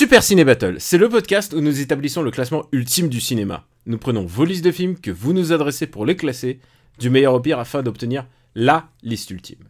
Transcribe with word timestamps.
Super 0.00 0.22
Ciné 0.22 0.44
Battle, 0.44 0.76
c'est 0.78 0.96
le 0.96 1.10
podcast 1.10 1.52
où 1.52 1.60
nous 1.60 1.80
établissons 1.80 2.22
le 2.22 2.30
classement 2.30 2.64
ultime 2.72 3.10
du 3.10 3.20
cinéma. 3.20 3.66
Nous 3.84 3.98
prenons 3.98 4.24
vos 4.24 4.46
listes 4.46 4.64
de 4.64 4.72
films 4.72 4.98
que 4.98 5.10
vous 5.10 5.34
nous 5.34 5.52
adressez 5.52 5.86
pour 5.86 6.06
les 6.06 6.16
classer, 6.16 6.58
du 6.98 7.10
meilleur 7.10 7.34
au 7.34 7.40
pire 7.40 7.58
afin 7.58 7.82
d'obtenir 7.82 8.26
LA 8.54 8.88
liste 9.02 9.30
ultime. 9.30 9.68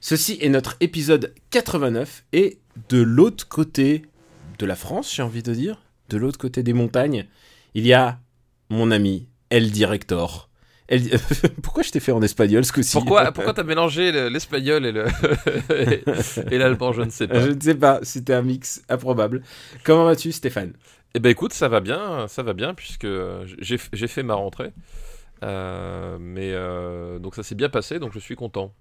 Ceci 0.00 0.38
est 0.40 0.48
notre 0.48 0.78
épisode 0.80 1.34
89 1.50 2.24
et 2.32 2.60
de 2.88 3.02
l'autre 3.02 3.46
côté 3.46 4.06
de 4.58 4.64
la 4.64 4.74
France, 4.74 5.14
j'ai 5.14 5.22
envie 5.22 5.42
de 5.42 5.52
dire, 5.52 5.82
de 6.08 6.16
l'autre 6.16 6.38
côté 6.38 6.62
des 6.62 6.72
montagnes, 6.72 7.26
il 7.74 7.86
y 7.86 7.92
a 7.92 8.20
mon 8.70 8.90
ami 8.90 9.28
El 9.50 9.70
Director. 9.70 10.48
Pourquoi 11.62 11.82
je 11.82 11.90
t'ai 11.90 12.00
fait 12.00 12.12
en 12.12 12.22
espagnol 12.22 12.64
ce 12.64 12.72
coup-ci? 12.72 12.92
Pourquoi, 12.92 13.32
pourquoi 13.32 13.54
t'as 13.54 13.62
mélangé 13.62 14.12
le- 14.12 14.28
l'espagnol 14.28 14.84
et 14.84 14.92
le 14.92 15.06
et 16.52 16.58
l'allemand 16.58 16.92
Je 16.92 17.02
ne 17.02 17.10
sais 17.10 17.28
pas. 17.28 17.40
Je 17.40 17.50
ne 17.50 17.60
sais 17.60 17.74
pas, 17.74 18.00
c'était 18.02 18.34
un 18.34 18.42
mix 18.42 18.82
improbable. 18.88 19.42
Comment 19.84 20.04
vas-tu 20.04 20.32
Stéphane? 20.32 20.72
Eh 21.14 21.20
ben 21.20 21.30
écoute, 21.30 21.52
ça 21.52 21.68
va 21.68 21.80
bien, 21.80 22.26
ça 22.28 22.42
va 22.42 22.52
bien 22.52 22.74
puisque 22.74 23.06
j'ai 23.60 23.78
j'ai 23.92 24.06
fait 24.06 24.22
ma 24.22 24.34
rentrée. 24.34 24.72
Euh, 25.42 26.18
mais 26.20 26.50
euh, 26.52 27.18
donc 27.18 27.34
ça 27.34 27.42
s'est 27.42 27.54
bien 27.56 27.68
passé, 27.68 27.98
donc 27.98 28.12
je 28.12 28.18
suis 28.18 28.36
content. 28.36 28.72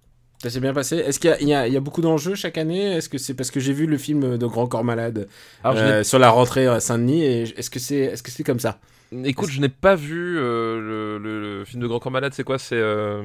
Ça 0.44 0.50
s'est 0.50 0.60
bien 0.60 0.74
passé 0.74 0.98
Est-ce 0.98 1.20
qu'il 1.20 1.30
y 1.30 1.34
a- 1.34 1.40
il 1.42 1.48
y, 1.48 1.54
a, 1.54 1.68
il 1.68 1.74
y 1.74 1.78
a 1.78 1.80
beaucoup 1.80 2.02
d'enjeux 2.02 2.36
chaque 2.36 2.58
année? 2.58 2.94
Est-ce 2.96 3.10
que 3.10 3.18
c'est 3.18 3.36
parce 3.36 3.52
que 3.52 3.60
j'ai 3.60 3.74
vu 3.74 3.86
le 3.86 3.98
film 3.98 4.38
de 4.38 4.46
Grand 4.48 4.66
Corps 4.68 4.84
Malade 4.84 5.28
Alors, 5.64 5.78
euh, 5.78 6.04
sur 6.04 6.18
la 6.20 6.30
rentrée 6.30 6.68
à 6.68 6.80
Saint-Denis 6.80 7.24
et 7.24 7.42
est-ce 7.60 7.70
que 7.70 7.80
c'est 7.80 7.98
est-ce 7.98 8.24
que 8.24 8.32
c'est 8.32 8.44
comme 8.44 8.60
ça? 8.60 8.80
Écoute, 9.24 9.50
je 9.50 9.60
n'ai 9.62 9.70
pas 9.70 9.96
vu 9.96 10.38
euh, 10.38 10.80
le, 10.80 11.18
le- 11.18 11.60
le 11.60 11.66
film 11.66 11.82
de 11.82 11.88
Grand 11.88 12.00
Corps 12.00 12.12
Malade. 12.12 12.34
C'est 12.34 12.44
quoi 12.44 12.58
C'est 12.58 12.76
euh, 12.78 13.22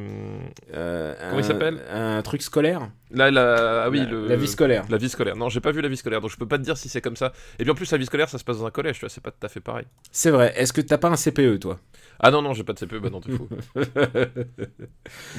Euh, 0.75 1.15
Comment 1.28 1.39
il 1.41 1.45
s'appelle? 1.45 1.81
Un 1.91 2.23
truc 2.23 2.43
scolaire 2.43 2.89
là, 3.17 3.31
la, 3.31 3.84
ah 3.84 3.91
oui, 3.91 3.98
la, 4.00 4.05
le, 4.06 4.28
la 4.28 4.36
vie 4.36 4.48
scolaire. 4.48 4.84
La 4.89 4.97
vie 4.97 5.09
scolaire. 5.09 5.36
Non, 5.36 5.48
j'ai 5.48 5.61
pas 5.61 5.72
vu 5.72 5.81
la 5.81 5.89
vie 5.89 5.97
scolaire, 5.97 6.20
donc 6.20 6.31
je 6.31 6.36
peux 6.36 6.47
pas 6.47 6.59
te 6.59 6.62
dire 6.62 6.77
si 6.77 6.89
c'est 6.89 7.00
comme 7.00 7.17
ça. 7.17 7.33
Et 7.59 7.62
puis 7.62 7.70
en 7.70 7.75
plus, 7.75 7.91
la 7.91 7.98
vie 7.98 8.06
scolaire, 8.06 8.28
ça 8.28 8.39
se 8.39 8.45
passe 8.45 8.59
dans 8.59 8.67
un 8.67 8.70
collège, 8.70 8.97
tu 8.97 9.00
vois, 9.00 9.09
c'est 9.09 9.22
pas 9.22 9.31
tout 9.31 9.45
à 9.45 9.48
fait 9.48 9.61
pareil. 9.61 9.86
C'est 10.12 10.31
vrai. 10.31 10.53
Est-ce 10.56 10.72
que 10.72 10.81
t'as 10.81 10.98
pas 10.98 11.09
un 11.09 11.17
CPE 11.17 11.59
toi? 11.61 11.78
Ah 12.19 12.31
non, 12.31 12.41
non, 12.41 12.55
j'ai 12.55 12.64
pas 12.64 12.72
de 12.72 12.78
CPE, 12.78 12.97
bah 12.97 13.11
non, 13.11 13.20
t'es 13.20 13.33
fou. 13.33 13.48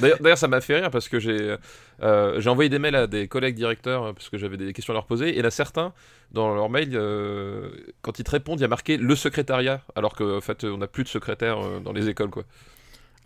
D'ailleurs, 0.00 0.38
ça 0.38 0.46
m'a 0.46 0.60
fait 0.60 0.78
rire 0.78 0.90
parce 0.90 1.08
que 1.08 1.18
j'ai 1.18 1.56
euh, 2.02 2.42
envoyé 2.46 2.70
des 2.70 2.78
mails 2.78 2.94
à 2.94 3.06
des 3.06 3.26
collègues 3.26 3.56
directeurs 3.56 4.04
euh, 4.04 4.12
parce 4.12 4.28
que 4.28 4.38
j'avais 4.38 4.56
des 4.56 4.72
questions 4.72 4.92
à 4.92 4.94
leur 4.94 5.06
poser. 5.06 5.36
Et 5.36 5.42
en 5.42 5.44
a 5.44 5.50
certains, 5.50 5.92
dans 6.32 6.54
leur 6.54 6.68
mail, 6.68 6.90
euh, 6.94 7.70
quand 8.02 8.18
ils 8.18 8.24
te 8.24 8.30
répondent, 8.30 8.58
il 8.58 8.62
y 8.62 8.66
a 8.66 8.68
marqué 8.68 8.96
le 8.96 9.14
secrétariat, 9.16 9.82
alors 9.96 10.14
qu'en 10.14 10.40
fait, 10.40 10.64
on 10.64 10.78
n'a 10.78 10.86
plus 10.86 11.04
de 11.04 11.08
secrétaire 11.08 11.58
euh, 11.58 11.80
dans 11.80 11.92
les 11.92 12.08
écoles, 12.08 12.30
quoi. 12.30 12.44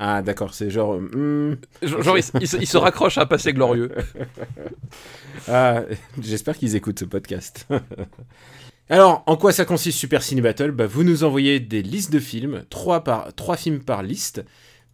Ah 0.04 0.20
d'accord, 0.20 0.52
c'est 0.52 0.68
genre... 0.68 0.96
hmm, 0.98 1.54
Genre, 1.80 2.18
ils, 2.18 2.24
se- 2.48 2.76
raccrochent 2.76 3.18
à 3.18 3.22
un 3.22 3.26
passé 3.26 3.52
glorieux. 3.52 3.92
Ah, 5.48 5.82
j'espère 6.20 6.56
qu'ils 6.56 6.76
écoutent 6.76 6.98
ce 6.98 7.04
podcast. 7.04 7.66
Alors, 8.90 9.22
en 9.26 9.36
quoi 9.36 9.52
ça 9.52 9.64
consiste 9.64 9.98
Super 9.98 10.22
Ciné 10.22 10.40
Battle? 10.40 10.70
Bah, 10.72 10.86
Vous 10.86 11.04
nous 11.04 11.24
envoyez 11.24 11.58
des 11.60 11.82
listes 11.82 12.12
de 12.12 12.18
films, 12.18 12.64
3, 12.68 13.02
par, 13.04 13.32
trois 13.34 13.56
films 13.56 13.80
par 13.82 14.02
liste, 14.02 14.44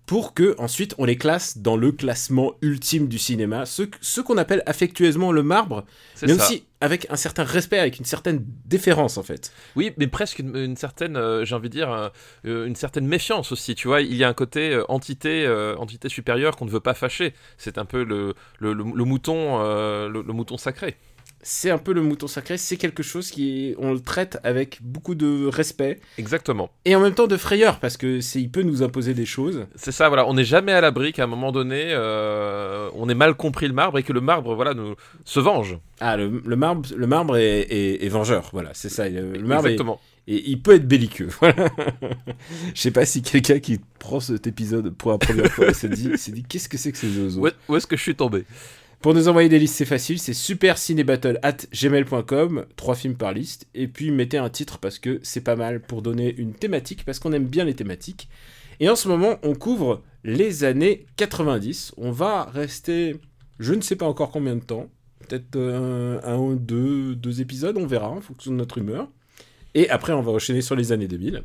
pour 0.08 0.32
que 0.32 0.54
ensuite 0.58 0.94
on 0.96 1.04
les 1.04 1.16
classe 1.18 1.58
dans 1.58 1.76
le 1.76 1.92
classement 1.92 2.54
ultime 2.62 3.08
du 3.08 3.18
cinéma, 3.18 3.66
ce, 3.66 3.82
ce 4.00 4.22
qu'on 4.22 4.38
appelle 4.38 4.62
affectueusement 4.64 5.32
le 5.32 5.42
marbre, 5.42 5.84
mais 6.22 6.28
ça. 6.28 6.34
aussi 6.36 6.64
avec 6.80 7.06
un 7.10 7.16
certain 7.16 7.44
respect, 7.44 7.78
avec 7.78 7.98
une 7.98 8.06
certaine 8.06 8.42
déférence 8.64 9.18
en 9.18 9.22
fait. 9.22 9.52
Oui, 9.76 9.92
mais 9.98 10.06
presque 10.06 10.38
une, 10.38 10.56
une 10.56 10.76
certaine, 10.76 11.16
euh, 11.18 11.44
j'ai 11.44 11.54
envie 11.54 11.68
de 11.68 11.74
dire, 11.74 11.92
euh, 11.92 12.08
euh, 12.46 12.66
une 12.66 12.76
certaine 12.76 13.06
méfiance 13.06 13.52
aussi. 13.52 13.74
Tu 13.74 13.86
vois, 13.86 14.00
il 14.00 14.14
y 14.14 14.24
a 14.24 14.28
un 14.28 14.34
côté 14.34 14.72
euh, 14.72 14.84
entité, 14.88 15.46
entité 15.78 16.08
supérieure 16.08 16.56
qu'on 16.56 16.64
ne 16.64 16.70
veut 16.70 16.80
pas 16.80 16.94
fâcher. 16.94 17.34
C'est 17.58 17.76
un 17.78 17.84
peu 17.84 18.02
le, 18.02 18.32
le, 18.60 18.72
le- 18.72 18.84
le 18.94 19.04
mouton, 19.04 19.58
le 19.58 20.22
mouton 20.32 20.56
sacré. 20.56 20.96
C'est 21.40 21.70
un 21.70 21.78
peu 21.78 21.92
le 21.92 22.02
mouton 22.02 22.26
sacré, 22.26 22.58
c'est 22.58 22.76
quelque 22.76 23.02
chose 23.04 23.30
qui 23.30 23.74
on 23.78 23.92
le 23.92 24.00
traite 24.00 24.38
avec 24.42 24.78
beaucoup 24.82 25.14
de 25.14 25.46
respect 25.46 26.00
Exactement. 26.18 26.68
et 26.84 26.96
en 26.96 27.00
même 27.00 27.14
temps 27.14 27.28
de 27.28 27.36
frayeur 27.36 27.78
parce 27.78 27.96
que 27.96 28.20
c'est 28.20 28.40
il 28.40 28.50
peut 28.50 28.62
nous 28.62 28.82
imposer 28.82 29.14
des 29.14 29.24
choses. 29.24 29.66
C'est 29.76 29.92
ça, 29.92 30.08
voilà. 30.08 30.26
On 30.26 30.34
n'est 30.34 30.44
jamais 30.44 30.72
à 30.72 30.80
l'abri 30.80 31.12
qu'à 31.12 31.24
un 31.24 31.26
moment 31.28 31.52
donné, 31.52 31.90
euh, 31.92 32.90
on 32.94 33.08
ait 33.08 33.14
mal 33.14 33.34
compris 33.34 33.68
le 33.68 33.72
marbre 33.74 33.98
et 33.98 34.02
que 34.02 34.12
le 34.12 34.20
marbre, 34.20 34.54
voilà, 34.56 34.74
nous 34.74 34.94
se 35.24 35.38
venge. 35.40 35.78
Ah, 36.00 36.16
le, 36.16 36.42
le 36.44 36.56
marbre, 36.56 36.88
le 36.96 37.06
marbre 37.06 37.36
est, 37.36 37.60
est- 37.70 38.04
est 38.04 38.08
vengeur, 38.08 38.50
voilà, 38.52 38.70
c'est 38.74 38.88
ça. 38.88 39.08
Le, 39.08 39.32
le 39.32 39.38
marbre 39.46 39.68
est- 39.68 39.72
Exactement. 39.72 40.00
et 40.26 40.50
il 40.50 40.60
peut 40.60 40.74
être 40.74 40.86
belliqueux. 40.88 41.28
Voilà. 41.40 41.68
Je 42.74 42.80
sais 42.80 42.90
pas 42.90 43.06
si 43.06 43.22
quelqu'un 43.22 43.60
qui 43.60 43.80
prend 43.98 44.20
cet 44.20 44.46
épisode 44.46 44.90
pour 44.90 45.12
la 45.12 45.18
première 45.18 45.50
fois 45.52 45.72
s'est 45.72 45.88
dit, 45.88 46.10
qu'est-ce 46.48 46.68
que 46.68 46.76
c'est 46.78 46.92
que 46.92 46.98
ces 46.98 47.16
oiseaux? 47.18 47.48
Où 47.68 47.76
est-ce 47.76 47.86
que 47.86 47.96
je 47.96 48.02
suis 48.02 48.14
tombé? 48.16 48.44
Pour 49.00 49.14
nous 49.14 49.28
envoyer 49.28 49.48
des 49.48 49.60
listes, 49.60 49.76
c'est 49.76 49.84
facile, 49.84 50.18
c'est 50.18 50.34
supercinébattle 50.34 51.38
at 51.44 51.58
gmail.com, 51.72 52.66
trois 52.74 52.96
films 52.96 53.14
par 53.14 53.32
liste, 53.32 53.68
et 53.72 53.86
puis 53.86 54.10
mettez 54.10 54.38
un 54.38 54.50
titre 54.50 54.78
parce 54.78 54.98
que 54.98 55.20
c'est 55.22 55.40
pas 55.40 55.54
mal 55.54 55.80
pour 55.80 56.02
donner 56.02 56.34
une 56.36 56.52
thématique, 56.52 57.04
parce 57.04 57.20
qu'on 57.20 57.32
aime 57.32 57.46
bien 57.46 57.64
les 57.64 57.74
thématiques. 57.74 58.28
Et 58.80 58.88
en 58.88 58.96
ce 58.96 59.06
moment, 59.06 59.38
on 59.44 59.54
couvre 59.54 60.02
les 60.24 60.64
années 60.64 61.06
90. 61.16 61.94
On 61.96 62.10
va 62.10 62.44
rester, 62.44 63.16
je 63.60 63.72
ne 63.72 63.82
sais 63.82 63.94
pas 63.94 64.06
encore 64.06 64.32
combien 64.32 64.56
de 64.56 64.64
temps, 64.64 64.88
peut-être 65.20 65.54
euh, 65.54 66.20
un 66.24 66.56
deux, 66.56 67.14
deux 67.14 67.40
épisodes, 67.40 67.76
on 67.78 67.86
verra 67.86 68.10
en 68.10 68.20
fonction 68.20 68.50
de 68.50 68.56
notre 68.56 68.78
humeur. 68.78 69.08
Et 69.74 69.88
après, 69.90 70.12
on 70.12 70.22
va 70.22 70.32
enchaîner 70.32 70.60
sur 70.60 70.74
les 70.74 70.90
années 70.90 71.06
2000. 71.06 71.44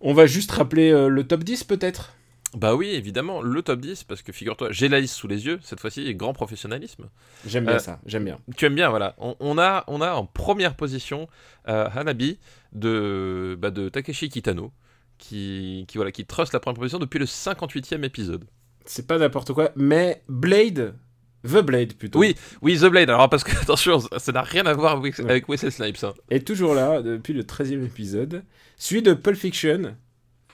On 0.00 0.14
va 0.14 0.26
juste 0.26 0.50
rappeler 0.50 0.90
euh, 0.90 1.08
le 1.08 1.24
top 1.24 1.44
10 1.44 1.62
peut-être? 1.62 2.16
Bah 2.54 2.74
oui, 2.74 2.88
évidemment, 2.90 3.42
le 3.42 3.60
top 3.62 3.80
10, 3.80 4.04
parce 4.04 4.22
que 4.22 4.32
figure-toi, 4.32 4.68
j'ai 4.70 4.88
la 4.88 5.00
liste 5.00 5.14
sous 5.14 5.26
les 5.28 5.44
yeux, 5.46 5.58
cette 5.62 5.80
fois-ci, 5.80 6.14
grand 6.14 6.32
professionnalisme. 6.32 7.08
J'aime 7.46 7.64
bien 7.66 7.74
Euh, 7.74 7.78
ça, 7.78 8.00
j'aime 8.06 8.24
bien. 8.24 8.38
Tu 8.56 8.64
aimes 8.64 8.74
bien, 8.74 8.88
voilà. 8.88 9.14
On, 9.18 9.36
on 9.40 9.58
a, 9.58 9.84
on 9.88 10.00
a 10.00 10.12
en 10.14 10.24
première 10.26 10.74
position 10.74 11.28
euh, 11.68 11.88
Hanabi 11.94 12.38
de, 12.72 13.56
bah, 13.60 13.70
de 13.70 13.88
Takeshi 13.88 14.28
Kitano, 14.30 14.72
qui, 15.18 15.84
qui, 15.88 15.98
voilà, 15.98 16.12
qui 16.12 16.24
truste 16.24 16.52
la 16.54 16.60
première 16.60 16.78
position 16.78 16.98
depuis 16.98 17.18
le 17.18 17.26
58e 17.26 18.04
épisode. 18.04 18.44
C'est 18.86 19.06
pas 19.06 19.18
n'importe 19.18 19.52
quoi, 19.52 19.72
mais 19.74 20.22
Blade, 20.28 20.94
The 21.44 21.58
Blade 21.62 21.94
plutôt, 21.94 22.20
Oui, 22.20 22.36
oui, 22.62 22.78
The 22.78 22.84
Blade. 22.86 23.10
Alors, 23.10 23.28
parce 23.28 23.44
que, 23.44 23.50
attention, 23.60 23.98
ça 24.18 24.32
n'a 24.32 24.42
rien 24.42 24.64
à 24.66 24.72
voir 24.72 24.96
avec, 24.98 25.18
avec 25.20 25.48
Wesley 25.48 25.70
Snipes. 25.72 26.04
hein. 26.04 26.14
est 26.30 26.46
toujours 26.46 26.74
là 26.74 27.02
depuis 27.02 27.32
le 27.34 27.42
13e 27.42 27.84
épisode. 27.84 28.44
Celui 28.76 29.02
de 29.02 29.14
Pulp 29.14 29.36
Fiction, 29.36 29.96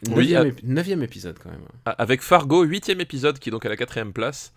9e, 0.09 0.15
Oui, 0.17 0.33
épi- 0.35 0.65
9e 0.67 1.03
épisode 1.03 1.37
quand 1.43 1.51
même. 1.51 1.61
Avec 1.85 2.23
Fargo, 2.23 2.65
8e 2.65 3.01
épisode, 3.01 3.39
qui 3.39 3.49
est 3.49 3.53
donc 3.53 3.65
à 3.67 3.69
la 3.69 3.77
quatrième 3.77 4.13
place. 4.13 4.53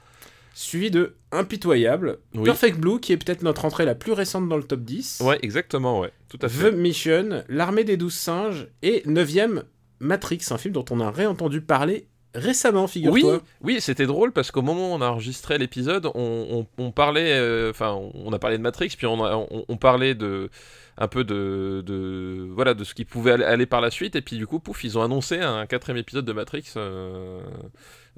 Suivi 0.53 0.89
de 0.89 1.15
Impitoyable, 1.33 2.19
Oui. 2.33 2.43
Perfect 2.45 2.79
Blue, 2.79 2.99
qui 2.99 3.11
est 3.11 3.17
peut-être 3.17 3.43
notre 3.43 3.65
entrée 3.65 3.83
la 3.85 3.93
plus 3.95 4.13
récente 4.13 4.47
dans 4.47 4.55
le 4.57 4.63
top 4.63 4.81
10. 4.81 5.21
Ouais, 5.23 5.37
exactement, 5.41 5.99
ouais. 5.99 6.11
Tout 6.29 6.39
à 6.41 6.47
fait. 6.49 6.71
The 6.71 6.73
Mission, 6.75 7.43
L'armée 7.49 7.83
des 7.83 7.97
douze 7.97 8.13
singes, 8.15 8.67
et 8.81 9.03
9e 9.05 9.63
Matrix, 9.99 10.39
un 10.51 10.57
film 10.57 10.73
dont 10.73 10.85
on 10.91 10.99
a 11.01 11.11
réentendu 11.11 11.61
parler 11.61 12.07
récemment, 12.33 12.83
Oui, 12.83 12.89
figure-toi. 12.91 13.41
oui, 13.61 13.77
c'était 13.79 14.05
drôle 14.05 14.31
parce 14.33 14.51
qu'au 14.51 14.61
moment 14.61 14.91
où 14.91 14.95
on 14.95 15.01
a 15.01 15.07
enregistré 15.07 15.57
l'épisode, 15.57 16.05
on, 16.15 16.65
on- 16.77 16.83
on 16.83 16.91
parlait, 16.91 17.31
euh, 17.33 17.69
enfin, 17.69 17.97
on 18.13 18.33
a 18.33 18.39
parlé 18.39 18.57
de 18.57 18.61
Matrix, 18.63 18.93
puis 18.97 19.07
on, 19.07 19.23
a- 19.23 19.35
on, 19.35 19.65
on 19.69 19.77
parlait 19.77 20.15
de 20.15 20.49
un 20.97 21.07
peu 21.07 21.23
de, 21.23 21.83
de 21.85 22.47
voilà 22.51 22.73
de 22.73 22.83
ce 22.83 22.93
qui 22.93 23.05
pouvait 23.05 23.31
aller, 23.31 23.43
aller 23.43 23.65
par 23.65 23.81
la 23.81 23.91
suite, 23.91 24.15
et 24.15 24.21
puis 24.21 24.37
du 24.37 24.47
coup, 24.47 24.59
pouf, 24.59 24.83
ils 24.83 24.97
ont 24.97 25.03
annoncé 25.03 25.39
un 25.39 25.65
quatrième 25.65 25.97
épisode 25.97 26.25
de 26.25 26.33
Matrix 26.33 26.65
euh, 26.77 27.41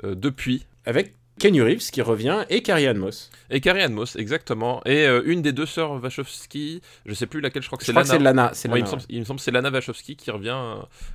euh, 0.03 0.15
depuis. 0.15 0.65
Avec 0.85 1.13
Kenny 1.39 1.61
Reeves 1.61 1.91
qui 1.91 2.01
revient 2.01 2.45
et 2.49 2.61
Carrie 2.61 2.87
Ann 2.87 2.97
Moss. 2.97 3.29
Et 3.49 3.61
Carrie 3.61 3.81
Ann 3.81 3.93
Moss, 3.93 4.15
exactement. 4.15 4.81
Et 4.85 5.05
euh, 5.05 5.21
une 5.25 5.41
des 5.41 5.51
deux 5.51 5.65
sœurs 5.65 6.01
Wachowski, 6.01 6.81
je 7.05 7.13
sais 7.13 7.27
plus 7.27 7.41
laquelle, 7.41 7.61
je 7.61 7.67
crois 7.67 7.77
que 7.77 7.85
Je 7.85 7.91
c'est 7.91 7.93
Lana. 7.93 8.07
c'est 8.07 8.19
Lana. 8.19 8.51
c'est 8.53 8.69
Ouais, 8.69 8.79
il, 8.79 8.83
me 8.83 8.85
Lana, 8.85 8.91
semble, 8.91 9.03
il 9.09 9.19
me 9.19 9.25
semble 9.25 9.39
que 9.39 9.43
c'est 9.43 9.51
Lana 9.51 9.69
Wachowski 9.69 10.15
qui 10.15 10.31
revient 10.31 10.57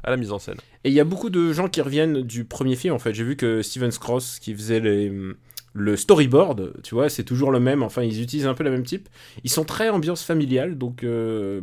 à 0.04 0.10
la 0.10 0.16
mise 0.16 0.30
en 0.30 0.38
scène. 0.38 0.58
Et 0.84 0.90
il 0.90 0.94
y 0.94 1.00
a 1.00 1.04
beaucoup 1.04 1.30
de 1.30 1.52
gens 1.52 1.68
qui 1.68 1.80
reviennent 1.80 2.22
du 2.22 2.44
premier 2.44 2.76
film 2.76 2.94
en 2.94 2.98
fait. 2.98 3.14
J'ai 3.14 3.24
vu 3.24 3.36
que 3.36 3.62
Steven 3.62 3.90
Cross 3.90 4.38
qui 4.38 4.54
faisait 4.54 4.80
les, 4.80 5.10
le 5.74 5.96
storyboard, 5.96 6.74
tu 6.82 6.94
vois, 6.94 7.08
c'est 7.08 7.24
toujours 7.24 7.50
le 7.50 7.58
même. 7.60 7.82
Enfin, 7.82 8.02
ils 8.02 8.20
utilisent 8.20 8.46
un 8.46 8.52
peu 8.54 8.62
le 8.64 8.70
même 8.70 8.84
type. 8.84 9.08
Ils 9.42 9.50
sont 9.50 9.64
très 9.64 9.88
ambiance 9.88 10.22
familiale, 10.22 10.76
donc 10.76 11.02
euh, 11.02 11.62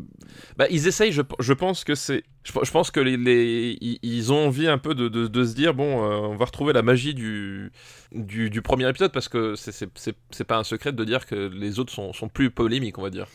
Bah, 0.57 0.65
ils 0.71 0.88
essayent, 0.88 1.11
je, 1.11 1.21
je 1.39 1.53
pense 1.53 1.83
que 1.83 1.94
c'est. 1.95 2.23
Je, 2.44 2.51
je 2.63 2.71
pense 2.71 2.89
que 2.89 3.00
les, 3.00 3.17
les- 3.17 3.77
ils, 4.01 4.33
ont 4.33 4.47
envie 4.47 4.67
un 4.67 4.79
peu 4.79 4.95
de, 4.95 5.09
de- 5.09 5.27
de 5.27 5.44
se 5.44 5.53
dire 5.53 5.73
bon, 5.75 6.03
euh, 6.03 6.15
on 6.27 6.35
va 6.38 6.45
retrouver 6.45 6.73
la 6.73 6.81
magie 6.81 7.13
du, 7.13 7.71
du, 8.11 8.50
du 8.50 8.61
premier 8.63 8.89
épisode 8.89 9.11
parce 9.11 9.27
que 9.29 9.53
c'est- 9.56 10.44
pas 10.47 10.57
un 10.57 10.63
secret 10.63 10.91
de 10.91 11.03
dire 11.03 11.27
que 11.27 11.35
les 11.53 11.77
autres 11.79 11.94
sont, 11.94 12.11
sont 12.13 12.29
plus 12.29 12.50
polémiques, 12.50 12.97
on 12.97 13.03
va 13.03 13.11
dire. 13.11 13.27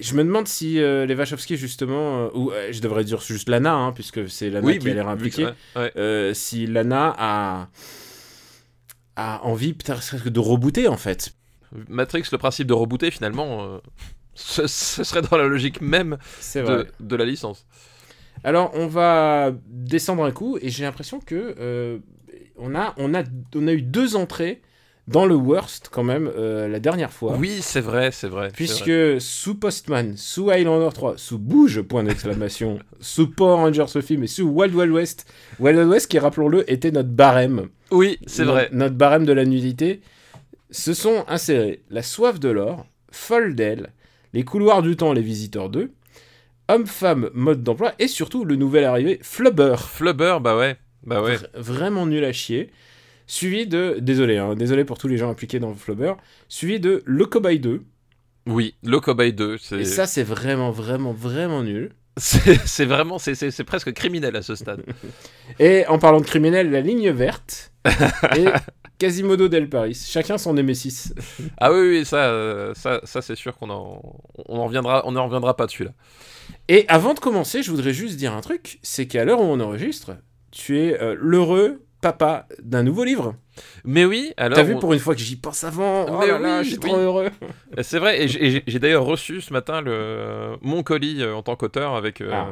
je 0.00 0.14
me 0.14 0.22
demande 0.24 0.48
si 0.48 0.80
euh, 0.80 1.06
les 1.06 1.14
Wachowski, 1.14 1.56
justement, 1.56 2.26
euh, 2.26 2.28
ou 2.34 2.50
euh, 2.50 2.68
je 2.72 2.80
devrais 2.82 3.04
dire 3.04 3.20
juste 3.22 3.48
Lana, 3.48 3.74
hein, 3.74 3.92
puisque 3.92 4.28
c'est 4.28 4.50
Lana 4.50 4.76
qui 4.76 4.90
a 4.90 4.94
l'air 4.94 5.08
impliquée, 5.08 5.46
ouais. 5.76 6.32
si 6.34 6.66
Lana 6.66 7.14
a, 7.16 7.68
a 9.18 9.44
envie 9.44 9.74
peut-être 9.74 10.28
de 10.30 10.40
rebooter, 10.40 10.88
en 10.88 10.96
fait. 10.96 11.34
Matrix, 11.88 12.24
le 12.32 12.38
principe 12.38 12.68
de 12.68 12.72
rebooter, 12.72 13.10
finalement, 13.10 13.64
euh, 13.64 13.78
ce, 14.34 14.66
ce 14.66 15.04
serait 15.04 15.22
dans 15.22 15.36
la 15.36 15.48
logique 15.48 15.80
même 15.80 16.16
de 17.00 17.16
la 17.16 17.24
licence. 17.24 17.66
Alors, 18.44 18.70
on 18.74 18.86
va 18.86 19.52
descendre 19.66 20.24
un 20.24 20.30
coup, 20.30 20.58
et 20.62 20.70
j'ai 20.70 20.84
l'impression 20.84 21.18
que 21.18 21.56
euh, 21.58 21.98
on, 22.56 22.76
a, 22.76 22.94
on, 22.96 23.12
a, 23.12 23.24
on 23.56 23.66
a 23.66 23.72
eu 23.72 23.82
deux 23.82 24.14
entrées 24.14 24.62
dans 25.08 25.26
le 25.26 25.34
worst, 25.34 25.88
quand 25.90 26.04
même, 26.04 26.30
euh, 26.36 26.68
la 26.68 26.78
dernière 26.80 27.10
fois. 27.12 27.34
Oui, 27.38 27.58
c'est 27.62 27.80
vrai, 27.80 28.10
c'est 28.12 28.28
vrai. 28.28 28.50
Puisque 28.54 28.88
vrai. 28.88 29.16
sous 29.20 29.54
Postman, 29.54 30.16
sous 30.16 30.50
Highlander 30.50 30.90
3, 30.94 31.14
sous 31.16 31.38
Bouge, 31.38 31.80
point 31.82 32.04
d'exclamation, 32.04 32.78
sous 33.00 33.28
Power 33.30 33.54
Rangers 33.56 33.86
ce 33.88 34.00
film 34.02 34.22
et 34.24 34.26
sous 34.26 34.44
Wild 34.46 34.74
Wild 34.74 34.92
West, 34.92 35.26
Wild 35.58 35.78
Wild 35.78 35.90
West 35.90 36.08
qui, 36.10 36.18
rappelons-le, 36.18 36.70
était 36.70 36.90
notre 36.90 37.08
barème. 37.08 37.68
Oui, 37.90 38.18
c'est 38.26 38.44
vrai. 38.44 38.68
Notre 38.72 38.94
barème 38.96 39.24
de 39.24 39.32
la 39.32 39.44
nudité. 39.46 40.00
Se 40.70 40.92
sont 40.92 41.24
insérés 41.28 41.82
La 41.88 42.02
soif 42.02 42.38
de 42.38 42.50
l'or, 42.50 42.84
Folle 43.10 43.54
d'elle, 43.54 43.88
Les 44.34 44.44
couloirs 44.44 44.82
du 44.82 44.96
temps, 44.96 45.14
Les 45.14 45.22
visiteurs 45.22 45.70
2, 45.70 45.90
Homme-femme, 46.68 47.30
mode 47.32 47.62
d'emploi, 47.64 47.94
et 47.98 48.08
surtout 48.08 48.44
le 48.44 48.54
nouvel 48.56 48.84
arrivé, 48.84 49.18
Flubber. 49.22 49.76
Flubber, 49.78 50.36
bah 50.42 50.54
ouais. 50.58 50.76
Bah 51.06 51.22
ouais. 51.22 51.36
Vra- 51.36 51.48
Vraiment 51.54 52.04
nul 52.04 52.22
à 52.24 52.32
chier. 52.32 52.70
Suivi 53.28 53.66
de. 53.68 53.98
Désolé, 54.00 54.38
hein, 54.38 54.54
désolé 54.56 54.84
pour 54.84 54.98
tous 54.98 55.06
les 55.06 55.16
gens 55.18 55.30
impliqués 55.30 55.60
dans 55.60 55.72
Flubber. 55.74 56.14
Suivi 56.48 56.80
de 56.80 57.02
Le 57.06 57.26
Cobaye 57.26 57.60
2. 57.60 57.82
Oui, 58.46 58.74
le 58.82 58.98
Cobaye 58.98 59.32
2, 59.34 59.58
c'est 59.58 59.80
Et 59.80 59.84
ça, 59.84 60.06
c'est 60.06 60.22
vraiment, 60.22 60.70
vraiment, 60.70 61.12
vraiment 61.12 61.62
nul. 61.62 61.92
c'est 62.16 62.84
vraiment, 62.86 63.18
c'est- 63.18 63.36
c'est 63.36 63.52
c'est 63.52 63.62
presque 63.62 63.92
criminel 63.92 64.34
à 64.34 64.42
ce 64.42 64.56
stade. 64.56 64.82
Et 65.60 65.86
en 65.86 65.98
parlant 66.00 66.20
de 66.20 66.26
criminel, 66.26 66.70
la 66.70 66.80
ligne 66.80 67.10
verte 67.10 67.70
et 68.36 68.46
Quasimodo 68.98 69.46
del 69.48 69.68
Paris. 69.68 69.94
Chacun 69.94 70.36
son 70.36 70.54
Nemesis. 70.54 71.12
ah 71.58 71.72
oui, 71.72 71.78
oui, 71.88 72.04
ça, 72.04 72.30
euh, 72.30 72.74
ça, 72.74 73.00
ça 73.04 73.22
c'est 73.22 73.36
sûr 73.36 73.56
qu'on 73.56 73.70
en, 73.70 74.02
on 74.48 74.58
en 74.58 74.64
reviendra, 74.66 75.02
on 75.06 75.14
en 75.14 75.24
reviendra 75.26 75.54
pas 75.56 75.66
dessus 75.66 75.84
là. 75.84 75.92
Et 76.66 76.84
avant 76.88 77.14
de 77.14 77.20
commencer, 77.20 77.62
je 77.62 77.70
voudrais 77.70 77.92
juste 77.92 78.16
dire 78.16 78.32
un 78.32 78.40
truc 78.40 78.80
c'est 78.82 79.06
qu'à 79.06 79.24
l'heure 79.24 79.40
où 79.40 79.44
on 79.44 79.60
enregistre, 79.60 80.16
tu 80.50 80.80
es 80.80 81.00
euh, 81.00 81.14
l'heureux 81.16 81.84
papa 82.00 82.46
d'un 82.62 82.82
nouveau 82.82 83.04
livre. 83.04 83.34
Mais 83.84 84.04
oui, 84.04 84.32
alors. 84.36 84.56
T'as 84.56 84.62
vu 84.62 84.74
on- 84.74 84.78
pour 84.78 84.92
une 84.92 84.98
fois 85.00 85.14
que 85.14 85.20
j'y 85.20 85.36
pense 85.36 85.64
avant 85.64 86.06
Oh 86.08 86.18
Mais 86.20 86.26
là 86.28 86.38
là, 86.38 86.58
oui, 86.58 86.64
je 86.64 86.70
suis 86.70 86.78
oui. 86.78 86.88
trop 86.88 86.96
heureux. 86.98 87.28
C'est 87.82 87.98
vrai, 87.98 88.22
et 88.22 88.28
j'ai- 88.28 88.78
d'ailleurs 88.78 89.04
reçu 89.04 89.40
ce 89.40 89.52
matin 89.52 89.80
le, 89.80 90.56
mon 90.62 90.82
colis 90.82 91.22
euh, 91.22 91.34
en 91.34 91.42
tant 91.42 91.56
qu'auteur 91.56 91.94
avec, 91.96 92.20
euh, 92.20 92.30
Ah. 92.32 92.48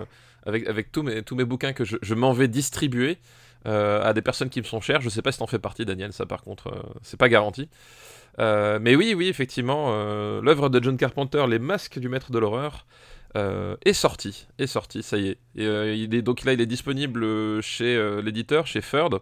avec, 0.47 0.67
avec 0.67 0.91
tous, 0.93 1.03
mes, 1.03 1.23
tous 1.23 1.37
mes 1.37 1.45
bouquins 1.45 1.73
que 1.73 1.85
je, 1.85 1.97
je 2.03 2.15
m'en 2.15 2.33
vais 2.33 2.49
distribuer 2.49 3.19
euh, 3.67 4.03
à 4.05 4.13
des 4.13 4.23
personnes 4.23 4.49
qui 4.51 4.61
me 4.61 4.65
sont 4.67 4.81
chères. 4.81 5.01
Je 5.01 5.09
sais 5.09 5.23
pas 5.23 5.33
si 5.33 5.39
t'en 5.39 5.47
fais 5.47 5.59
partie, 5.59 5.85
Daniel, 5.85 6.13
ça 6.13 6.27
par 6.27 6.43
contre, 6.43 6.69
euh, 6.69 6.83
c'est 7.03 7.19
pas 7.19 7.29
garanti. 7.29 7.69
Euh, 8.39 8.79
mais 8.81 8.95
oui, 8.97 9.15
oui, 9.17 9.29
effectivement, 9.29 9.87
euh, 9.91 10.41
l'œuvre 10.43 10.69
de 10.69 10.83
John 10.83 10.97
Carpenter, 10.97 11.45
Les 11.49 11.59
Masques 11.59 11.99
du 11.99 12.09
Maître 12.09 12.31
de 12.33 12.39
l'Horreur, 12.39 12.85
euh, 13.37 13.77
est 13.85 13.93
sortie, 13.93 14.47
est 14.59 14.67
sortie, 14.67 15.03
ça 15.03 15.17
y 15.19 15.29
est. 15.29 15.39
Et, 15.57 15.67
euh, 15.67 15.95
il 15.95 16.15
est 16.15 16.23
donc 16.23 16.45
là, 16.45 16.53
il 16.55 16.61
est 16.61 16.67
disponible 16.67 17.23
chez 17.63 17.95
euh, 17.97 18.21
l'éditeur, 18.23 18.67
chez 18.67 18.81
Third, 18.81 19.21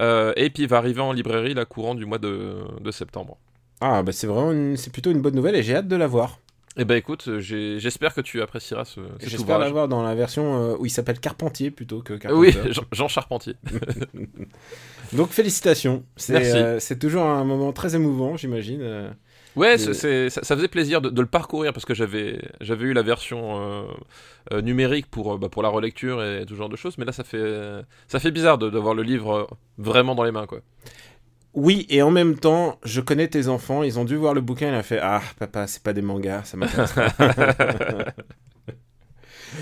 et 0.00 0.50
puis 0.50 0.62
il 0.62 0.68
va 0.68 0.78
arriver 0.78 1.00
en 1.02 1.12
librairie 1.12 1.52
là 1.54 1.64
courant 1.66 1.94
du 1.94 2.06
mois 2.06 2.18
de, 2.18 2.58
de 2.80 2.90
septembre. 2.90 3.36
Ah 3.82 4.02
bah 4.02 4.12
c'est 4.12 4.26
vraiment 4.26 4.52
une- 4.52 4.76
c'est 4.76 4.92
plutôt 4.92 5.10
une 5.10 5.20
bonne 5.20 5.34
nouvelle 5.34 5.56
et 5.56 5.62
j'ai 5.62 5.74
hâte 5.74 5.88
de 5.88 5.96
la 5.96 6.06
voir. 6.06 6.38
Eh 6.76 6.84
ben 6.84 6.94
écoute, 6.94 7.28
j'espère 7.40 8.14
que 8.14 8.20
tu 8.20 8.40
apprécieras 8.40 8.84
ce, 8.84 9.00
cet 9.18 9.28
J'espère 9.28 9.56
ouvrage. 9.56 9.60
la 9.66 9.72
voir 9.72 9.88
dans 9.88 10.02
la 10.04 10.14
version 10.14 10.76
où 10.78 10.86
il 10.86 10.90
s'appelle 10.90 11.18
Carpentier 11.18 11.70
plutôt 11.72 12.00
que 12.00 12.12
Oui, 12.32 12.52
Carpenter. 12.52 12.72
Jean, 12.72 12.82
Jean 12.92 13.08
Charpentier. 13.08 13.54
Donc 15.12 15.30
félicitations. 15.30 16.04
C'est 16.16 16.98
toujours 16.98 17.24
un 17.24 17.44
moment 17.44 17.72
très 17.72 17.94
émouvant, 17.96 18.36
j'imagine. 18.36 19.14
Ouais, 19.56 19.72
Mais- 19.72 19.78
c'est- 19.78 19.94
c'est- 19.94 20.30
ça, 20.30 20.42
ça 20.44 20.56
faisait 20.56 20.68
plaisir 20.68 21.00
de, 21.00 21.10
de 21.10 21.20
le 21.20 21.26
parcourir 21.26 21.72
parce 21.72 21.84
que 21.84 21.94
j'avais 21.94 22.40
j'avais 22.60 22.84
eu 22.86 22.92
la 22.92 23.02
version 23.02 23.60
euh, 23.60 23.82
euh, 24.52 24.60
numérique 24.62 25.06
pour, 25.10 25.34
euh, 25.34 25.38
bah, 25.38 25.48
pour 25.48 25.62
la 25.62 25.68
relecture 25.68 26.22
et 26.22 26.44
tout 26.46 26.54
genre 26.56 26.68
de 26.68 26.76
choses, 26.76 26.96
mais 26.98 27.04
là 27.04 27.12
ça 27.12 27.24
fait, 27.24 27.82
ça 28.08 28.20
fait 28.20 28.30
bizarre 28.30 28.58
de- 28.58 28.70
d'avoir 28.70 28.94
le 28.94 29.02
livre 29.02 29.48
vraiment 29.78 30.14
dans 30.14 30.24
les 30.24 30.32
mains. 30.32 30.46
quoi. 30.46 30.60
Oui, 31.54 31.86
et 31.90 32.00
en 32.02 32.12
même 32.12 32.38
temps, 32.38 32.78
je 32.84 33.00
connais 33.00 33.26
tes 33.28 33.48
enfants, 33.48 33.82
ils 33.82 33.98
ont 33.98 34.04
dû 34.04 34.14
voir 34.16 34.34
le 34.34 34.40
bouquin, 34.40 34.68
il 34.68 34.74
a 34.74 34.84
fait 34.84 35.00
Ah, 35.02 35.20
papa, 35.38 35.66
c'est 35.66 35.82
pas 35.82 35.92
des 35.92 36.02
mangas, 36.02 36.44
ça 36.44 36.56
m'intéresse. 36.56 36.94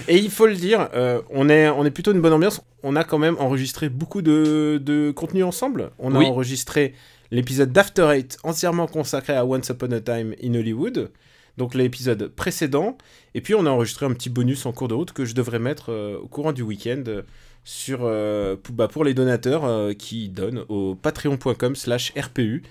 Et 0.09 0.17
il 0.19 0.31
faut 0.31 0.47
le 0.47 0.55
dire, 0.57 0.89
euh, 0.95 1.21
on, 1.31 1.49
est, 1.49 1.69
on 1.69 1.85
est 1.85 1.91
plutôt 1.91 2.13
une 2.13 2.21
bonne 2.21 2.33
ambiance. 2.33 2.61
On 2.83 2.97
a 2.97 3.05
quand 3.05 3.19
même 3.19 3.37
enregistré 3.39 3.89
beaucoup 3.89 4.23
de, 4.23 4.81
de 4.83 5.11
contenu 5.11 5.43
ensemble. 5.45 5.91
On 5.99 6.15
a 6.15 6.19
Oui. 6.19 6.27
enregistré 6.27 6.95
l'épisode 7.31 7.73
d'After 7.73 8.09
Eight 8.15 8.39
entièrement 8.43 8.87
consacré 8.87 9.35
à 9.35 9.45
Once 9.45 9.69
Upon 9.69 9.93
a 9.93 10.01
Time 10.01 10.35
in 10.43 10.55
Hollywood, 10.55 11.11
donc 11.59 11.75
l'épisode 11.75 12.29
précédent. 12.29 12.97
Et 13.35 13.41
puis 13.43 13.55
on 13.55 13.67
a 13.67 13.71
enregistré 13.71 14.07
un 14.07 14.13
petit 14.13 14.31
bonus 14.31 14.65
en 14.65 14.73
cours 14.73 14.89
de 14.89 14.95
route 14.95 15.13
que 15.13 15.25
je 15.27 15.35
devrais 15.35 15.59
mettre 15.59 15.91
euh, 15.93 16.17
au 16.23 16.27
courant 16.27 16.53
du 16.53 16.63
week-end 16.63 17.03
euh, 17.07 17.23
sur, 17.65 18.01
euh, 18.03 18.57
pour, 18.57 18.75
bah, 18.75 18.89
pour 18.89 19.05
les 19.05 19.13
donateurs 19.13 19.95
qui 19.99 20.31
donnent 20.31 20.65
au 20.71 20.95
patreon.com 20.95 21.77
slash 21.77 22.13
RPU. 22.17 22.63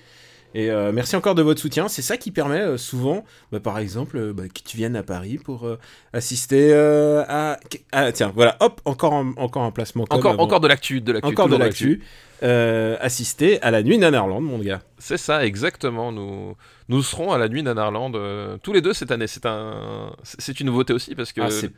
Et 0.54 0.70
euh, 0.70 0.92
merci 0.92 1.14
encore 1.14 1.34
de 1.34 1.42
votre 1.42 1.60
soutien. 1.60 1.88
C'est 1.88 2.02
ça 2.02 2.16
qui 2.16 2.30
permet 2.30 2.60
euh, 2.60 2.76
souvent, 2.78 3.24
bah, 3.52 3.60
par 3.60 3.78
exemple, 3.78 4.16
euh, 4.16 4.32
bah, 4.32 4.44
que 4.48 4.60
tu 4.64 4.76
viennes 4.78 4.96
à 4.96 5.02
Paris 5.02 5.38
pour 5.38 5.66
euh, 5.66 5.78
assister 6.12 6.72
à... 6.74 7.58
Ah, 7.92 8.12
tiens, 8.12 8.32
voilà, 8.34 8.56
hop, 8.60 8.80
encore 8.86 9.12
un, 9.12 9.34
encore 9.36 9.62
un 9.62 9.70
placement. 9.70 10.04
Encore, 10.10 10.40
encore 10.40 10.60
de 10.60 10.68
l'actu, 10.68 11.00
de 11.00 11.12
l'actu. 11.12 11.28
Encore 11.28 11.48
de 11.48 11.56
l'actu. 11.56 12.02
Assister 13.00 13.60
à 13.62 13.70
la 13.70 13.82
nuit 13.82 13.98
Nanarland, 13.98 14.40
mon 14.40 14.58
gars. 14.58 14.80
C'est 14.98 15.16
ça, 15.18 15.44
exactement. 15.44 16.12
Nous, 16.12 16.56
nous 16.88 17.02
serons 17.02 17.32
à 17.32 17.38
la 17.38 17.48
nuit 17.48 17.62
d'Anarland 17.62 18.14
euh, 18.14 18.56
tous 18.62 18.72
les 18.72 18.80
deux 18.80 18.92
cette 18.92 19.10
année. 19.10 19.26
C'est 19.26 19.46
un, 19.46 20.12
c'est 20.22 20.58
une 20.60 20.66
nouveauté 20.66 20.92
aussi 20.92 21.14
parce 21.14 21.32
que 21.32 21.40
Ah, 21.42 21.50
c'est- 21.50 21.70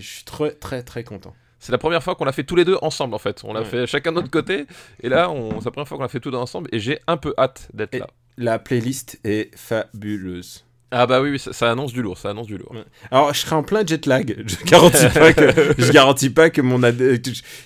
je 0.00 0.06
suis 0.06 0.24
très, 0.24 0.50
très, 0.52 0.82
très 0.82 1.02
content. 1.02 1.34
C'est 1.64 1.70
la 1.72 1.78
première 1.78 2.02
fois 2.02 2.16
qu'on 2.16 2.24
l'a 2.24 2.32
fait 2.32 2.42
tous 2.44 2.56
les 2.56 2.64
deux 2.64 2.76
ensemble 2.82 3.14
en 3.14 3.18
fait. 3.18 3.42
On 3.44 3.52
l'a 3.52 3.60
Ouais. 3.60 3.66
fait 3.66 3.86
chacun 3.86 4.10
de 4.10 4.16
notre 4.16 4.30
côté 4.30 4.66
et 5.02 5.08
là, 5.08 5.30
on- 5.30 5.60
c'est 5.60 5.66
la 5.66 5.70
première 5.70 5.86
fois 5.86 5.96
qu'on 5.96 6.02
l'a 6.02 6.08
fait 6.08 6.18
tous 6.20 6.32
deux 6.32 6.36
ensemble 6.38 6.68
et 6.72 6.80
j'ai 6.80 6.98
un 7.06 7.16
peu 7.16 7.32
hâte 7.38 7.68
d'être 7.72 7.96
là. 7.98 8.08
La 8.36 8.58
playlist 8.58 9.20
est 9.24 9.56
fabuleuse. 9.56 10.64
Ah 10.94 11.06
bah 11.06 11.22
oui, 11.22 11.30
oui 11.30 11.38
ça, 11.38 11.52
ça 11.54 11.70
annonce 11.70 11.92
du 11.92 12.02
lourd, 12.02 12.18
ça 12.18 12.30
annonce 12.30 12.46
du 12.48 12.58
lourd. 12.58 12.72
Ouais. 12.72 12.84
Alors, 13.10 13.32
je 13.32 13.38
serai 13.40 13.54
en 13.56 13.62
plein 13.62 13.86
jet 13.86 14.04
lag. 14.06 14.42
Je 14.44 14.56
garantis 14.70 15.06
pas 15.08 15.32
que, 15.32 15.74
je 15.78 15.90
garantis 15.92 16.28
pas 16.30 16.50
que 16.50 16.60
mon 16.60 16.82
ad- 16.82 16.98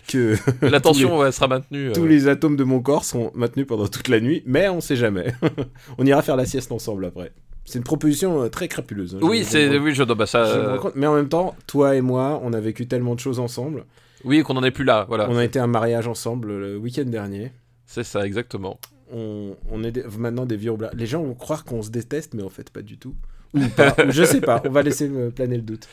que 0.07 0.37
La 0.63 0.79
tension 0.81 1.33
sera 1.33 1.49
maintenue. 1.49 1.89
euh, 1.89 1.93
tous 1.93 2.07
les 2.07 2.29
atomes 2.29 2.57
de 2.57 2.63
mon 2.65 2.81
corps 2.81 3.05
sont 3.05 3.33
maintenus 3.35 3.67
pendant 3.67 3.89
toute 3.89 4.07
la 4.09 4.21
nuit, 4.21 4.43
mais 4.47 4.69
on 4.69 4.81
sait 4.81 4.95
jamais. 4.95 5.35
on 5.99 6.07
ira 6.07 6.23
faire 6.23 6.37
la 6.37 6.47
sieste 6.47 6.71
ensemble 6.71 7.05
après. 7.07 7.33
C'est 7.67 7.79
une 7.79 7.85
proposition 7.85 8.43
euh, 8.43 8.49
très 8.49 8.69
crapuleuse. 8.69 9.17
hein, 9.17 9.19
Oui, 9.23 9.45
c'est 9.45 9.77
oui, 9.79 9.93
je 9.95 10.03
dois 10.05 10.15
bah 10.15 10.27
ça. 10.27 10.45
je. 10.47 10.89
Mais 10.95 11.07
en 11.07 11.15
même 11.15 11.29
temps, 11.29 11.55
toi 11.67 11.95
et 11.97 12.01
moi, 12.01 12.41
on 12.43 12.53
a 12.55 12.61
vécu 12.61 12.87
tellement 12.87 13.15
de 13.15 13.21
choses 13.21 13.39
ensemble. 13.41 13.85
Oui, 14.25 14.43
qu'on 14.43 14.57
en 14.57 14.65
est 14.65 14.71
plus 14.71 14.85
là, 14.85 15.05
voilà. 15.09 15.29
On 15.31 15.37
a 15.37 15.45
été 15.45 15.59
à 15.59 15.65
un 15.65 15.69
mariage 15.69 16.07
ensemble 16.09 16.57
le 16.57 16.77
week-end 16.79 17.05
dernier. 17.05 17.53
C'est 17.85 18.05
ça, 18.05 18.25
exactement. 18.25 18.81
On, 19.13 19.57
on 19.71 19.85
est 19.85 19.93
des- 19.93 20.05
maintenant 20.19 20.47
des 20.47 20.57
vieux. 20.57 20.73
Les 20.95 21.07
gens 21.07 21.23
vont 21.23 21.35
croire 21.35 21.65
qu'on 21.65 21.83
se 21.83 21.91
déteste, 21.91 22.35
mais 22.35 22.43
en 22.43 22.49
fait, 22.49 22.71
pas 22.71 22.83
du 22.83 22.99
tout. 22.99 23.15
Ou 23.55 23.61
pas. 23.69 23.95
je 24.09 24.25
sais 24.25 24.41
pas. 24.41 24.63
On 24.65 24.71
va 24.71 24.83
laisser 24.83 25.09
planer 25.35 25.57
le 25.57 25.63
doute. 25.63 25.87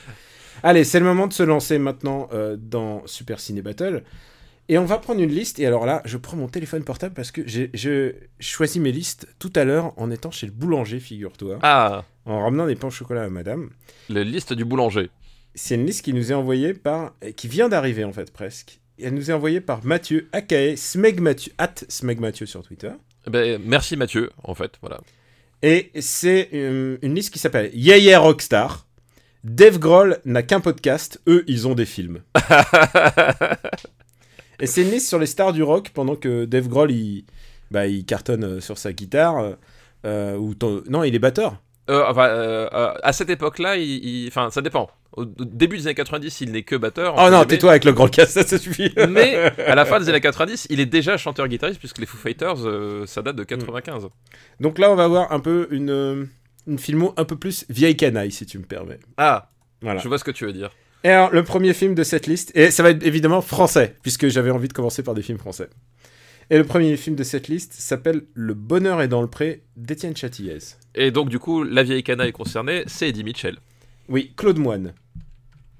Allez, 0.63 0.83
c'est 0.83 0.99
le 0.99 1.05
moment 1.05 1.27
de 1.27 1.33
se 1.33 1.43
lancer 1.43 1.77
maintenant 1.77 2.29
euh, 2.33 2.55
dans 2.59 3.01
Super 3.05 3.39
Ciné 3.39 3.61
Battle. 3.61 4.03
Et 4.69 4.77
on 4.77 4.85
va 4.85 4.97
prendre 4.97 5.21
une 5.21 5.29
liste. 5.31 5.59
Et 5.59 5.65
alors 5.65 5.85
là, 5.85 6.01
je 6.05 6.17
prends 6.17 6.37
mon 6.37 6.47
téléphone 6.47 6.83
portable 6.83 7.13
parce 7.13 7.31
que 7.31 7.41
j'ai 7.45 7.69
je 7.73 8.13
choisis 8.39 8.81
mes 8.81 8.91
listes 8.91 9.27
tout 9.39 9.51
à 9.55 9.63
l'heure 9.65 9.93
en 9.97 10.09
étant 10.09 10.31
chez 10.31 10.45
le 10.45 10.51
boulanger, 10.53 10.99
figure-toi. 10.99 11.59
Ah, 11.61 12.05
En 12.25 12.41
ramenant 12.43 12.65
des 12.65 12.75
pains 12.75 12.87
au 12.87 12.91
chocolat 12.91 13.23
à 13.23 13.29
madame. 13.29 13.69
la 14.09 14.23
liste 14.23 14.53
du 14.53 14.63
boulanger. 14.65 15.09
C'est 15.55 15.75
une 15.75 15.85
liste 15.85 16.03
qui 16.03 16.13
nous 16.13 16.31
est 16.31 16.35
envoyée 16.35 16.73
par. 16.73 17.13
qui 17.35 17.47
vient 17.47 17.69
d'arriver 17.69 18.03
en 18.05 18.13
fait, 18.13 18.31
presque. 18.31 18.79
Et 18.99 19.05
Elle 19.05 19.15
nous 19.15 19.29
est 19.29 19.33
envoyée 19.33 19.59
par 19.61 19.83
Mathieu, 19.85 20.29
aka 20.31 20.75
Smeg 20.77 21.19
Mathieu, 21.19 21.51
at 21.57 21.73
Smeg 21.89 22.19
Mathieu 22.19 22.45
sur 22.45 22.63
Twitter. 22.63 22.91
Eh 23.27 23.29
Ben, 23.29 23.61
merci 23.65 23.97
Mathieu, 23.97 24.29
en 24.43 24.53
fait, 24.55 24.73
voilà. 24.81 25.01
Et 25.61 25.91
c'est 25.99 26.49
euh, 26.53 26.97
une 27.01 27.15
liste 27.15 27.33
qui 27.33 27.39
s'appelle 27.39 27.69
Yeah 27.73 27.97
Yeah 27.97 28.19
Rockstar. 28.19 28.85
Dave 29.43 29.77
Grohl 29.79 30.19
n'a 30.25 30.41
qu'un 30.43 30.59
podcast, 30.61 31.21
eux 31.27 31.43
ils 31.47 31.67
ont 31.67 31.75
des 31.75 31.85
films. 31.85 32.21
Et 34.59 34.67
c'est 34.67 34.83
liste 34.83 35.07
sur 35.09 35.19
les 35.19 35.25
stars 35.25 35.53
du 35.53 35.63
rock 35.63 35.89
pendant 35.93 36.15
que 36.15 36.45
Dave 36.45 36.67
Grohl 36.67 36.91
il, 36.91 37.25
bah, 37.71 37.87
il 37.87 38.05
cartonne 38.05 38.43
euh, 38.43 38.59
sur 38.59 38.77
sa 38.77 38.93
guitare. 38.93 39.37
euh, 39.39 39.53
euh, 40.05 40.35
ou 40.37 40.53
Non, 40.89 41.03
il 41.03 41.15
est 41.15 41.19
batteur. 41.19 41.57
Euh, 41.89 42.03
enfin, 42.07 42.27
euh, 42.27 42.67
à 43.03 43.11
cette 43.13 43.29
époque-là, 43.29 43.75
il, 43.77 44.05
il- 44.05 44.27
enfin, 44.29 44.49
ça 44.51 44.61
dépend. 44.61 44.89
Au, 45.13 45.25
début 45.25 45.77
des 45.77 45.87
années 45.87 45.95
90, 45.95 46.41
il 46.41 46.51
n'est 46.51 46.63
que 46.63 46.75
batteur. 46.75 47.15
Oh 47.17 47.29
non, 47.29 47.43
tais-toi 47.45 47.71
avec 47.71 47.83
le 47.85 47.91
grand 47.93 48.07
cast, 48.07 48.31
ça, 48.33 48.43
ça 48.43 48.57
suffit. 48.57 48.91
Mais 49.09 49.35
à 49.65 49.75
la 49.75 49.85
fin 49.85 49.99
des 49.99 50.07
années 50.09 50.21
90, 50.21 50.67
il 50.69 50.79
est 50.79 50.85
déjà 50.85 51.17
chanteur-guitariste 51.17 51.79
puisque 51.79 51.99
les 51.99 52.05
Foo 52.05 52.17
Fighters, 52.17 52.57
ça 53.07 53.21
date 53.21 53.35
de 53.35 53.43
95. 53.43 54.07
Donc 54.59 54.79
là, 54.79 54.91
on 54.91 54.95
va 54.95 55.07
voir 55.07 55.31
un 55.31 55.39
peu 55.39 55.67
une, 55.71 56.27
une 56.67 56.79
filmo 56.79 57.13
un 57.17 57.25
peu 57.25 57.35
plus 57.35 57.65
vieille 57.69 57.95
canaille, 57.97 58.31
si 58.31 58.45
tu 58.45 58.57
me 58.59 58.63
permets. 58.65 58.99
Ah, 59.17 59.49
Voilà. 59.81 59.99
je 59.99 60.07
vois 60.07 60.17
ce 60.17 60.23
que 60.23 60.31
tu 60.31 60.45
veux 60.45 60.53
dire. 60.53 60.71
Et 61.03 61.09
alors, 61.09 61.31
le 61.31 61.43
premier 61.43 61.73
film 61.73 61.95
de 61.95 62.03
cette 62.03 62.27
liste, 62.27 62.51
et 62.55 62.71
ça 62.71 62.81
va 62.81 62.91
être 62.91 63.05
évidemment 63.05 63.41
français, 63.41 63.95
puisque 64.01 64.29
j'avais 64.29 64.51
envie 64.51 64.69
de 64.69 64.73
commencer 64.73 65.03
par 65.03 65.13
des 65.13 65.21
films 65.21 65.37
français. 65.37 65.69
Et 66.49 66.57
le 66.57 66.63
premier 66.63 66.95
film 66.97 67.15
de 67.15 67.23
cette 67.23 67.47
liste 67.47 67.73
s'appelle 67.73 68.23
Le 68.33 68.53
bonheur 68.53 69.01
est 69.01 69.07
dans 69.07 69.21
le 69.21 69.29
pré 69.29 69.63
d'Étienne 69.75 70.15
Châtillez. 70.15 70.59
Et 70.95 71.11
donc, 71.11 71.29
du 71.29 71.39
coup, 71.39 71.63
la 71.63 71.83
vieille 71.83 72.03
canaille 72.03 72.31
concernée, 72.31 72.83
c'est 72.87 73.09
Eddie 73.09 73.23
Mitchell. 73.23 73.57
Oui, 74.07 74.33
Claude 74.37 74.59
Moine. 74.59 74.93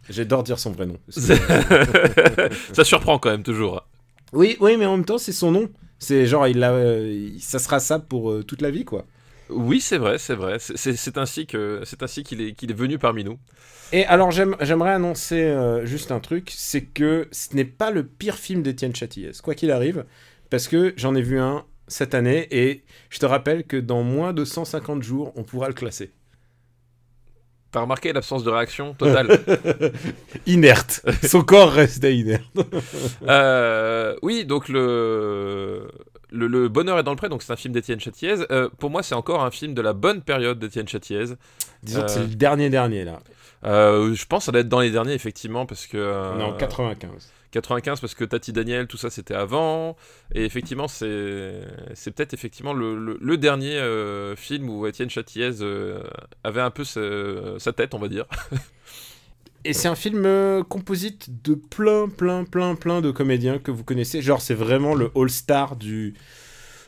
J'adore 0.09 0.43
dire 0.43 0.59
son 0.59 0.71
vrai 0.71 0.85
nom. 0.85 0.97
ça 1.07 2.83
surprend 2.83 3.19
quand 3.19 3.29
même, 3.29 3.43
toujours. 3.43 3.87
oui, 4.33 4.57
oui, 4.59 4.75
mais 4.77 4.85
en 4.85 4.97
même 4.97 5.05
temps, 5.05 5.17
c'est 5.17 5.31
son 5.31 5.51
nom. 5.51 5.69
C'est 5.99 6.25
genre, 6.25 6.47
il 6.47 6.61
a, 6.63 6.73
euh, 6.73 7.29
ça 7.39 7.59
sera 7.59 7.79
ça 7.79 7.99
pour 7.99 8.31
euh, 8.31 8.43
toute 8.43 8.61
la 8.61 8.71
vie, 8.71 8.83
quoi. 8.83 9.05
Oui, 9.55 9.81
c'est 9.81 9.97
vrai, 9.97 10.17
c'est 10.17 10.35
vrai. 10.35 10.57
C'est- 10.59 11.17
ainsi 11.17 11.45
que 11.47 11.81
c'est 11.85 12.03
ainsi 12.03 12.23
qu'il 12.23 12.41
est, 12.41 12.53
qu'il 12.53 12.71
est 12.71 12.75
venu 12.75 12.97
parmi 12.97 13.23
nous. 13.23 13.37
Et 13.91 14.05
alors, 14.05 14.31
j'aime- 14.31 14.55
j'aimerais 14.61 14.91
annoncer 14.91 15.41
euh, 15.43 15.85
juste 15.85 16.11
un 16.11 16.19
truc, 16.19 16.51
c'est 16.55 16.81
que 16.81 17.27
ce 17.31 17.55
n'est 17.55 17.65
pas 17.65 17.91
le 17.91 18.03
pire 18.05 18.35
film 18.35 18.63
d'Étienne 18.63 18.95
Châtillez, 18.95 19.31
quoi 19.43 19.55
qu'il 19.55 19.71
arrive, 19.71 20.05
parce 20.49 20.67
que 20.67 20.93
j'en 20.97 21.15
ai 21.15 21.21
vu 21.21 21.39
un 21.39 21.65
cette 21.87 22.15
année, 22.15 22.47
et 22.51 22.83
je 23.09 23.19
te 23.19 23.25
rappelle 23.25 23.65
que 23.65 23.77
dans 23.77 24.03
moins 24.03 24.33
de 24.33 24.45
150 24.45 25.03
jours, 25.03 25.31
on 25.35 25.43
pourra 25.43 25.67
le 25.67 25.73
classer. 25.73 26.11
T'as 27.71 27.81
remarqué 27.81 28.13
l'absence 28.13 28.43
de 28.43 28.51
réaction 28.51 28.93
totale? 28.93 29.39
Inerte. 30.45 31.01
Son 31.23 31.41
corps 31.43 31.71
restait 31.71 32.15
inerte. 32.15 32.43
Euh, 33.27 34.15
Oui, 34.21 34.45
donc 34.45 34.69
le... 34.69 35.87
le 36.33 36.47
le 36.47 36.67
bonheur 36.67 36.99
est 36.99 37.03
dans 37.03 37.11
le 37.11 37.17
pré, 37.17 37.29
donc 37.29 37.43
c'est 37.43 37.53
un 37.53 37.55
film 37.55 37.73
d'Étienne 37.73 37.99
Châtillez. 37.99 38.35
Euh, 38.51 38.67
pour 38.79 38.89
moi, 38.89 39.03
c'est 39.03 39.15
encore 39.15 39.43
un 39.43 39.51
film 39.51 39.73
de 39.73 39.81
la 39.81 39.93
bonne 39.93 40.21
période 40.21 40.59
d'Étienne 40.59 40.87
Châtillez. 40.87 41.25
Disons 41.83 42.01
que 42.01 42.05
Euh. 42.05 42.07
c'est 42.09 42.19
le 42.21 42.25
dernier 42.35 42.69
dernier, 42.69 43.05
là. 43.05 43.19
Euh, 43.65 44.13
je 44.13 44.25
pense 44.25 44.41
que 44.41 44.45
ça 44.47 44.51
doit 44.51 44.61
être 44.61 44.67
dans 44.69 44.81
les 44.81 44.91
derniers, 44.91 45.13
effectivement, 45.13 45.65
parce 45.65 45.87
que. 45.87 45.97
euh, 45.97 46.35
Non, 46.35 46.53
95. 46.57 47.31
95 47.51 48.01
parce 48.01 48.15
que 48.15 48.23
Tati 48.25 48.51
Daniel, 48.51 48.87
tout 48.87 48.97
ça 48.97 49.11
c'était 49.11 49.35
avant. 49.35 49.95
Et 50.33 50.43
effectivement, 50.43 50.87
c'est 50.87 51.61
c'est 51.93 52.09
peut-être 52.09 52.33
effectivement 52.33 52.73
le, 52.73 52.97
le- 52.97 53.19
le 53.21 53.37
dernier 53.37 53.77
euh, 53.77 54.35
film 54.35 54.67
où 54.71 54.87
Étienne 54.87 55.11
Châtillez 55.11 55.61
euh, 55.61 56.01
avait 56.43 56.61
un 56.61 56.71
peu 56.71 56.83
sa, 56.83 56.99
sa 57.59 57.71
tête, 57.71 57.93
on 57.93 57.99
va 57.99 58.07
dire. 58.07 58.25
Et 59.65 59.73
c'est 59.73 59.87
un 59.87 59.95
film 59.95 60.25
euh, 60.25 60.61
composite 60.63 61.41
de 61.43 61.53
plein, 61.55 62.09
plein, 62.09 62.43
plein, 62.43 62.75
plein 62.75 63.01
de 63.01 63.11
comédiens 63.11 63.59
que 63.59 63.71
vous 63.71 63.83
connaissez. 63.83 64.21
Genre, 64.21 64.41
c'est 64.41 64.53
vraiment 64.53 64.93
le 64.93 65.11
all-star 65.15 65.75
du 65.75 66.13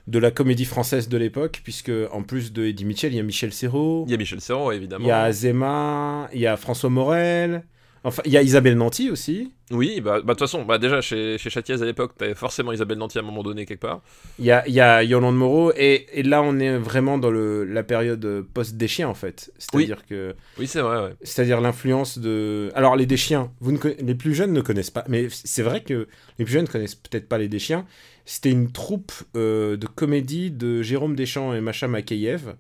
de 0.08 0.20
la 0.20 0.30
comédie 0.30 0.66
française 0.66 1.10
de 1.10 1.18
l'époque, 1.18 1.62
puisque 1.64 1.92
en 2.12 2.22
plus 2.22 2.54
de 2.54 2.66
Eddie 2.66 2.86
Mitchell, 2.86 3.12
il 3.12 3.16
y 3.16 3.20
a 3.20 3.24
Michel 3.24 3.52
Serrault, 3.52 4.04
Il 4.08 4.12
y 4.12 4.14
a 4.14 4.18
Michel 4.18 4.40
Serrault, 4.40 4.72
évidemment. 4.72 5.04
il 5.04 5.08
y 5.08 5.12
a 5.12 5.24
Azema, 5.24 6.30
il 6.32 6.42
y 6.42 6.46
a 6.46 6.58
François 6.58 6.92
Morel, 6.92 7.64
enfin, 8.06 8.22
il 8.26 8.32
y 8.32 8.38
a 8.38 8.42
Isabelle 8.42 8.76
Nanty 8.78 9.10
aussi, 9.10 9.52
Oui, 9.72 10.00
bah 10.00 10.14
bah, 10.20 10.22
de 10.22 10.28
toute 10.30 10.40
façon, 10.40 10.64
bah, 10.64 10.78
déjà 10.78 11.02
chez, 11.02 11.38
chez 11.38 11.50
à 11.50 11.86
l'époque, 11.86 12.14
t'avais 12.18 12.36
forcément 12.36 12.72
Isabelle 12.72 12.98
Nanty 12.98 13.18
à 13.18 13.22
un 13.22 13.26
moment 13.26 13.44
donné 13.44 13.66
quelque 13.66 13.82
part. 13.82 14.02
il 14.40 14.46
y 14.46 14.52
a, 14.52 14.68
il 14.68 14.74
y 14.74 14.80
a 14.80 15.04
Yolande 15.04 15.36
Moreau, 15.36 15.72
et, 15.76 16.06
et 16.14 16.24
là, 16.24 16.42
on 16.42 16.58
est 16.60 16.78
vraiment 16.78 17.18
dans 17.18 17.32
le, 17.32 17.66
la 17.66 17.84
période 17.84 18.46
post-Deschiens, 18.54 19.08
en 19.10 19.14
fait. 19.14 19.52
C'est-à-dire 19.58 20.06
que 20.06 20.36
Oui, 20.58 20.68
c'est 20.68 20.82
vrai, 20.82 21.04
ouais. 21.04 21.16
c'est-à-dire 21.24 21.62
l'influence 21.62 22.18
de. 22.20 22.72
Alors 22.76 22.96
les 22.96 23.06
Deschiens, 23.06 23.52
vous 23.60 23.72
ne 23.72 23.78
conna- 23.78 23.96
les 24.00 24.16
plus 24.16 24.34
jeunes 24.34 24.54
ne 24.54 24.62
connaissent 24.62 24.92
pas, 24.92 25.04
mais 25.08 25.28
c'est 25.30 25.64
vrai 25.64 25.82
que 25.84 26.08
les 26.40 26.46
plus 26.46 26.54
jeunes 26.54 26.68
connaissent 26.68 26.96
peut-être 26.96 27.28
pas 27.28 27.38
les 27.38 27.48
Deschiens. 27.50 27.86
C'était 28.26 28.50
une 28.52 28.72
troupe 28.72 29.12
euh, 29.36 29.78
de 29.78 29.86
comédie 29.86 30.50
de 30.50 30.82
Jérôme 30.82 31.16
Deschamps 31.16 31.54
et 31.54 31.62
Macha 31.62 31.88
Makeyev. 31.88 32.56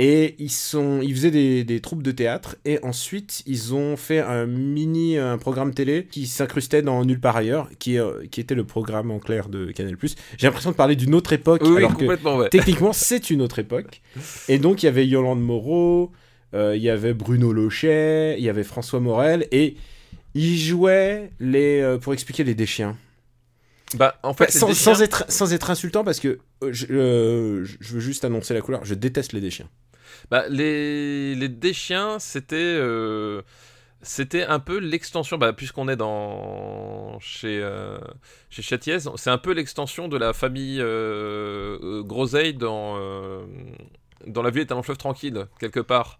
Et 0.00 0.36
ils, 0.38 0.50
sont, 0.50 1.00
ils 1.02 1.12
faisaient 1.12 1.32
des, 1.32 1.64
des 1.64 1.80
troupes 1.80 2.04
de 2.04 2.12
théâtre 2.12 2.54
et 2.64 2.78
ensuite 2.84 3.42
ils 3.46 3.74
ont 3.74 3.96
fait 3.96 4.20
un 4.20 4.46
mini 4.46 5.16
un 5.16 5.38
programme 5.38 5.74
télé 5.74 6.06
qui 6.08 6.28
s'incrustait 6.28 6.82
dans 6.82 7.04
Nulle 7.04 7.18
part 7.20 7.36
ailleurs, 7.36 7.68
qui, 7.80 7.98
euh, 7.98 8.24
qui 8.30 8.40
était 8.40 8.54
le 8.54 8.62
programme 8.62 9.10
en 9.10 9.18
clair 9.18 9.48
de 9.48 9.72
Canal+. 9.72 9.96
J'ai 10.36 10.46
l'impression 10.46 10.70
de 10.70 10.76
parler 10.76 10.94
d'une 10.94 11.16
autre 11.16 11.32
époque 11.32 11.62
Oui, 11.64 11.78
alors 11.78 11.96
que 11.96 12.04
ouais. 12.04 12.48
techniquement, 12.48 12.92
c'est 12.92 13.30
une 13.30 13.42
autre 13.42 13.58
époque. 13.58 14.00
Et 14.48 14.58
donc, 14.60 14.84
il 14.84 14.86
y 14.86 14.88
avait 14.88 15.06
Yolande 15.06 15.42
Moreau, 15.42 16.12
euh, 16.54 16.76
il 16.76 16.82
y 16.82 16.90
avait 16.90 17.12
Bruno 17.12 17.52
Lochet, 17.52 18.36
il 18.38 18.44
y 18.44 18.48
avait 18.48 18.64
François 18.64 19.00
Morel, 19.00 19.48
et 19.50 19.76
ils 20.34 20.58
jouaient 20.58 21.32
les, 21.40 21.80
euh, 21.80 21.98
pour 21.98 22.12
expliquer 22.12 22.44
les 22.44 22.54
déchiens. 22.54 22.96
Bah, 23.96 24.18
en 24.22 24.34
fait, 24.34 24.50
sans, 24.50 25.02
être, 25.02 25.24
sans 25.28 25.52
être 25.52 25.70
insultant, 25.70 26.04
parce 26.04 26.20
que 26.20 26.38
euh, 26.62 26.70
je, 26.72 26.86
euh, 26.90 27.64
je 27.64 27.94
veux 27.94 28.00
juste 28.00 28.24
annoncer 28.24 28.54
la 28.54 28.60
couleur, 28.60 28.84
je 28.84 28.94
déteste 28.94 29.32
les 29.32 29.40
déchiens. 29.40 29.68
Bah, 30.30 30.44
les, 30.48 31.34
les 31.34 31.48
Deschiens, 31.48 32.18
c'était 32.18 32.56
euh, 32.56 33.42
c'était 34.02 34.44
un 34.44 34.58
peu 34.60 34.78
l'extension, 34.78 35.38
bah, 35.38 35.52
puisqu'on 35.52 35.88
est 35.88 35.96
dans 35.96 37.18
chez 37.20 37.60
euh, 37.62 37.98
chez 38.50 38.62
Châtillez, 38.62 38.98
c'est 39.16 39.30
un 39.30 39.38
peu 39.38 39.52
l'extension 39.52 40.08
de 40.08 40.16
la 40.18 40.32
famille 40.32 40.80
euh, 40.80 41.78
euh, 41.82 42.02
Groseille 42.02 42.54
dans 42.54 42.98
dans 44.26 44.42
la 44.42 44.50
ville 44.50 44.62
est 44.62 44.72
un 44.72 44.76
long 44.76 44.82
fleuve 44.82 44.98
tranquille 44.98 45.46
quelque 45.60 45.80
part, 45.80 46.18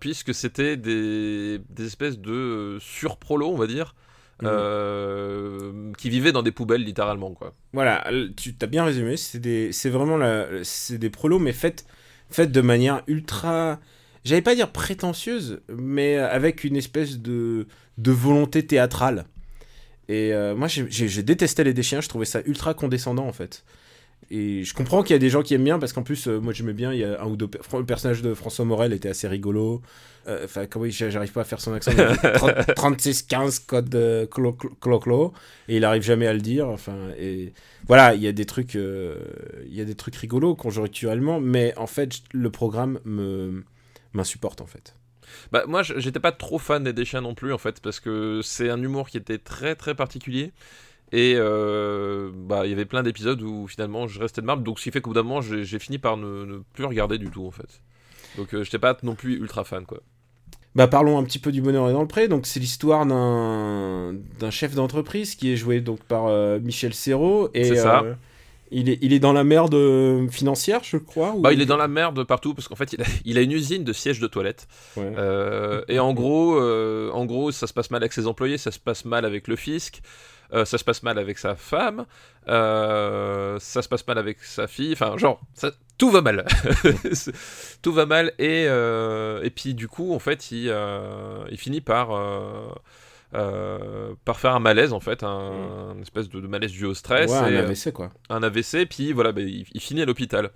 puisque 0.00 0.34
c'était 0.34 0.76
des, 0.76 1.58
des 1.70 1.86
espèces 1.86 2.18
de 2.18 2.78
surprolos, 2.80 3.50
on 3.50 3.56
va 3.56 3.66
dire. 3.66 3.94
Mhm. 4.40 4.48
euh, 4.52 5.92
qui 5.98 6.10
vivaient 6.10 6.30
dans 6.30 6.44
des 6.44 6.52
poubelles 6.52 6.84
littéralement 6.84 7.34
quoi. 7.34 7.54
Voilà, 7.72 8.06
tu 8.36 8.54
t'as 8.54 8.68
bien 8.68 8.84
résumé, 8.84 9.16
c'est 9.16 9.40
des- 9.40 9.72
c'est 9.72 9.90
vraiment 9.90 10.16
la, 10.16 10.46
c'est 10.62 10.96
des 10.98 11.10
prolos, 11.10 11.40
mais 11.40 11.52
faites, 11.52 11.84
faites 12.30 12.52
de 12.52 12.60
manière 12.60 13.02
ultra, 13.06 13.80
j'allais 14.24 14.42
pas 14.42 14.54
dire 14.54 14.70
prétentieuse, 14.70 15.60
mais 15.68 16.16
avec 16.16 16.64
une 16.64 16.76
espèce 16.76 17.18
de, 17.18 17.66
de 17.98 18.10
volonté 18.10 18.66
théâtrale. 18.66 19.26
Et 20.08 20.32
euh, 20.32 20.54
moi, 20.56 20.68
j'ai 20.68 21.22
détesté 21.22 21.64
les 21.64 21.74
déchiens, 21.74 22.00
je 22.00 22.08
trouvais 22.08 22.24
ça 22.24 22.40
ultra 22.46 22.74
condescendant 22.74 23.26
en 23.26 23.32
fait. 23.32 23.64
Et 24.30 24.62
je 24.62 24.74
comprends 24.74 25.02
qu'il 25.02 25.14
y 25.14 25.16
a 25.16 25.18
des 25.20 25.30
gens 25.30 25.42
qui 25.42 25.54
aiment 25.54 25.64
bien, 25.64 25.78
parce 25.78 25.92
qu'en 25.94 26.02
plus, 26.02 26.28
euh, 26.28 26.38
moi 26.38 26.52
j'aimais 26.52 26.74
bien, 26.74 26.92
il 26.92 26.98
y 27.00 27.04
a 27.04 27.22
un 27.22 27.26
ou 27.26 27.36
deux. 27.36 27.48
per- 27.48 27.60
Le 27.78 27.84
personnage 27.86 28.20
de 28.20 28.34
François 28.34 28.64
Morel 28.66 28.92
était 28.92 29.08
assez 29.08 29.26
rigolo. 29.28 29.80
Euh, 30.26 30.44
Enfin, 30.44 30.66
comment 30.66 30.84
il- 30.84 30.92
j'arrive 30.92 31.32
pas 31.32 31.40
à 31.40 31.44
faire 31.44 31.60
son 31.60 31.72
accent. 31.72 31.92
mais 31.96 32.32
30 32.34 32.74
36-15 32.76 33.58
code 33.60 33.88
de 33.88 34.28
clo, 34.30 34.52
clo, 34.52 34.70
clo, 34.80 34.98
clo, 34.98 35.32
et 35.68 35.76
il 35.78 35.84
arrive 35.86 36.02
jamais 36.02 36.26
à 36.26 36.34
le 36.34 36.40
dire. 36.40 36.68
Enfin, 36.68 36.96
et 37.18 37.54
voilà, 37.86 38.14
il 38.14 38.20
y 38.22 38.26
a 38.28 38.32
des 38.32 38.44
trucs, 38.44 38.76
euh, 38.76 39.16
il 39.66 39.74
y 39.74 39.80
a 39.80 39.84
des 39.86 39.94
trucs 39.94 40.16
rigolos 40.16 40.54
conjoncturellement, 40.56 41.40
mais 41.40 41.72
en 41.78 41.86
fait, 41.86 42.16
le 42.32 42.50
programme 42.50 43.00
me 43.06 43.64
m'insupporte 44.12 44.60
en 44.60 44.66
fait. 44.66 44.94
Bah 45.52 45.64
moi 45.68 45.82
j'étais 45.82 46.20
pas 46.20 46.32
trop 46.32 46.58
fan 46.58 46.82
des 46.82 46.94
Deschiens 46.94 47.20
non 47.20 47.34
plus 47.34 47.52
en 47.52 47.58
fait 47.58 47.80
parce 47.80 48.00
que 48.00 48.40
c'est 48.42 48.70
un 48.70 48.82
humour 48.82 49.10
qui 49.10 49.18
était 49.18 49.36
très 49.38 49.74
très 49.76 49.94
particulier 49.94 50.52
et 51.12 51.34
euh, 51.36 52.30
bah 52.34 52.62
il 52.66 52.70
y 52.70 52.72
avait 52.72 52.84
plein 52.84 53.02
d'épisodes 53.02 53.40
où 53.42 53.66
finalement 53.66 54.06
je 54.08 54.20
restais 54.20 54.40
de 54.42 54.46
marbre 54.46 54.62
donc 54.62 54.78
ce 54.78 54.84
qui 54.84 54.90
fait 54.90 55.00
qu'au 55.00 55.10
bout 55.10 55.14
d'un 55.14 55.22
moment 55.22 55.40
j'ai 55.40 55.78
fini 55.78 55.98
par 55.98 56.16
ne, 56.16 56.44
ne 56.44 56.58
plus 56.74 56.84
regarder 56.84 57.18
du 57.18 57.30
tout 57.30 57.46
en 57.46 57.50
fait. 57.50 57.80
Donc 58.36 58.52
euh, 58.54 58.62
j'étais 58.62 58.78
pas 58.78 58.96
non 59.02 59.14
plus 59.14 59.36
ultra 59.38 59.64
fan 59.64 59.86
quoi. 59.86 60.00
Bah 60.74 60.86
parlons 60.86 61.18
un 61.18 61.24
petit 61.24 61.38
peu 61.38 61.50
du 61.50 61.62
bonheur 61.62 61.88
et 61.88 61.92
dans 61.92 62.02
le 62.02 62.06
pré. 62.08 62.28
Donc 62.28 62.46
c'est 62.46 62.60
l'histoire 62.60 63.06
d'un 63.06 64.14
d'un 64.38 64.50
chef 64.50 64.74
d'entreprise 64.74 65.34
qui 65.34 65.50
est 65.52 65.56
joué 65.56 65.80
donc 65.80 66.00
par 66.04 66.26
euh, 66.26 66.58
Michel 66.60 66.92
Serrault 66.94 67.48
et 67.54 67.64
C'est 67.64 67.76
ça. 67.76 68.02
euh, 68.04 68.14
il 68.70 68.90
est 68.90 68.98
il 69.00 69.14
est 69.14 69.18
dans 69.18 69.32
la 69.32 69.44
merde 69.44 69.74
financière, 70.30 70.80
je 70.84 70.98
crois. 70.98 71.32
ou- 71.34 71.40
Bah 71.40 71.54
il 71.54 71.62
est 71.62 71.66
dans 71.66 71.78
la 71.78 71.88
merde 71.88 72.22
partout 72.24 72.52
parce 72.52 72.68
qu'en 72.68 72.76
fait 72.76 72.92
il 72.92 73.00
a, 73.00 73.06
il 73.24 73.38
a 73.38 73.40
une 73.40 73.52
usine 73.52 73.82
de 73.82 73.94
sièges 73.94 74.20
de 74.20 74.26
toilettes 74.26 74.68
Ouais. 74.98 75.10
Et 75.88 75.98
en 75.98 76.12
gros 76.12 76.60
en 76.60 77.24
gros 77.24 77.50
ça 77.50 77.66
se 77.66 77.72
passe 77.72 77.90
mal 77.90 78.02
avec 78.02 78.12
ses 78.12 78.26
employés, 78.26 78.58
ça 78.58 78.70
se 78.70 78.78
passe 78.78 79.06
mal 79.06 79.24
avec 79.24 79.48
le 79.48 79.56
fisc. 79.56 80.00
Euh, 80.52 80.64
ça 80.64 80.78
se 80.78 80.84
passe 80.84 81.02
mal 81.02 81.18
avec 81.18 81.38
sa 81.38 81.54
femme, 81.56 82.06
euh, 82.48 83.58
ça 83.60 83.82
se 83.82 83.88
passe 83.88 84.06
mal 84.06 84.18
avec 84.18 84.42
sa 84.42 84.66
fille, 84.66 84.92
enfin 84.92 85.16
genre 85.18 85.40
ça- 85.54 85.72
tout 85.98 86.10
va 86.10 86.20
mal, 86.22 86.44
tout 87.82 87.92
va 87.92 88.06
mal 88.06 88.32
et 88.38 88.66
euh, 88.68 89.42
et 89.42 89.50
puis 89.50 89.74
du 89.74 89.88
coup 89.88 90.14
en 90.14 90.18
fait 90.18 90.50
il 90.52 90.74
il 91.50 91.58
finit 91.58 91.80
par 91.80 92.10
euh, 93.34 94.14
par 94.24 94.38
faire 94.40 94.54
un 94.54 94.60
malaise 94.60 94.92
en 94.92 95.00
fait, 95.00 95.22
un, 95.22 95.92
une 95.94 96.02
espèce 96.02 96.28
de, 96.28 96.40
de 96.40 96.46
malaise 96.46 96.72
dû 96.72 96.86
au 96.86 96.94
stress, 96.94 97.30
Ouais, 97.30 97.36
un 97.36 97.48
et, 97.52 97.56
AVC 97.58 97.92
quoi. 97.92 98.10
un 98.30 98.42
AVC, 98.42 98.86
puis 98.88 99.12
voilà, 99.12 99.32
bah, 99.32 99.42
il, 99.42 99.66
il 99.72 99.80
finit 99.80 100.02
à 100.02 100.06
l'hôpital. 100.06 100.50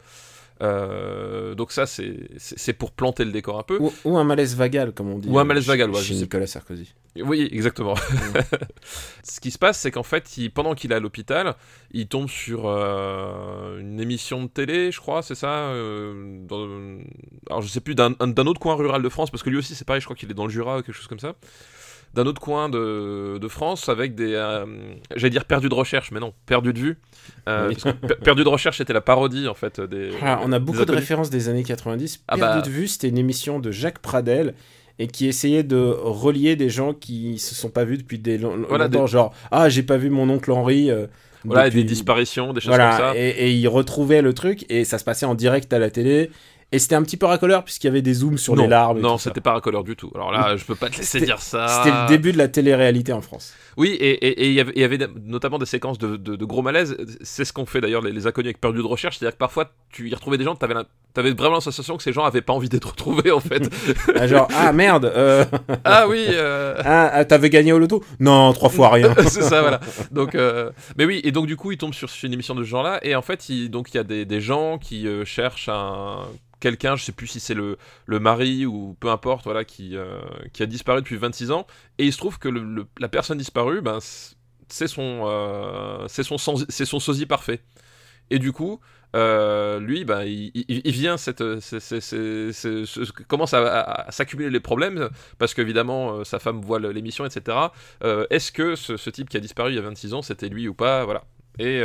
Euh, 0.60 1.54
donc 1.54 1.72
ça 1.72 1.86
c'est 1.86 2.72
pour 2.74 2.92
planter 2.92 3.24
le 3.24 3.32
décor 3.32 3.58
un 3.58 3.62
peu. 3.62 3.78
Ou, 3.80 3.92
ou 4.04 4.16
un 4.18 4.24
malaise 4.24 4.54
vagal 4.56 4.92
comme 4.92 5.08
on 5.10 5.18
dit. 5.18 5.28
Ou 5.28 5.38
un 5.38 5.42
euh, 5.42 5.44
malaise 5.44 5.64
chez- 5.64 5.68
vagal, 5.70 5.90
ouais, 5.90 6.00
Chez 6.02 6.14
Nicolas 6.14 6.46
Sarkozy. 6.46 6.92
Oui, 7.16 7.48
exactement. 7.52 7.94
Ce 9.22 9.40
qui 9.40 9.50
se 9.50 9.58
passe, 9.58 9.78
c'est 9.78 9.90
qu'en 9.90 10.02
fait, 10.02 10.36
il- 10.38 10.50
pendant 10.50 10.74
qu'il 10.74 10.92
est 10.92 10.94
à 10.94 11.00
l'hôpital, 11.00 11.54
il 11.92 12.06
tombe 12.08 12.28
sur 12.28 12.62
euh, 12.66 13.78
une 13.80 14.00
émission 14.00 14.42
de 14.42 14.48
télé, 14.48 14.90
je 14.92 14.98
crois, 15.00 15.22
c'est 15.22 15.34
ça 15.34 15.48
euh, 15.70 16.38
dans- 16.46 17.02
Alors, 17.50 17.62
je 17.62 17.68
sais 17.68 17.80
plus, 17.80 17.94
d'un 17.94 18.14
un- 18.20 18.28
d'un 18.28 18.46
autre 18.46 18.60
coin 18.60 18.74
rural 18.76 19.02
de 19.02 19.08
France, 19.08 19.30
parce 19.30 19.42
que 19.42 19.50
lui 19.50 19.58
aussi, 19.58 19.74
c'est 19.74 19.84
pareil, 19.84 20.00
je 20.00 20.06
crois 20.06 20.16
qu'il 20.16 20.30
est 20.30 20.34
dans 20.34 20.46
le 20.46 20.50
Jura, 20.52 20.78
ou 20.78 20.82
quelque 20.82 20.94
chose 20.94 21.06
comme 21.08 21.18
ça. 21.20 21.34
D'un 22.14 22.26
autre 22.26 22.40
coin 22.40 22.68
de, 22.68 23.38
de 23.38 23.48
France 23.48 23.88
avec 23.88 24.14
des, 24.14 24.34
euh, 24.34 24.66
j'allais 25.16 25.30
dire 25.30 25.44
perdu 25.46 25.68
de 25.68 25.74
recherche, 25.74 26.10
mais 26.12 26.20
non, 26.20 26.32
perdu 26.46 26.72
de 26.72 26.78
vue. 26.78 26.98
Euh, 27.48 27.68
Oui. 27.68 27.76
parce 27.82 27.94
que 27.96 28.06
Per- 28.06 28.14
perdu 28.16 28.44
de 28.44 28.48
recherche, 28.48 28.78
c'était 28.78 28.92
la 28.92 29.00
parodie 29.00 29.48
en 29.48 29.54
fait 29.54 29.80
des. 29.80 30.10
Ah, 30.22 30.40
on 30.44 30.52
a 30.52 30.58
beaucoup 30.58 30.84
de 30.84 30.92
références 30.92 31.30
des 31.30 31.48
années 31.48 31.62
90. 31.64 32.22
Ah 32.28 32.36
Perdu 32.36 32.58
bah. 32.58 32.62
de 32.66 32.70
vue, 32.70 32.88
c'était 32.88 33.08
une 33.08 33.18
émission 33.18 33.60
de 33.60 33.70
Jacques 33.70 34.00
Pradel 34.00 34.54
et 34.98 35.06
qui 35.06 35.26
essayait 35.26 35.62
de 35.62 35.78
relier 35.78 36.54
des 36.56 36.68
gens 36.68 36.92
qui 36.92 37.38
se 37.38 37.54
sont 37.54 37.70
pas 37.70 37.84
vus 37.84 37.96
depuis 37.96 38.18
des 38.18 38.36
long- 38.38 38.56
Voilà, 38.68 38.84
longtemps. 38.88 39.04
des- 39.04 39.10
Genre, 39.10 39.34
ah, 39.50 39.68
j'ai 39.70 39.82
pas 39.82 39.96
vu 39.96 40.10
mon 40.10 40.28
oncle 40.28 40.52
Henri. 40.52 40.90
euh, 40.90 41.06
Voilà, 41.44 41.64
depuis- 41.70 41.82
des 41.82 41.88
disparitions, 41.88 42.52
des 42.52 42.60
choses 42.60 42.68
Voilà, 42.68 42.90
comme 42.90 42.98
ça. 43.14 43.16
et, 43.16 43.30
et 43.30 43.50
il 43.52 43.66
retrouvait 43.66 44.22
le 44.22 44.32
truc 44.32 44.64
et 44.68 44.84
ça 44.84 44.98
se 44.98 45.04
passait 45.04 45.26
en 45.26 45.34
direct 45.34 45.72
à 45.72 45.78
la 45.80 45.90
télé. 45.90 46.30
Et 46.72 46.78
c'était 46.78 46.94
un 46.94 47.02
petit 47.02 47.16
peu 47.18 47.26
racoleur 47.26 47.64
puisqu'il 47.64 47.86
y 47.86 47.90
avait 47.90 48.02
des 48.02 48.14
zooms 48.14 48.38
sur 48.38 48.56
non, 48.56 48.62
les 48.62 48.68
larmes. 48.68 48.98
et 48.98 49.02
non, 49.02 49.18
c'était 49.18 49.40
pas 49.42 49.52
racoleur 49.52 49.84
du 49.84 49.94
tout. 49.94 50.10
Alors 50.14 50.32
là, 50.32 50.56
je 50.56 50.64
peux 50.64 50.74
pas 50.74 50.88
te 50.88 50.96
laisser 50.96 51.20
dire 51.20 51.38
ça. 51.38 51.66
C'était 51.68 51.94
le 51.96 52.08
début 52.08 52.32
de 52.32 52.38
la 52.38 52.48
télé-réalité 52.48 53.12
en 53.12 53.20
France. 53.20 53.52
Oui, 53.76 53.90
et 54.00 54.46
il 54.46 54.52
y 54.52 54.60
avait- 54.60 54.72
il 54.74 54.80
y 54.80 54.84
avait 54.84 54.98
notamment 55.24 55.58
des 55.58 55.66
séquences 55.66 55.98
de, 55.98 56.16
de- 56.16 56.36
de 56.36 56.44
gros 56.44 56.62
malaise. 56.62 56.96
C'est 57.22 57.44
ce 57.44 57.52
qu'ont 57.52 57.66
fait 57.66 57.80
d'ailleurs 57.80 58.02
les, 58.02 58.10
les 58.12 58.26
inconnus 58.26 58.48
avec 58.48 58.60
perdu 58.60 58.78
de 58.78 58.86
recherche. 58.86 59.18
C'est-à-dire 59.18 59.34
que 59.34 59.38
parfois, 59.38 59.70
tu 59.90 60.08
y 60.10 60.14
retrouvais 60.14 60.38
des 60.38 60.44
gens, 60.44 60.54
t'avais 60.54 60.74
t'avais 61.14 61.32
vraiment 61.32 61.56
l'impression 61.56 61.96
que 61.98 62.02
ces 62.02 62.12
gens 62.14 62.24
avaient 62.24 62.40
pas 62.40 62.54
envie 62.54 62.70
d'être 62.70 62.88
retrouvés 62.90 63.30
en 63.32 63.40
fait. 63.40 63.68
Ah, 64.18 64.26
genre, 64.26 64.48
ah 64.54 64.72
merde, 64.72 65.04
euh, 65.06 65.44
ah 65.84 66.06
oui, 66.08 66.24
euh, 66.30 66.74
ah, 66.84 67.10
ah, 67.12 67.24
t'avais 67.24 67.50
gagné 67.50 67.72
au 67.72 67.78
loto? 67.78 68.02
Non, 68.20 68.52
trois 68.52 68.68
fois 68.70 68.90
rien. 68.90 69.14
c'est 69.26 69.42
ça, 69.42 69.60
voilà. 69.62 69.80
Donc, 70.10 70.34
euh, 70.34 70.70
mais 70.96 71.04
oui, 71.04 71.20
et 71.24 71.32
donc 71.32 71.46
du 71.46 71.56
coup, 71.56 71.72
il 71.72 71.76
tombe 71.78 71.92
sur, 71.94 72.08
une 72.22 72.32
émission 72.32 72.54
de 72.54 72.62
ce 72.62 72.68
genre-là, 72.68 72.98
et 73.02 73.14
en 73.14 73.22
fait, 73.22 73.48
il, 73.48 73.68
donc 73.70 73.92
il 73.92 73.96
y 73.96 74.00
a 74.00 74.04
des, 74.04 74.24
des 74.24 74.40
gens 74.40 74.78
qui 74.78 75.06
cherchent 75.24 75.68
un 75.68 76.20
quelqu'un, 76.62 76.96
je 76.96 77.04
sais 77.04 77.12
plus 77.12 77.26
si 77.26 77.40
c'est 77.40 77.54
le, 77.54 77.76
le 78.06 78.20
mari 78.20 78.64
ou 78.64 78.96
peu 79.00 79.10
importe, 79.10 79.44
voilà, 79.44 79.64
qui, 79.64 79.96
euh, 79.96 80.20
qui 80.52 80.62
a 80.62 80.66
disparu 80.66 81.00
depuis 81.00 81.16
26 81.16 81.50
ans, 81.50 81.66
et 81.98 82.06
il 82.06 82.12
se 82.12 82.18
trouve 82.18 82.38
que 82.38 82.48
la 82.98 83.08
personne 83.08 83.36
disparue, 83.36 83.82
ben, 83.82 83.98
c'est 84.72 84.88
son, 84.88 85.24
euh, 85.26 86.06
c'est 86.08 86.22
son, 86.22 87.00
sosie 87.00 87.26
parfait. 87.26 87.60
Et 88.30 88.38
du 88.38 88.52
coup, 88.52 88.80
euh, 89.14 89.78
lui, 89.80 90.04
ben, 90.04 90.22
il, 90.22 90.92
vient 90.92 91.16
commence 93.28 93.54
à, 93.54 94.06
s'accumuler 94.10 94.50
les 94.50 94.60
problèmes 94.60 95.10
parce 95.38 95.52
qu'évidemment 95.52 96.14
euh, 96.14 96.24
sa 96.24 96.38
femme 96.38 96.62
voit 96.62 96.78
l'émission, 96.78 97.26
etc. 97.26 97.58
Est-ce 98.30 98.52
que 98.52 98.76
ce, 98.76 99.10
type 99.10 99.28
qui 99.28 99.36
a 99.36 99.40
disparu 99.40 99.72
il 99.72 99.76
y 99.76 99.78
a 99.78 99.82
26 99.82 100.14
ans, 100.14 100.22
c'était 100.22 100.48
lui 100.48 100.68
ou 100.68 100.74
pas? 100.74 101.04
Voilà. 101.04 101.24
Et 101.58 101.82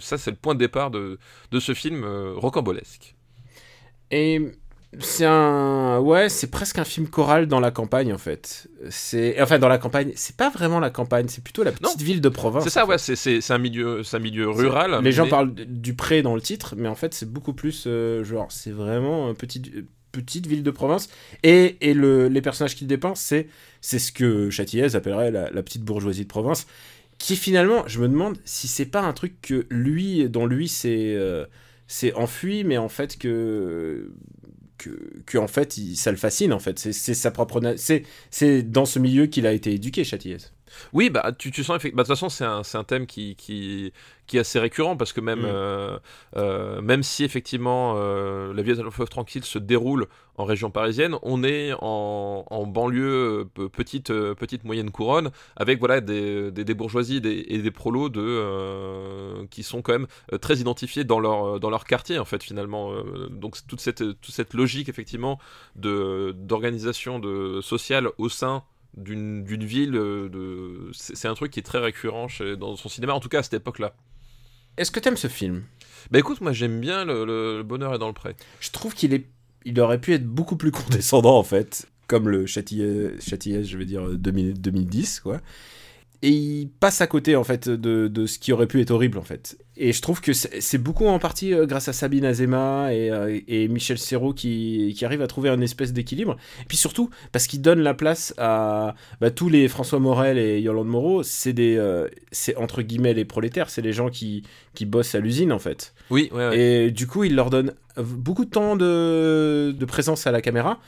ça, 0.00 0.16
c'est 0.16 0.30
le 0.30 0.36
point 0.38 0.54
de 0.54 0.60
départ 0.60 0.90
de, 0.90 1.18
de 1.50 1.60
ce 1.60 1.74
film 1.74 2.04
rocambolesque. 2.36 3.14
Et 4.12 4.40
c'est 5.00 5.24
un. 5.24 5.98
Ouais, 6.00 6.28
c'est 6.28 6.50
presque 6.50 6.78
un 6.78 6.84
film 6.84 7.08
choral 7.08 7.46
dans 7.46 7.60
la 7.60 7.70
campagne 7.70 8.12
en 8.12 8.18
fait. 8.18 8.68
C'est. 8.90 9.40
Enfin, 9.42 9.58
dans 9.58 9.68
la 9.68 9.78
campagne, 9.78 10.12
c'est 10.16 10.36
pas 10.36 10.50
vraiment 10.50 10.80
la 10.80 10.90
campagne, 10.90 11.26
c'est 11.28 11.42
plutôt 11.42 11.62
la 11.62 11.72
petite 11.72 11.98
Non. 11.98 12.04
ville 12.04 12.20
de 12.20 12.28
province. 12.28 12.62
C'est 12.64 12.70
ça, 12.70 12.84
ouais, 12.86 12.98
c'est- 12.98 13.50
un 13.50 13.58
milieu, 13.58 14.02
c'est 14.04 14.16
un 14.18 14.20
milieu 14.20 14.48
rural. 14.50 15.00
Les 15.02 15.10
gens 15.12 15.24
mais- 15.24 15.30
parlent 15.30 15.54
du 15.54 15.94
pré 15.94 16.20
dans 16.22 16.34
le 16.34 16.42
titre, 16.42 16.74
mais 16.76 16.88
en 16.88 16.94
fait, 16.94 17.14
c'est 17.14 17.30
beaucoup 17.30 17.54
plus. 17.54 17.84
euh, 17.86 18.22
genre, 18.22 18.52
c'est 18.52 18.70
vraiment 18.70 19.30
une 19.30 19.34
petite, 19.34 19.72
petite 20.12 20.46
ville 20.46 20.62
de 20.62 20.70
province. 20.70 21.08
Et, 21.42 21.78
et 21.80 21.94
le, 21.94 22.28
les 22.28 22.42
personnages 22.42 22.76
qu'il 22.76 22.86
dépeint, 22.86 23.14
c'est 23.14 23.48
c'est 23.80 23.98
ce 23.98 24.12
que 24.12 24.50
Châtillès 24.50 24.94
appellerait 24.94 25.30
la, 25.30 25.50
la 25.50 25.62
petite 25.62 25.82
bourgeoisie 25.84 26.24
de 26.24 26.28
province. 26.28 26.66
Qui 27.18 27.36
finalement, 27.36 27.84
je 27.86 27.98
me 28.00 28.08
demande 28.08 28.36
si 28.44 28.68
c'est 28.68 28.84
pas 28.84 29.00
un 29.00 29.12
truc 29.14 29.40
que 29.40 29.64
lui, 29.70 30.28
dont 30.28 30.44
lui, 30.44 30.68
c'est. 30.68 31.14
euh, 31.16 31.46
c'est 31.92 32.14
enfui, 32.14 32.64
mais 32.64 32.78
en 32.78 32.88
fait 32.88 33.18
que 33.18 34.10
que, 35.26 35.38
en 35.38 35.46
fait 35.46 35.76
il- 35.76 35.94
ça 35.96 36.10
le 36.10 36.16
fascine 36.16 36.52
en 36.52 36.58
fait. 36.58 36.78
C'est 36.78 37.14
sa 37.14 37.30
propre 37.30 37.60
c'est 37.76 38.62
dans 38.62 38.84
ce 38.86 38.98
milieu 38.98 39.26
qu'il 39.26 39.46
a 39.46 39.52
été 39.52 39.72
éduqué 39.74 40.02
Châtillès 40.02 40.52
Oui, 40.92 41.10
bah 41.10 41.32
tu, 41.38 41.50
tu 41.50 41.64
sens 41.64 41.76
effectivement. 41.76 41.98
Bah, 41.98 42.02
de 42.04 42.08
toute 42.08 42.16
façon, 42.16 42.28
c'est 42.28 42.44
un, 42.44 42.62
un 42.80 42.84
thème 42.84 43.06
qui, 43.06 43.36
qui, 43.36 43.92
qui 44.26 44.36
est 44.36 44.40
assez 44.40 44.58
récurrent 44.58 44.96
parce 44.96 45.12
que 45.12 45.20
même, 45.20 45.40
Mm. 45.42 45.46
euh, 45.46 45.98
euh, 46.36 46.80
même 46.82 47.02
si 47.02 47.24
effectivement 47.24 47.94
euh, 47.96 48.52
La 48.54 48.62
vie 48.62 48.72
à 48.72 48.90
fleuve 48.90 49.08
tranquille 49.08 49.44
se 49.44 49.58
déroule 49.58 50.06
en 50.36 50.44
région 50.44 50.70
parisienne, 50.70 51.16
on 51.22 51.44
est 51.44 51.72
en, 51.80 52.44
en 52.48 52.66
banlieue 52.66 53.48
pe- 53.54 53.68
petite, 53.68 54.08
petite 54.34 54.64
moyenne 54.64 54.90
couronne 54.90 55.30
avec 55.56 55.78
voilà 55.78 56.00
des, 56.00 56.50
des, 56.50 56.64
des 56.64 56.74
bourgeoisies 56.74 57.20
des- 57.20 57.44
et 57.48 57.58
des 57.58 57.70
prolos 57.70 58.08
de, 58.08 59.46
qui 59.50 59.62
sont 59.62 59.82
quand 59.82 59.92
même 59.92 60.06
très 60.40 60.56
identifiés 60.56 61.04
dans 61.04 61.20
leur, 61.20 61.60
dans 61.60 61.70
leur 61.70 61.84
quartier 61.84 62.18
en 62.18 62.24
fait 62.24 62.42
finalement. 62.42 62.92
Donc 63.30 63.56
toute 63.66 63.80
cette, 63.80 63.98
toute 64.20 64.34
cette 64.34 64.54
logique 64.54 64.88
effectivement 64.88 65.38
de 65.76 66.32
d'organisation 66.36 67.18
de 67.18 67.60
sociale 67.60 68.08
au 68.18 68.28
sein 68.28 68.62
d'une 68.96 69.44
ville 69.64 69.96
euh, 69.96 70.28
de 70.28 70.90
c'est 70.92 71.28
un 71.28 71.34
truc 71.34 71.50
qui 71.52 71.60
est 71.60 71.62
très 71.62 71.78
récurrent 71.78 72.28
chez- 72.28 72.56
dans 72.56 72.76
son 72.76 72.88
cinéma 72.88 73.14
en 73.14 73.20
tout 73.20 73.28
cas 73.30 73.38
à 73.38 73.42
cette 73.42 73.54
époque 73.54 73.78
là 73.78 73.94
est-ce 74.76 74.90
que 74.90 75.00
t'aimes 75.00 75.16
ce 75.18 75.28
film? 75.28 75.64
Bah 76.10 76.18
écoute 76.18 76.40
moi 76.40 76.52
j'aime 76.52 76.80
bien 76.80 77.04
le, 77.04 77.24
le- 77.24 77.56
le 77.58 77.62
bonheur 77.62 77.94
est 77.94 77.98
dans 77.98 78.08
le 78.08 78.12
pré 78.14 78.34
je 78.60 78.70
trouve 78.70 78.94
qu'il 78.94 79.14
est 79.14 79.26
il 79.64 79.78
aurait 79.80 80.00
pu 80.00 80.12
être 80.12 80.26
beaucoup 80.26 80.56
plus 80.56 80.70
condescendant 80.72 81.38
en 81.38 81.42
fait 81.42 81.86
comme 82.06 82.28
le 82.28 82.44
Châtillès 82.46 83.18
je 83.64 83.76
vais 83.78 83.84
dire 83.86 84.08
2000 84.10 84.60
2010 84.60 85.20
quoi 85.20 85.40
et 86.22 86.28
il 86.28 86.68
passe 86.68 87.00
à 87.00 87.06
côté 87.06 87.36
en 87.36 87.44
fait 87.44 87.68
de, 87.68 88.08
de 88.08 88.26
ce 88.26 88.38
qui 88.38 88.52
aurait 88.52 88.66
pu 88.66 88.80
être 88.80 88.90
horrible 88.90 89.18
en 89.18 89.22
fait 89.22 89.58
et 89.76 89.92
je 89.92 90.02
trouve 90.02 90.20
que 90.20 90.32
c'est 90.32 90.78
beaucoup 90.78 91.06
en 91.06 91.18
partie 91.18 91.54
euh, 91.54 91.66
grâce 91.66 91.88
à 91.88 91.92
Sabine 91.92 92.24
Azema 92.24 92.92
et, 92.92 93.10
euh, 93.10 93.40
et 93.48 93.68
Michel 93.68 93.98
Serrault 93.98 94.34
qui, 94.34 94.94
qui 94.96 95.04
arrivent 95.04 95.22
à 95.22 95.26
trouver 95.26 95.48
une 95.48 95.62
espèce 95.62 95.92
d'équilibre 95.92 96.36
et 96.60 96.64
puis 96.66 96.76
surtout 96.76 97.10
parce 97.32 97.46
qu'il 97.46 97.60
donne 97.60 97.80
la 97.80 97.94
place 97.94 98.34
à 98.38 98.94
bah, 99.20 99.30
tous 99.30 99.48
les 99.48 99.68
François 99.68 99.98
Morel 99.98 100.38
et 100.38 100.60
Yolande 100.60 100.88
Moreau 100.88 101.22
c'est 101.22 101.52
des 101.52 101.76
euh, 101.76 102.08
c'est 102.30 102.56
entre 102.56 102.82
guillemets 102.82 103.14
les 103.14 103.24
prolétaires 103.24 103.70
c'est 103.70 103.82
les 103.82 103.92
gens 103.92 104.10
qui, 104.10 104.44
qui 104.74 104.86
bossent 104.86 105.14
à 105.14 105.20
l'usine 105.20 105.52
en 105.52 105.58
fait 105.58 105.94
oui 106.10 106.28
ouais, 106.32 106.48
ouais. 106.48 106.58
et 106.58 106.90
du 106.90 107.06
coup, 107.06 107.24
il 107.24 107.34
leur 107.34 107.50
donne 107.50 107.72
beaucoup 107.96 108.44
de 108.44 108.50
temps 108.50 108.76
de, 108.76 109.74
de 109.76 109.84
présence 109.84 110.26
à 110.26 110.32
la 110.32 110.40
caméra. 110.40 110.80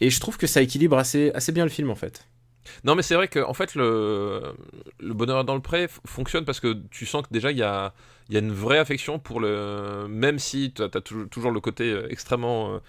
Et 0.00 0.10
je 0.10 0.20
trouve 0.20 0.36
que 0.36 0.46
ça 0.46 0.62
équilibre 0.62 0.98
assez, 0.98 1.30
assez 1.34 1.52
bien 1.52 1.64
le 1.64 1.70
film 1.70 1.90
en 1.90 1.94
fait. 1.94 2.26
Non 2.84 2.94
mais 2.94 3.02
c'est 3.02 3.14
vrai 3.14 3.28
que 3.28 3.40
en 3.40 3.54
fait 3.54 3.74
le 3.74 4.54
bonheur 5.02 5.44
dans 5.44 5.54
le 5.54 5.60
pré 5.60 5.88
fonctionne 6.04 6.44
parce 6.44 6.60
que 6.60 6.76
tu 6.90 7.06
sens 7.06 7.22
que 7.22 7.32
déjà 7.32 7.50
il 7.50 7.58
y 7.58 7.62
a 7.62 7.92
une 8.30 8.52
vraie 8.52 8.78
affection 8.78 9.18
pour 9.18 9.40
le 9.40 10.06
même 10.08 10.38
si 10.38 10.72
tu 10.72 10.82
as, 10.82 10.88
toujours 10.88 11.50
le 11.50 11.60
côté 11.60 11.92
euh, 11.92 12.06
extrêmement 12.10 12.80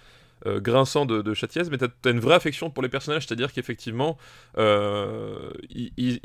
euh, 0.46 0.60
grinçant 0.60 1.06
de, 1.06 1.22
de 1.22 1.34
mais 1.70 1.78
tu 1.78 1.84
as, 1.84 2.10
une 2.10 2.20
vraie 2.20 2.34
affection 2.34 2.70
pour 2.70 2.82
les 2.82 2.88
personnages, 2.88 3.26
c'est-à-dire 3.26 3.52
qu'effectivement, 3.52 4.16
euh, 4.58 5.50
ils, 5.70 5.92
ils- 5.96 6.20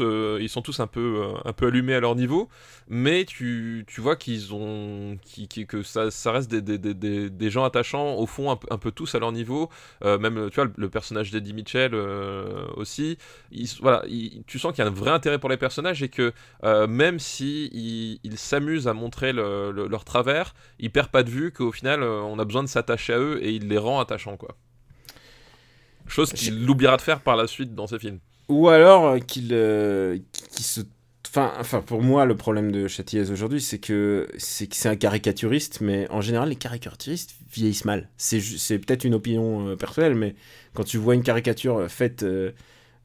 euh, 0.00 0.38
ils 0.40 0.48
sont 0.48 0.62
tous 0.62 0.80
un 0.80 0.86
peu, 0.86 1.00
euh, 1.22 1.32
un 1.44 1.52
peu 1.52 1.66
allumés 1.66 1.94
à 1.94 2.00
leur 2.00 2.14
niveau, 2.14 2.48
mais 2.88 3.24
tu, 3.24 3.84
tu 3.86 4.00
vois 4.00 4.16
qu'ils 4.16 4.54
ont, 4.54 5.16
qui, 5.22 5.48
qui- 5.48 5.66
que 5.66 5.82
ça, 5.82 6.10
ça 6.10 6.32
reste 6.32 6.50
des, 6.50 6.62
des, 6.62 6.78
des- 6.78 7.30
des, 7.30 7.50
gens 7.50 7.64
attachants, 7.64 8.14
au 8.16 8.26
fond, 8.26 8.50
un, 8.50 8.56
peu- 8.78 8.90
tous 8.90 9.14
à 9.14 9.18
leur 9.18 9.32
niveau, 9.32 9.70
même, 10.02 10.48
tu 10.50 10.56
vois, 10.56 10.64
le, 10.64 10.72
le 10.76 10.88
personnage 10.88 11.30
d'Eddie 11.30 11.52
Mitchell 11.54 11.94
aussi, 12.76 13.18
voilà, 13.80 14.04
tu 14.46 14.58
sens 14.58 14.72
qu'il 14.72 14.84
y 14.84 14.86
a 14.86 14.90
un 14.90 14.94
vrai 14.94 15.10
intérêt 15.10 15.38
pour 15.38 15.48
les 15.48 15.56
personnages 15.56 16.02
et 16.02 16.08
que 16.08 16.32
même 16.86 17.18
si 17.18 17.70
ils 18.22 18.38
s'amusent 18.38 18.88
à 18.88 18.92
montrer 18.94 19.32
le- 19.32 19.70
le- 19.72 19.88
leur 19.88 20.04
travers, 20.04 20.54
ils 20.78 20.90
perdent 20.90 21.10
pas 21.10 21.22
de 21.22 21.30
vue 21.30 21.52
qu'au 21.52 21.72
final, 21.72 22.02
on 22.02 22.38
a 22.38 22.44
besoin 22.44 22.62
de 22.62 22.68
s'attacher 22.68 23.14
à 23.14 23.18
eux 23.18 23.38
et 23.42 23.53
il 23.56 23.68
les 23.68 23.78
rend 23.78 24.00
attachants, 24.00 24.36
quoi. 24.36 24.56
Chose 26.06 26.32
qu'il 26.32 26.68
oubliera 26.68 26.96
de 26.96 27.02
faire 27.02 27.20
par 27.20 27.36
la 27.36 27.46
suite 27.46 27.74
dans 27.74 27.86
ses 27.86 27.98
films. 27.98 28.18
Ou 28.48 28.68
alors 28.68 29.06
euh, 29.06 29.18
qu'il 29.18 29.52
euh, 29.52 30.18
se. 30.50 30.82
Enfin, 31.26 31.52
enfin, 31.58 31.80
pour 31.80 32.00
moi, 32.00 32.26
le 32.26 32.36
problème 32.36 32.70
de 32.70 32.86
Châtillès 32.86 33.30
aujourd'hui, 33.30 33.60
c'est 33.60 33.78
que 33.78 34.28
c'est 34.38 34.68
que 34.68 34.76
c'est 34.76 34.88
un 34.88 34.94
caricaturiste, 34.94 35.80
mais 35.80 36.06
en 36.10 36.20
général, 36.20 36.50
les 36.50 36.56
caricaturistes 36.56 37.34
vieillissent 37.52 37.84
mal. 37.84 38.08
C'est 38.16 38.78
peut-être 38.78 39.04
une 39.04 39.14
opinion 39.14 39.68
euh, 39.68 39.76
personnelle, 39.76 40.14
mais 40.14 40.34
quand 40.74 40.84
tu 40.84 40.98
vois 40.98 41.14
une 41.14 41.22
caricature 41.22 41.78
euh, 41.78 41.88
faite 41.88 42.22
euh, 42.22 42.52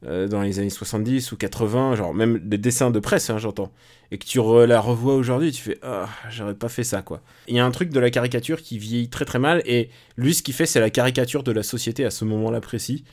euh, 0.06 0.28
dans 0.28 0.42
les 0.42 0.58
années 0.58 0.70
70 0.70 1.32
ou 1.32 1.36
80, 1.36 1.94
genre 1.96 2.14
même 2.14 2.38
des 2.38 2.58
dessins 2.58 2.90
de 2.90 2.98
presse, 3.00 3.30
hein, 3.30 3.38
j'entends, 3.38 3.72
et 4.10 4.18
que 4.18 4.24
tu 4.24 4.38
re- 4.38 4.64
la 4.64 4.80
revois 4.80 5.14
aujourd'hui, 5.14 5.52
tu 5.52 5.62
fais 5.62 5.78
ah, 5.82 6.08
j'aurais 6.30 6.54
pas 6.54 6.68
fait 6.68 6.84
ça, 6.84 7.02
quoi. 7.02 7.22
Il 7.48 7.54
y 7.54 7.58
a 7.58 7.64
un 7.66 7.70
truc 7.70 7.90
de 7.90 8.00
la 8.00 8.10
caricature 8.10 8.62
qui 8.62 8.78
vieillit 8.78 9.08
très 9.10 9.24
très 9.24 9.38
mal, 9.38 9.62
et 9.66 9.90
lui, 10.16 10.34
ce 10.34 10.42
qu'il 10.42 10.54
fait, 10.54 10.66
c'est 10.66 10.80
la 10.80 10.90
caricature 10.90 11.42
de 11.42 11.52
la 11.52 11.62
société 11.62 12.04
à 12.04 12.10
ce 12.10 12.24
moment-là 12.24 12.60
précis. 12.60 13.04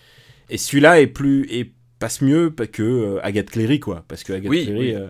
Et 0.50 0.58
celui-là 0.58 1.02
est 1.02 1.08
plus 1.08 1.46
est 1.52 1.72
passe 2.00 2.22
mieux 2.22 2.52
que 2.52 2.84
euh, 2.84 3.20
Agathe 3.26 3.50
Cléry 3.50 3.80
quoi 3.80 4.06
parce 4.08 4.24
que 4.24 4.32
Agathe 4.32 4.52
Oui, 4.52 4.66
Cléry 4.66 4.80
oui. 4.80 4.94
euh, 4.94 5.10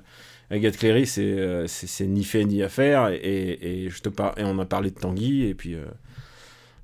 Agathe 0.50 0.78
Cléry 0.78 1.06
c'est 1.06 1.22
euh, 1.38 1.66
ni 2.06 2.24
fait 2.24 2.46
ni 2.46 2.64
à 2.64 2.70
faire 2.70 3.10
et, 3.10 3.60
et 3.84 3.90
je 3.90 4.02
te 4.02 4.08
par... 4.08 4.40
et 4.40 4.44
on 4.46 4.58
a 4.58 4.66
parlé 4.66 4.90
de 4.92 4.96
Tanguy 4.96 5.44
et 5.48 5.54
puis 5.54 5.76
euh, 5.76 5.84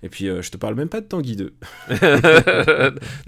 et 0.04 0.10
puis 0.10 0.28
euh, 0.28 0.42
je 0.42 0.52
te 0.52 0.58
parle 0.58 0.76
même 0.76 0.89
pas 0.89 1.02
de 1.02 1.08
Tanguy 1.08 1.36
2 1.36 1.54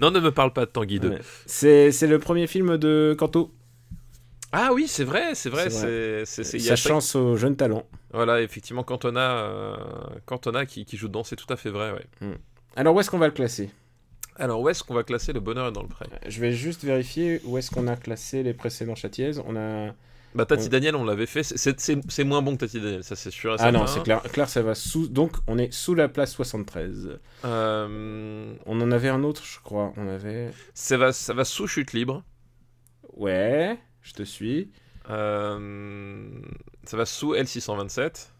non, 0.00 0.10
ne 0.10 0.20
me 0.20 0.30
parle 0.30 0.52
pas 0.52 0.66
de 0.66 0.70
Tanguy 0.70 1.00
2. 1.00 1.08
Ouais. 1.08 1.18
c'est 1.46 1.90
c'est 1.90 2.06
le 2.06 2.18
premier 2.18 2.46
film 2.46 2.76
de 2.78 3.16
Canto 3.18 3.52
Ah 4.52 4.70
oui, 4.72 4.86
c'est 4.86 5.04
vrai, 5.04 5.34
c'est 5.34 5.50
vrai. 5.50 5.70
C'est 5.70 6.24
sa 6.44 6.76
chance 6.76 7.16
aux 7.16 7.36
jeunes 7.36 7.56
talents 7.56 7.86
Voilà, 8.12 8.40
effectivement, 8.42 8.84
Cantona, 8.84 9.38
euh, 9.38 9.76
Cantona 10.26 10.66
qui, 10.66 10.84
qui 10.84 10.96
joue 10.96 11.08
dedans, 11.08 11.24
c'est 11.24 11.36
tout 11.36 11.52
à 11.52 11.56
fait 11.56 11.70
vrai. 11.70 11.92
Ouais. 11.92 12.36
alors 12.76 12.94
où 12.94 13.00
est-ce 13.00 13.10
qu'on 13.10 13.18
va 13.18 13.26
le 13.26 13.32
classer? 13.32 13.70
Alors, 14.38 14.60
où 14.60 14.68
est-ce 14.68 14.84
qu'on 14.84 14.94
va 14.94 15.02
classer 15.02 15.32
le 15.32 15.40
bonheur 15.40 15.68
est 15.68 15.72
dans 15.72 15.82
le 15.82 15.88
pré 15.88 16.06
Je 16.28 16.40
vais 16.40 16.52
juste 16.52 16.84
vérifier 16.84 17.40
où 17.44 17.56
est-ce 17.56 17.70
qu'on 17.70 17.86
a 17.86 17.96
classé 17.96 18.42
les 18.42 18.52
précédents 18.52 18.94
châtiez. 18.94 19.30
On 19.46 19.56
a. 19.56 19.94
Bah, 20.34 20.44
Tati 20.44 20.66
On- 20.66 20.70
Daniel, 20.70 20.96
on 20.96 21.04
l'avait 21.04 21.26
fait. 21.26 21.42
C'est- 21.42 22.24
moins 22.24 22.42
bon 22.42 22.52
que 22.56 22.60
Tati 22.60 22.80
Daniel, 22.80 23.02
ça 23.04 23.16
c'est 23.16 23.30
sûr. 23.30 23.56
Ah 23.58 23.72
non, 23.72 23.86
c'est 23.86 24.02
clair. 24.02 24.22
Claire, 24.22 24.48
ça 24.48 24.60
va 24.62 24.74
sous. 24.74 25.08
Donc, 25.08 25.32
on 25.46 25.56
est 25.56 25.72
sous 25.72 25.94
la 25.94 26.08
place 26.08 26.32
73. 26.32 27.18
Euh, 27.44 28.54
On 28.66 28.80
en 28.80 28.90
avait 28.90 29.08
un 29.08 29.22
autre, 29.24 29.42
je 29.44 29.58
crois. 29.60 29.92
On 29.96 30.08
avait. 30.08 30.50
ça, 30.74 30.96
va, 30.98 31.12
ça 31.12 31.32
va 31.32 31.44
sous 31.44 31.66
chute 31.66 31.92
libre. 31.94 32.22
Ouais, 33.14 33.78
je 34.02 34.12
te 34.12 34.22
suis. 34.24 34.70
Euh, 35.08 36.28
ça 36.84 36.96
va 36.96 37.06
sous 37.06 37.34
L627. 37.34 38.30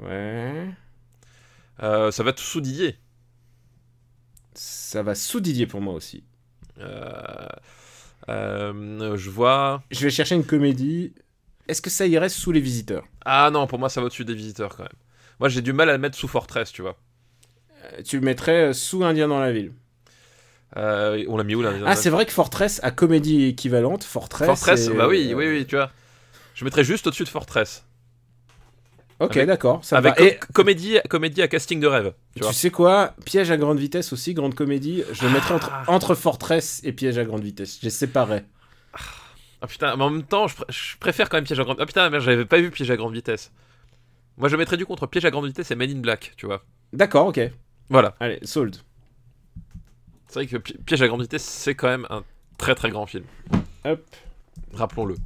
Ouais. 0.00 0.68
Euh, 1.82 2.10
ça 2.10 2.22
va 2.22 2.32
tout 2.32 2.42
sous 2.42 2.60
Didier. 2.60 2.98
Ça 4.54 5.02
va 5.02 5.14
sous 5.14 5.40
Didier 5.40 5.66
pour 5.66 5.80
moi 5.80 5.94
aussi. 5.94 6.24
Euh, 6.80 7.46
je 8.26 9.30
vois. 9.30 9.82
Je 9.90 10.00
vais 10.04 10.10
chercher 10.10 10.34
une 10.34 10.44
comédie. 10.44 11.12
Est-ce 11.68 11.82
que 11.82 11.90
ça 11.90 12.06
irait 12.06 12.30
sous 12.30 12.50
les 12.50 12.60
visiteurs? 12.60 13.04
Ah 13.24 13.50
non, 13.52 13.66
pour 13.66 13.78
moi 13.78 13.88
ça 13.88 14.00
va 14.00 14.06
au-dessus 14.06 14.24
des 14.24 14.34
visiteurs 14.34 14.74
quand 14.76 14.84
même. 14.84 14.92
Moi 15.38 15.48
j'ai 15.48 15.62
du 15.62 15.72
mal 15.72 15.90
à 15.90 15.92
le 15.92 15.98
mettre 15.98 16.16
sous 16.16 16.28
Fortress, 16.28 16.72
tu 16.72 16.82
vois. 16.82 16.96
Euh, 17.84 18.02
Tu 18.02 18.18
le 18.18 18.24
mettrais 18.24 18.68
euh, 18.68 18.72
sous 18.72 19.04
Indien 19.04 19.28
dans 19.28 19.38
la 19.38 19.52
ville. 19.52 19.72
Euh, 20.76 21.24
on 21.28 21.36
l'a 21.36 21.44
mis 21.44 21.54
où 21.54 21.62
là 21.62 21.72
Ah, 21.86 21.96
c'est 21.96 22.10
vrai 22.10 22.26
que 22.26 22.32
Fortress 22.32 22.80
a 22.82 22.90
comédie 22.90 23.44
équivalente. 23.44 24.04
Fortress. 24.04 24.46
Fortress, 24.46 24.88
et- 24.88 24.94
bah 24.94 25.08
oui, 25.08 25.28
euh, 25.32 25.34
oui, 25.34 25.46
oui, 25.48 25.66
tu 25.66 25.76
vois. 25.76 25.90
Je 26.54 26.64
mettrais 26.64 26.84
juste 26.84 27.06
au-dessus 27.06 27.24
de 27.24 27.28
Fortress. 27.28 27.84
Ok, 29.20 29.38
d'accord. 29.44 29.82
Avec. 29.92 30.20
Et 30.20 30.38
co- 30.38 30.52
comédie, 30.52 30.98
comédie 31.08 31.42
à 31.42 31.48
casting 31.48 31.80
de 31.80 31.86
rêve. 31.88 32.12
Tu 32.36 32.42
sais 32.52 32.70
quoi? 32.70 33.14
Piège 33.24 33.50
à 33.50 33.56
grande 33.56 33.78
vitesse 33.78 34.12
aussi, 34.12 34.32
grande 34.34 34.54
comédie. 34.54 35.02
Je 35.12 35.24
le 35.24 35.30
mettrais 35.30 35.54
entre, 35.54 35.72
entre 35.88 36.14
Fortress 36.14 36.80
et 36.84 36.92
Piège 36.92 37.18
à 37.18 37.24
grande 37.24 37.42
vitesse. 37.42 37.78
Je 37.80 37.84
les 37.86 37.90
séparais. 37.90 38.44
Ah 39.60 39.66
putain, 39.66 39.96
mais 39.96 40.04
en 40.04 40.10
même 40.10 40.22
temps, 40.22 40.46
je, 40.46 40.54
pr- 40.56 40.70
je 40.70 40.96
préfère 40.98 41.28
quand 41.28 41.36
même 41.36 41.44
Piège 41.44 41.58
à 41.58 41.64
grande... 41.64 41.78
Ah 41.80 41.86
putain, 41.86 42.08
merde, 42.10 42.22
j'avais 42.22 42.44
pas 42.44 42.58
vu 42.58 42.70
Piège 42.70 42.92
à 42.92 42.96
grande 42.96 43.12
vitesse. 43.12 43.50
Moi 44.36 44.48
je 44.48 44.54
mettrais 44.56 44.76
du 44.76 44.86
contre 44.86 45.08
Piège 45.08 45.24
à 45.24 45.30
grande 45.32 45.46
vitesse 45.46 45.68
et 45.72 45.74
Men 45.74 45.90
in 45.90 46.00
Black, 46.00 46.34
tu 46.36 46.46
vois. 46.46 46.62
D'accord, 46.92 47.26
ok. 47.26 47.40
Voilà. 47.90 48.14
Allez, 48.20 48.38
sold. 48.44 48.76
C'est 50.28 50.34
vrai 50.34 50.46
que 50.46 50.58
Pi- 50.58 50.78
Piège 50.86 51.02
à 51.02 51.08
grande 51.08 51.22
vitesse, 51.22 51.42
c'est 51.42 51.74
quand 51.74 51.88
même 51.88 52.06
un 52.10 52.22
très 52.56 52.76
très 52.76 52.90
grand 52.90 53.06
film. 53.06 53.24
Hop. 53.84 54.00
Rappelons-le. 54.74 55.16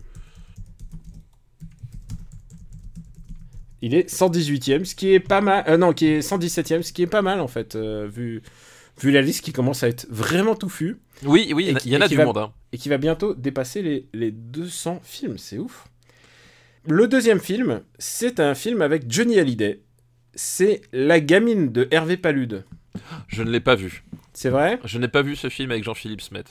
Il 3.82 3.94
est 3.94 4.08
118ème, 4.08 4.84
ce 4.84 4.94
qui 4.94 5.12
est 5.12 5.20
pas 5.20 5.40
mal. 5.40 5.64
euh, 5.68 5.76
non, 5.76 5.92
qui 5.92 6.06
est 6.06 6.20
117ème, 6.20 6.82
ce 6.82 6.92
qui 6.92 7.02
est 7.02 7.06
pas 7.08 7.20
mal 7.22 7.40
en 7.40 7.48
fait, 7.48 7.74
euh, 7.74 8.06
vu, 8.06 8.40
vu 9.00 9.10
la 9.10 9.20
liste 9.22 9.44
qui 9.44 9.52
commence 9.52 9.82
à 9.82 9.88
être 9.88 10.06
vraiment 10.08 10.54
touffue 10.54 10.98
Oui, 11.24 11.52
oui, 11.54 11.74
il 11.84 11.90
y 11.92 11.96
en 11.96 12.00
a- 12.00 12.08
du 12.08 12.16
va- 12.16 12.24
monde. 12.24 12.38
Hein. 12.38 12.52
et 12.72 12.78
qui 12.78 12.88
va 12.88 12.96
bientôt 12.98 13.34
dépasser 13.34 13.82
les, 13.82 14.08
les 14.14 14.30
200 14.30 15.00
films. 15.04 15.36
C'est 15.36 15.58
ouf. 15.58 15.84
Le 16.88 17.06
deuxième 17.08 17.40
film, 17.40 17.82
c'est 17.98 18.40
un 18.40 18.54
film 18.54 18.82
avec 18.82 19.10
Johnny 19.10 19.38
Hallyday. 19.38 19.82
C'est 20.34 20.80
La 20.92 21.20
gamine 21.20 21.70
de 21.72 21.86
Hervé 21.90 22.16
Palude. 22.16 22.64
Je 23.28 23.42
ne 23.42 23.50
l'ai 23.50 23.60
pas 23.60 23.74
vu. 23.74 24.04
C'est 24.32 24.48
vrai? 24.50 24.78
Je 24.84 24.98
n'ai 24.98 25.08
pas 25.08 25.22
vu 25.22 25.36
ce 25.36 25.48
film 25.48 25.70
avec 25.70 25.84
Jean-Philippe 25.84 26.22
Smet. 26.22 26.44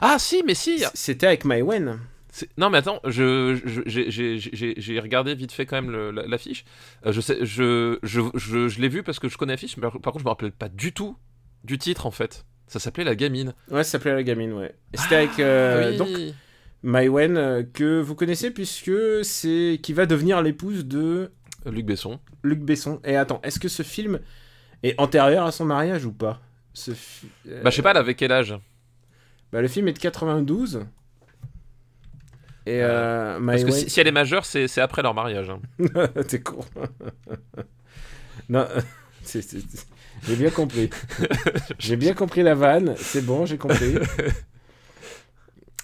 Ah 0.00 0.16
si, 0.18 0.42
mais 0.46 0.54
si 0.54 0.82
C'était 0.94 1.26
avec 1.26 1.44
My 1.44 1.62
Wen. 1.62 1.98
C'est- 1.98 2.17
Non 2.58 2.68
mais 2.70 2.78
attends, 2.78 3.00
je, 3.04 3.58
j'ai- 3.86 5.00
regardé 5.00 5.34
vite 5.34 5.52
fait 5.52 5.66
quand 5.66 5.76
même 5.76 5.90
le- 5.90 6.10
la- 6.10 6.26
l'affiche. 6.26 6.64
Euh, 7.06 7.12
je 7.12 7.20
sais, 7.20 7.38
je, 7.44 7.98
je, 8.02 8.20
je, 8.34 8.68
je 8.68 8.80
l'ai 8.80 8.88
vu 8.88 9.02
parce 9.02 9.18
que 9.18 9.28
je 9.28 9.38
connais 9.38 9.54
l'affiche, 9.54 9.76
mais 9.76 9.82
par, 9.82 9.92
contre 9.92 10.18
je 10.18 10.24
me 10.24 10.28
rappelais 10.28 10.50
pas 10.50 10.68
du 10.68 10.92
tout 10.92 11.16
du 11.64 11.78
titre 11.78 12.06
en 12.06 12.10
fait. 12.10 12.44
Ça 12.66 12.78
s'appelait 12.78 13.04
La 13.04 13.14
Gamine. 13.16 13.54
Ouais, 13.70 13.82
ça 13.82 13.92
s'appelait 13.92 14.14
La 14.14 14.22
gamine, 14.22 14.52
ouais. 14.52 14.74
C'était 14.94 15.14
avec 15.16 15.38
euh, 15.40 15.84
Ah 15.84 15.90
oui. 15.90 15.96
donc 15.96 16.34
My 16.82 17.08
Wen, 17.08 17.36
euh, 17.38 17.62
que 17.62 18.00
vous 18.00 18.14
connaissez 18.14 18.50
puisque 18.50 18.92
c'est 19.24 19.80
qui 19.82 19.92
va 19.94 20.04
devenir 20.06 20.42
l'épouse 20.42 20.84
de 20.84 21.32
Luc 21.66 21.86
Besson. 21.86 22.20
Luc 22.44 22.60
Besson. 22.60 23.00
Et 23.04 23.16
attends, 23.16 23.40
est-ce 23.42 23.58
que 23.58 23.68
ce 23.68 23.82
film 23.82 24.20
est 24.82 24.94
antérieur 25.00 25.44
à 25.46 25.50
son 25.50 25.64
mariage 25.64 26.04
ou 26.04 26.12
pas? 26.12 26.40
Ce 26.74 26.92
fi- 26.92 27.26
euh, 27.48 27.62
Bah 27.62 27.70
je 27.70 27.76
sais 27.76 27.82
pas, 27.82 27.90
elle 27.92 27.96
avait 27.96 28.14
quel 28.14 28.30
âge? 28.32 28.54
Bah, 29.50 29.62
le 29.62 29.68
film 29.68 29.88
est 29.88 29.94
de 29.94 29.98
92. 29.98 30.84
Et 32.68 32.82
euh, 32.82 33.40
Parce 33.46 33.64
que 33.64 33.70
si, 33.70 33.88
si 33.88 33.98
elle 33.98 34.08
est 34.08 34.12
majeure, 34.12 34.44
c'est 34.44 34.78
après 34.78 35.00
leur 35.00 35.14
mariage. 35.14 35.48
hein. 35.48 35.60
T'es 36.28 36.40
con. 36.40 36.60
non, 38.50 38.66
j'ai 39.24 40.36
bien 40.36 40.50
compris. 40.50 40.90
j'ai 41.78 41.96
bien 41.96 42.12
compris 42.12 42.42
la 42.42 42.54
vanne. 42.54 42.94
C'est 42.98 43.24
bon, 43.24 43.46
j'ai 43.46 43.56
compris. 43.56 43.94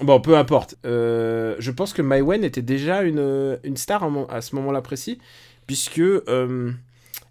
Bon, 0.01 0.21
peu 0.21 0.37
importe. 0.37 0.75
Euh, 0.85 1.57
je 1.59 1.71
pense 1.71 1.95
que 1.95 2.03
My 2.03 2.21
Wen 2.21 2.45
était 2.45 2.61
déjà 2.61 3.03
une, 3.03 3.59
une 3.65 3.79
star 3.79 4.07
à 4.29 4.43
ce 4.43 4.55
moment-là 4.57 4.83
précis, 4.83 5.19
puisque 5.67 6.01
euh, 6.01 6.71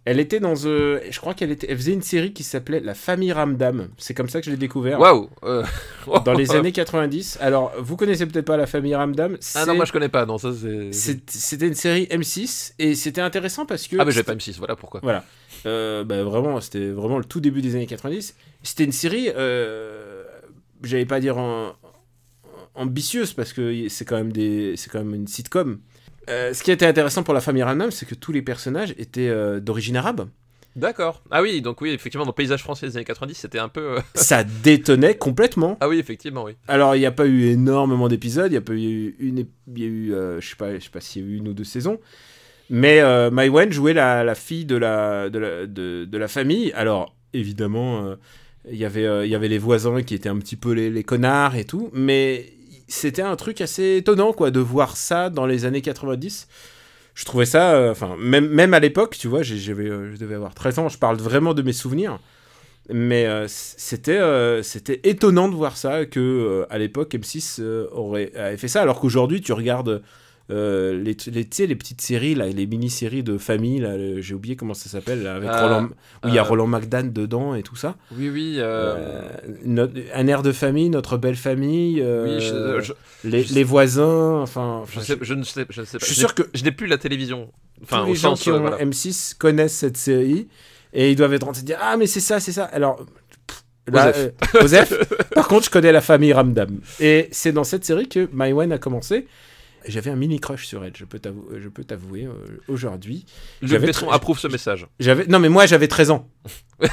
elle 0.05 0.19
était 0.19 0.39
dans. 0.39 0.53
euh, 0.65 0.99
je 1.09 1.19
crois 1.19 1.33
qu'elle 1.33 1.51
était, 1.51 1.67
elle 1.69 1.77
faisait 1.77 1.93
une 1.93 2.01
série 2.01 2.33
qui 2.33 2.43
s'appelait 2.43 2.79
La 2.79 2.93
Famille 2.93 3.31
Ramdam. 3.31 3.87
C'est 3.97 4.13
comme 4.13 4.27
ça 4.29 4.39
que 4.39 4.45
je 4.45 4.51
l'ai 4.51 4.57
découvert. 4.57 4.99
Waouh 4.99 5.29
euh, 5.43 5.63
Dans 6.25 6.33
les 6.33 6.51
années 6.51 6.71
90. 6.71 7.37
Alors, 7.41 7.71
vous 7.79 7.95
connaissez 7.95 8.25
peut-être 8.25 8.45
pas 8.45 8.57
La 8.57 8.65
Famille 8.67 8.95
Ramdam. 8.95 9.37
Ah 9.55 9.65
non, 9.65 9.75
moi 9.75 9.85
je 9.85 9.91
connais 9.93 10.09
pas, 10.09 10.25
non, 10.25 10.37
ça 10.37 10.51
c'est. 10.53 10.91
C'était 11.27 11.67
une 11.67 11.73
série 11.75 12.05
M6 12.11 12.73
et 12.79 12.95
c'était 12.95 13.21
intéressant 13.21 13.65
parce 13.65 13.87
que. 13.87 13.95
Ah, 13.99 14.05
mais 14.05 14.11
j'ai 14.11 14.23
pas 14.23 14.35
M6, 14.35 14.57
voilà 14.57 14.75
pourquoi. 14.75 14.99
Voilà. 15.03 15.23
Euh, 15.65 16.03
bah, 16.03 16.23
vraiment, 16.23 16.59
c'était 16.59 16.89
vraiment 16.89 17.17
le 17.17 17.25
tout 17.25 17.39
début 17.39 17.61
des 17.61 17.75
années 17.75 17.87
90. 17.87 18.35
C'était 18.63 18.83
une 18.83 18.91
série, 18.91 19.29
euh, 19.35 20.23
j'allais 20.83 21.05
pas 21.05 21.19
dire 21.21 21.37
en- 21.37 21.73
ambitieuse 22.75 23.33
parce 23.33 23.53
que 23.53 23.87
c'est 23.89 24.05
quand 24.05 24.17
même 24.17 24.31
des, 24.31 24.75
c'est 24.77 24.89
quand 24.89 24.99
même 25.03 25.13
une 25.15 25.27
sitcom. 25.27 25.79
Euh, 26.29 26.53
ce 26.53 26.63
qui 26.63 26.71
était 26.71 26.85
intéressant 26.85 27.23
pour 27.23 27.33
la 27.33 27.41
famille 27.41 27.63
Ramdam, 27.63 27.91
c'est 27.91 28.05
que 28.05 28.15
tous 28.15 28.31
les 28.31 28.41
personnages 28.41 28.93
étaient 28.97 29.29
euh, 29.29 29.59
d'origine 29.59 29.97
arabe. 29.97 30.27
D'accord. 30.75 31.21
Ah 31.29 31.41
oui, 31.43 31.61
donc 31.61 31.81
oui, 31.81 31.91
effectivement, 31.91 32.25
dans 32.25 32.31
le 32.31 32.35
paysage 32.35 32.63
français 32.63 32.87
des 32.87 32.97
années 32.97 33.05
90, 33.05 33.35
c'était 33.35 33.59
un 33.59 33.69
peu. 33.69 33.97
euh, 33.97 33.99
Ça 34.15 34.43
détonnait 34.43 35.15
complètement. 35.15 35.77
Ah 35.81 35.87
oui, 35.87 35.99
effectivement, 35.99 36.45
oui. 36.45 36.53
Alors, 36.67 36.95
il 36.95 36.99
n'y 36.99 37.05
a 37.05 37.11
pas 37.11 37.27
eu 37.27 37.43
énormément 37.45 38.07
d'épisodes, 38.07 38.51
il 38.51 38.55
y 38.55 38.57
a 38.57 38.61
pas 38.61 38.73
eu 38.73 39.15
une, 39.19 39.45
il 39.75 39.79
y 39.79 39.83
a 39.83 39.87
eu, 39.87 40.13
euh, 40.13 40.41
je 40.41 40.49
sais 40.49 40.55
pas, 40.55 40.73
je 40.73 40.83
sais 40.83 40.89
pas 40.89 40.99
s'il 40.99 41.21
y 41.23 41.25
a 41.25 41.29
eu 41.29 41.35
une 41.37 41.47
ou 41.49 41.53
deux 41.53 41.63
saisons. 41.63 41.99
Mais 42.71 43.01
euh, 43.01 43.29
Mai 43.29 43.49
Wen 43.49 43.71
jouait 43.71 43.93
la, 43.93 44.23
la 44.23 44.33
fille 44.35 44.65
de 44.65 44.75
la, 44.77 45.29
de 45.29 45.37
la, 45.37 45.67
de, 45.67 46.05
de 46.05 46.17
la 46.17 46.27
famille. 46.27 46.71
Alors, 46.73 47.13
évidemment, 47.33 48.05
euh, 48.07 48.15
il 48.71 48.77
y 48.77 48.85
avait, 48.85 49.27
il 49.27 49.29
y 49.29 49.35
avait 49.35 49.49
les 49.49 49.59
voisins 49.59 50.01
qui 50.01 50.15
étaient 50.15 50.29
un 50.29 50.37
petit 50.39 50.55
peu 50.55 50.71
les, 50.71 50.89
les 50.89 51.03
connards 51.03 51.55
et 51.55 51.65
tout. 51.65 51.91
Mais 51.93 52.47
c'était 52.87 53.21
un 53.21 53.35
truc 53.35 53.61
assez 53.61 53.97
étonnant, 53.97 54.33
quoi, 54.33 54.51
de 54.51 54.59
voir 54.59 54.97
ça 54.97 55.29
dans 55.29 55.45
les 55.45 55.65
années 55.65 55.81
90. 55.81 56.47
Je 57.15 57.25
trouvais 57.25 57.45
ça, 57.45 57.73
euh, 57.75 57.91
enfin, 57.91 58.15
même, 58.17 58.47
même 58.47 58.73
à 58.73 58.79
l'époque, 58.79 59.17
tu 59.17 59.27
vois, 59.27 59.41
euh, 59.41 59.43
je 59.43 60.17
devais 60.17 60.35
avoir 60.35 60.55
13 60.55 60.79
ans, 60.79 60.89
je 60.89 60.97
parle 60.97 61.17
vraiment 61.17 61.53
de 61.53 61.61
mes 61.61 61.73
souvenirs. 61.73 62.19
Mais 62.89 63.25
euh, 63.27 63.45
c'était 63.47 64.19
c'était 64.61 64.99
étonnant 65.03 65.47
de 65.47 65.55
voir 65.55 65.77
ça 65.77 66.05
que 66.05 66.65
à 66.69 66.77
l'époque 66.77 67.13
M6 67.13 67.61
euh, 67.61 67.87
aurait 67.93 68.35
avait 68.35 68.57
fait 68.57 68.67
ça 68.67 68.81
alors 68.81 68.99
qu'aujourd'hui 68.99 69.39
tu 69.39 69.53
regardes 69.53 70.03
euh, 70.51 71.01
les 71.01 71.15
les, 71.31 71.75
petites 71.75 72.01
séries 72.01 72.35
là 72.35 72.47
les 72.47 72.65
mini-séries 72.67 73.23
de 73.23 73.37
famille 73.37 73.81
j'ai 74.19 74.33
oublié 74.33 74.55
comment 74.57 74.73
ça 74.73 74.89
s'appelle 74.89 75.25
avec 75.25 75.49
Euh, 75.49 75.61
Roland 75.61 75.89
où 76.23 76.27
il 76.27 76.33
y 76.33 76.37
a 76.37 76.41
euh, 76.41 76.47
Roland 76.47 76.67
McDan 76.67 77.03
dedans 77.05 77.55
et 77.55 77.63
tout 77.63 77.77
ça 77.77 77.95
Oui, 78.17 78.29
oui. 78.29 78.59
notre- 79.65 79.93
un 80.13 80.27
air 80.27 80.41
de 80.43 80.51
famille 80.51 80.89
notre 80.89 81.17
belle 81.17 81.35
famille 81.37 82.01
oui, 82.01 82.39
je, 82.41 82.81
je- 82.81 82.93
les, 83.23 83.43
je- 83.43 83.53
les 83.53 83.63
voisins 83.63 84.41
enfin, 84.41 84.83
je 84.89 84.97
enfin, 84.99 85.01
sais, 85.05 85.17
je 85.21 85.33
ne 85.33 85.43
sais, 85.43 85.65
je 85.69 85.81
ne 85.81 85.85
sais 85.85 85.97
pas. 85.97 86.05
je 86.05 86.11
suis 86.11 86.15
n'ai- 86.21 86.27
sûr 86.27 86.35
que 86.35 86.43
je 86.53 86.63
n'ai 86.63 86.71
plus 86.71 86.87
la 86.87 86.97
télévision. 86.97 87.49
Enfin, 87.83 88.01
tous 88.03 88.07
les 88.09 88.15
gens 88.15 88.33
qui 88.35 88.51
ont 88.51 88.59
voilà. 88.61 88.77
M6 88.83 89.35
connaissent 89.37 89.75
cette 89.75 89.97
série 89.97 90.47
et 90.93 91.09
ils 91.11 91.15
doivent 91.15 91.33
être 91.33 91.47
en 91.47 91.51
train 91.53 91.61
de 91.61 91.65
dire 91.65 91.79
ah 91.81 91.95
mais 91.97 92.05
c'est 92.07 92.19
ça 92.19 92.39
c'est 92.39 92.51
ça 92.51 92.65
alors 92.65 93.05
là, 93.87 94.09
Osef. 94.09 94.31
euh, 94.55 94.63
Osef. 94.63 95.29
par 95.33 95.47
contre 95.47 95.65
je 95.65 95.69
connais 95.69 95.91
la 95.91 96.01
famille 96.01 96.33
Ramdam 96.33 96.79
et 96.99 97.27
c'est 97.31 97.51
dans 97.51 97.63
cette 97.63 97.83
série 97.85 98.07
que 98.07 98.29
Maïwen 98.31 98.71
a 98.71 98.77
commencé 98.77 99.27
j'avais 99.87 100.11
un 100.11 100.15
mini 100.15 100.39
crush 100.39 100.65
sur 100.67 100.83
elle 100.85 100.95
je 100.95 101.05
peux 101.05 101.19
t'avou- 101.19 101.47
je 101.57 101.67
peux 101.69 101.83
t'avouer 101.83 102.25
euh, 102.25 102.33
aujourd'hui 102.67 103.25
Luc 103.61 103.81
Besson 103.81 104.09
approuve 104.09 104.39
ce 104.39 104.47
message. 104.47 104.87
j'avais 104.99 105.25
non 105.27 105.39
mais 105.39 105.49
moi 105.49 105.65
j'avais 105.65 105.87
13 105.87 106.11
ans 106.11 106.29
Mais 106.79 106.89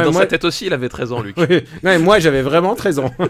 Ouais, 0.00 0.04
dans 0.04 0.12
moi- 0.12 0.22
sa 0.22 0.26
tête 0.26 0.44
aussi, 0.44 0.66
il 0.66 0.72
avait 0.74 0.88
13 0.88 1.12
ans, 1.12 1.22
Luc. 1.22 1.36
Oui, 1.38 1.46
non, 1.48 1.60
mais 1.84 1.98
moi 1.98 2.18
j'avais 2.18 2.42
vraiment 2.42 2.74
13 2.74 2.98
ans. 2.98 3.14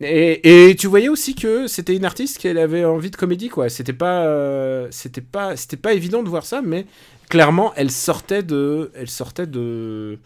et, 0.00 0.70
et 0.70 0.76
tu 0.76 0.86
voyais 0.86 1.08
aussi 1.08 1.34
que 1.34 1.66
c'était 1.66 1.96
une 1.96 2.04
artiste 2.04 2.38
qui 2.38 2.48
avait 2.48 2.84
envie 2.84 3.10
de 3.10 3.16
comédie 3.16 3.48
quoi. 3.48 3.68
C'était 3.68 3.92
pas, 3.92 4.24
euh, 4.26 4.88
c'était 4.90 5.20
pas, 5.20 5.56
c'était 5.56 5.76
pas 5.76 5.92
évident 5.94 6.22
de 6.22 6.28
voir 6.28 6.46
ça, 6.46 6.62
mais 6.62 6.86
clairement 7.28 7.72
elle 7.76 7.90
sortait 7.90 8.42
de, 8.42 8.92
elle 8.94 9.10
sortait 9.10 9.46
de 9.46 10.18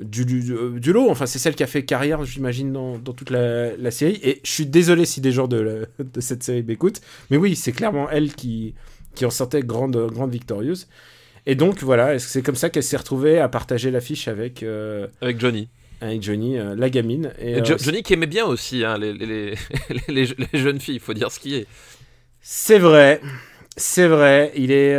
du, 0.00 0.24
du, 0.24 0.42
du 0.80 0.92
lot. 0.92 1.10
Enfin 1.10 1.26
c'est 1.26 1.38
celle 1.38 1.54
qui 1.54 1.62
a 1.62 1.66
fait 1.66 1.84
carrière, 1.84 2.24
j'imagine 2.24 2.72
dans, 2.72 2.98
dans 2.98 3.12
toute 3.12 3.30
la, 3.30 3.76
la 3.76 3.90
série. 3.90 4.18
Et 4.22 4.40
je 4.44 4.50
suis 4.50 4.66
désolé 4.66 5.04
si 5.04 5.20
des 5.20 5.32
gens 5.32 5.48
de, 5.48 5.56
la- 5.60 5.86
de 6.04 6.20
cette 6.20 6.42
série 6.42 6.62
m'écoutent, 6.62 7.00
mais 7.30 7.36
oui 7.36 7.56
c'est 7.56 7.72
clairement 7.72 8.08
elle 8.10 8.34
qui 8.34 8.74
qui 9.14 9.26
en 9.26 9.30
sortait 9.30 9.62
grande 9.62 9.96
grande 10.12 10.30
victorieuse. 10.32 10.88
Et 11.44 11.54
donc 11.56 11.82
voilà, 11.82 12.18
c'est 12.20 12.40
comme 12.40 12.54
ça 12.54 12.70
qu'elle 12.70 12.84
s'est 12.84 12.96
retrouvée 12.96 13.38
à 13.40 13.48
partager 13.48 13.90
l'affiche 13.90 14.28
avec, 14.28 14.62
euh, 14.62 15.08
Avec 15.20 15.40
Johnny. 15.40 15.68
avec 16.00 16.22
Johnny, 16.22 16.56
euh, 16.56 16.74
la 16.76 16.88
gamine. 16.88 17.32
Et, 17.40 17.50
Et 17.50 17.60
euh, 17.60 17.64
Jo- 17.64 17.76
Johnny 17.78 18.02
qui 18.04 18.12
aimait 18.12 18.28
bien 18.28 18.46
aussi 18.46 18.84
hein, 18.84 18.96
les, 18.96 19.12
les, 19.12 19.26
les, 20.08 20.24
les- 20.26 20.34
les 20.52 20.58
jeunes 20.58 20.78
filles, 20.80 20.94
il 20.94 21.00
faut 21.00 21.14
dire 21.14 21.30
ce 21.32 21.40
qui 21.40 21.56
est. 21.56 21.66
C'est 22.40 22.78
vrai, 22.78 23.20
c'est 23.76 24.06
vrai, 24.06 24.52
il 24.56 24.70
est. 24.70 24.94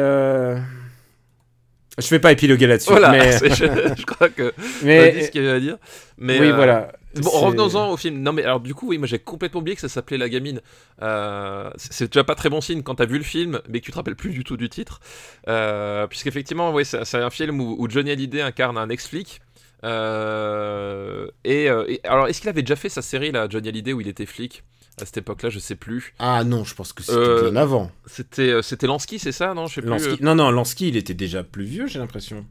Je 1.99 2.09
vais 2.09 2.19
pas 2.19 2.31
épiloguer 2.31 2.65
là-dessus, 2.67 2.89
Voilà, 2.89 3.11
mais, 3.11 3.31
je, 3.49 3.93
je 3.97 4.05
crois 4.05 4.29
que 4.29 4.43
a 4.47 4.51
dit 4.51 4.53
ce 4.81 4.85
mais 4.85 5.29
qu'il 5.31 5.43
y 5.43 5.47
avait 5.47 5.57
à 5.57 5.59
dire. 5.59 5.77
Mais, 6.17 6.39
oui, 6.39 6.47
euh, 6.47 6.55
voilà. 6.55 6.91
Bon, 7.17 7.29
revenons-en 7.29 7.91
au 7.91 7.97
film. 7.97 8.19
Non, 8.21 8.33
mais 8.33 8.43
alors, 8.43 8.59
du 8.59 8.73
coup, 8.73 8.87
oui, 8.87 8.97
moi 8.97 9.05
j'ai 9.05 9.19
complètement 9.19 9.59
oublié 9.59 9.75
que 9.75 9.81
ça 9.81 9.89
s'appelait 9.89 10.17
La 10.17 10.29
Gamine. 10.29 10.61
Euh, 11.03 11.69
c'est 11.77 12.11
déjà 12.11 12.23
pas 12.23 12.33
très 12.33 12.49
bon 12.49 12.59
signe 12.61 12.81
quand 12.81 12.95
t'as 12.95 13.05
vu 13.05 13.19
le 13.19 13.23
film, 13.23 13.61
mais 13.69 13.79
que 13.79 13.85
tu 13.85 13.91
te 13.91 13.95
rappelles 13.97 14.15
plus 14.15 14.31
du 14.31 14.43
tout 14.43 14.57
du 14.57 14.69
titre. 14.69 14.99
Euh, 15.47 16.07
Puisqu'effectivement, 16.07 16.71
ouais, 16.73 16.83
c'est 16.83 17.15
un 17.15 17.29
film 17.29 17.61
où, 17.61 17.75
où 17.77 17.87
Johnny 17.87 18.09
Hallyday 18.09 18.41
incarne 18.41 18.77
un 18.79 18.89
ex-flic. 18.89 19.41
Euh, 19.83 21.27
et, 21.43 21.65
et- 21.65 22.01
alors, 22.07 22.27
est-ce 22.27 22.39
qu'il 22.41 22.49
avait 22.49 22.63
déjà 22.63 22.75
fait 22.75 22.89
sa 22.89 23.01
série, 23.03 23.31
là, 23.31 23.47
Johnny 23.49 23.69
Hallyday, 23.69 23.93
où 23.93 24.01
il 24.01 24.07
était 24.07 24.25
flic? 24.25 24.63
À 25.01 25.05
cette 25.05 25.17
époque-là 25.17 25.49
Je 25.49 25.59
sais 25.59 25.75
plus. 25.75 26.13
Ah 26.19 26.43
non, 26.43 26.63
je 26.63 26.75
pense 26.75 26.93
que 26.93 27.03
c'était 27.03 27.17
Euh, 27.17 27.49
bien 27.51 27.55
avant. 27.61 27.91
C'était 28.05 28.49
euh, 28.49 28.61
c'était 28.61 28.87
Lansky, 28.87 29.19
c'est 29.19 29.31
ça 29.31 29.53
Non, 29.53 29.67
je 29.67 29.75
sais 29.75 29.81
plus. 29.81 29.89
Lansky- 29.89 30.21
Non, 30.21 30.35
non, 30.35 30.51
Lansky, 30.51 30.89
il 30.89 30.97
était 30.97 31.13
déjà 31.13 31.43
plus 31.43 31.65
vieux, 31.65 31.87
j'ai 31.87 31.99
l'impression. 31.99 32.45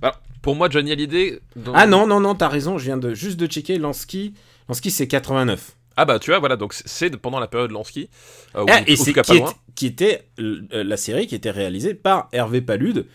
Bah, 0.00 0.20
pour 0.42 0.54
moi, 0.54 0.68
Johnny 0.70 0.92
Hallyday. 0.92 1.40
dans- 1.56 1.72
Ah 1.74 1.86
non, 1.86 2.06
non, 2.06 2.20
non, 2.20 2.34
t'as 2.34 2.48
raison, 2.48 2.78
je 2.78 2.84
viens 2.84 2.96
de 2.98 3.14
juste 3.14 3.38
de 3.40 3.46
checker. 3.46 3.78
Lansky, 3.78 4.34
Lansky 4.68 4.90
c'est 4.90 5.08
89. 5.08 5.72
Ah 5.96 6.04
bah, 6.04 6.18
tu 6.20 6.30
vois, 6.30 6.38
voilà, 6.38 6.56
donc 6.56 6.74
c'est- 6.74 7.16
pendant 7.16 7.40
la 7.40 7.48
période 7.48 7.72
Lansky. 7.72 8.08
euh, 8.54 8.64
Ah, 8.68 8.80
et 8.86 8.92
ou 8.92 8.96
c'est 8.96 9.12
qui, 9.12 9.40
qui 9.74 9.86
était 9.86 10.24
euh, 10.38 10.62
la 10.72 10.96
série 10.96 11.26
qui 11.26 11.34
était 11.34 11.50
réalisée 11.50 11.94
par 11.94 12.28
Hervé 12.32 12.60
Palude. 12.60 13.06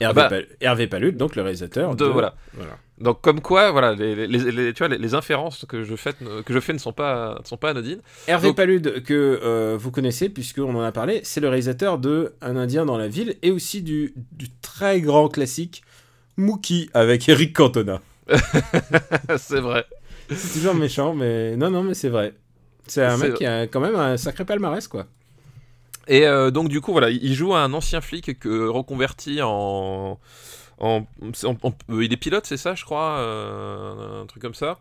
Hervé, 0.00 0.14
bah. 0.22 0.28
Pal- 0.28 0.46
Hervé 0.60 0.86
Palude, 0.86 1.16
donc 1.16 1.36
le 1.36 1.42
réalisateur 1.42 1.94
De- 1.94 2.04
de, 2.04 2.10
voilà. 2.10 2.34
voilà. 2.54 2.76
Donc 2.98 3.20
comme 3.22 3.40
quoi, 3.40 3.70
voilà, 3.72 3.94
les, 3.94 4.14
les- 4.14 4.26
les- 4.26 4.52
les- 4.52 4.72
tu 4.72 4.78
vois, 4.78 4.88
les, 4.88 4.98
les 4.98 5.14
inférences 5.14 5.64
que 5.68 5.82
je 5.84 5.96
fais, 5.96 6.12
que 6.12 6.52
je 6.52 6.60
fais 6.60 6.72
ne 6.72 6.78
sont 6.78 6.92
pas, 6.92 7.38
ne 7.40 7.46
sont 7.46 7.56
pas 7.56 7.70
anodines. 7.70 8.00
Hervé 8.28 8.48
Donc- 8.48 8.56
Palude, 8.56 9.02
que 9.04 9.40
euh, 9.42 9.76
vous 9.78 9.90
connaissez, 9.90 10.28
puisqu'on 10.28 10.74
en 10.74 10.80
a 10.82 10.92
parlé, 10.92 11.20
c'est 11.24 11.40
le 11.40 11.48
réalisateur 11.48 11.98
de 11.98 12.34
Un 12.40 12.56
Indien 12.56 12.84
dans 12.86 12.96
la 12.98 13.08
ville 13.08 13.36
et 13.42 13.50
aussi 13.50 13.82
du, 13.82 14.14
du 14.32 14.46
très 14.62 15.00
grand 15.00 15.28
classique 15.28 15.82
Mookie 16.36 16.88
avec 16.94 17.28
Eric 17.28 17.52
Cantona. 17.54 18.00
c'est 19.36 19.60
vrai. 19.60 19.84
C'est 20.30 20.58
toujours 20.60 20.74
méchant, 20.74 21.14
mais 21.14 21.56
non, 21.56 21.70
non, 21.70 21.82
mais 21.82 21.94
c'est 21.94 22.08
vrai. 22.08 22.32
C'est 22.86 23.02
un 23.04 23.16
mec 23.16 23.34
qui 23.34 23.46
a 23.46 23.62
quand 23.66 23.80
même 23.80 23.96
un 23.96 24.16
sacré 24.16 24.44
palmarès, 24.44 24.86
quoi. 24.88 25.06
Et 26.08 26.26
euh, 26.26 26.50
donc 26.50 26.68
du 26.68 26.80
coup, 26.80 26.92
voilà, 26.92 27.10
il 27.10 27.34
joue 27.34 27.54
un 27.54 27.72
ancien 27.72 28.00
flic 28.00 28.38
que 28.38 28.66
reconverti 28.68 29.40
en, 29.42 30.18
en, 30.78 31.06
en- 31.44 31.56
en- 31.62 31.72
euh, 31.90 32.04
il 32.04 32.12
est 32.12 32.16
pilote, 32.16 32.44
c'est 32.46 32.56
ça, 32.56 32.74
je 32.74 32.84
crois, 32.84 33.18
euh, 33.18 34.22
un 34.22 34.26
truc 34.26 34.42
comme 34.42 34.54
ça. 34.54 34.80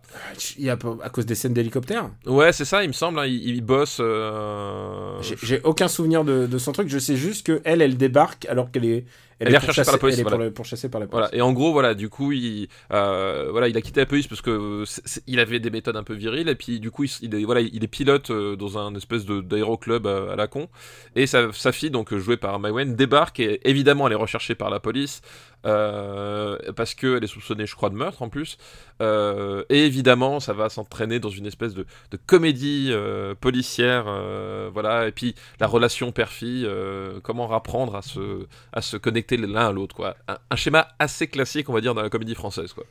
Il 0.58 0.70
a, 0.70 0.78
à 1.02 1.10
cause 1.10 1.26
des 1.26 1.36
scènes 1.36 1.54
d'hélicoptère? 1.54 2.10
Ouais, 2.26 2.52
c'est 2.52 2.66
ça, 2.66 2.84
il 2.84 2.88
me 2.88 2.94
semble. 2.94 3.20
hein, 3.20 3.26
il, 3.26 3.48
il 3.56 3.62
bosse. 3.62 3.98
euh, 4.02 5.22
J'ai- 5.22 5.38
J'ai 5.42 5.62
aucun 5.64 5.88
souvenir 5.88 6.24
de, 6.26 6.46
de 6.48 6.58
son 6.58 6.72
truc. 6.72 6.90
Je 6.90 7.00
sais 7.00 7.16
juste 7.16 7.46
que 7.46 7.62
elle, 7.64 7.82
elle 7.82 7.96
débarque 7.98 8.46
alors 8.48 8.72
qu'elle 8.72 8.86
est, 8.86 9.06
Elle 9.39 9.54
est 9.54 9.58
recherchée 9.58 9.84
par 9.84 9.93
la 9.93 9.98
police, 10.00 10.15
Elle 10.15 10.22
est 10.22 10.30
voilà. 10.30 10.46
pour 10.46 10.54
pourchassée 10.54 10.89
par 10.89 11.02
la 11.02 11.08
police. 11.08 11.30
Voilà. 11.30 11.36
Et 11.36 11.41
en 11.41 11.52
gros, 11.54 11.72
voilà, 11.74 11.93
du 11.96 12.10
coup, 12.10 12.32
il, 12.32 12.67
euh, 12.91 13.48
voilà, 13.52 13.67
il 13.67 13.78
a 13.78 13.82
quitté 13.82 14.00
la 14.00 14.06
police 14.06 14.28
parce 14.28 14.41
que 14.41 14.84
c'est- 14.86 15.24
il 15.28 15.39
avait 15.39 15.60
des 15.60 15.69
méthodes 15.69 15.98
un 15.98 16.04
peu 16.04 16.13
viriles 16.13 16.50
et 16.50 16.56
puis 16.56 16.80
du 16.80 16.91
coup, 16.91 17.06
il, 17.22 17.36
est, 17.36 17.43
voilà, 17.43 17.62
il 17.62 17.84
est 17.84 17.88
pilote 17.88 18.30
euh, 18.30 18.56
dans 18.56 18.78
un 18.78 18.93
espèce 18.96 19.26
d'aéroclub 19.26 20.08
à, 20.08 20.34
à 20.34 20.36
la 20.36 20.48
con. 20.48 20.69
Et 21.15 21.28
sa, 21.28 21.52
sa 21.54 21.72
fille, 21.72 21.91
donc 21.91 22.13
jouée 22.15 22.38
par 22.38 22.60
Maïwen, 22.60 22.96
débarque 22.96 23.39
et 23.39 23.60
évidemment, 23.69 24.08
elle 24.08 24.13
est 24.13 24.17
recherchée 24.17 24.56
par 24.56 24.69
la 24.69 24.80
police 24.80 25.22
euh, 25.65 26.58
parce 26.76 26.93
qu'elle 26.93 27.24
est 27.24 27.28
soupçonnée, 27.28 27.65
je 27.65 27.76
crois, 27.76 27.89
de 27.89 27.96
meurtre 27.96 28.22
en 28.22 28.30
plus. 28.30 28.58
Euh, 29.02 29.63
et 29.69 29.86
évidemment, 29.86 30.39
ça 30.39 30.54
va 30.54 30.69
s'entraîner 30.69 31.19
dans 31.19 31.30
une 31.30 31.46
espèce 31.46 31.74
de, 31.74 31.86
de 32.12 32.17
comédie 32.26 32.89
euh, 32.91 33.34
policière, 33.36 34.06
euh, 34.08 34.69
voilà. 34.74 35.08
Et 35.08 35.12
puis 35.12 35.36
la 35.60 35.67
relation 35.67 36.12
père-fille, 36.12 36.65
euh, 36.65 37.19
comment 37.24 37.52
apprendre 37.54 37.96
à 37.96 38.02
se 38.02 38.46
à 38.74 38.82
se 38.82 38.98
connecter 38.98 39.33
l'un 39.38 39.67
à 39.67 39.72
l'autre, 39.72 39.96
quoi. 39.96 40.15
Un, 40.28 40.38
un 40.50 40.56
schéma 40.56 40.88
assez 41.00 41.28
classique, 41.28 41.69
on 41.69 41.74
va 41.74 41.82
dire, 41.82 41.93
dans 41.96 42.02
la 42.04 42.10
comédie 42.10 42.36
française, 42.36 42.74
quoi. 42.74 42.86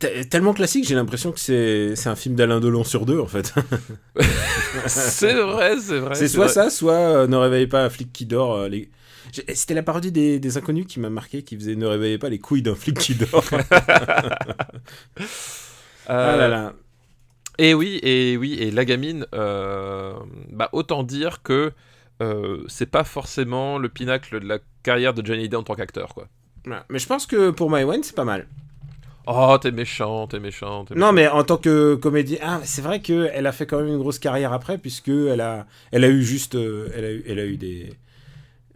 Te- 0.00 0.24
Tellement 0.24 0.52
classique, 0.52 0.84
j'ai 0.86 0.96
l'impression 0.96 1.30
que 1.32 1.38
c'est 1.38 1.94
c'est 1.94 2.08
un 2.08 2.16
film 2.16 2.34
d'Alain 2.34 2.58
Delon 2.60 2.82
sur 2.84 3.06
deux, 3.06 3.20
en 3.20 3.26
fait. 3.26 3.54
c'est 4.86 5.34
vrai, 5.34 5.76
c'est 5.80 5.98
vrai. 5.98 6.14
c'est 6.14 6.28
soit 6.28 6.46
vrai. 6.46 6.54
ça, 6.54 6.70
soit 6.70 6.92
euh, 6.94 7.26
Ne 7.26 7.36
réveillez 7.36 7.66
pas 7.68 7.84
un 7.84 7.90
flic 7.90 8.12
qui 8.12 8.26
dort. 8.26 8.54
euh, 8.56 8.68
les... 8.68 8.90
C'était 9.54 9.74
la 9.74 9.82
parodie 9.82 10.12
des, 10.12 10.38
des 10.40 10.56
inconnus 10.56 10.86
qui 10.88 11.00
m'a 11.00 11.10
marqué, 11.10 11.42
qui 11.42 11.56
faisait 11.56 11.76
Ne 11.76 11.86
réveillez 11.86 12.18
pas 12.18 12.28
les 12.28 12.38
couilles 12.38 12.62
d'un 12.62 12.74
flic 12.74 12.98
qui 12.98 13.14
dort. 13.14 13.44
Euh, 13.52 13.60
ah 16.06 16.36
là 16.36 16.48
là. 16.48 16.72
Et 17.58 17.74
oui, 17.74 18.00
et 18.02 18.36
oui, 18.36 18.54
et 18.54 18.70
la 18.70 18.84
gamine, 18.84 19.26
euh, 19.34 20.14
bah, 20.50 20.68
autant 20.72 21.02
dire 21.04 21.42
que 21.42 21.72
euh, 22.22 22.64
c'est 22.68 22.90
pas 22.90 23.04
forcément 23.04 23.78
le 23.78 23.88
pinacle 23.88 24.40
de 24.40 24.46
la 24.46 24.58
carrière 24.86 25.12
de 25.12 25.24
Johnny 25.26 25.40
Hallyday 25.40 25.56
en 25.56 25.62
tant 25.62 25.74
qu'acteur, 25.74 26.14
quoi. 26.14 26.28
Voilà. 26.64 26.84
Mais 26.88 26.98
je 26.98 27.06
pense 27.06 27.26
que 27.26 27.50
pour 27.50 27.68
Maïwen, 27.70 28.02
c'est 28.02 28.14
pas 28.16 28.24
mal. 28.24 28.46
Oh, 29.28 29.56
t'es 29.60 29.72
méchant, 29.72 30.28
t'es 30.28 30.38
méchant, 30.38 30.84
Non, 30.94 31.12
mais 31.12 31.26
en 31.26 31.42
tant 31.42 31.56
que 31.56 31.96
comédien, 31.96 32.38
ah, 32.42 32.60
c'est 32.64 32.80
vrai 32.82 33.00
qu'elle 33.00 33.46
a 33.46 33.52
fait 33.52 33.66
quand 33.66 33.78
même 33.78 33.88
une 33.88 33.98
grosse 33.98 34.20
carrière 34.20 34.52
après, 34.52 34.78
puisque 34.78 35.08
elle 35.08 35.40
a, 35.40 35.66
elle 35.90 36.04
a 36.04 36.08
eu 36.08 36.22
juste, 36.22 36.54
euh, 36.54 36.88
elle 36.94 37.04
a 37.04 37.10
eu, 37.10 37.24
elle 37.28 37.38
a 37.40 37.44
eu 37.44 37.56
des, 37.56 37.92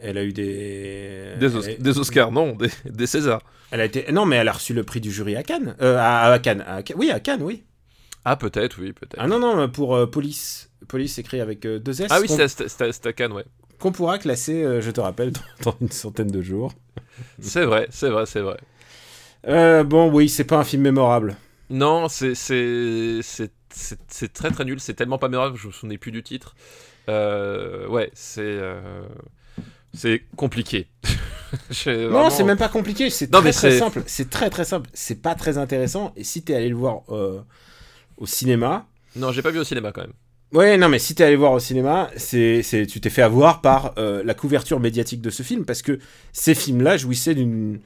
elle 0.00 0.18
a 0.18 0.24
eu 0.24 0.32
des, 0.32 1.34
Des, 1.38 1.54
Os- 1.56 1.66
elle 1.68 1.74
a- 1.74 1.78
des 1.78 1.98
Oscars, 2.00 2.32
non, 2.32 2.56
des, 2.56 2.68
des 2.84 3.06
Césars. 3.06 3.42
Elle 3.70 3.80
a 3.80 3.84
été, 3.84 4.10
non, 4.10 4.26
mais 4.26 4.36
elle 4.36 4.48
a 4.48 4.52
reçu 4.52 4.74
le 4.74 4.82
prix 4.82 5.00
du 5.00 5.12
jury 5.12 5.36
à 5.36 5.44
Cannes, 5.44 5.76
Euh, 5.80 5.96
à, 5.98 6.32
à 6.32 6.38
Cannes, 6.40 6.64
à 6.66 6.80
oui, 6.96 7.12
à 7.12 7.20
Cannes, 7.20 7.42
oui. 7.44 7.62
Ah, 8.24 8.34
peut-être, 8.34 8.78
oui, 8.80 8.92
peut-être. 8.92 9.18
Ah 9.18 9.28
non, 9.28 9.38
non, 9.38 9.68
pour 9.68 9.94
euh, 9.94 10.06
Police, 10.06 10.68
Police 10.88 11.16
écrit 11.18 11.40
avec 11.40 11.60
deux 11.60 12.02
S. 12.02 12.08
Ah 12.10 12.18
oui, 12.20 12.26
c'est 12.28 13.06
à 13.06 13.12
Cannes, 13.12 13.32
ouais. 13.32 13.44
Qu'on 13.80 13.92
pourra 13.92 14.18
classer, 14.18 14.62
euh, 14.62 14.80
je 14.80 14.90
te 14.90 15.00
rappelle, 15.00 15.32
dans, 15.64 15.74
une 15.80 15.90
centaine 15.90 16.30
de 16.30 16.42
jours. 16.42 16.72
C'est 17.40 17.64
vrai, 17.64 17.88
c'est 17.90 18.08
vrai, 18.08 18.26
c'est 18.26 18.40
vrai. 18.40 18.58
Euh, 19.48 19.82
bon, 19.84 20.10
oui, 20.12 20.28
c'est 20.28 20.44
pas 20.44 20.58
un 20.58 20.64
film 20.64 20.82
mémorable. 20.82 21.36
Non, 21.70 22.08
c'est 22.08 22.34
c'est 22.34 23.20
c'est 23.22 23.52
c'est- 23.70 24.00
c'est 24.08 24.32
très 24.32 24.50
très 24.50 24.64
nul. 24.64 24.80
C'est 24.80 24.94
tellement 24.94 25.18
pas 25.18 25.28
mémorable, 25.28 25.56
je 25.56 25.68
me 25.68 25.72
souvenais 25.72 25.98
plus 25.98 26.12
du 26.12 26.22
titre. 26.22 26.54
Euh, 27.08 27.86
ouais, 27.88 28.10
c'est 28.14 28.40
euh, 28.42 29.02
c'est 29.94 30.22
compliqué. 30.36 30.88
Non, 31.86 32.30
c'est 32.30 32.44
même 32.44 32.58
pas 32.58 32.68
compliqué, 32.68 33.10
c'est 33.10 33.28
très 33.28 33.50
très 33.50 33.76
simple. 33.76 34.04
C'est 34.06 34.30
très 34.30 34.50
très 34.50 34.64
simple. 34.64 34.88
C'est 34.94 35.20
pas 35.20 35.34
très 35.34 35.58
intéressant. 35.58 36.12
Et 36.16 36.22
si 36.22 36.42
t'es 36.42 36.54
allé 36.54 36.68
le 36.68 36.76
voir 36.76 37.02
au 37.08 38.26
cinéma, 38.26 38.86
Non, 39.16 39.32
j'ai 39.32 39.42
pas 39.42 39.50
vu 39.50 39.58
au 39.58 39.64
cinéma 39.64 39.90
quand 39.90 40.02
même. 40.02 40.12
Ouais, 40.52 40.76
non, 40.76 40.88
mais 40.88 40.98
si 40.98 41.14
t'es 41.14 41.22
allé 41.24 41.36
voir 41.36 41.52
au 41.52 41.60
cinéma, 41.60 42.10
c'est, 42.16 42.62
c'est, 42.64 42.84
tu 42.86 43.00
t'es 43.00 43.10
fait 43.10 43.22
avoir 43.22 43.60
par 43.60 43.94
euh, 43.98 44.22
la 44.24 44.34
couverture 44.34 44.80
médiatique 44.80 45.20
de 45.20 45.30
ce 45.30 45.44
film, 45.44 45.64
parce 45.64 45.80
que 45.82 46.00
ces 46.32 46.56
films-là 46.56 46.96
jouissaient 46.96 47.36
d'une, 47.36 47.78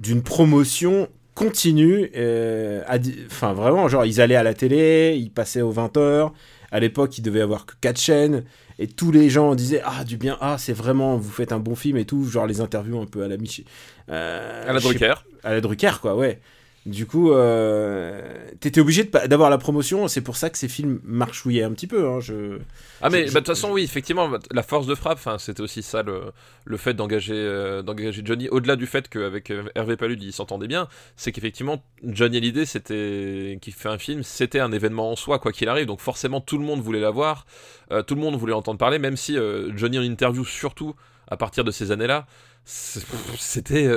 d'une 0.00 0.22
promotion 0.22 1.08
continue. 1.36 2.10
euh, 2.16 2.82
Enfin, 3.26 3.52
vraiment, 3.52 3.86
genre, 3.86 4.04
ils 4.04 4.20
allaient 4.20 4.34
à 4.34 4.42
la 4.42 4.54
télé, 4.54 5.16
ils 5.16 5.30
passaient 5.30 5.60
aux 5.62 5.72
20h. 5.72 6.32
À 6.72 6.80
l'époque, 6.80 7.16
il 7.18 7.22
devait 7.22 7.38
y 7.38 7.42
avoir 7.42 7.66
que 7.66 7.74
4 7.80 8.00
chaînes. 8.00 8.44
Et 8.80 8.88
tous 8.88 9.12
les 9.12 9.30
gens 9.30 9.54
disaient 9.54 9.80
Ah, 9.84 10.02
du 10.04 10.16
bien, 10.16 10.36
ah, 10.40 10.56
c'est 10.58 10.72
vraiment, 10.72 11.16
vous 11.16 11.30
faites 11.30 11.52
un 11.52 11.60
bon 11.60 11.76
film 11.76 11.96
et 11.98 12.04
tout. 12.04 12.24
Genre, 12.28 12.46
les 12.48 12.60
interviews 12.60 13.00
un 13.00 13.06
peu 13.06 13.22
à 13.22 13.28
la 13.28 13.36
Michi. 13.36 13.64
euh, 14.10 14.68
À 14.68 14.72
la 14.72 14.80
sais 14.80 14.88
Drucker. 14.88 15.14
à 15.44 15.52
la 15.52 15.60
Drucker, 15.60 16.00
quoi, 16.02 16.16
ouais. 16.16 16.40
Du 16.86 17.06
coup, 17.06 17.32
euh, 17.32 18.22
t'étais 18.60 18.80
obligé 18.80 19.04
d'avoir 19.04 19.50
la 19.50 19.58
promotion. 19.58 20.08
C'est 20.08 20.22
pour 20.22 20.36
ça 20.36 20.48
que 20.48 20.56
ces 20.56 20.68
films 20.68 21.00
marchouillaient 21.04 21.64
un 21.64 21.72
petit 21.72 21.86
peu. 21.86 22.08
Hein, 22.08 22.20
je... 22.20 22.58
Ah 23.00 23.10
mais 23.10 23.24
bah, 23.24 23.28
de 23.28 23.34
toute 23.34 23.46
façon 23.46 23.70
oui 23.70 23.84
effectivement 23.84 24.28
bah, 24.28 24.38
la 24.50 24.62
force 24.62 24.86
de 24.86 24.94
frappe 24.94 25.20
c'était 25.38 25.60
aussi 25.60 25.82
ça 25.82 26.02
le, 26.02 26.32
le 26.64 26.76
fait 26.76 26.94
d'engager 26.94 27.34
euh, 27.34 27.82
d'engager 27.82 28.22
Johnny 28.24 28.48
au-delà 28.48 28.74
du 28.74 28.86
fait 28.86 29.08
qu'avec 29.08 29.50
euh, 29.50 29.64
Hervé 29.76 29.96
Palude 29.96 30.22
il 30.22 30.32
s'entendait 30.32 30.66
bien 30.66 30.88
c'est 31.16 31.30
qu'effectivement 31.30 31.82
Johnny 32.02 32.38
Hallyday 32.38 32.66
c'était 32.66 33.58
qui 33.62 33.70
fait 33.70 33.88
un 33.88 33.98
film 33.98 34.24
c'était 34.24 34.58
un 34.58 34.72
événement 34.72 35.12
en 35.12 35.16
soi 35.16 35.38
quoi 35.38 35.52
qu'il 35.52 35.68
arrive 35.68 35.86
donc 35.86 36.00
forcément 36.00 36.40
tout 36.40 36.58
le 36.58 36.64
monde 36.64 36.80
voulait 36.80 37.00
l'avoir 37.00 37.46
euh, 37.92 38.02
tout 38.02 38.16
le 38.16 38.20
monde 38.20 38.34
voulait 38.34 38.52
entendre 38.52 38.78
parler 38.78 38.98
même 38.98 39.16
si 39.16 39.36
Johnny 39.76 39.98
en 39.98 40.02
interview 40.02 40.44
surtout 40.44 40.96
à 41.28 41.36
partir 41.36 41.62
de 41.62 41.70
ces 41.70 41.92
années 41.92 42.08
là 42.08 42.26
c'était 42.64 43.88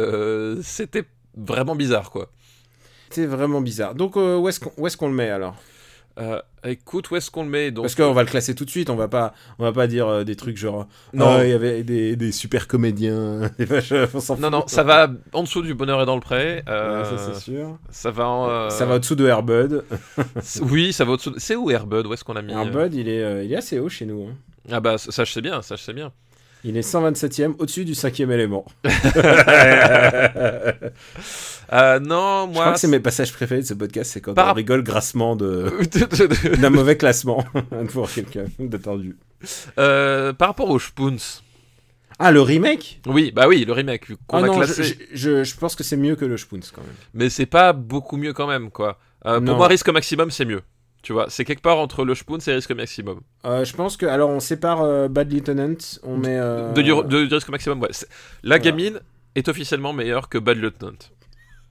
c'était 0.61 1.05
vraiment 1.35 1.75
bizarre 1.75 2.11
quoi 2.11 2.29
C'est 3.11 3.25
vraiment 3.25 3.61
bizarre. 3.61 3.95
Donc, 3.95 4.17
euh, 4.17 4.37
où 4.37 4.47
est-ce 4.49 4.97
qu'on 4.97 5.07
le 5.07 5.13
met 5.13 5.29
alors? 5.29 5.55
Euh, 6.19 6.41
écoute 6.65 7.09
où 7.09 7.15
est-ce 7.15 7.31
qu'on 7.31 7.43
le 7.43 7.49
met 7.49 7.71
donc 7.71 7.85
Parce 7.85 7.95
qu'on 7.95 8.11
va 8.11 8.21
le 8.23 8.27
classer 8.29 8.53
tout 8.53 8.65
de 8.65 8.69
suite. 8.69 8.89
On 8.89 8.97
va 8.97 9.07
pas, 9.07 9.33
on 9.59 9.63
va 9.63 9.71
pas 9.71 9.87
dire 9.87 10.07
euh, 10.09 10.23
des 10.25 10.35
trucs 10.35 10.57
genre. 10.57 10.85
Non. 11.13 11.41
Il 11.41 11.49
y 11.49 11.53
avait 11.53 11.83
des, 11.83 12.17
des 12.17 12.31
super 12.33 12.67
comédiens. 12.67 13.49
on 14.29 14.35
non 14.37 14.49
non 14.49 14.63
ça 14.67 14.83
va 14.83 15.09
en 15.31 15.43
dessous 15.43 15.61
du 15.61 15.73
bonheur 15.73 16.01
est 16.01 16.05
dans 16.05 16.15
le 16.15 16.21
pré 16.21 16.63
Ouais, 16.67 17.05
ça 17.05 17.17
c'est 17.17 17.39
sûr. 17.39 17.77
Ça 17.91 18.11
va. 18.11 18.27
en, 18.27 18.69
Ça 18.69 18.85
va 18.85 18.95
au-dessous 18.95 19.15
de 19.15 19.25
Airbud. 19.25 19.83
Oui, 20.63 20.91
ça 20.91 21.05
va 21.05 21.13
au-dessous. 21.13 21.31
de- 21.31 21.39
C'est 21.39 21.55
où 21.55 21.71
Airbud? 21.71 22.05
Où 22.05 22.13
est-ce 22.13 22.25
qu'on 22.25 22.35
a 22.35 22.41
mis? 22.41 22.51
Airbud, 22.51 22.93
il 22.93 23.07
est, 23.07 23.45
il 23.45 23.53
est 23.53 23.57
assez 23.57 23.79
haut 23.79 23.87
chez 23.89 24.05
nous. 24.05 24.27
hein. 24.29 24.35
Ah 24.69 24.81
bah 24.81 24.97
ça 24.97 25.23
je 25.23 25.31
sais 25.31 25.41
bien, 25.41 25.61
ça 25.61 25.77
je 25.77 25.81
sais 25.81 25.93
bien. 25.93 26.11
Il 26.63 26.77
est 26.77 26.87
127ème, 26.87 27.53
au-dessus 27.57 27.85
du 27.85 27.95
cinquième 27.95 28.31
élément. 28.31 28.65
Euh, 31.73 31.99
non, 32.01 32.47
Je 32.49 32.53
moi. 32.53 32.63
crois 32.63 32.73
que 32.73 32.79
c'est 32.81 32.87
mes 32.89 32.99
passages 32.99 33.31
préférés 33.31 33.61
de 33.61 33.65
ce 33.65 33.73
podcast, 33.73 34.11
c'est 34.11 34.19
quand 34.19 34.33
Par- 34.33 34.51
on 34.51 34.53
rigole 34.55 34.83
grassement 34.83 35.37
de 35.37 35.71
d'un 36.61 36.69
mauvais 36.69 36.97
classement 36.97 37.45
pour 37.93 38.11
quelqu'un 38.11 38.43
d'attendu. 38.59 39.15
Euh, 39.79 40.33
par 40.33 40.49
rapport 40.49 40.69
aux 40.69 40.79
Spoons. 40.79 41.15
Ah, 42.19 42.31
le 42.33 42.41
remake? 42.41 42.99
Oui, 43.07 43.31
bah 43.33 43.47
oui, 43.47 43.63
le 43.63 43.71
remake 43.71 44.07
Ah 44.33 44.41
non, 44.41 44.57
classé. 44.57 44.83
je, 44.83 44.93
je- 45.13 45.43
je 45.45 45.55
pense 45.55 45.75
que 45.75 45.83
c'est 45.85 45.95
mieux 45.95 46.15
que 46.17 46.25
le 46.25 46.35
Spoons 46.37 46.59
quand 46.75 46.81
même. 46.81 46.91
Mais 47.13 47.29
c'est 47.29 47.45
pas 47.45 47.71
beaucoup 47.71 48.17
mieux 48.17 48.33
quand 48.33 48.47
même, 48.47 48.69
quoi. 48.69 48.99
Euh, 49.25 49.39
pour 49.39 49.55
moi, 49.55 49.67
risque 49.67 49.87
maximum, 49.89 50.29
c'est 50.29 50.45
mieux. 50.45 50.61
Tu 51.01 51.13
vois, 51.13 51.27
c'est 51.29 51.45
quelque 51.45 51.61
part 51.63 51.79
entre 51.79 52.05
le 52.05 52.13
Spoons 52.13 52.37
et 52.45 52.53
risque 52.53 52.71
maximum. 52.71 53.21
Euh, 53.45 53.65
je 53.65 53.73
pense 53.75 53.97
que 53.97 54.05
alors 54.05 54.29
on 54.29 54.39
sépare 54.39 54.81
euh, 54.83 55.07
Bad 55.07 55.31
Lieutenant, 55.33 55.73
on 56.03 56.17
met 56.17 56.37
euh, 56.39 56.71
De, 56.73 57.33
risque 57.33 57.49
maximum, 57.49 57.81
ouais. 57.81 57.89
La 58.43 58.57
Voilà. 58.57 58.59
gamine 58.59 58.99
est 59.35 59.47
officiellement 59.47 59.93
meilleure 59.93 60.29
que 60.29 60.37
Bad 60.37 60.57
Lieutenant. 60.57 60.91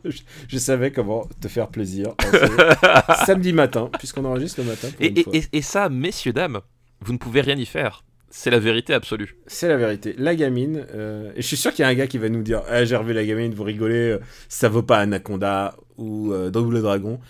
Je 0.48 0.58
savais 0.58 0.90
comment 0.92 1.28
te 1.40 1.46
faire 1.48 1.68
plaisir. 1.68 2.14
samedi 3.26 3.52
matin, 3.52 3.90
puisqu'on 3.98 4.24
enregistre 4.24 4.60
le 4.62 4.66
matin. 4.66 4.88
pour 4.90 5.00
Et, 5.04 5.08
et- 5.08 5.36
et- 5.36 5.44
et 5.58 5.62
ça, 5.62 5.88
messieurs, 5.88 6.32
dames, 6.32 6.60
vous 7.00 7.12
ne 7.12 7.18
pouvez 7.18 7.40
rien 7.42 7.56
y 7.56 7.66
faire. 7.66 8.02
C'est 8.32 8.50
la 8.50 8.60
vérité 8.60 8.94
absolue. 8.94 9.36
C'est 9.46 9.68
la 9.68 9.76
vérité. 9.76 10.14
La 10.16 10.34
gamine, 10.36 10.86
euh, 10.94 11.32
et 11.34 11.42
je 11.42 11.46
suis 11.46 11.56
sûr 11.56 11.72
qu'il 11.72 11.82
y 11.82 11.86
a 11.86 11.88
un 11.88 11.94
gars 11.94 12.06
qui 12.06 12.16
va 12.18 12.28
nous 12.28 12.42
dire 12.42 12.62
Ah, 12.68 12.84
J'ai 12.84 12.94
revu 12.96 13.12
la 13.12 13.24
gamine, 13.24 13.52
vous 13.54 13.64
rigolez, 13.64 14.18
ça 14.48 14.68
vaut 14.68 14.82
pas 14.84 14.98
Anaconda 14.98 15.74
ou 15.98 16.32
euh, 16.32 16.48
Double 16.50 16.80
Dragon. 16.80 17.20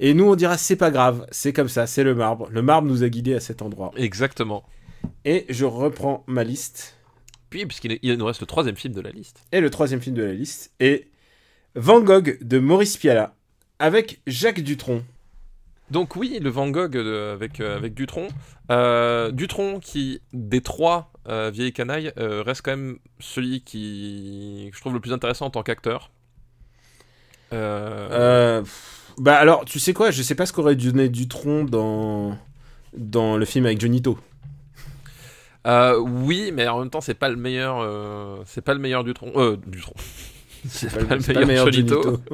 Et 0.00 0.14
nous, 0.14 0.24
on 0.24 0.34
dira 0.34 0.58
C'est 0.58 0.76
pas 0.76 0.90
grave, 0.90 1.26
c'est 1.30 1.52
comme 1.52 1.68
ça, 1.68 1.86
c'est 1.86 2.04
le 2.04 2.14
marbre. 2.14 2.48
Le 2.50 2.62
marbre 2.62 2.88
nous 2.88 3.02
a 3.02 3.08
guidés 3.08 3.34
à 3.34 3.40
cet 3.40 3.62
endroit. 3.62 3.92
Exactement. 3.96 4.64
Et 5.24 5.46
je 5.48 5.64
reprends 5.64 6.24
ma 6.26 6.44
liste. 6.44 6.96
Puis, 7.50 7.64
puisqu'il 7.66 7.98
il 8.02 8.14
nous 8.16 8.24
reste 8.26 8.40
le 8.40 8.46
troisième 8.46 8.76
film 8.76 8.92
de 8.94 9.00
la 9.00 9.10
liste. 9.10 9.44
Et 9.52 9.60
le 9.60 9.70
troisième 9.70 10.00
film 10.00 10.16
de 10.16 10.22
la 10.24 10.32
liste 10.32 10.72
est 10.80 11.06
Van 11.74 12.00
Gogh 12.00 12.38
de 12.40 12.58
Maurice 12.58 12.96
Pialat 12.96 13.34
avec 13.78 14.20
Jacques 14.26 14.60
Dutronc. 14.60 15.02
Donc 15.90 16.16
oui, 16.16 16.38
le 16.42 16.50
Van 16.50 16.68
Gogh 16.68 16.92
de- 16.92 17.32
avec, 17.34 17.60
euh, 17.60 17.76
avec 17.76 17.94
Dutronc. 17.94 18.28
Euh, 18.72 19.30
Dutronc 19.30 19.78
qui, 19.80 20.20
des 20.32 20.60
trois 20.60 21.12
euh, 21.28 21.50
vieilles 21.52 21.72
canailles, 21.72 22.12
reste 22.16 22.62
quand 22.62 22.72
même 22.72 22.98
celui 23.20 23.60
qui 23.62 24.68
que 24.70 24.76
je 24.76 24.80
trouve 24.80 24.94
le 24.94 25.00
plus 25.00 25.12
intéressant 25.12 25.46
en 25.46 25.50
tant 25.50 25.62
qu'acteur. 25.62 26.10
Bah 29.18 29.36
alors, 29.36 29.64
tu 29.64 29.78
sais 29.78 29.92
quoi 29.94 30.10
Je 30.10 30.22
sais 30.22 30.34
pas 30.34 30.46
ce 30.46 30.52
qu'aurait 30.52 30.76
donné 30.76 31.08
Dutronc 31.08 31.64
dans, 31.64 32.36
dans 32.96 33.36
le 33.36 33.44
film 33.44 33.64
avec 33.66 33.80
Jonito. 33.80 34.18
euh, 35.66 35.98
oui, 35.98 36.50
mais 36.52 36.68
en 36.68 36.80
même 36.80 36.90
temps, 36.90 37.00
c'est 37.00 37.14
pas 37.14 37.28
le 37.28 37.36
meilleur. 37.36 37.78
euh, 37.80 38.36
c'est 38.46 38.62
pas 38.62 38.74
le 38.74 38.80
meilleur 38.80 39.04
Dutronc. 39.04 39.32
Euh, 39.36 39.56
Dutronc. 39.66 39.94
c'est 40.68 40.92
pas, 40.92 41.14
le 41.14 41.20
C'est 41.20 41.44
meilleur, 41.44 41.70
Jonito. 41.72 42.20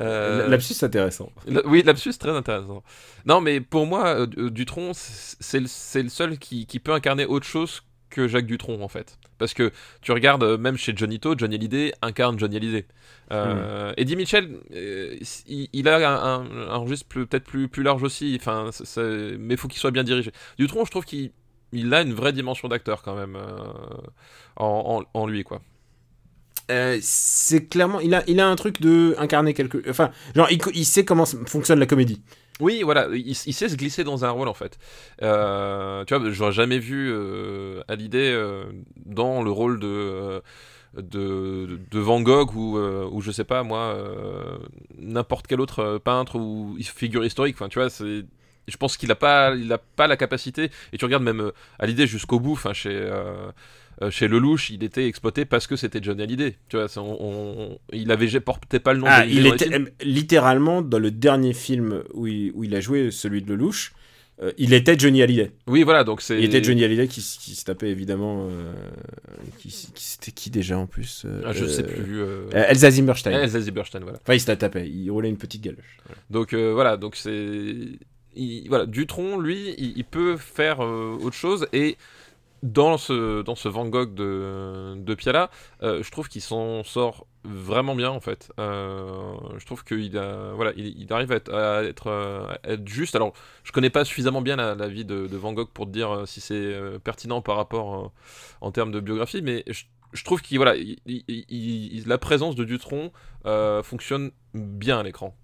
Euh, 0.00 0.48
Lapsus 0.48 0.74
intéressant. 0.82 1.30
Oui, 1.66 1.84
lapsus 1.84 2.14
très 2.18 2.32
intéressant. 2.32 2.82
Non, 3.26 3.40
mais 3.40 3.60
pour 3.60 3.86
moi, 3.86 4.06
euh, 4.22 4.26
Du- 4.26 4.50
Dutronc, 4.50 4.92
c- 4.92 5.36
c'est 5.38 5.60
le, 5.60 6.02
le 6.02 6.08
seul 6.08 6.38
qui, 6.38 6.66
qui 6.66 6.80
peut 6.80 6.92
incarner 6.92 7.26
autre 7.26 7.46
chose 7.46 7.82
que 8.10 8.26
Jacques 8.26 8.46
Dutronc, 8.46 8.82
en 8.82 8.88
fait. 8.88 9.16
Parce 9.38 9.54
que 9.54 9.72
tu 10.00 10.12
regardes, 10.12 10.44
euh, 10.44 10.58
même 10.58 10.76
chez 10.76 10.92
Johnny-To, 10.94 11.36
Johnny 11.36 11.56
Hallyday 11.56 11.92
incarne 12.02 12.38
Johnny 12.38 12.56
Hallyday. 12.56 12.86
Euh, 13.32 13.92
Eddie 13.96 14.16
Mitchell, 14.16 14.48
euh, 14.72 15.16
il, 15.46 15.88
a 15.88 16.36
un, 16.36 16.76
registre 16.76 17.06
peut-être 17.08 17.44
plus, 17.44 17.68
plus 17.68 17.82
large 17.82 18.02
aussi, 18.02 18.38
mais 18.46 19.54
il 19.54 19.56
faut 19.56 19.68
qu'il 19.68 19.80
soit 19.80 19.90
bien 19.90 20.04
dirigé. 20.04 20.30
Dutronc, 20.58 20.84
je 20.84 20.90
trouve 20.90 21.04
qu'il 21.04 21.32
il 21.72 21.92
a 21.92 22.02
une 22.02 22.14
vraie 22.14 22.32
dimension 22.32 22.68
d'acteur, 22.68 23.02
quand 23.02 23.16
même, 23.16 23.36
euh, 23.36 23.72
en, 24.56 25.26
lui, 25.26 25.44
quoi. 25.44 25.60
C'est 27.00 27.68
clairement, 27.68 28.00
il 28.00 28.14
a, 28.14 28.22
il 28.26 28.40
a 28.40 28.48
un 28.48 28.56
truc 28.56 28.80
de 28.80 29.14
incarner 29.18 29.52
quelque, 29.52 29.82
enfin, 29.88 30.10
genre 30.34 30.48
il, 30.50 30.84
sait 30.86 31.04
comment 31.04 31.26
fonctionne 31.26 31.78
la 31.78 31.86
comédie. 31.86 32.22
Oui, 32.60 32.82
voilà, 32.84 33.08
il, 33.12 33.34
sait 33.34 33.68
se 33.68 33.74
glisser 33.74 34.04
dans 34.04 34.24
un 34.24 34.30
rôle 34.30 34.46
en 34.46 34.54
fait. 34.54 34.78
Euh, 35.22 36.04
tu 36.04 36.14
vois, 36.14 36.30
j'aurais 36.30 36.52
jamais 36.52 36.78
vu 36.78 37.10
euh, 37.12 37.82
euh, 37.90 38.64
dans 39.06 39.42
le 39.42 39.50
rôle 39.50 39.80
de, 39.80 39.88
euh, 39.88 40.40
de, 40.96 41.80
de 41.90 41.98
Van 41.98 42.20
Gogh 42.20 42.54
ou, 42.54 42.78
ou 42.78 43.20
je 43.20 43.32
sais 43.32 43.42
pas 43.42 43.64
moi, 43.64 43.98
n'importe 44.98 45.48
quel 45.48 45.60
autre 45.60 45.98
peintre 45.98 46.36
ou 46.36 46.76
figure 46.80 47.24
historique. 47.24 47.56
Enfin, 47.56 47.68
tu 47.68 47.78
vois, 47.80 47.90
c'est. 47.90 48.24
Je 48.66 48.76
pense 48.78 48.96
qu'il 48.96 49.10
a 49.12 49.14
pas, 49.14 49.52
pas 49.96 50.06
la 50.06 50.16
capacité. 50.16 50.70
Et 50.92 50.98
tu 50.98 51.04
regardes 51.04 51.22
même 51.22 51.40
euh, 51.40 51.52
Hallyday 51.78 52.06
jusqu'au 52.06 52.40
bout. 52.40 52.52
Enfin, 52.52 52.72
chez 52.72 53.10
euh, 54.02 54.10
chez 54.10 54.28
Lelouch, 54.28 54.70
il 54.70 54.82
était 54.84 55.06
exploité 55.06 55.44
parce 55.44 55.66
que 55.66 55.76
c'était 55.76 56.02
Johnny 56.02 56.22
Hallyday. 56.22 56.56
Tu 56.68 56.76
vois, 56.76 56.88
c'est- 56.88 57.00
on, 57.00 57.16
on- 57.20 57.78
il 57.92 58.10
avait 58.10 58.28
portait 58.40 58.80
pas 58.80 58.92
le 58.92 59.00
nom. 59.00 59.06
Ah, 59.08 59.20
d'Hallyday 59.20 59.40
il 59.40 59.46
était 59.46 59.74
euh, 59.74 59.84
littéralement 60.02 60.82
dans 60.82 60.98
le 60.98 61.10
dernier 61.10 61.52
film 61.52 62.02
où 62.12 62.26
il, 62.26 62.50
où 62.54 62.64
il 62.64 62.74
a 62.74 62.80
joué, 62.80 63.10
celui 63.10 63.42
de 63.42 63.48
Lelouch, 63.54 63.92
euh, 64.42 64.50
il 64.58 64.72
était 64.74 64.98
Johnny 64.98 65.22
Hallyday. 65.22 65.52
Oui, 65.68 65.84
voilà, 65.84 66.02
donc 66.02 66.20
c'est. 66.20 66.36
Il 66.38 66.44
était 66.44 66.62
Johnny 66.62 66.82
Hallyday 66.82 67.06
qui, 67.06 67.20
se 67.20 67.64
tapait 67.64 67.90
évidemment, 67.90 68.48
euh, 68.50 68.72
qui, 69.58 69.70
c'était 69.70 70.32
qui 70.32 70.50
déjà 70.50 70.76
en 70.76 70.86
plus 70.86 71.22
euh, 71.24 71.42
Ah, 71.44 71.52
je 71.52 71.64
sais 71.66 71.84
plus. 71.84 72.20
Elsa 72.52 72.90
Zimmerstein. 72.90 73.30
Elsa 73.32 73.60
Zimmerstein, 73.60 74.00
voilà. 74.02 74.18
Enfin, 74.20 74.34
il 74.34 74.40
se 74.40 74.48
la 74.48 74.56
tapait, 74.56 74.88
il 74.90 75.08
roulait 75.10 75.28
une 75.28 75.36
petite 75.38 75.62
galoche. 75.62 75.98
Donc 76.30 76.52
voilà, 76.52 76.96
donc 76.96 77.14
c'est 77.14 77.76
il- 78.36 78.66
voilà, 78.68 78.86
Dutron, 78.86 79.38
lui, 79.38 79.74
il, 79.78 79.92
il 79.96 80.04
peut 80.04 80.36
faire 80.36 80.80
autre 80.80 81.36
chose 81.36 81.68
et 81.72 81.96
dans 82.64 82.96
ce 82.96 83.42
dans 83.42 83.54
ce 83.54 83.68
Van 83.68 83.86
Gogh 83.86 84.14
de 84.14 84.94
de 84.96 85.14
Piala, 85.14 85.50
euh, 85.82 86.02
je 86.02 86.10
trouve 86.10 86.28
qu'il 86.28 86.40
s'en 86.40 86.82
sort 86.82 87.26
vraiment 87.44 87.94
bien 87.94 88.10
en 88.10 88.20
fait. 88.20 88.50
Euh, 88.58 89.34
je 89.58 89.66
trouve 89.66 89.84
qu'il 89.84 90.10
voilà, 90.56 90.72
il, 90.74 91.12
arrive 91.12 91.30
à 91.30 91.36
être, 91.36 92.06
euh, 92.06 92.54
être 92.64 92.88
juste. 92.88 93.14
Alors, 93.16 93.34
je 93.64 93.72
connais 93.72 93.90
pas 93.90 94.06
suffisamment 94.06 94.40
bien 94.40 94.56
la, 94.56 94.88
vie 94.88 95.04
de, 95.04 95.28
Van 95.36 95.52
Gogh 95.52 95.68
pour 95.74 95.84
te 95.84 95.90
dire 95.90 96.22
si 96.26 96.40
c'est 96.40 96.74
pertinent 97.04 97.42
par 97.42 97.56
rapport 97.56 98.12
en 98.62 98.70
termes 98.70 98.92
de 98.92 99.00
biographie, 99.00 99.42
mais 99.42 99.62
je, 99.68 100.24
trouve 100.24 100.40
qu'il 100.40 100.56
voilà, 100.56 100.74
il- 100.74 100.96
il- 101.04 101.24
il- 101.28 101.98
il- 101.98 102.08
la 102.08 102.16
présence 102.16 102.54
de 102.54 102.64
Dutron 102.64 103.12
fonctionne 103.82 104.30
bien 104.54 105.00
à 105.00 105.02
l'écran. 105.02 105.36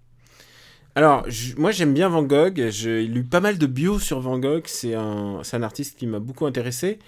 Alors, 0.95 1.23
je- 1.29 1.55
moi 1.55 1.71
j'aime 1.71 1.93
bien 1.93 2.09
Van 2.09 2.23
Gogh, 2.23 2.67
j'ai 2.69 3.03
lu 3.05 3.23
pas 3.23 3.39
mal 3.39 3.57
de 3.57 3.65
bio 3.65 3.97
sur 3.99 4.19
Van 4.19 4.37
Gogh, 4.39 4.63
c'est 4.65 4.93
un, 4.93 5.41
artiste 5.63 5.97
qui 5.97 6.05
m'a 6.07 6.19
beaucoup 6.19 6.45
intéressé. 6.45 6.99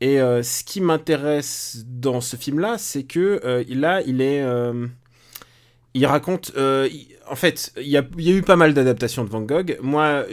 Et 0.00 0.20
euh, 0.20 0.42
ce 0.42 0.64
qui 0.64 0.80
m'intéresse 0.80 1.84
dans 1.86 2.20
ce 2.20 2.36
film-là, 2.36 2.76
c'est 2.76 3.04
que 3.04 3.40
euh, 3.44 3.64
là, 3.68 4.02
il 4.06 4.20
est... 4.20 4.42
euh, 4.42 4.86
il 5.94 6.04
raconte... 6.06 6.52
il- 6.56 7.08
en 7.30 7.36
fait, 7.36 7.72
il 7.78 7.88
y 7.88 7.96
a, 7.96 8.04
il 8.18 8.24
y 8.28 8.32
a 8.32 8.36
eu 8.36 8.42
pas 8.42 8.56
mal 8.56 8.74
d'adaptations 8.74 9.24
de 9.24 9.30
Van 9.30 9.40
Gogh. 9.40 9.78
Moi, 9.80 10.26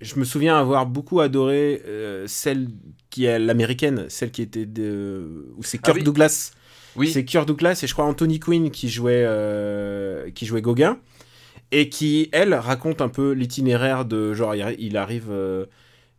je 0.00 0.16
me 0.16 0.24
souviens 0.24 0.56
avoir 0.58 0.86
beaucoup 0.86 1.20
adoré 1.20 1.82
celle 2.26 2.68
qui 3.10 3.24
est 3.24 3.38
l'américaine, 3.40 4.06
celle 4.08 4.30
qui 4.30 4.42
était 4.42 4.66
de... 4.66 5.52
où 5.56 5.62
c'est 5.64 5.78
Ah 5.82 5.86
Kirk 5.86 5.96
oui. 5.98 6.04
Douglas. 6.04 6.52
Oui, 6.94 7.08
C'est 7.10 7.24
Kirk 7.24 7.46
Douglas 7.46 7.80
et 7.82 7.86
je 7.88 7.92
crois 7.92 8.04
Anthony 8.04 8.38
Quinn 8.38 8.70
qui 8.70 8.88
jouait, 8.88 9.26
qui 10.34 10.46
jouait 10.46 10.62
Gauguin. 10.62 10.98
Et 11.76 11.88
qui, 11.88 12.28
elle, 12.30 12.54
raconte 12.54 13.00
un 13.00 13.08
peu 13.08 13.32
l'itinéraire 13.32 14.04
de. 14.04 14.32
Genre, 14.32 14.54
il, 14.54 14.96
arrive. 14.96 15.26
euh, 15.30 15.66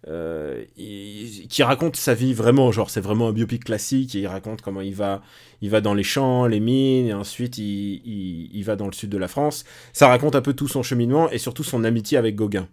euh, 0.07 0.65
qui 0.75 1.63
raconte 1.63 1.95
sa 1.95 2.13
vie 2.13 2.33
vraiment. 2.33 2.73
Genre, 2.73 2.89
c'est 2.89 2.99
vraiment 2.99 3.29
un 3.29 3.31
biopic 3.31 3.63
classique. 3.63 4.15
Et 4.15 4.19
il 4.19 4.27
raconte 4.27 4.61
comment 4.61 4.81
il 4.81 4.93
va, 4.93 5.21
il 5.61 5.69
va 5.69 5.79
dans 5.79 5.93
les 5.93 6.03
champs, 6.03 6.45
les 6.45 6.59
mines. 6.59 7.07
Et 7.07 7.13
ensuite, 7.13 7.57
il, 7.57 8.01
il, 8.05 8.49
il 8.53 8.63
va 8.65 8.75
dans 8.75 8.87
le 8.87 8.91
sud 8.91 9.09
de 9.09 9.17
la 9.17 9.29
France. 9.29 9.63
Ça 9.93 10.09
raconte 10.09 10.35
un 10.35 10.41
peu 10.41 10.53
tout 10.53 10.67
son 10.67 10.83
cheminement 10.83 11.29
et 11.31 11.37
surtout 11.37 11.63
son 11.63 11.85
amitié 11.85 12.17
avec 12.17 12.35
Gauguin. 12.35 12.67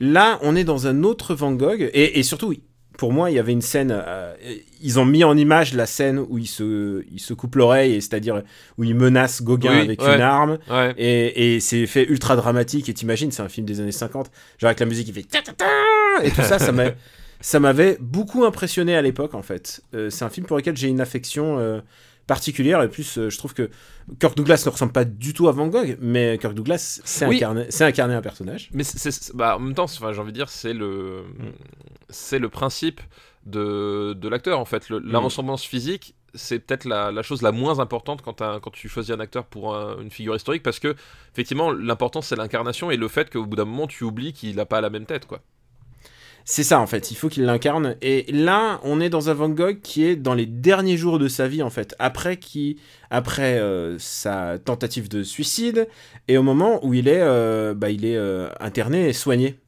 Là, 0.00 0.40
on 0.42 0.56
est 0.56 0.64
dans 0.64 0.88
un 0.88 1.04
autre 1.04 1.34
Van 1.36 1.52
Gogh. 1.52 1.88
Et, 1.92 2.18
et 2.18 2.22
surtout, 2.24 2.54
pour 3.00 3.14
moi, 3.14 3.30
il 3.30 3.34
y 3.36 3.38
avait 3.38 3.52
une 3.52 3.62
scène. 3.62 3.90
euh, 3.92 4.34
ils 4.82 5.00
ont 5.00 5.06
mis 5.06 5.24
en 5.24 5.34
image 5.34 5.72
la 5.72 5.86
scène 5.86 6.18
où 6.18 6.36
il 6.36 6.46
se, 6.46 7.02
il 7.10 7.18
se 7.18 7.32
coupe 7.32 7.54
l'oreille, 7.56 7.94
c'est-à-dire 8.02 8.42
où 8.76 8.84
il 8.84 8.94
menace 8.94 9.40
Gauguin 9.42 9.72
Oui, 9.72 9.80
avec 9.80 10.02
ouais. 10.02 10.16
une 10.16 10.20
arme. 10.20 10.58
ouais. 10.68 10.92
Et, 10.98 11.54
et 11.56 11.60
c'est 11.60 11.86
fait 11.86 12.04
ultra 12.04 12.36
dramatique. 12.36 12.90
Et 12.90 12.94
t'imagines, 12.94 13.32
c'est 13.32 13.40
un 13.42 13.48
film 13.48 13.66
des 13.66 13.80
années 13.80 13.90
50. 13.90 14.30
Genre 14.58 14.68
avec 14.68 14.80
la 14.80 14.84
musique 14.84 15.06
qui 15.06 15.14
fait. 15.14 15.22
ta 15.22 15.40
ta 15.40 15.52
ta 15.54 15.64
Et 16.24 16.30
tout 16.30 16.42
ça, 16.42 16.58
ça 16.58 16.72
m'a. 16.72 16.84
Ça 17.42 17.58
m'avait 17.58 17.96
beaucoup 18.00 18.44
impressionné 18.44 18.94
à 18.94 19.00
l'époque, 19.00 19.32
en 19.32 19.40
fait. 19.40 19.80
Euh, 19.94 20.10
c'est 20.10 20.26
un 20.26 20.28
film 20.28 20.46
pour 20.46 20.58
lequel 20.58 20.76
j'ai 20.76 20.88
une 20.88 21.00
affection 21.00 21.58
euh, 21.58 21.80
particulière. 22.34 22.80
Et 22.82 22.88
plus, 22.88 23.18
euh, 23.18 23.28
je 23.28 23.36
trouve 23.38 23.54
que 23.54 23.68
Kirk 24.20 24.36
Douglas 24.36 24.62
ne 24.64 24.70
ressemble 24.70 24.92
pas 24.92 25.04
du 25.04 25.34
tout 25.34 25.48
à 25.48 25.52
Van 25.52 25.66
Gogh, 25.66 25.96
mais 26.00 26.38
Kirk 26.40 26.54
Douglas, 26.54 27.00
c'est 27.04 27.26
Oui. 27.26 27.36
incarner, 27.36 27.66
incarner 27.80 28.14
un 28.14 28.22
personnage. 28.22 28.70
Mais 28.72 28.84
c'est, 28.84 29.34
bah, 29.34 29.56
en 29.56 29.58
même 29.60 29.74
temps, 29.74 29.84
enfin, 29.84 30.12
j'ai 30.12 30.20
envie 30.20 30.30
de 30.32 30.36
dire, 30.36 30.48
c'est 30.48 30.72
le, 30.72 31.24
c'est 32.08 32.38
le 32.38 32.48
principe 32.48 33.00
de, 33.46 34.12
de 34.14 34.28
l'acteur 34.28 34.58
en 34.60 34.64
fait. 34.64 34.88
Le- 34.90 35.00
la 35.00 35.18
Mm. 35.20 35.24
ressemblance 35.24 35.64
physique, 35.64 36.14
c'est 36.34 36.60
peut-être 36.60 36.84
la, 36.84 37.10
la 37.10 37.22
chose 37.22 37.42
la 37.42 37.50
moins 37.52 37.80
importante 37.80 38.22
quand, 38.22 38.40
tu 38.72 38.88
choisis 38.88 39.12
un 39.12 39.18
acteur 39.20 39.44
pour 39.46 39.74
un- 39.76 40.00
une 40.00 40.10
figure 40.10 40.36
historique, 40.36 40.62
parce 40.62 40.78
que 40.78 40.94
effectivement, 41.32 41.72
l'important 41.72 42.22
c'est 42.22 42.36
l'incarnation 42.36 42.90
et 42.92 42.96
le 42.96 43.08
fait 43.08 43.28
qu'au 43.30 43.44
bout 43.46 43.56
d'un 43.56 43.64
moment, 43.64 43.86
tu 43.88 44.04
oublies 44.04 44.32
qu'il 44.32 44.54
n'a 44.56 44.66
pas 44.66 44.80
la 44.80 44.90
même 44.90 45.06
tête, 45.06 45.26
quoi. 45.26 45.40
C'est 46.50 46.64
ça 46.64 46.80
en 46.80 46.86
fait, 46.88 47.12
il 47.12 47.14
faut 47.14 47.28
qu'il 47.28 47.44
l'incarne. 47.44 47.94
Et 48.02 48.26
là, 48.32 48.80
on 48.82 49.00
est 49.00 49.08
dans 49.08 49.30
un 49.30 49.34
Van 49.34 49.48
Gogh 49.48 49.80
qui 49.82 50.04
est 50.04 50.16
dans 50.16 50.34
les 50.34 50.46
derniers 50.46 50.96
jours 50.96 51.20
de 51.20 51.28
sa 51.28 51.46
vie 51.46 51.62
en 51.62 51.70
fait, 51.70 51.94
après 52.00 52.38
qui, 52.38 52.80
après 53.08 53.60
euh, 53.60 53.96
sa 54.00 54.58
tentative 54.58 55.08
de 55.08 55.22
suicide 55.22 55.86
et 56.26 56.36
au 56.38 56.42
moment 56.42 56.84
où 56.84 56.92
il 56.92 57.06
est, 57.06 57.20
euh, 57.20 57.72
bah, 57.72 57.90
il 57.90 58.04
est 58.04 58.16
euh, 58.16 58.48
interné 58.58 59.08
et 59.08 59.12
soigné. 59.12 59.60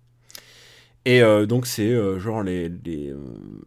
Et 1.05 1.21
donc 1.47 1.67
c'est 1.67 1.93
genre 2.19 2.43
les, 2.43 2.69
les, 2.69 3.13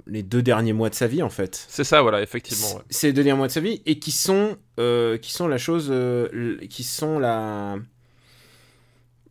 les, 0.07 0.23
deux 0.23 0.41
derniers 0.41 0.73
mois 0.73 0.89
de 0.89 0.95
sa 0.95 1.07
vie 1.07 1.23
en 1.23 1.29
fait. 1.29 1.65
C'est 1.69 1.83
ça, 1.85 2.01
voilà, 2.01 2.21
effectivement. 2.21 2.75
Ouais. 2.75 2.81
C'est 2.89 3.07
les 3.07 3.13
deux 3.13 3.23
derniers 3.23 3.37
mois 3.37 3.47
de 3.47 3.51
sa 3.51 3.61
vie 3.61 3.81
et 3.85 3.97
qui 3.99 4.11
sont, 4.11 4.57
qui 4.77 5.31
sont 5.31 5.47
la 5.47 5.57
chose, 5.57 5.93
qui 6.69 6.83
sont 6.83 7.19
la 7.19 7.77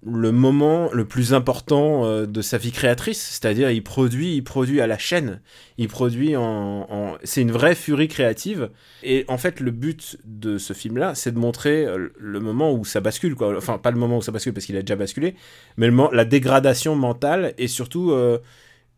le 0.07 0.33
moment 0.33 0.91
le 0.93 1.07
plus 1.07 1.33
important 1.33 2.05
euh, 2.05 2.27
de 2.27 2.43
sa 2.43 2.59
vie 2.59 2.73
créatrice, 2.73 3.21
c'est-à-dire 3.21 3.71
il 3.71 3.83
produit, 3.83 4.37
il 4.37 4.43
produit 4.43 4.81
à 4.81 4.87
la 4.87 4.99
chaîne, 4.99 5.41
il 5.79 5.89
produit 5.89 6.37
en, 6.37 7.17
c'est 7.25 7.41
une 7.41 7.53
vraie 7.53 7.75
furie 7.75 8.09
créative. 8.09 8.71
Et 9.03 9.25
en 9.29 9.39
fait, 9.39 9.61
le 9.61 9.71
but 9.71 10.19
de 10.25 10.59
ce 10.59 10.73
film-là, 10.73 11.15
c'est 11.15 11.33
de 11.33 11.39
montrer 11.39 11.87
euh, 11.87 12.09
le 12.19 12.41
moment 12.41 12.73
où 12.73 12.85
ça 12.85 13.01
bascule, 13.01 13.35
quoi. 13.35 13.57
Enfin, 13.57 13.79
pas 13.79 13.91
le 13.91 13.99
moment 13.99 14.19
où 14.19 14.23
ça 14.23 14.33
bascule 14.33 14.53
parce 14.53 14.67
qu'il 14.67 14.77
a 14.77 14.83
déjà 14.83 14.97
basculé, 14.97 15.35
mais 15.77 15.89
le, 15.89 15.97
la 16.15 16.25
dégradation 16.25 16.97
mentale 16.97 17.55
et 17.59 17.69
surtout. 17.69 18.11
Euh, 18.11 18.39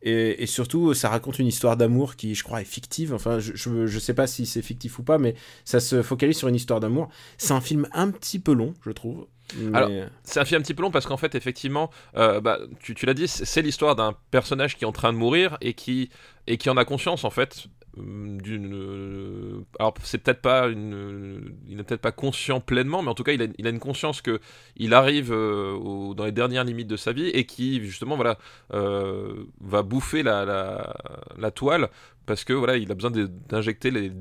et, 0.02 0.46
surtout, 0.46 0.94
ça 0.94 1.08
raconte 1.08 1.40
une 1.40 1.48
histoire 1.48 1.76
d'amour 1.76 2.14
qui, 2.14 2.36
je 2.36 2.44
crois, 2.44 2.60
est 2.60 2.64
fictive. 2.64 3.12
Enfin, 3.12 3.40
je, 3.40 3.56
je 3.86 3.98
sais 3.98 4.14
pas 4.14 4.28
si 4.28 4.46
c'est 4.46 4.62
fictif 4.62 5.00
ou 5.00 5.02
pas, 5.02 5.18
mais 5.18 5.34
ça 5.64 5.80
se 5.80 6.00
focalise 6.00 6.36
sur 6.36 6.46
une 6.46 6.54
histoire 6.54 6.78
d'amour. 6.78 7.08
C'est 7.38 7.54
un 7.54 7.60
film 7.60 7.88
un 7.92 8.10
petit 8.10 8.38
peu 8.38 8.52
long, 8.52 8.74
je 8.84 8.92
trouve. 8.92 9.26
Alors, 9.72 9.90
c'est 10.24 10.40
un 10.40 10.44
film 10.44 10.60
un 10.60 10.62
petit 10.62 10.74
peu 10.74 10.82
long 10.82 10.90
parce 10.90 11.06
qu'en 11.06 11.16
fait, 11.16 11.34
effectivement, 11.34 11.90
euh, 12.16 12.40
bah, 12.40 12.58
tu, 12.80 12.94
tu 12.94 13.06
l'as 13.06 13.14
dit, 13.14 13.28
c'est 13.28 13.62
l'histoire 13.62 13.94
d'un 13.96 14.14
personnage 14.30 14.76
qui 14.76 14.84
est 14.84 14.86
en 14.86 14.92
train 14.92 15.12
de 15.12 15.18
mourir 15.18 15.56
et 15.60 15.74
qui, 15.74 16.10
et 16.46 16.56
qui 16.56 16.70
en 16.70 16.76
a 16.76 16.84
conscience, 16.84 17.24
en 17.24 17.30
fait, 17.30 17.68
d'une 17.96 18.74
euh, 18.74 19.64
alors 19.78 19.94
c'est 20.02 20.18
peut-être 20.18 20.42
pas 20.42 20.66
une 20.66 21.54
il 21.66 21.78
n'est 21.78 21.82
peut-être 21.82 22.02
pas 22.02 22.12
conscient 22.12 22.60
pleinement 22.60 23.00
mais 23.00 23.08
en 23.08 23.14
tout 23.14 23.22
cas 23.22 23.32
il 23.32 23.40
a, 23.40 23.46
il 23.56 23.66
a 23.66 23.70
une 23.70 23.78
conscience 23.78 24.20
que 24.20 24.38
il 24.76 24.92
arrive 24.92 25.32
euh, 25.32 26.12
dans 26.12 26.26
les 26.26 26.32
dernières 26.32 26.64
limites 26.64 26.88
de 26.88 26.98
sa 26.98 27.12
vie 27.12 27.28
et 27.28 27.46
qui 27.46 27.82
justement 27.86 28.16
voilà 28.16 28.36
va 28.68 29.82
bouffer 29.82 30.22
la, 30.22 30.44
la, 30.44 30.94
la, 31.38 31.50
toile 31.50 31.88
parce 32.26 32.44
que 32.44 32.52
voilà 32.52 32.76
il 32.76 32.90
a 32.90 32.94
besoin 32.94 33.10
d'injecter 33.48 33.90
les, 33.90 34.12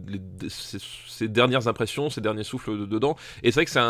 ses, 0.47 1.27
dernières 1.27 1.67
impressions 1.67 2.09
ses 2.09 2.21
derniers 2.21 2.43
souffles 2.43 2.87
dedans. 2.87 3.15
Et 3.43 3.51
c'est 3.51 3.61
vrai 3.61 3.65
que 3.65 3.71
c'est 3.71 3.81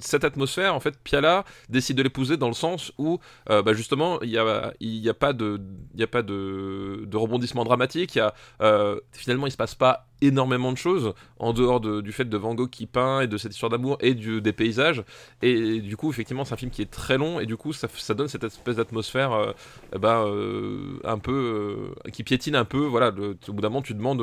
cette 0.00 0.24
atmosphère 0.24 0.74
en 0.74 0.80
fait 0.80 0.96
Piala 1.02 1.44
décide 1.68 1.96
de 1.96 2.02
l'épouser 2.02 2.36
dans 2.36 2.48
le 2.48 2.54
sens 2.54 2.92
où 2.98 3.18
bah, 3.48 3.72
justement 3.72 4.20
il 4.22 4.30
y 4.30 4.38
a 4.38 5.14
pas 5.14 5.32
de 5.32 5.60
de, 5.96 7.04
de 7.04 7.16
rebondissement 7.16 7.64
dramatique 7.64 8.18
euh, 8.60 9.00
finalement, 9.12 9.46
il 9.46 9.50
se 9.50 9.56
passe 9.56 9.74
pas 9.74 10.07
énormément 10.20 10.72
de 10.72 10.76
choses 10.76 11.14
en 11.38 11.52
dehors 11.52 11.80
du 11.80 12.12
fait 12.12 12.24
de 12.24 12.36
Van 12.36 12.54
Gogh 12.54 12.70
qui 12.70 12.86
peint 12.86 13.20
et 13.20 13.26
de 13.26 13.36
cette 13.36 13.52
histoire 13.52 13.70
d'amour 13.70 13.98
et 14.00 14.14
du, 14.14 14.40
des 14.40 14.52
paysages. 14.52 15.02
Et, 15.42 15.80
du 15.80 15.96
coup, 15.96 16.10
effectivement, 16.10 16.44
c'est 16.44 16.54
un 16.54 16.56
film 16.56 16.70
qui 16.70 16.82
est 16.82 16.90
très 16.90 17.18
long 17.18 17.40
et 17.40 17.46
du 17.46 17.56
coup, 17.56 17.72
ça, 17.72 17.88
ça 17.92 18.14
donne 18.14 18.28
cette 18.28 18.44
espèce 18.44 18.76
d'atmosphère 18.76 19.32
euh, 19.32 19.52
euh, 19.94 21.00
un 21.04 21.18
peu 21.18 21.92
qui 22.12 22.24
piétine 22.24 22.56
un 22.56 22.64
peu. 22.64 22.84
Voilà, 22.84 23.08
au 23.08 23.52
bout 23.52 23.60
d'un 23.60 23.68
moment, 23.68 23.82
tu 23.82 23.94
demandes 23.94 24.22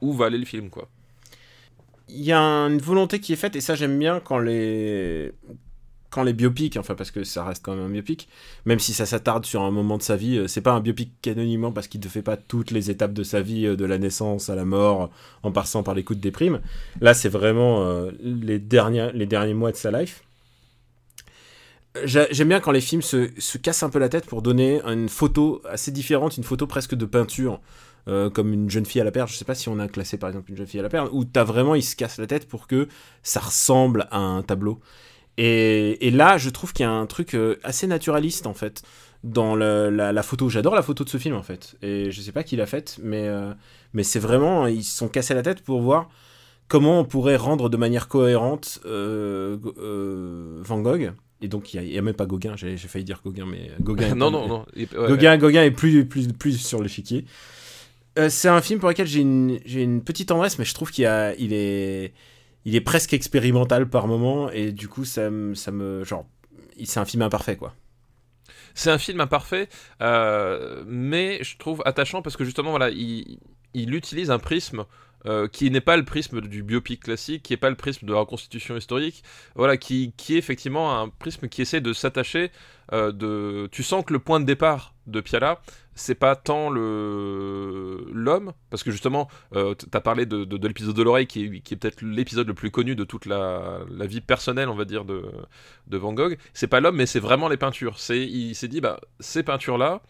où 0.00 0.12
va 0.12 0.26
aller 0.26 0.38
le 0.38 0.46
film, 0.46 0.70
quoi. 0.70 0.88
Il 2.08 2.22
y 2.22 2.32
a 2.32 2.40
une 2.40 2.78
volonté 2.78 3.18
qui 3.18 3.32
est 3.32 3.36
faite 3.36 3.56
et 3.56 3.62
ça 3.62 3.74
j'aime 3.74 3.98
bien 3.98 4.20
quand 4.20 4.38
les 4.38 5.32
quand 6.14 6.22
les 6.22 6.32
biopics, 6.32 6.76
enfin 6.76 6.94
parce 6.94 7.10
que 7.10 7.24
ça 7.24 7.44
reste 7.44 7.64
quand 7.64 7.74
même 7.74 7.86
un 7.86 7.88
biopic, 7.88 8.28
même 8.66 8.78
si 8.78 8.92
ça 8.92 9.04
s'attarde 9.04 9.44
sur 9.44 9.62
un 9.62 9.72
moment 9.72 9.98
de 9.98 10.02
sa 10.02 10.14
vie, 10.14 10.38
euh, 10.38 10.46
c'est 10.46 10.60
pas 10.60 10.70
un 10.70 10.78
biopic 10.78 11.10
canoniquement 11.22 11.72
parce 11.72 11.88
qu'il 11.88 12.00
ne 12.00 12.08
fait 12.08 12.22
pas 12.22 12.36
toutes 12.36 12.70
les 12.70 12.88
étapes 12.88 13.12
de 13.12 13.24
sa 13.24 13.40
vie, 13.40 13.66
euh, 13.66 13.74
de 13.74 13.84
la 13.84 13.98
naissance 13.98 14.48
à 14.48 14.54
la 14.54 14.64
mort, 14.64 15.10
en 15.42 15.50
passant 15.50 15.82
par 15.82 15.94
les 15.94 16.04
coups 16.04 16.18
de 16.18 16.22
déprime. 16.22 16.60
Là, 17.00 17.14
c'est 17.14 17.28
vraiment 17.28 17.82
euh, 17.82 18.12
les, 18.20 18.60
derniers, 18.60 19.10
les 19.12 19.26
derniers 19.26 19.54
mois 19.54 19.72
de 19.72 19.76
sa 19.76 19.90
life. 19.90 20.22
J'aime 22.04 22.48
bien 22.48 22.60
quand 22.60 22.72
les 22.72 22.80
films 22.80 23.02
se, 23.02 23.30
se, 23.38 23.58
cassent 23.58 23.82
un 23.82 23.90
peu 23.90 23.98
la 23.98 24.08
tête 24.08 24.26
pour 24.26 24.40
donner 24.40 24.80
une 24.82 25.08
photo 25.08 25.62
assez 25.68 25.90
différente, 25.90 26.36
une 26.36 26.44
photo 26.44 26.68
presque 26.68 26.94
de 26.94 27.06
peinture. 27.06 27.60
comme 28.06 28.52
une 28.52 28.68
jeune 28.70 28.86
fille 28.86 29.00
à 29.00 29.04
la 29.04 29.12
perle, 29.12 29.28
je 29.28 29.34
sais 29.34 29.44
pas 29.44 29.54
si 29.54 29.68
on 29.68 29.78
a 29.78 29.88
classé 29.88 30.18
par 30.18 30.28
exemple 30.28 30.50
une 30.50 30.56
jeune 30.56 30.66
fille 30.66 30.80
à 30.80 30.82
la 30.82 30.88
perle, 30.88 31.08
où 31.12 31.24
t'as 31.24 31.44
vraiment, 31.44 31.74
il 31.74 31.82
se 31.82 31.96
casse 31.96 32.18
la 32.18 32.26
tête 32.26 32.48
pour 32.48 32.66
que 32.66 32.88
ça 33.22 33.40
ressemble 33.40 34.06
à 34.10 34.18
un 34.18 34.42
tableau. 34.42 34.80
Et, 35.36 36.10
là, 36.10 36.38
je 36.38 36.50
trouve 36.50 36.72
qu'il 36.72 36.84
y 36.84 36.88
a 36.88 36.92
un 36.92 37.06
truc 37.06 37.34
euh, 37.34 37.58
assez 37.64 37.86
naturaliste 37.86 38.46
en 38.46 38.54
fait 38.54 38.82
dans 39.24 39.56
la, 39.56 40.22
photo. 40.22 40.48
J'adore 40.48 40.74
la 40.74 40.82
photo 40.82 41.04
de 41.04 41.08
ce 41.08 41.18
film 41.18 41.34
en 41.34 41.42
fait. 41.42 41.76
Et 41.82 42.10
je 42.10 42.20
sais 42.20 42.32
pas 42.32 42.42
qui 42.44 42.56
l'a 42.56 42.66
faite, 42.66 42.98
mais, 43.02 43.26
euh, 43.26 43.52
mais 43.92 44.02
c'est 44.02 44.18
vraiment. 44.18 44.66
Ils 44.66 44.84
se 44.84 44.96
sont 44.96 45.08
cassés 45.08 45.34
la 45.34 45.42
tête 45.42 45.62
pour 45.62 45.80
voir 45.80 46.08
comment 46.68 47.00
on 47.00 47.04
pourrait 47.04 47.36
rendre 47.36 47.68
de 47.68 47.76
manière 47.76 48.08
cohérente 48.08 48.80
euh, 48.84 49.56
Van 50.62 50.80
Gogh. 50.80 51.12
Et 51.40 51.48
donc, 51.48 51.74
il 51.74 51.82
n'y 51.82 51.98
a, 51.98 52.02
même 52.02 52.14
pas 52.14 52.24
Gauguin, 52.24 52.54
j'ai 52.56 52.76
failli 52.78 53.04
dire 53.04 53.20
Gauguin, 53.22 53.44
mais 53.44 53.70
Gauguin. 53.80 54.14
non, 54.14 54.30
non, 54.30 54.46
non, 54.46 54.64
Gauguin, 54.94 55.36
Gauguin 55.36 55.64
est 55.64 55.72
plus, 55.72 56.06
plus, 56.06 56.28
plus 56.28 56.56
sur 56.56 56.82
l'échiquier. 56.82 57.26
c'est 58.28 58.48
un 58.48 58.62
film 58.62 58.80
pour 58.80 58.88
lequel 58.88 59.06
j'ai 59.06 59.20
une, 59.20 59.58
une, 59.66 60.02
petite 60.02 60.28
tendresse, 60.28 60.58
mais 60.58 60.64
je 60.64 60.72
trouve 60.72 60.90
qu'il 60.90 61.04
il 61.38 61.52
est 61.52 62.14
il 62.64 62.74
est 62.74 62.80
presque 62.80 63.12
expérimental 63.12 63.88
par 63.88 64.06
moment 64.06 64.50
et 64.50 64.72
du 64.72 64.88
coup 64.88 65.04
ça, 65.04 65.30
me 65.30 65.54
genre 66.04 66.26
c'est 66.84 67.00
un 67.00 67.04
film 67.04 67.22
imparfait 67.22 67.56
quoi. 67.56 67.74
C'est 68.76 68.90
un 68.90 68.98
film 68.98 69.20
imparfait, 69.20 69.68
euh, 70.02 70.82
mais 70.88 71.38
je 71.44 71.56
trouve 71.58 71.80
attachant 71.84 72.22
parce 72.22 72.36
que 72.36 72.44
justement 72.44 72.70
voilà 72.70 72.90
il, 72.90 73.38
il 73.72 73.94
utilise 73.94 74.30
un 74.30 74.38
prisme 74.38 74.84
euh, 75.26 75.48
qui 75.48 75.70
n'est 75.70 75.80
pas 75.80 75.96
le 75.96 76.04
prisme 76.04 76.42
du 76.42 76.62
biopic 76.62 77.04
classique, 77.04 77.42
qui 77.42 77.54
n'est 77.54 77.58
pas 77.58 77.70
le 77.70 77.76
prisme 77.76 78.06
de 78.06 78.12
la 78.12 78.18
reconstitution 78.18 78.76
historique, 78.76 79.24
voilà, 79.54 79.78
qui, 79.78 80.12
qui 80.18 80.34
est 80.34 80.38
effectivement 80.38 81.00
un 81.00 81.08
prisme 81.08 81.48
qui 81.48 81.62
essaie 81.62 81.80
de 81.80 81.92
s'attacher. 81.94 82.50
Euh, 82.92 83.10
de... 83.10 83.66
Tu 83.72 83.82
sens 83.82 84.04
que 84.04 84.12
le 84.12 84.18
point 84.18 84.38
de 84.38 84.44
départ 84.44 84.94
de 85.06 85.22
Piala, 85.22 85.62
c'est 85.94 86.14
pas 86.14 86.36
tant 86.36 86.68
le 86.68 88.06
l'homme, 88.12 88.52
parce 88.68 88.82
que 88.82 88.90
justement, 88.90 89.28
euh, 89.54 89.74
tu 89.74 89.86
as 89.94 90.00
parlé 90.02 90.26
de, 90.26 90.44
de, 90.44 90.68
l'épisode 90.68 90.94
de 90.94 91.02
l'oreille, 91.02 91.26
qui 91.26 91.44
est, 91.44 91.60
qui 91.60 91.72
est 91.72 91.76
peut-être 91.78 92.02
l'épisode 92.02 92.46
le 92.46 92.54
plus 92.54 92.70
connu 92.70 92.94
de 92.94 93.04
toute 93.04 93.24
la, 93.24 93.78
la, 93.90 94.06
vie 94.06 94.20
personnelle, 94.20 94.68
on 94.68 94.74
va 94.74 94.84
dire, 94.84 95.06
de, 95.06 95.24
de 95.86 95.96
Van 95.96 96.12
Gogh. 96.12 96.36
C'est 96.52 96.66
pas 96.66 96.80
l'homme, 96.80 96.96
mais 96.96 97.06
c'est 97.06 97.20
vraiment 97.20 97.48
les 97.48 97.56
peintures. 97.56 97.96
Il 98.10 98.54
s'est 98.54 98.68
dit, 98.68 98.82
bah, 98.82 99.00
ces 99.20 99.42
peintures-là, 99.42 100.02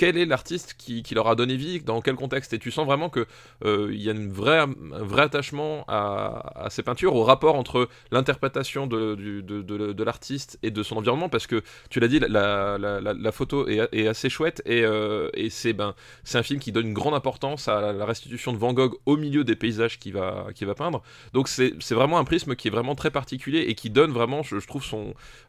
quel 0.00 0.16
est 0.16 0.24
l'artiste 0.24 0.76
qui, 0.78 1.04
leur 1.14 1.28
a 1.28 1.34
donné 1.34 1.56
vie, 1.56 1.82
dans 1.82 2.00
quel 2.00 2.14
contexte. 2.14 2.54
Et 2.54 2.58
tu 2.58 2.70
sens 2.70 2.86
vraiment 2.86 3.10
qu'il 3.10 3.26
euh, 3.66 3.94
y 3.94 4.08
a 4.08 4.14
un 4.14 4.28
vrai 4.30 5.22
attachement 5.22 5.84
à, 5.88 6.68
ces 6.70 6.82
peintures, 6.82 7.14
au 7.14 7.22
rapport 7.22 7.54
entre 7.54 7.86
l'interprétation 8.10 8.86
de, 8.86 10.02
l'artiste 10.02 10.58
et 10.62 10.70
de 10.70 10.82
son 10.82 10.96
environnement, 10.96 11.28
parce 11.28 11.46
que 11.46 11.62
tu 11.90 12.00
l'as 12.00 12.08
dit, 12.08 12.18
la, 12.18 13.30
photo 13.30 13.68
est, 13.68 14.08
assez 14.08 14.30
chouette 14.30 14.62
et, 14.64 14.86
euh, 14.86 15.28
et 15.34 15.50
c'est 15.50 15.74
ben, 15.74 15.94
un 16.32 16.42
film 16.42 16.60
qui 16.60 16.72
donne 16.72 16.86
une 16.86 16.94
grande 16.94 17.12
importance 17.12 17.68
à 17.68 17.92
la 17.92 18.06
restitution 18.06 18.54
de 18.54 18.56
Van 18.56 18.72
Gogh 18.72 18.94
au 19.04 19.18
milieu 19.18 19.44
des 19.44 19.54
paysages 19.54 19.98
qu'il 19.98 20.14
va, 20.14 20.46
peindre. 20.78 21.02
Donc 21.34 21.48
c'est 21.48 21.92
vraiment 21.92 22.16
un 22.16 22.24
prisme 22.24 22.56
qui 22.56 22.68
est 22.68 22.70
vraiment 22.70 22.94
très 22.94 23.10
particulier 23.10 23.66
et 23.68 23.74
qui 23.74 23.90
donne 23.90 24.12
vraiment, 24.12 24.42
je, 24.42 24.66
trouve, 24.66 24.82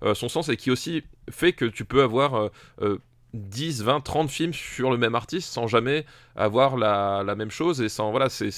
euh, 0.04 0.14
son 0.14 0.28
sens 0.28 0.50
et 0.50 0.58
qui 0.58 0.72
aussi 0.72 1.04
fait 1.30 1.54
que 1.54 1.64
tu 1.64 1.86
peux 1.86 2.04
avoir 2.04 2.50
10, 3.34 3.84
20, 3.84 4.02
30 4.02 4.30
films 4.30 4.54
sur 4.54 4.92
le 4.92 4.98
même 4.98 5.16
artiste 5.16 5.52
sans 5.54 5.68
jamais 5.68 6.06
avoir 6.36 6.78
la, 6.78 7.24
la 7.26 7.36
même 7.36 7.52
chose 7.52 7.82
et 7.82 7.90
sans 7.90 8.12
voilà 8.12 8.30
c'est 8.30 8.50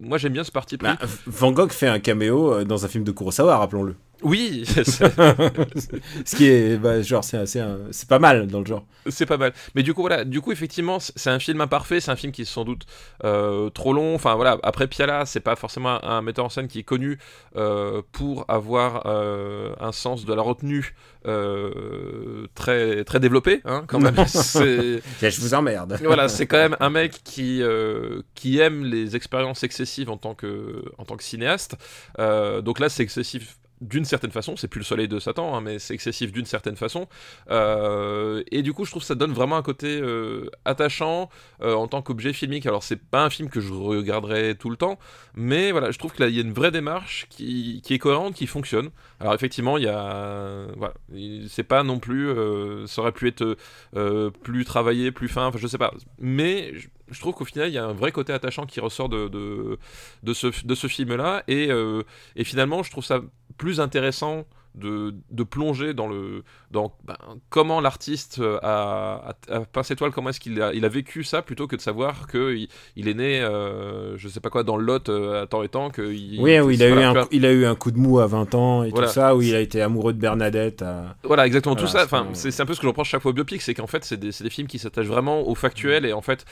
moi 0.00 0.18
j'aime 0.18 0.32
bien 0.32 0.44
ce 0.44 0.52
parti 0.52 0.76
pris. 0.76 0.88
Bah, 0.88 0.98
Van 1.26 1.52
Gogh 1.52 1.72
fait 1.72 1.86
un 1.86 1.98
caméo 1.98 2.52
euh, 2.52 2.64
dans 2.64 2.84
un 2.84 2.88
film 2.88 3.04
de 3.04 3.12
Kurosawa 3.12 3.56
rappelons-le. 3.56 3.96
Oui, 4.22 4.64
ce 4.66 6.36
qui 6.36 6.46
est 6.46 6.76
bah, 6.76 7.02
genre 7.02 7.24
c'est 7.24 7.44
c'est 7.46 8.08
pas 8.08 8.18
mal 8.18 8.46
dans 8.46 8.60
le 8.60 8.66
genre. 8.66 8.84
C'est 9.08 9.26
pas 9.26 9.36
mal. 9.36 9.52
Mais 9.74 9.82
du 9.82 9.94
coup 9.94 10.02
voilà, 10.02 10.24
du 10.24 10.40
coup 10.40 10.52
effectivement 10.52 10.98
c'est 11.00 11.30
un 11.30 11.38
film 11.38 11.60
imparfait, 11.60 12.00
c'est 12.00 12.10
un 12.10 12.16
film 12.16 12.32
qui 12.32 12.42
est 12.42 12.46
sans 12.46 12.64
doute 12.64 12.86
euh, 13.24 13.70
trop 13.70 13.92
long. 13.92 14.14
Enfin 14.14 14.34
voilà, 14.34 14.58
après 14.62 14.86
Piala 14.86 15.26
c'est 15.26 15.40
pas 15.40 15.56
forcément 15.56 16.02
un, 16.04 16.22
metteur 16.22 16.44
en 16.44 16.48
scène 16.48 16.68
qui 16.68 16.78
est 16.78 16.84
connu 16.84 17.18
euh, 17.56 18.02
pour 18.12 18.44
avoir 18.48 19.06
euh, 19.06 19.74
un 19.80 19.92
sens 19.92 20.24
de 20.24 20.32
la 20.32 20.42
retenue 20.42 20.94
très 22.54 23.04
très 23.04 23.20
développé 23.20 23.60
hein, 23.64 23.84
quand 23.86 24.00
même. 24.00 24.14
Je 24.16 25.40
vous 25.40 25.54
emmerde. 25.54 25.98
voilà, 26.04 26.28
c'est 26.28 26.46
quand 26.46 26.58
même 26.58 26.76
un 26.80 26.90
mec 26.90 27.20
qui 27.24 27.62
qui 28.34 28.58
aime 28.58 28.84
les 28.84 29.16
expériences 29.16 29.62
excessives 29.64 30.10
en 30.10 30.16
tant 30.16 30.34
que 30.34 30.84
en 30.98 31.04
tant 31.04 31.16
que 31.16 31.24
cinéaste. 31.24 31.76
donc 32.18 32.78
là 32.78 32.88
c'est 32.88 33.02
excessif 33.02 33.56
d'une 33.82 34.04
certaine 34.04 34.30
façon, 34.30 34.56
c'est 34.56 34.68
plus 34.68 34.78
le 34.78 34.84
soleil 34.84 35.08
de 35.08 35.18
Satan, 35.18 35.54
hein, 35.54 35.60
mais 35.60 35.78
c'est 35.78 35.92
excessif 35.92 36.32
d'une 36.32 36.46
certaine 36.46 36.76
façon. 36.76 37.08
Euh, 37.50 38.42
et 38.50 38.62
du 38.62 38.72
coup, 38.72 38.84
je 38.84 38.90
trouve 38.90 39.02
que 39.02 39.06
ça 39.06 39.16
donne 39.16 39.32
vraiment 39.32 39.56
un 39.56 39.62
côté 39.62 40.00
euh, 40.00 40.48
attachant 40.64 41.28
euh, 41.62 41.74
en 41.74 41.88
tant 41.88 42.00
qu'objet 42.00 42.32
filmique. 42.32 42.64
Alors, 42.66 42.84
c'est 42.84 43.00
pas 43.00 43.24
un 43.24 43.30
film 43.30 43.48
que 43.48 43.60
je 43.60 43.72
regarderai 43.72 44.54
tout 44.54 44.70
le 44.70 44.76
temps, 44.76 44.98
mais 45.34 45.72
voilà, 45.72 45.90
je 45.90 45.98
trouve 45.98 46.12
qu'il 46.12 46.28
y 46.30 46.38
a 46.38 46.42
une 46.42 46.52
vraie 46.52 46.70
démarche 46.70 47.26
qui, 47.28 47.82
est 47.90 47.98
cohérente, 47.98 48.34
qui 48.34 48.46
fonctionne. 48.46 48.90
Alors, 49.20 49.34
effectivement, 49.34 49.76
il 49.76 49.84
y 49.84 49.88
a. 49.88 50.66
Voilà, 50.76 50.94
c'est 51.48 51.64
pas 51.64 51.82
non 51.82 51.98
plus. 51.98 52.28
ça 52.86 53.02
aurait 53.02 53.12
pu 53.12 53.28
être 53.28 53.56
plus 54.42 54.64
travaillé, 54.64 55.10
plus 55.10 55.28
fin, 55.28 55.46
enfin, 55.46 55.58
je 55.58 55.66
sais 55.66 55.78
pas. 55.78 55.92
Mais 56.18 56.72
je 57.12 57.20
trouve 57.20 57.34
qu'au 57.34 57.44
final, 57.44 57.68
il 57.68 57.74
y 57.74 57.78
a 57.78 57.84
un 57.84 57.92
vrai 57.92 58.12
côté 58.12 58.32
attachant 58.32 58.66
qui 58.66 58.80
ressort 58.80 59.08
de, 59.08 59.78
ce, 60.32 60.86
film-là. 60.88 61.44
Et, 61.48 61.68
finalement, 62.44 62.82
je 62.82 62.90
trouve 62.90 63.04
ça 63.04 63.20
plus 63.56 63.80
intéressant 63.80 64.46
de, 64.74 65.14
de 65.30 65.42
plonger 65.42 65.92
dans 65.92 66.08
le 66.08 66.44
dans 66.70 66.96
ben, 67.04 67.16
comment 67.50 67.80
l'artiste 67.80 68.40
a, 68.62 69.34
a, 69.50 69.56
a 69.58 69.82
étoile, 69.90 70.12
comment 70.12 70.30
est-ce 70.30 70.40
qu'il 70.40 70.62
a, 70.62 70.72
il 70.72 70.84
a 70.84 70.88
vécu 70.88 71.24
ça, 71.24 71.42
plutôt 71.42 71.66
que 71.66 71.76
de 71.76 71.80
savoir 71.80 72.26
qu'il 72.26 72.68
il 72.96 73.08
est 73.08 73.14
né, 73.14 73.40
euh, 73.40 74.16
je 74.16 74.28
sais 74.28 74.40
pas 74.40 74.48
quoi, 74.48 74.62
dans 74.62 74.76
le 74.76 74.84
lot 74.84 75.08
euh, 75.08 75.42
à 75.42 75.46
temps 75.46 75.62
et 75.62 75.68
temps. 75.68 75.90
Que 75.90 76.12
il, 76.12 76.40
oui, 76.40 76.58
où 76.60 76.70
il 76.70 76.82
a, 76.82 76.88
eu 76.88 76.98
un, 77.02 77.26
il 77.30 77.44
a 77.44 77.52
eu 77.52 77.66
un 77.66 77.74
coup 77.74 77.90
de 77.90 77.98
mou 77.98 78.18
à 78.20 78.26
20 78.26 78.54
ans 78.54 78.82
et 78.82 78.92
tout 78.92 79.06
ça, 79.06 79.36
où 79.36 79.42
il 79.42 79.54
a 79.54 79.60
été 79.60 79.82
amoureux 79.82 80.14
de 80.14 80.18
Bernadette. 80.18 80.84
Voilà, 81.24 81.46
exactement, 81.46 81.76
tout 81.76 81.86
ça. 81.86 82.04
Enfin, 82.04 82.28
c'est 82.32 82.58
un 82.60 82.66
peu 82.66 82.74
ce 82.74 82.80
que 82.80 82.84
je 82.84 82.88
reproche 82.88 83.10
chaque 83.10 83.22
fois 83.22 83.32
au 83.32 83.34
biopic, 83.34 83.60
c'est 83.60 83.74
qu'en 83.74 83.86
fait, 83.86 84.04
c'est 84.04 84.16
des, 84.18 84.30
des, 84.30 84.50
films 84.50 84.68
qui 84.68 84.78
s'attachent 84.78 85.06
vraiment 85.06 85.46
au 85.46 85.54
factuel 85.54 86.06
et 86.06 86.12
en 86.12 86.22
fait 86.22 86.46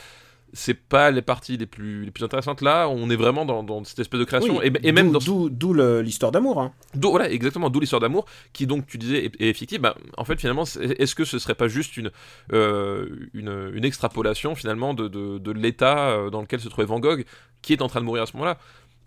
c'est 0.53 0.75
pas 0.75 1.11
les 1.11 1.23
parties 1.23 1.57
les 1.57 1.67
plus, 1.67 2.05
les 2.05 2.11
plus 2.11 2.25
intéressantes 2.25 2.61
là 2.61 2.89
on 2.89 3.11
est 3.11 3.17
vraiment 3.17 3.45
dans, 3.45 3.63
dans 3.63 3.85
cette 3.85 3.99
espèce 3.99 4.21
de 4.21 4.25
création 4.25 4.63
et, 4.63 4.73
et, 4.83 4.93
même 4.93 5.13
d'où 5.13 5.75
l'histoire 6.03 6.33
d'amour 6.33 6.61
hein. 6.61 6.73
voilà 6.95 7.31
exactement 7.31 7.71
d'où 7.71 7.81
l'histoire 7.81 8.01
d'amour 8.01 8.27
qui 8.53 8.67
donc 8.67 8.87
tu 8.87 8.99
disais 8.99 9.31
est, 9.39 9.53
fictive 9.53 9.81
bah, 9.81 9.97
en 10.17 10.25
fait 10.25 10.41
finalement 10.41 10.65
est-ce 10.65 11.15
que 11.15 11.25
ce 11.25 11.39
serait 11.39 11.55
pas 11.55 11.69
juste 11.69 11.97
une 11.97 12.11
euh, 12.53 13.29
une, 13.35 13.73
une, 13.75 13.85
extrapolation 13.85 14.55
finalement 14.55 14.95
de, 14.95 15.09
de, 15.09 15.39
de 15.39 15.51
l'état 15.53 16.11
euh, 16.11 16.31
dans 16.31 16.41
lequel 16.41 16.61
se 16.61 16.69
trouvait 16.69 16.87
Van 16.87 17.01
Gogh 17.01 17.25
qui 17.63 17.73
est 17.73 17.83
en 17.83 17.89
train 17.89 18.01
de 18.01 18.07
mourir 18.07 18.23
à 18.23 18.27
ce 18.27 18.33
moment 18.33 18.47
là 18.47 18.59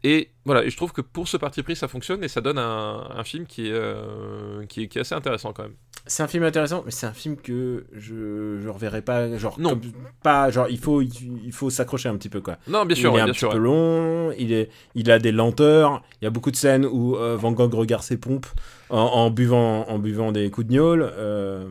et 0.04 0.32
voilà, 0.44 0.66
et 0.66 0.70
je 0.70 0.76
trouve 0.76 0.91
que 0.91 1.02
pour 1.02 1.30
ce 1.30 1.38
parti 1.38 1.64
pris, 1.64 1.78
ça 1.78 1.88
fonctionne 1.88 2.24
et 2.24 2.28
ça 2.28 2.41
donne 2.41 2.58
un, 2.58 3.10
un 3.10 3.24
film 3.24 3.46
qui 3.46 3.68
est, 3.68 3.72
euh, 3.72 4.66
qui 4.66 4.84
est, 4.84 4.88
qui, 4.89 4.98
est, 4.98 5.02
assez 5.02 5.16
intéressant 5.16 5.54
quand 5.54 5.64
même. 5.64 5.76
C'est 6.06 6.22
un 6.22 6.28
film 6.28 6.43
intéressant, 6.43 6.84
mais 6.86 6.91
c'est 6.91 7.06
un 7.06 7.14
film 7.14 7.38
que 7.38 7.86
je 7.93 8.60
je 8.62 8.68
reverrai 8.68 9.01
pas 9.01 9.38
genre 9.38 9.58
non 9.58 9.80
pas 10.22 10.51
genre 10.51 10.68
il 10.70 10.78
faut 10.78 11.01
il, 11.01 11.51
faut 11.54 11.70
s'accrocher 11.70 12.10
un 12.10 12.18
petit 12.18 12.28
peu 12.28 12.41
quoi. 12.41 12.58
Non 12.68 12.86
bien 12.86 12.95
sûr, 12.95 13.14
il 13.14 13.20
est 13.20 13.22
un 13.22 13.28
petit 13.28 13.45
peu 13.45 13.58
long, 13.58 14.34
il 14.38 14.51
est 14.51 14.70
il 14.95 15.10
a 15.12 15.20
des 15.20 15.32
lenteurs, 15.32 16.04
il 16.22 16.26
y 16.26 16.28
a 16.28 16.30
beaucoup 16.30 16.51
de 16.51 16.58
scènes 16.58 16.86
où 16.86 17.16
euh, 17.16 17.38
Van 17.38 17.54
Gogh 17.54 17.74
regarde 17.74 18.04
ses 18.04 18.18
pompes 18.18 18.47
en, 18.89 18.97
en, 18.97 19.30
buvant 19.30 19.88
en 19.88 19.97
buvant 19.97 20.32
des 20.34 20.51
coups 20.51 20.68
de 20.68 20.74
gnôle. 20.74 21.10
Euh... 21.18 21.70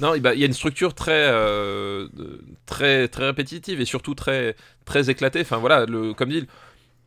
Non, 0.00 0.14
il 0.14 0.22
y 0.22 0.42
a 0.42 0.46
une 0.46 0.52
structure 0.52 0.94
très, 0.94 1.28
euh, 1.30 2.08
très, 2.66 3.08
très 3.08 3.26
répétitive 3.26 3.80
et 3.80 3.84
surtout 3.84 4.14
très, 4.14 4.56
très 4.84 5.10
éclatée. 5.10 5.40
Enfin 5.42 5.58
voilà, 5.58 5.86
le, 5.86 6.12
comme 6.14 6.28
dit, 6.28 6.46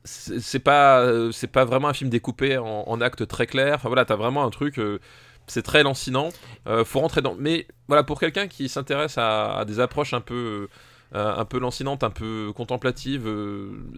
c'est 0.06 0.60
pas 0.60 1.00
euh, 1.02 1.32
c'est 1.32 1.48
pas 1.48 1.66
vraiment 1.66 1.88
un 1.88 1.94
film 1.94 2.10
découpé 2.10 2.58
en, 2.58 3.02
actes 3.02 3.28
très 3.28 3.48
clairs 3.48 3.76
enfin 3.76 3.90
voilà 3.90 4.06
t'as 4.06 4.16
vraiment 4.16 4.46
un 4.46 4.52
truc 4.52 4.78
euh, 4.78 5.00
c'est 5.48 5.62
très 5.62 5.84
lancinant. 5.84 6.30
Euh, 6.68 6.84
faut 6.84 7.00
rentrer 7.00 7.22
dans 7.22 7.36
mais 7.36 7.68
voilà 7.88 8.04
pour 8.04 8.20
quelqu'un 8.20 8.48
qui 8.48 8.70
s'intéresse 8.70 9.18
à, 9.18 9.64
des 9.68 9.80
approches 9.80 10.14
un 10.14 10.22
peu 10.22 10.68
un 11.14 11.46
peu 11.46 11.60
lancinantes 11.60 12.04
un 12.04 12.10
peu 12.10 12.52
contemplatives 12.54 13.30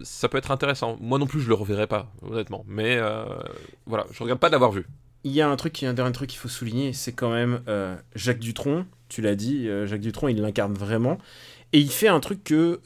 ça 0.04 0.28
peut 0.28 0.38
être 0.38 0.52
intéressant. 0.52 0.96
Moi 1.00 1.18
non 1.18 1.26
plus 1.26 1.40
je 1.40 1.48
le 1.48 1.54
reverrai 1.54 1.88
pas 1.88 2.12
honnêtement. 2.22 2.64
Mais 2.68 3.00
voilà 3.86 4.06
je 4.12 4.22
regarde 4.22 4.38
pas 4.38 4.50
d'avoir 4.50 4.70
vu. 4.70 4.86
Il 5.24 5.32
y 5.32 5.40
a 5.40 5.48
un 5.48 5.56
truc 5.56 5.82
un 5.82 5.94
dernier 5.94 6.12
truc 6.12 6.30
qu'il 6.30 6.38
faut 6.38 6.48
souligner 6.48 6.92
c'est 6.92 7.12
quand 7.12 7.30
même 7.30 7.60
Jacques 8.14 8.38
Dutronc 8.38 8.84
tu 9.08 9.20
l'as 9.22 9.34
dit 9.34 9.68
Jacques 9.86 10.00
Dutronc 10.00 10.28
il 10.28 10.40
l'incarne 10.40 10.74
vraiment. 10.74 11.18
Et 11.72 11.80
il 11.80 11.90
fait 11.90 12.08
un 12.08 12.20
truc 12.20 12.44
que 12.44 12.80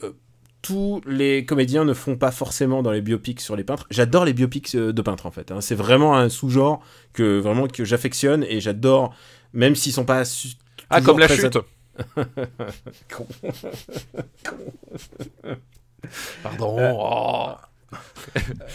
tous 0.62 1.02
les 1.06 1.44
comédiens 1.44 1.84
ne 1.84 1.92
font 1.92 2.16
pas 2.16 2.30
forcément 2.30 2.82
dans 2.82 2.92
les 2.92 3.02
biopics 3.02 3.40
sur 3.40 3.56
les 3.56 3.64
peintres. 3.64 3.86
J'adore 3.90 4.24
les 4.24 4.32
biopics 4.32 4.74
euh, 4.76 4.92
de 4.92 5.02
peintres 5.02 5.26
en 5.26 5.32
fait. 5.32 5.50
Hein. 5.50 5.60
C'est 5.60 5.74
vraiment 5.74 6.16
un 6.16 6.28
sous-genre 6.28 6.80
que 7.12 7.40
vraiment 7.40 7.66
que 7.66 7.84
j'affectionne 7.84 8.44
et 8.44 8.60
j'adore, 8.60 9.12
même 9.52 9.74
s'ils 9.74 9.92
sont 9.92 10.04
pas. 10.04 10.22
Ah 10.88 11.00
comme 11.00 11.18
la 11.18 11.26
chute. 11.28 11.58
Pardon. 16.42 16.78
Euh, 16.78 16.92
oh. 16.94 17.50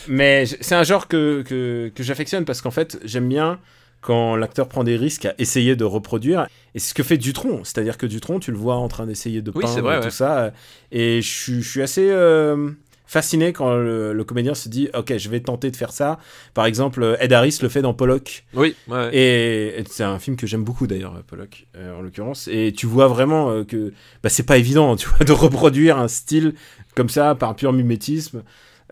mais 0.07 0.45
c'est 0.45 0.75
un 0.75 0.83
genre 0.83 1.07
que, 1.07 1.41
que, 1.41 1.91
que 1.95 2.03
j'affectionne 2.03 2.45
parce 2.45 2.61
qu'en 2.61 2.69
fait 2.69 2.99
j'aime 3.03 3.27
bien 3.27 3.59
quand 4.01 4.35
l'acteur 4.35 4.67
prend 4.67 4.83
des 4.83 4.95
risques 4.95 5.25
à 5.25 5.33
essayer 5.37 5.75
de 5.75 5.83
reproduire. 5.83 6.47
Et 6.75 6.79
c'est 6.79 6.89
ce 6.89 6.93
que 6.93 7.03
fait 7.03 7.17
Dutron. 7.17 7.63
C'est-à-dire 7.63 7.97
que 7.97 8.05
Dutron, 8.05 8.39
tu 8.39 8.51
le 8.51 8.57
vois 8.57 8.75
en 8.75 8.87
train 8.87 9.05
d'essayer 9.05 9.41
de 9.41 9.51
peindre 9.51 10.01
tout 10.01 10.09
ça. 10.09 10.51
Et 10.91 11.21
je, 11.21 11.61
suis 11.61 11.81
assez 11.81 12.09
euh, 12.09 12.69
fasciné 13.07 13.53
quand 13.53 13.75
le, 13.75 14.23
comédien 14.23 14.53
se 14.53 14.69
dit 14.69 14.89
Ok, 14.93 15.17
je 15.17 15.29
vais 15.29 15.39
tenter 15.39 15.71
de 15.71 15.75
faire 15.75 15.91
ça. 15.91 16.19
Par 16.53 16.65
exemple, 16.65 17.17
Ed 17.19 17.33
Harris 17.33 17.59
le 17.61 17.69
fait 17.69 17.81
dans 17.81 17.93
Pollock. 17.93 18.45
Oui, 18.53 18.75
Et, 19.13 19.83
c'est 19.89 20.03
un 20.03 20.19
film 20.19 20.35
que 20.35 20.45
j'aime 20.45 20.63
beaucoup 20.63 20.85
d'ailleurs, 20.85 21.23
Pollock, 21.25 21.65
euh, 21.75 21.97
en 21.97 22.01
l'occurrence. 22.01 22.47
Et 22.51 22.73
tu 22.73 22.85
vois 22.85 23.07
vraiment 23.07 23.49
euh, 23.49 23.63
que 23.63 23.93
bah, 24.21 24.29
c'est 24.29 24.43
pas 24.45 24.57
évident 24.57 24.95
tu 24.97 25.07
vois, 25.07 25.25
de 25.25 25.31
reproduire 25.31 25.97
un 25.97 26.07
style 26.07 26.53
comme 26.95 27.09
ça 27.09 27.33
par 27.33 27.55
pur 27.55 27.73
mimétisme. 27.73 28.43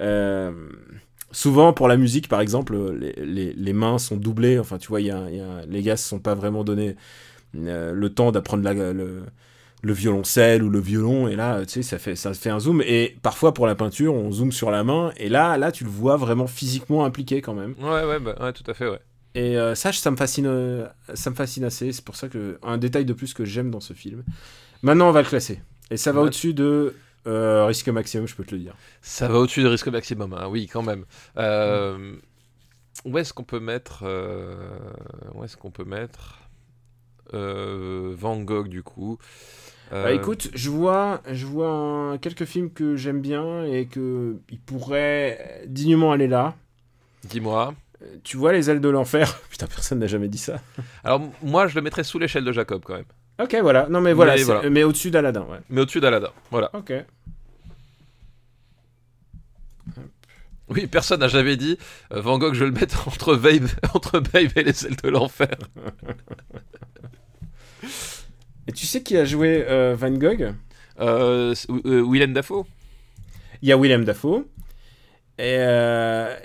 Euh, 0.02 0.52
souvent 1.36 1.74
pour 1.74 1.90
la 1.90 1.98
musique 1.98 2.30
par 2.30 2.40
exemple 2.40 2.78
les, 3.20 3.54
les, 3.54 3.74
mains 3.74 3.98
sont 3.98 4.16
doublées. 4.16 4.58
Enfin 4.58 4.78
tu 4.78 4.88
vois 4.88 5.02
y 5.02 5.12
a, 5.12 5.30
y 5.30 5.42
a, 5.42 5.66
les 5.68 5.82
gars 5.82 5.98
se 5.98 6.08
sont 6.08 6.20
pas 6.20 6.34
vraiment 6.34 6.64
donné 6.64 6.96
euh, 7.56 7.92
le 7.92 8.10
temps 8.10 8.32
d'apprendre 8.32 8.64
le, 8.72 9.24
le, 9.84 9.94
violoncelle 9.94 10.64
ou 10.64 10.70
le 10.70 10.80
violon. 10.80 11.28
Et 11.28 11.36
là 11.36 11.66
tu 11.66 11.74
sais 11.74 11.84
ça 11.84 12.00
fait 12.00 12.16
ça 12.16 12.34
fait 12.34 12.50
un 12.50 12.60
zoom. 12.60 12.82
Et 12.82 13.18
parfois 13.22 13.54
pour 13.54 13.68
la 13.68 13.76
peinture 13.76 14.14
on 14.14 14.32
zoome 14.32 14.54
sur 14.54 14.72
la 14.72 14.86
main. 14.86 15.12
Et 15.18 15.28
là 15.28 15.58
là 15.58 15.74
tu 15.74 15.84
le 15.84 15.90
vois 15.90 16.16
vraiment 16.16 16.48
physiquement 16.48 17.04
impliqué 17.04 17.42
quand 17.42 17.54
même. 17.54 17.76
Ouais 17.82 18.06
ouais, 18.06 18.20
bah, 18.20 18.36
ouais 18.40 18.54
tout 18.54 18.70
à 18.72 18.74
fait 18.74 18.88
ouais. 18.88 19.02
Et 19.36 19.58
euh, 19.58 19.76
ça 19.76 19.92
ça 19.92 20.12
me 20.12 20.16
fascine 20.16 20.48
euh, 20.48 20.88
ça 21.14 21.30
me 21.32 21.36
fascine 21.36 21.66
assez. 21.66 21.92
C'est 21.92 22.06
pour 22.06 22.16
ça 22.16 22.30
que 22.30 22.58
un 22.64 22.78
détail 22.78 23.04
de 23.04 23.14
plus 23.14 23.34
que 23.34 23.44
j'aime 23.44 23.72
dans 23.72 23.82
ce 23.82 23.92
film. 23.92 24.24
Maintenant 24.84 25.10
on 25.10 25.12
va 25.12 25.22
le 25.22 25.28
classer. 25.28 25.60
Et 25.92 25.98
ça 25.98 26.14
va 26.14 26.22
au-dessus 26.22 26.54
de 26.54 26.96
euh, 27.28 27.66
risque 27.66 27.88
maximum, 27.90 28.28
je 28.28 28.36
peux 28.36 28.44
te 28.44 28.54
le 28.54 28.62
dire. 28.62 28.76
Ça 29.02 29.28
va 29.28 29.40
au-dessus 29.40 29.64
de 29.64 29.68
risque 29.68 29.88
maximum, 29.88 30.34
hein. 30.34 30.48
oui, 30.48 30.68
quand 30.68 30.84
même. 30.84 31.06
Euh, 31.38 32.16
où 33.04 33.18
est-ce 33.18 33.34
qu'on 33.34 33.44
peut 33.44 33.60
mettre 33.60 34.04
euh, 34.04 34.56
Où 35.34 35.44
est-ce 35.44 35.58
qu'on 35.58 35.72
peut 35.72 35.86
mettre 35.86 36.42
Van 37.32 38.40
Gogh 38.40 38.70
du 38.70 38.84
coup 38.84 39.18
bah, 39.92 40.12
écoute, 40.12 40.50
je 40.54 40.72
vois, 40.72 41.22
je 41.32 41.46
vois 41.46 42.18
quelques 42.20 42.46
films 42.46 42.72
que 42.72 42.96
j'aime 42.96 43.22
bien 43.22 43.64
et 43.66 43.86
que 43.86 44.40
il 44.50 44.60
pourrait 44.60 45.64
dignement 45.68 46.12
aller 46.12 46.28
là. 46.28 46.56
Dis-moi. 47.24 47.76
Tu 48.24 48.36
vois 48.36 48.52
les 48.52 48.70
ailes 48.70 48.82
de 48.82 48.90
l'enfer? 48.90 49.40
Putain, 49.50 49.68
personne 49.68 50.00
n'a 50.00 50.08
jamais 50.08 50.28
dit 50.28 50.40
ça. 50.40 50.60
Alors 51.04 51.22
moi, 51.44 51.68
je 51.68 51.76
le 51.76 51.82
mettrais 51.82 52.04
sous 52.04 52.20
l'échelle 52.20 52.44
de 52.44 52.52
Jacob 52.52 52.82
quand 52.84 52.96
même. 52.96 53.06
Ok, 53.40 53.56
voilà. 53.62 53.88
Non, 53.90 54.02
mais 54.02 54.14
voilà, 54.14 54.36
mais, 54.36 54.70
mais 54.70 54.84
au-dessus 54.84 55.12
d'Aladin, 55.12 55.42
ouais. 55.42 55.60
Mais 55.70 55.82
au-dessus 55.82 56.00
d'Aladin, 56.00 56.32
voilà. 56.52 56.70
Ok. 56.74 56.94
Oui, 60.68 60.88
personne 60.88 61.20
n'a 61.20 61.28
jamais 61.28 61.58
dit 61.58 61.78
euh, 62.12 62.22
Van 62.22 62.40
Gogh, 62.40 62.54
je 62.54 62.62
vais 62.62 62.66
le 62.66 62.72
mettre 62.72 63.08
entre 63.08 63.36
Babe, 63.36 63.68
entre 63.94 64.20
Babe 64.20 64.50
et 64.56 64.64
les 64.64 64.86
ailes 64.86 64.96
de 65.04 65.10
l'enfer. 65.10 65.56
et 68.68 68.72
tu 68.72 68.86
sais 68.86 69.04
qui 69.04 69.16
a 69.18 69.26
joué 69.26 69.66
euh, 69.68 69.96
Van 69.98 70.12
Gogh? 70.12 70.54
Euh, 71.00 71.54
Willem 71.70 72.34
Dafoe. 72.34 72.66
Il 73.62 73.70
y 73.70 73.72
a 73.72 73.78
Willem 73.78 74.06
Dafoe. 74.06 74.46
Et, 75.38 75.58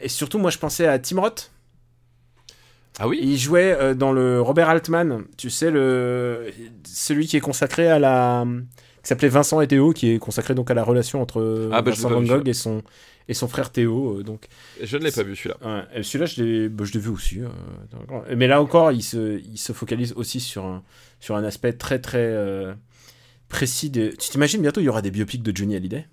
et, 0.03 0.09
surtout, 0.09 0.39
moi, 0.39 0.51
je 0.51 0.59
pensais 0.59 0.87
à 0.87 0.99
Tim 0.99 1.21
Roth. 1.21 1.53
Ah 3.01 3.09
oui 3.09 3.19
Il 3.23 3.39
jouait 3.39 3.95
dans 3.95 4.13
le 4.13 4.41
Robert 4.41 4.69
Altman, 4.69 5.25
tu 5.37 5.51
sais, 5.51 5.71
le, 5.71 6.51
celui 6.85 7.27
qui 7.27 7.37
est 7.37 7.41
consacré 7.41 7.89
à 7.89 7.99
la. 7.99 8.47
qui 9.03 9.09
s'appelait 9.09 9.29
Vincent 9.29 9.61
et 9.61 9.67
Théo, 9.67 9.93
qui 9.93 10.11
est 10.13 10.19
consacré 10.19 10.55
donc 10.55 10.71
à 10.71 10.75
la 10.75 10.85
relation 10.85 11.23
entre 11.23 11.71
ah, 11.73 11.83
bah, 11.83 11.91
Vincent 11.91 12.11
Van 12.11 12.23
Gogh 12.23 12.47
et 12.47 12.53
son, 12.53 12.83
et 13.31 13.35
son 13.35 13.49
frère 13.49 13.71
Théo. 13.71 14.19
Euh, 14.19 14.23
donc, 14.25 14.49
je 14.83 14.97
ne 14.97 15.05
l'ai 15.05 15.13
pas 15.13 15.23
vu 15.23 15.37
celui-là. 15.37 15.57
Ouais, 15.63 16.03
celui-là, 16.03 16.27
je 16.27 16.43
l'ai 16.43 16.69
bah, 16.69 16.85
vu 16.85 17.09
aussi. 17.09 17.41
Euh, 17.41 18.37
mais 18.37 18.49
là 18.49 18.61
encore, 18.61 18.91
il 18.91 19.03
se, 19.03 19.39
il 19.39 19.57
se 19.57 19.73
focalise 19.73 20.13
aussi 20.15 20.41
sur 20.41 20.65
un, 20.67 20.83
sur 21.21 21.37
un 21.37 21.45
aspect 21.45 21.73
très 21.73 22.01
très 22.01 22.19
euh, 22.19 22.75
précis. 23.49 23.89
De... 23.89 24.09
Tu 24.09 24.31
t'imagines 24.31 24.61
bientôt, 24.61 24.81
il 24.81 24.85
y 24.85 24.89
aura 24.89 25.01
des 25.01 25.13
biopics 25.13 25.45
de 25.45 25.57
Johnny 25.57 25.77
Hallyday? 25.77 26.07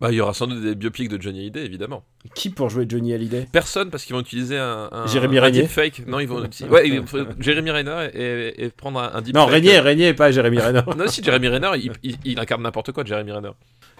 Bah, 0.00 0.12
il 0.12 0.16
y 0.16 0.20
aura 0.20 0.34
sans 0.34 0.46
doute 0.46 0.62
des 0.62 0.74
biopics 0.74 1.08
de 1.08 1.20
Johnny 1.20 1.40
Hallyday, 1.40 1.64
évidemment. 1.64 2.04
Qui 2.34 2.50
pour 2.50 2.70
jouer 2.70 2.86
Johnny 2.88 3.12
Hallyday? 3.12 3.48
Personne, 3.50 3.90
parce 3.90 4.04
qu'ils 4.04 4.14
vont 4.14 4.20
utiliser 4.20 4.58
un, 4.58 4.88
un 4.92 5.06
Jérémy 5.06 5.38
un 5.38 5.66
fake. 5.66 6.06
Non, 6.06 6.20
ils 6.20 6.28
vont 6.28 6.44
utiliser... 6.44 6.72
ouais, 6.72 6.88
il 6.88 7.02
Jérémy 7.40 7.70
Renner 7.70 8.10
et, 8.14 8.64
et, 8.64 8.68
prendre 8.70 9.00
un, 9.00 9.20
deepfake. 9.20 9.34
Non, 9.34 9.46
Régnier, 9.46 9.80
Régnier, 9.80 10.14
pas 10.14 10.30
Jérémy 10.30 10.58
Renner. 10.58 10.82
non, 10.96 11.06
si 11.08 11.22
Jérémy 11.22 11.48
Renner, 11.48 11.70
il, 12.02 12.16
il, 12.24 12.38
incarne 12.38 12.62
n'importe 12.62 12.92
quoi, 12.92 13.04
Jérémy 13.04 13.32
Renner. 13.32 13.50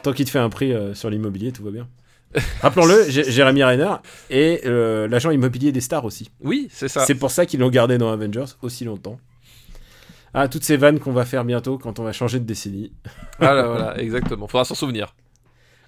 Tant 0.02 0.12
qu'il 0.12 0.24
te 0.24 0.30
fait 0.30 0.38
un 0.38 0.50
prix 0.50 0.72
sur 0.94 1.10
l'immobilier, 1.10 1.52
tout 1.52 1.64
va 1.64 1.70
bien. 1.70 1.88
Rappelons-le, 2.60 3.04
J- 3.08 3.30
Jeremy 3.30 3.64
Renner 3.64 3.94
est 4.30 4.66
euh, 4.66 5.08
l'agent 5.08 5.30
immobilier 5.30 5.72
des 5.72 5.80
stars 5.80 6.04
aussi. 6.04 6.30
Oui, 6.40 6.68
c'est 6.70 6.88
ça. 6.88 7.04
C'est 7.04 7.14
pour 7.14 7.30
ça 7.30 7.46
qu'ils 7.46 7.60
l'ont 7.60 7.70
gardé 7.70 7.98
dans 7.98 8.10
Avengers 8.12 8.44
aussi 8.62 8.84
longtemps. 8.84 9.18
Ah, 10.34 10.48
toutes 10.48 10.64
ces 10.64 10.76
vannes 10.76 11.00
qu'on 11.00 11.12
va 11.12 11.24
faire 11.24 11.44
bientôt 11.44 11.78
quand 11.78 11.98
on 11.98 12.04
va 12.04 12.12
changer 12.12 12.38
de 12.38 12.44
décennie. 12.44 12.92
Voilà, 13.38 13.62
voilà, 13.66 13.98
exactement. 13.98 14.46
Faudra 14.46 14.64
s'en 14.64 14.74
souvenir. 14.74 15.14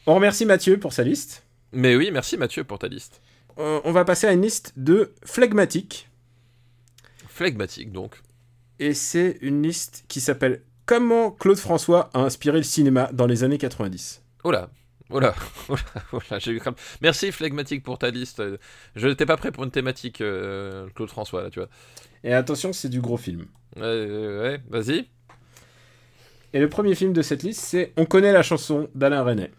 On 0.07 0.15
remercie 0.15 0.47
Mathieu 0.47 0.79
pour 0.79 0.93
sa 0.93 1.03
liste. 1.03 1.45
Mais 1.73 1.95
oui, 1.95 2.11
merci 2.11 2.37
Mathieu 2.39 2.65
pour 2.65 2.79
ta 2.79 2.89
liste. 2.89 3.21
Euh, 3.59 3.81
on 3.85 3.93
va 3.93 4.05
passer 4.05 4.27
à 4.27 4.33
une 4.33 4.43
liste 4.43 4.73
de 4.77 5.13
flegmatiques. 5.25 6.09
Flegmatique, 7.29 7.93
donc. 7.93 8.17
Et 8.79 8.95
c'est 8.95 9.37
une 9.43 9.63
liste 9.63 10.05
qui 10.09 10.21
s'appelle 10.21 10.63
Comment 10.87 11.31
Claude 11.31 11.59
François 11.59 12.09
a 12.15 12.21
inspiré 12.21 12.57
le 12.57 12.63
cinéma 12.63 13.11
dans 13.13 13.27
les 13.27 13.45
années 13.45 13.59
90. 13.59 14.23
Oh 14.43 14.51
là, 14.51 14.71
oh 15.11 15.21
là, 15.21 15.35
oh 15.69 15.75
là, 15.75 16.03
oh 16.15 16.19
là, 16.31 16.39
j'ai 16.39 16.53
eu. 16.53 16.61
Merci 17.03 17.31
Flegmatique 17.31 17.83
pour 17.83 17.99
ta 17.99 18.11
liste. 18.11 18.43
Je 18.97 19.07
n'étais 19.07 19.27
pas 19.27 19.37
prêt 19.37 19.53
pour 19.53 19.65
une 19.65 19.71
thématique, 19.71 20.23
euh, 20.23 20.89
Claude 20.95 21.11
François, 21.11 21.43
là, 21.43 21.51
tu 21.51 21.61
vois. 21.61 21.69
Et 22.25 22.33
attention, 22.33 22.73
c'est 22.73 22.89
du 22.89 23.03
gros 23.03 23.19
film. 23.19 23.47
Ouais, 23.77 23.83
ouais, 23.83 24.39
ouais, 24.39 24.61
vas-y. 24.71 25.09
Et 26.53 26.59
le 26.59 26.69
premier 26.69 26.95
film 26.95 27.13
de 27.13 27.23
cette 27.23 27.43
liste, 27.43 27.61
c'est 27.61 27.93
On 27.97 28.07
connaît 28.07 28.33
la 28.33 28.43
chanson 28.43 28.89
d'Alain 28.95 29.23
René. 29.23 29.51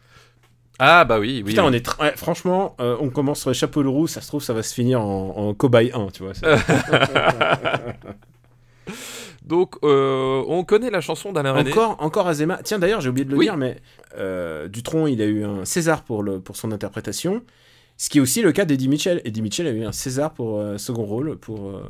Ah 0.83 1.05
bah 1.05 1.19
oui, 1.19 1.43
oui. 1.45 1.51
Putain, 1.51 1.61
oui. 1.63 1.69
on 1.69 1.73
est 1.73 1.85
tr- 1.85 2.01
ouais, 2.01 2.13
franchement, 2.17 2.75
euh, 2.81 2.97
on 2.99 3.09
commence 3.11 3.41
sur 3.41 3.49
les 3.51 3.53
chapeaux 3.53 3.83
de 3.83 3.87
roue, 3.87 4.07
ça 4.07 4.19
se 4.19 4.27
trouve, 4.27 4.41
ça 4.41 4.53
va 4.53 4.63
se 4.63 4.73
finir 4.73 4.99
en, 5.01 5.37
en 5.37 5.53
cobaye 5.53 5.91
1, 5.93 6.07
tu 6.07 6.23
vois. 6.23 6.33
ça. 6.33 6.55
Donc, 9.45 9.75
euh, 9.83 10.43
on 10.47 10.63
connaît 10.63 10.89
la 10.89 11.01
chanson 11.01 11.31
d'Alain 11.33 11.53
René. 11.53 11.71
encore, 11.71 11.97
encore 11.99 12.27
Azema. 12.27 12.59
Tiens, 12.63 12.79
d'ailleurs, 12.79 13.01
j'ai 13.01 13.09
oublié 13.09 13.25
de 13.25 13.31
le 13.31 13.37
Oui. 13.37 13.45
dire, 13.45 13.57
mais 13.57 13.77
euh, 14.17 14.67
Dutronc, 14.67 15.07
il 15.07 15.21
a 15.21 15.25
eu 15.25 15.43
un 15.43 15.65
César 15.65 16.03
pour, 16.03 16.23
le, 16.23 16.39
pour 16.39 16.55
son 16.55 16.71
interprétation. 16.71 17.41
Ce 17.97 18.09
qui 18.09 18.19
est 18.19 18.21
aussi 18.21 18.41
le 18.41 18.51
cas 18.51 18.65
d'Eddie 18.65 18.87
Mitchell. 18.87 19.21
Eddie 19.25 19.41
Mitchell 19.41 19.67
a 19.67 19.71
eu 19.71 19.83
un 19.83 19.91
César 19.91 20.33
pour 20.33 20.57
euh, 20.59 20.77
second 20.77 21.03
rôle, 21.03 21.37
pour, 21.37 21.69
euh, 21.69 21.83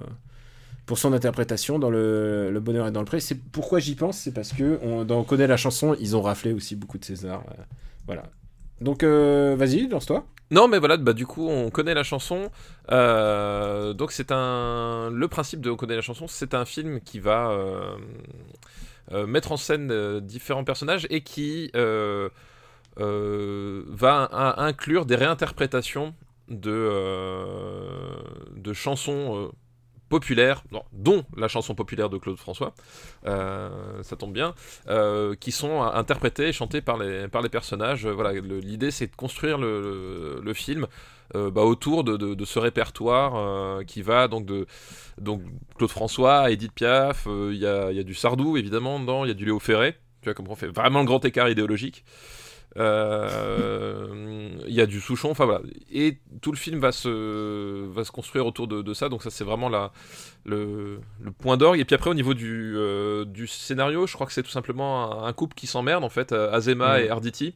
pour 0.85 0.97
son 0.97 1.13
interprétation 1.13 1.77
dans 1.79 1.89
le, 1.89 2.49
le 2.51 2.59
Bonheur 2.59 2.87
est 2.87 2.91
dans 2.91 2.99
le 3.01 3.05
pré. 3.05 3.19
C'est 3.19 3.35
pourquoi 3.39 3.79
j'y 3.79 3.95
pense, 3.95 4.17
c'est 4.17 4.33
parce 4.33 4.53
que 4.53 4.79
on, 4.81 5.03
dans 5.05 5.19
On 5.19 5.23
connaît 5.23 5.47
la 5.47 5.57
chanson, 5.57 5.95
ils 5.99 6.15
ont 6.15 6.21
raflé 6.21 6.53
aussi 6.53 6.75
beaucoup 6.75 6.97
de 6.97 7.05
Césars. 7.05 7.43
euh, 7.51 7.61
voilà. 8.07 8.23
Donc, 8.81 9.03
euh, 9.03 9.55
vas-y, 9.57 9.87
lance-toi. 9.87 10.25
Non, 10.49 10.67
mais 10.67 10.79
voilà, 10.79 10.97
bah, 10.97 11.13
du 11.13 11.25
coup, 11.25 11.47
on 11.47 11.69
connaît 11.69 11.93
la 11.93 12.03
chanson. 12.03 12.51
Euh, 12.91 13.93
donc, 13.93 14.11
c'est 14.11 14.31
un. 14.31 15.09
Le 15.11 15.27
principe 15.27 15.61
de 15.61 15.69
On 15.69 15.77
connaît 15.77 15.95
la 15.95 16.01
chanson, 16.01 16.27
c'est 16.27 16.53
un 16.53 16.65
film 16.65 16.99
qui 16.99 17.19
va 17.19 17.51
euh, 17.51 19.27
mettre 19.27 19.51
en 19.51 19.57
scène 19.57 20.19
différents 20.19 20.63
personnages 20.63 21.07
et 21.09 21.21
qui 21.21 21.71
va 21.73 22.29
in- 22.97 24.55
inclure 24.57 25.05
des 25.05 25.15
réinterprétations 25.15 26.13
de, 26.49 26.73
chansons 28.73 29.51
populaires, 30.11 30.63
dont 30.91 31.23
la 31.37 31.47
chanson 31.47 31.73
populaire 31.73 32.09
de 32.09 32.17
Claude 32.17 32.37
François, 32.37 32.73
euh, 33.25 34.03
ça 34.03 34.17
tombe 34.17 34.33
bien, 34.33 34.53
euh, 34.89 35.35
qui 35.39 35.51
sont 35.51 35.81
interprétés 35.81 36.49
et 36.49 36.53
chantés 36.53 36.81
par 36.81 36.97
les, 36.97 37.49
personnages. 37.49 38.05
Euh, 38.05 38.11
Voilà, 38.11 38.33
l'idée 38.71 38.91
c'est 38.91 39.07
de 39.07 39.15
construire 39.15 39.57
le, 39.57 40.53
film 40.53 40.85
bah, 41.33 41.61
autour 41.61 42.03
de, 42.03 42.17
de- 42.17 42.45
ce 42.45 42.59
répertoire 42.59 43.83
qui 43.85 44.01
va 44.01 44.27
donc 44.27 44.45
de 44.45 44.67
Claude 45.77 45.89
François, 45.89 46.51
Edith 46.51 46.73
Piaf, 46.73 47.25
il 47.27 47.55
y, 47.55 47.65
a, 47.65 47.91
y 47.91 47.99
a 47.99 48.03
du 48.03 48.13
Sardou 48.13 48.57
évidemment 48.57 48.99
dedans, 48.99 49.23
il 49.23 49.29
y 49.29 49.31
a 49.31 49.39
du 49.41 49.45
Léo 49.45 49.59
Ferré, 49.59 49.95
tu 50.21 50.25
vois 50.25 50.33
comme 50.33 50.49
on 50.49 50.55
fait 50.55 50.67
vraiment 50.67 50.99
le 50.99 51.05
grand 51.05 51.23
écart 51.23 51.49
idéologique. 51.49 52.03
Euh, 52.77 54.07
Il 54.67 54.73
y 54.73 54.81
a 54.81 54.85
du 54.85 54.99
Souchon, 55.01 55.31
enfin 55.31 55.45
voilà. 55.45 55.61
Et 55.91 56.19
tout 56.41 56.51
le 56.51 56.57
film 56.57 56.79
va 56.79 56.91
se, 56.91 57.85
va 57.91 58.03
se 58.03 58.11
construire 58.11 58.45
autour 58.45 58.67
de, 58.67 58.81
de 58.81 58.93
ça, 58.93 59.09
donc 59.09 59.23
ça 59.23 59.29
c'est 59.29 59.43
vraiment 59.43 59.69
la, 59.69 59.91
le, 60.45 60.99
le 61.21 61.31
point 61.31 61.57
d'orgue. 61.57 61.79
Et 61.79 61.85
puis 61.85 61.95
après, 61.95 62.09
au 62.09 62.13
niveau 62.13 62.33
du, 62.33 62.73
euh, 62.77 63.25
du 63.25 63.47
scénario, 63.47 64.07
je 64.07 64.13
crois 64.13 64.25
que 64.27 64.33
c'est 64.33 64.43
tout 64.43 64.51
simplement 64.51 65.23
un, 65.23 65.27
un 65.27 65.33
couple 65.33 65.55
qui 65.55 65.67
s'emmerde 65.67 66.03
en 66.03 66.09
fait, 66.09 66.31
euh, 66.31 66.51
Azema 66.51 66.97
Mhm. 66.99 67.05
et 67.05 67.09
Arditi. 67.09 67.55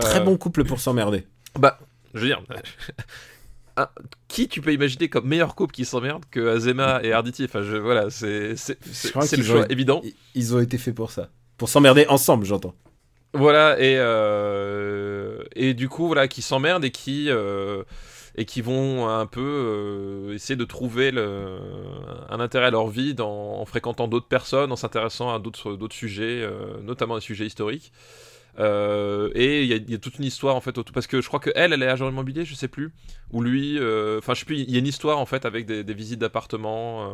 Très 0.00 0.20
bon 0.20 0.36
couple 0.36 0.64
pour 0.64 0.80
s'emmerder. 0.80 1.26
Bah, 1.58 1.78
je 2.14 2.20
veux 2.20 2.26
dire, 2.26 2.42
qui 4.28 4.48
tu 4.48 4.60
peux 4.60 4.72
imaginer 4.72 5.08
comme 5.08 5.26
meilleur 5.26 5.54
couple 5.54 5.74
qui 5.74 5.84
s'emmerde 5.84 6.24
que 6.30 6.48
Azema 6.56 7.00
et 7.02 7.12
Arditi? 7.12 7.44
Enfin, 7.44 7.62
je, 7.62 7.76
voilà, 7.76 8.10
c'est 8.10 8.54
le 9.36 9.42
choix 9.42 9.60
ont- 9.60 9.66
évident. 9.68 10.02
Ils 10.34 10.54
ont 10.54 10.60
été 10.60 10.78
faits 10.78 10.94
pour 10.94 11.10
ça. 11.10 11.28
Pour 11.58 11.68
s'emmerder 11.68 12.06
ensemble, 12.08 12.44
j'entends. 12.46 12.74
Voilà, 13.36 13.78
et, 13.80 13.96
euh, 13.98 15.42
et 15.54 15.74
du 15.74 15.88
coup, 15.88 16.06
voilà, 16.06 16.28
qui 16.28 16.40
s'emmerdent 16.42 16.84
et 16.84 16.90
qui, 16.90 17.26
euh, 17.28 17.82
et 18.36 18.44
qui 18.46 18.62
vont 18.62 19.08
un 19.08 19.26
peu 19.26 19.40
euh, 19.42 20.34
essayer 20.34 20.56
de 20.56 20.64
trouver 20.64 21.10
un 22.30 22.40
intérêt 22.40 22.66
à 22.66 22.70
leur 22.70 22.88
vie 22.88 23.14
en 23.20 23.64
fréquentant 23.66 24.08
d'autres 24.08 24.28
personnes, 24.28 24.72
en 24.72 24.76
s'intéressant 24.76 25.34
à 25.34 25.38
d'autres 25.38 25.76
sujets, 25.92 26.42
euh, 26.42 26.80
notamment 26.82 27.16
des 27.16 27.20
sujets 27.20 27.46
historiques. 27.46 27.92
Euh, 28.58 29.30
et 29.34 29.64
il 29.64 29.90
y, 29.90 29.94
a- 29.94 29.98
toute 29.98 30.18
une 30.18 30.24
histoire 30.24 30.56
en 30.56 30.62
fait 30.62 30.74
parce 30.92 31.06
que 31.06 31.20
je 31.20 31.28
crois 31.28 31.40
que 31.40 31.50
elle 31.54 31.74
elle 31.74 31.82
est 31.82 31.88
agent 31.88 32.08
immobilier 32.08 32.46
je 32.46 32.54
sais 32.54 32.68
plus 32.68 32.90
ou 33.30 33.42
lui 33.42 33.78
euh, 33.78 34.18
enfin 34.18 34.34
je 34.34 34.40
sais 34.40 34.46
plus 34.46 34.56
il 34.60 34.70
y 34.70 34.76
a 34.76 34.78
une 34.78 34.86
histoire 34.86 35.18
en 35.18 35.26
fait 35.26 35.44
avec 35.44 35.66
des, 35.66 35.84
visites 35.94 36.20
d'appartements 36.20 37.04
euh, 37.04 37.08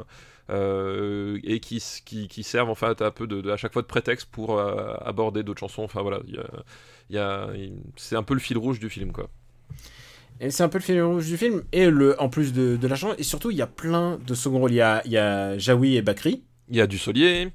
euh, 0.00 0.04
et 0.50 1.60
qui, 1.60 1.82
qui, 2.04 2.28
qui 2.28 2.42
servent 2.42 2.70
en 2.70 2.74
fait 2.74 3.02
un 3.02 3.10
peu 3.10 3.26
de, 3.26 3.40
de- 3.40 3.50
à 3.50 3.56
chaque 3.56 3.72
fois 3.72 3.82
de 3.82 3.86
prétexte 3.86 4.28
pour 4.30 4.58
euh, 4.58 4.94
aborder 5.04 5.42
d'autres 5.42 5.60
chansons 5.60 5.82
enfin 5.82 6.02
voilà 6.02 6.20
il 6.28 6.34
y 6.34 6.38
a, 6.38 6.46
y 7.10 7.18
a- 7.18 7.48
c'est 7.96 8.16
un 8.16 8.22
peu 8.22 8.34
le 8.34 8.40
fil 8.40 8.56
rouge 8.58 8.78
du 8.78 8.88
film 8.90 9.12
quoi 9.12 9.28
Et 10.40 10.50
c'est 10.50 10.62
un 10.62 10.68
peu 10.68 10.78
le 10.78 10.84
fil 10.84 11.00
rouge 11.02 11.26
du 11.26 11.36
film. 11.38 11.62
Et 11.72 11.88
le, 11.88 12.20
en 12.20 12.28
plus 12.28 12.52
de, 12.52 12.76
de 12.76 12.86
l'argent, 12.88 13.14
et 13.16 13.22
surtout, 13.22 13.50
il 13.50 13.56
y 13.56 13.62
a 13.62 13.66
plein 13.66 14.18
de 14.26 14.34
second 14.34 14.58
rôles. 14.58 14.72
Il 14.72 14.76
y 14.76 14.80
a, 14.82 15.00
il 15.06 15.12
y 15.12 15.16
a 15.16 15.56
Jaoui 15.56 15.96
et 15.96 16.02
Bakri. 16.02 16.42
il 16.68 16.76
y 16.76 16.80
a 16.82 16.86
du 16.86 16.98
Solier 16.98 17.48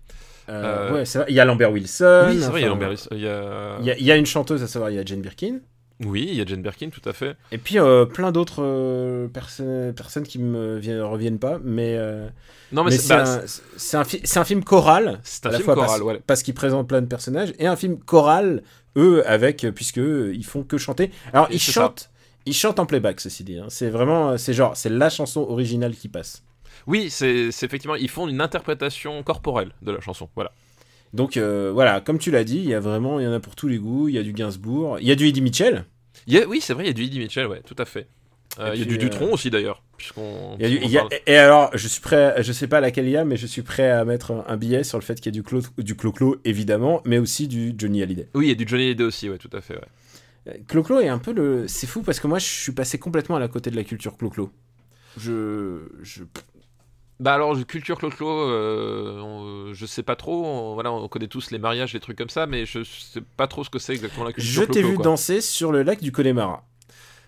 Euh, 0.49 0.89
Euh, 0.89 0.93
ouais, 0.95 1.05
c'est 1.05 1.19
vrai. 1.19 1.27
Il 1.29 1.35
y 1.35 1.39
a 1.39 1.45
Lambert 1.45 1.71
Wilson. 1.71 2.25
oui 2.29 2.39
c'est 2.41 2.49
vrai 2.49 2.61
il 2.61 2.63
y 2.63 2.65
a 2.65 2.69
Lambert 2.69 2.91
il 3.11 3.19
y 3.19 3.27
a... 3.27 3.77
Il 3.81 3.85
y, 3.85 3.91
a, 3.91 3.97
il 3.99 4.03
y 4.03 4.11
a 4.11 4.17
une 4.17 4.25
chanteuse, 4.25 4.63
à 4.63 4.67
savoir, 4.67 4.89
il 4.89 4.95
y 4.95 4.99
a 4.99 5.05
Jane 5.05 5.21
Birkin. 5.21 5.59
Oui 6.05 6.27
il 6.29 6.35
y 6.35 6.41
a 6.41 6.45
Jane 6.45 6.61
Birkin 6.61 6.89
tout 6.89 7.07
à 7.07 7.13
fait 7.13 7.35
Et 7.51 7.57
puis 7.57 7.77
euh, 7.79 8.05
plein 8.05 8.31
d'autres 8.31 8.63
euh, 8.63 9.27
perso- 9.27 9.93
personnes 9.95 10.23
qui 10.23 10.39
me 10.39 10.77
viennent, 10.77 11.01
reviennent 11.01 11.39
pas. 11.39 11.59
Mais, 11.63 11.95
euh, 11.97 12.27
non 12.71 12.83
mais, 12.83 12.91
mais 12.91 12.97
c'est 12.97 13.03
c'est 13.07 13.13
bah, 13.13 13.23
un, 13.35 13.41
c'est 13.77 13.97
un, 13.97 14.03
fi- 14.03 14.21
un 14.39 14.43
film 14.43 14.63
choral. 14.63 15.19
c'est 15.23 15.45
un 15.45 15.49
à 15.49 15.53
la 15.53 15.59
fois 15.59 15.75
choral 15.75 15.89
parce, 15.89 16.01
ouais 16.01 16.21
parce 16.25 16.43
qu'il 16.43 16.53
présente 16.53 16.87
plein 16.87 17.01
de 17.01 17.07
personnages. 17.07 17.53
Et 17.59 17.67
un 17.67 17.75
film 17.75 17.97
choral, 17.99 18.63
eux, 18.97 19.23
avec, 19.27 19.65
puisque 19.75 19.99
eux, 19.99 20.31
ils 20.35 20.45
font 20.45 20.63
que 20.63 20.77
chanter. 20.77 21.11
Alors, 21.33 21.47
Et 21.51 21.55
ils 21.55 21.59
ça. 21.59 21.71
chantent. 21.71 22.09
Ils 22.45 22.53
chantent 22.55 22.79
en 22.79 22.85
playback, 22.87 23.19
ceci 23.19 23.43
dit. 23.43 23.57
hein. 23.59 23.67
C'est 23.69 23.89
vraiment, 23.89 24.37
c'est 24.37 24.53
genre, 24.53 24.75
c'est 24.75 24.89
la 24.89 25.09
chanson 25.09 25.41
originale 25.41 25.93
qui 25.95 26.07
passe. 26.07 26.43
Oui, 26.87 27.11
c'est 27.11 27.49
effectivement, 27.49 27.95
ils 27.95 28.09
font 28.09 28.27
une 28.27 28.41
interprétation 28.41 29.21
corporelle 29.21 29.71
de 29.83 29.91
la 29.91 29.99
chanson. 30.01 30.27
Voilà. 30.33 30.51
Donc 31.13 31.35
euh, 31.37 31.71
voilà, 31.73 31.99
comme 32.01 32.17
tu 32.19 32.31
l'as 32.31 32.43
dit, 32.43 32.57
il 32.57 32.65
y 32.69 32.73
a 32.73 32.79
vraiment, 32.79 33.19
il 33.19 33.23
y 33.23 33.27
en 33.27 33.33
a 33.33 33.39
pour 33.39 33.55
tous 33.55 33.67
les 33.67 33.77
goûts. 33.77 34.07
Il 34.07 34.15
y 34.15 34.17
a 34.17 34.23
du 34.23 34.33
Gainsbourg, 34.33 34.97
il 34.99 35.07
y 35.07 35.11
a 35.11 35.15
du 35.15 35.27
Eddie 35.27 35.41
Mitchell, 35.41 35.85
Il 36.27 36.33
y 36.33 36.37
a- 36.39 36.47
oui, 36.47 36.59
c'est 36.61 36.73
vrai, 36.73 36.83
il 36.85 36.87
y 36.87 36.89
a 36.91 36.93
du 36.93 37.03
Eddie 37.03 37.19
Mitchell, 37.19 37.47
ouais, 37.47 37.61
tout 37.65 37.75
à 37.77 37.85
fait. 37.85 38.07
Euh, 38.59 38.73
Et 38.73 38.75
il 38.75 38.79
y 38.79 38.83
a 38.83 38.85
du 38.85 38.95
euh, 38.95 38.97
Dutron 38.97 39.31
aussi 39.33 39.49
d'ailleurs, 39.49 39.81
y 39.81 39.81
a 39.81 39.87
du- 39.87 39.97
puisqu'on 39.97 40.57
il 40.59 40.89
y 40.91 40.97
a- 40.97 41.01
parle. 41.01 41.13
et 41.25 41.37
alors, 41.37 41.69
je 41.73 41.87
suis 41.87 42.01
prêt, 42.01 42.35
je 42.43 42.51
sais 42.51 42.67
pas 42.67 42.81
laquelle 42.81 43.05
il 43.05 43.11
y 43.11 43.17
a, 43.17 43.23
mais 43.23 43.37
je 43.37 43.47
suis 43.47 43.61
prêt 43.61 43.89
à 43.89 44.03
mettre 44.03 44.31
un, 44.31 44.43
un 44.47 44.57
billet 44.57 44.83
sur 44.83 44.97
le 44.97 45.03
fait 45.03 45.15
qu'il 45.15 45.27
y 45.27 45.29
a 45.29 45.31
du 45.31 45.41
Clo, 45.43 45.61
du 45.77 45.95
Clo-Clo 45.95 46.37
évidemment, 46.43 47.01
mais 47.05 47.17
aussi 47.17 47.47
du 47.47 47.73
Johnny 47.77 48.03
Hallyday. 48.03 48.27
Oui, 48.33 48.47
il 48.47 48.49
y 48.49 48.51
a 48.51 48.55
du 48.55 48.65
Johnny 48.67 48.83
Hallyday 48.87 49.03
aussi, 49.05 49.29
ouais, 49.29 49.37
tout 49.37 49.49
à 49.53 49.61
fait. 49.61 49.75
Ouais. 49.75 49.81
Euh, 50.49 50.53
Clo-Clo 50.67 50.99
est 50.99 51.07
un 51.07 51.17
peu 51.19 51.31
le, 51.33 51.65
c'est 51.69 51.87
fou 51.87 52.01
parce 52.01 52.19
que 52.19 52.27
moi 52.27 52.39
je 52.39 52.45
suis 52.45 52.71
passé 52.73 52.97
complètement 52.99 53.37
à 53.37 53.39
la 53.39 53.47
côté 53.47 53.71
de 53.71 53.75
la 53.77 53.83
culture 53.85 54.17
Clo-Clo. 54.17 54.51
Je, 55.17 55.83
je, 56.01 56.23
Bah 57.21 57.35
alors, 57.35 57.55
culture 57.67 57.99
clo-clo, 57.99 58.27
euh, 58.49 59.19
on- 59.21 59.73
je 59.73 59.85
sais 59.85 60.01
pas 60.01 60.15
trop. 60.15 60.43
on- 60.43 60.73
voilà, 60.73 60.91
on 60.91 61.07
connaît 61.07 61.27
tous 61.27 61.51
les 61.51 61.59
mariages, 61.59 61.93
les 61.93 61.99
trucs 61.99 62.17
comme 62.17 62.29
ça, 62.31 62.47
mais 62.47 62.65
je 62.65 62.83
sais 62.83 63.21
pas 63.37 63.45
trop 63.47 63.63
ce 63.63 63.69
que 63.69 63.77
c'est 63.77 63.93
exactement 63.93 64.25
la 64.25 64.33
culture 64.33 64.51
je 64.63 64.67
t'ai 64.67 64.81
vu 64.81 64.95
quoi. 64.95 65.03
danser 65.03 65.39
sur 65.39 65.71
le 65.71 65.83
lac 65.83 66.01
du 66.01 66.11
Connemara. 66.11 66.63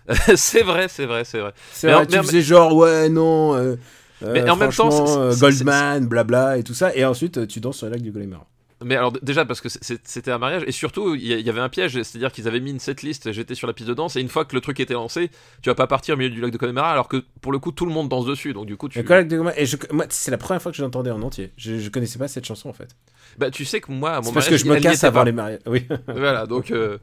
c'est 0.36 0.62
vrai, 0.62 0.88
c'est 0.88 1.06
vrai, 1.06 1.24
c'est 1.24 1.38
vrai. 1.38 1.52
C'est 1.72 1.86
vrai, 1.92 2.02
en- 2.02 2.06
tu 2.06 2.16
mais- 2.16 2.22
faisais 2.24 2.42
genre 2.42 2.74
ouais 2.74 3.08
non. 3.08 3.54
euh, 3.54 3.76
Mais 4.20 4.42
euh, 4.42 4.52
en 4.52 4.56
même 4.56 4.72
temps, 4.72 5.18
euh, 5.20 5.34
Goldman, 5.36 6.06
blabla 6.08 6.58
et 6.58 6.64
tout 6.64 6.74
ça, 6.74 6.94
et 6.96 7.04
ensuite 7.04 7.38
euh, 7.38 7.46
tu 7.46 7.60
danses 7.60 7.76
sur 7.78 7.86
le 7.86 7.92
lac 7.92 8.02
du 8.02 8.12
Connemara. 8.12 8.46
Mais 8.84 8.96
alors 8.96 9.12
déjà 9.12 9.44
parce 9.44 9.60
que 9.60 9.68
c'était 9.68 10.30
un 10.30 10.38
mariage 10.38 10.62
et 10.66 10.72
surtout 10.72 11.14
il 11.14 11.26
y, 11.26 11.50
avait 11.50 11.60
un 11.60 11.68
piège, 11.68 12.02
c'est-à-dire 12.02 12.32
qu'ils 12.32 12.48
avaient 12.48 12.60
mis 12.60 12.70
une 12.70 12.80
setlist, 12.80 13.32
j'étais 13.32 13.54
sur 13.54 13.66
la 13.66 13.72
piste 13.72 13.88
de 13.88 13.94
danse 13.94 14.16
et 14.16 14.20
une 14.20 14.28
fois 14.28 14.44
que 14.44 14.54
le 14.54 14.60
truc 14.60 14.80
était 14.80 14.94
lancé, 14.94 15.30
tu 15.62 15.70
vas 15.70 15.74
pas 15.74 15.86
partir 15.86 16.14
au 16.14 16.18
milieu 16.18 16.30
du 16.30 16.40
lac 16.40 16.50
de 16.50 16.56
Connemara 16.56 16.90
alors 16.90 17.08
que 17.08 17.24
pour 17.40 17.52
le 17.52 17.58
coup 17.58 17.72
tout 17.72 17.86
le 17.86 17.92
monde 17.92 18.08
danse 18.08 18.26
dessus 18.26 18.52
donc 18.52 18.66
du 18.66 18.76
coup 18.76 18.88
tu 18.88 18.98
Le 18.98 19.04
Connemara, 19.04 19.58
et 19.58 19.66
je, 19.66 19.76
moi 19.90 20.06
c'est 20.08 20.30
la 20.30 20.38
première 20.38 20.60
fois 20.60 20.72
que 20.72 20.78
je 20.78 20.82
l'entendais 20.82 21.10
en 21.10 21.22
entier. 21.22 21.52
Je, 21.56 21.78
je 21.78 21.88
connaissais 21.90 22.18
pas 22.18 22.28
cette 22.28 22.44
chanson 22.44 22.68
en 22.68 22.74
fait. 22.74 22.94
bah 23.38 23.50
tu 23.50 23.64
sais 23.64 23.80
que 23.80 23.90
moi 23.90 24.12
à 24.12 24.20
mon 24.20 24.28
C'est 24.28 24.32
parce 24.34 24.46
que 24.46 24.50
mariage 24.52 24.64
je 24.64 24.68
me 24.68 24.80
casse 24.80 25.04
avant 25.04 25.24
les 25.24 25.32
mariages. 25.32 25.60
Oui. 25.66 25.86
Voilà 26.08 26.46
donc 26.46 26.70
euh, 26.70 26.98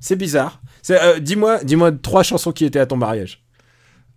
C'est 0.00 0.16
bizarre. 0.16 0.60
Euh, 0.90 1.18
dis-moi, 1.18 1.64
dis-moi 1.64 1.92
trois 1.92 2.22
chansons 2.22 2.52
qui 2.52 2.64
étaient 2.64 2.78
à 2.78 2.86
ton 2.86 2.96
mariage. 2.96 3.45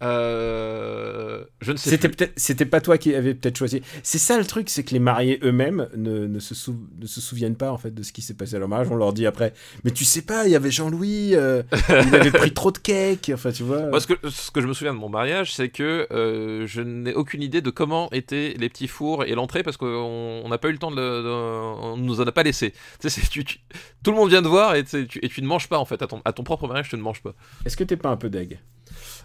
Euh, 0.02 1.44
je 1.62 1.72
ne 1.72 1.78
sais 1.78 1.90
C'était 1.92 2.10
peut-être, 2.10 2.34
c'était 2.38 2.66
pas 2.66 2.82
toi 2.82 2.98
qui 2.98 3.14
avais 3.16 3.34
peut-être 3.34 3.58
choisi. 3.58 3.82
C'est 4.04 4.18
ça 4.18 4.38
le 4.38 4.46
truc, 4.46 4.70
c'est 4.70 4.84
que 4.84 4.92
les 4.92 5.00
mariés 5.00 5.40
eux-mêmes 5.44 5.88
ne, 5.96 6.26
ne 6.28 6.40
se 6.40 6.56
sou- 6.56 6.88
ne 7.00 7.06
se 7.06 7.22
souviennent 7.22 7.56
pas 7.56 7.72
en 7.72 7.78
fait 7.78 7.92
de 7.94 8.04
ce 8.04 8.12
qui 8.12 8.22
s'est 8.22 8.34
passé 8.34 8.56
à 8.56 8.60
leur 8.60 8.68
mariage. 8.70 8.88
On 8.92 8.96
leur 8.96 9.14
dit 9.14 9.26
après, 9.26 9.54
mais 9.84 9.92
tu 9.92 10.06
sais 10.06 10.22
pas, 10.22 10.46
il 10.46 10.52
y 10.52 10.56
avait 10.56 10.72
Jean-Louis, 10.72 11.36
euh, 11.36 11.64
il 11.90 12.16
avait 12.16 12.32
pris 12.32 12.54
trop 12.54 12.72
de 12.72 12.78
cake. 12.78 13.32
Enfin, 13.34 13.52
tu 13.52 13.64
vois. 13.64 13.88
Moi, 13.88 14.00
ce 14.00 14.08
que, 14.08 14.30
ce 14.30 14.52
que 14.52 14.62
je 14.62 14.68
me 14.68 14.74
souviens 14.74 14.94
de 14.94 15.00
mon 15.00 15.10
mariage, 15.10 15.54
c'est 15.54 15.70
que 15.70 16.08
euh, 16.12 16.66
je 16.68 16.82
n'ai 16.82 17.14
aucune 17.14 17.42
idée 17.44 17.62
de 17.62 17.70
comment 17.70 18.10
étaient 18.12 18.56
les 18.58 18.70
petits 18.70 18.88
fours 18.88 19.24
et 19.26 19.36
l'entrée 19.36 19.64
parce 19.64 19.78
qu'on 19.78 20.42
on 20.44 20.50
n'a 20.50 20.58
pas 20.58 20.70
eu 20.70 20.74
le 20.74 20.78
temps 20.78 20.92
de, 20.92 20.96
le- 20.96 21.24
de- 21.24 21.30
On 21.30 21.98
nous 21.98 22.22
en 22.22 22.28
a 22.28 22.32
pas 22.32 22.44
laissé. 22.44 22.72
Tu 22.72 23.10
sais, 23.10 23.10
c'est- 23.22 23.30
tu- 23.30 23.44
tu- 23.46 23.60
tout 24.04 24.12
le 24.12 24.18
monde 24.18 24.30
vient 24.30 24.42
de 24.42 24.48
voir 24.48 24.76
et, 24.76 24.84
tu 24.84 24.90
sais, 24.92 25.06
tu, 25.06 25.20
et 25.24 25.30
tu 25.30 25.42
ne 25.42 25.48
manges 25.48 25.68
pas 25.68 25.78
en 25.78 25.86
fait. 25.86 26.02
À 26.02 26.08
ton, 26.08 26.22
à 26.26 26.34
ton 26.34 26.44
propre 26.44 26.68
mariage, 26.68 26.90
tu 26.90 26.96
ne 26.96 27.02
manges 27.02 27.22
pas. 27.22 27.34
Est-ce 27.66 27.76
que 27.78 27.84
t'es 27.84 27.98
pas 27.98 28.10
un 28.10 28.18
peu 28.18 28.30
deg? 28.30 28.60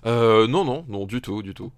Euh, 0.06 0.46
non, 0.46 0.64
non, 0.64 0.84
non, 0.88 1.06
du 1.06 1.20
tout, 1.20 1.42
du 1.42 1.54
tout. 1.54 1.72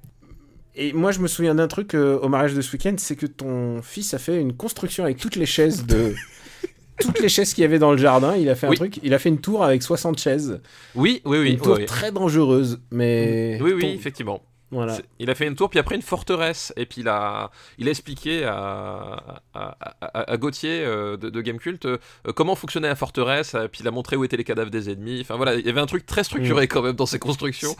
Et 0.75 0.93
moi, 0.93 1.11
je 1.13 1.21
me 1.21 1.27
souviens 1.29 1.55
d'un 1.55 1.69
truc 1.69 1.95
euh, 1.95 2.19
au 2.19 2.29
mariage 2.29 2.55
de 2.55 2.61
ce 2.61 2.73
week-end, 2.73 2.95
c'est 2.99 3.17
que 3.17 3.27
ton 3.27 3.81
fils 3.83 4.13
a 4.15 4.19
fait 4.19 4.41
une 4.41 4.53
construction 4.55 5.05
avec 5.05 5.17
toutes 5.19 5.37
les 5.37 5.47
chaises 5.47 5.87
de. 5.87 6.15
toutes 7.01 7.21
les 7.21 7.29
chaises 7.29 7.55
qu'il 7.55 7.63
y 7.63 7.65
avait 7.65 7.79
dans 7.79 7.93
le 7.93 7.99
jardin. 7.99 8.37
Il 8.37 8.49
a 8.51 8.55
fait 8.55 8.67
un 8.67 8.71
Oui. 8.71 8.77
truc. 8.77 9.01
Il 9.03 9.15
a 9.15 9.19
fait 9.19 9.29
une 9.31 9.41
tour 9.41 9.65
avec 9.65 9.83
60 9.83 10.19
chaises. 10.19 10.61
Oui, 10.95 11.23
oui, 11.25 11.39
oui. 11.39 11.51
une 11.53 11.57
tour 11.59 11.75
oui, 11.75 11.81
oui. 11.81 11.87
très 11.87 12.13
dangereuse, 12.13 12.81
mais. 12.91 13.59
Oui, 13.63 13.73
oui, 13.75 13.81
ton- 13.81 13.89
effectivement. 13.89 14.43
Voilà. 14.73 14.99
Il 15.21 15.31
a 15.31 15.35
fait 15.37 15.47
une 15.47 15.55
tour, 15.55 15.71
puis 15.71 15.79
après 15.79 15.95
une 15.95 16.03
forteresse, 16.03 16.73
et 16.77 16.87
puis 16.87 17.03
il 17.03 17.09
a, 17.09 17.51
il 17.79 17.87
a 17.87 17.91
expliqué 17.91 18.45
à, 18.45 19.41
à, 19.55 19.77
à, 20.01 20.33
à 20.33 20.37
Gauthier 20.37 20.83
euh, 20.85 21.17
de, 21.17 21.31
de 21.31 21.41
Gamecult 21.41 21.87
euh, 21.87 21.99
comment 22.35 22.57
fonctionnait 22.57 22.89
la 22.89 22.97
forteresse, 22.97 23.55
et 23.55 23.69
puis 23.69 23.83
il 23.83 23.89
a 23.89 23.93
montré 23.93 24.17
où 24.17 24.25
étaient 24.25 24.37
les 24.37 24.43
cadavres 24.45 24.71
des 24.73 24.91
ennemis. 24.91 25.21
Enfin 25.21 25.37
voilà, 25.37 25.55
il 25.55 25.65
y 25.65 25.69
avait 25.69 25.81
un 25.81 25.87
truc 25.87 26.05
très 26.05 26.25
structuré 26.25 26.65
Mm. 26.65 26.69
quand 26.69 26.83
même 26.83 26.97
dans 26.97 27.07
ses 27.07 27.21
constructions. 27.21 27.77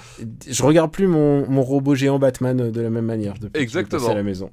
Je 0.49 0.63
regarde 0.63 0.93
plus 0.93 1.09
mon, 1.09 1.49
mon 1.51 1.63
robot 1.63 1.95
géant 1.97 2.19
Batman 2.21 2.61
euh, 2.61 2.71
de 2.71 2.81
la 2.81 2.91
même 2.91 3.07
manière 3.07 3.35
depuis 3.35 3.51
que 3.53 3.59
je 3.59 3.63
Exactement. 3.63 4.09
à 4.09 4.15
la 4.15 4.23
maison. 4.23 4.51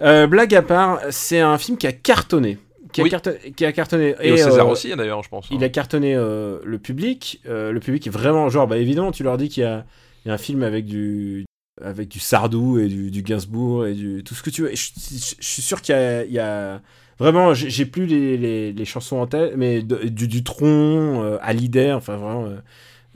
Euh, 0.00 0.26
blague 0.26 0.54
à 0.54 0.62
part, 0.62 0.98
c'est 1.10 1.40
un 1.40 1.58
film 1.58 1.78
qui 1.78 1.86
a 1.86 1.92
cartonné. 1.92 2.58
Qui 2.92 3.00
a, 3.00 3.04
Oui. 3.04 3.10
cartonné, 3.10 3.38
qui 3.56 3.64
a 3.64 3.72
cartonné. 3.72 4.14
Et, 4.20 4.32
au 4.32 4.36
César 4.36 4.66
euh, 4.66 4.72
aussi, 4.72 4.92
hein, 4.92 4.96
d'ailleurs, 4.96 5.22
je 5.22 5.28
pense. 5.28 5.46
Il 5.50 5.62
a 5.64 5.68
cartonné 5.68 6.14
euh, 6.14 6.58
le 6.64 6.78
public. 6.78 7.40
Euh, 7.46 7.72
le 7.72 7.80
public 7.80 8.06
est 8.06 8.10
vraiment 8.10 8.48
genre, 8.50 8.66
bah 8.66 8.76
évidemment, 8.78 9.12
tu 9.12 9.22
leur 9.22 9.38
dis 9.38 9.48
qu'il 9.48 9.62
y 9.62 9.66
a, 9.66 9.86
il 10.24 10.28
y 10.28 10.30
a 10.30 10.34
un 10.34 10.38
film 10.38 10.62
avec 10.62 10.84
du 10.86 11.44
avec 11.80 12.08
du 12.08 12.20
Sardou 12.20 12.78
et 12.78 12.86
du, 12.86 13.10
du 13.10 13.22
Gainsbourg 13.22 13.86
et 13.86 13.94
du 13.94 14.22
tout 14.24 14.34
ce 14.34 14.42
que 14.42 14.50
tu 14.50 14.62
veux. 14.62 14.70
Je, 14.74 14.90
je- 14.96 15.34
je 15.40 15.46
suis 15.46 15.62
sûr 15.62 15.80
qu'il 15.80 15.94
y 16.28 16.32
y 16.34 16.38
a- 16.38 16.80
vraiment, 17.18 17.54
j'ai 17.54 17.86
plus 17.86 18.06
les, 18.06 18.36
les, 18.36 18.72
les 18.72 18.84
chansons 18.84 19.16
en 19.16 19.26
tête, 19.26 19.54
mais 19.56 19.82
de- 19.82 20.08
du 20.08 20.28
Dutron, 20.28 21.22
euh, 21.24 21.38
Hallyday, 21.40 21.92
enfin 21.92 22.16
vraiment. 22.16 22.44
euh, 22.46 22.56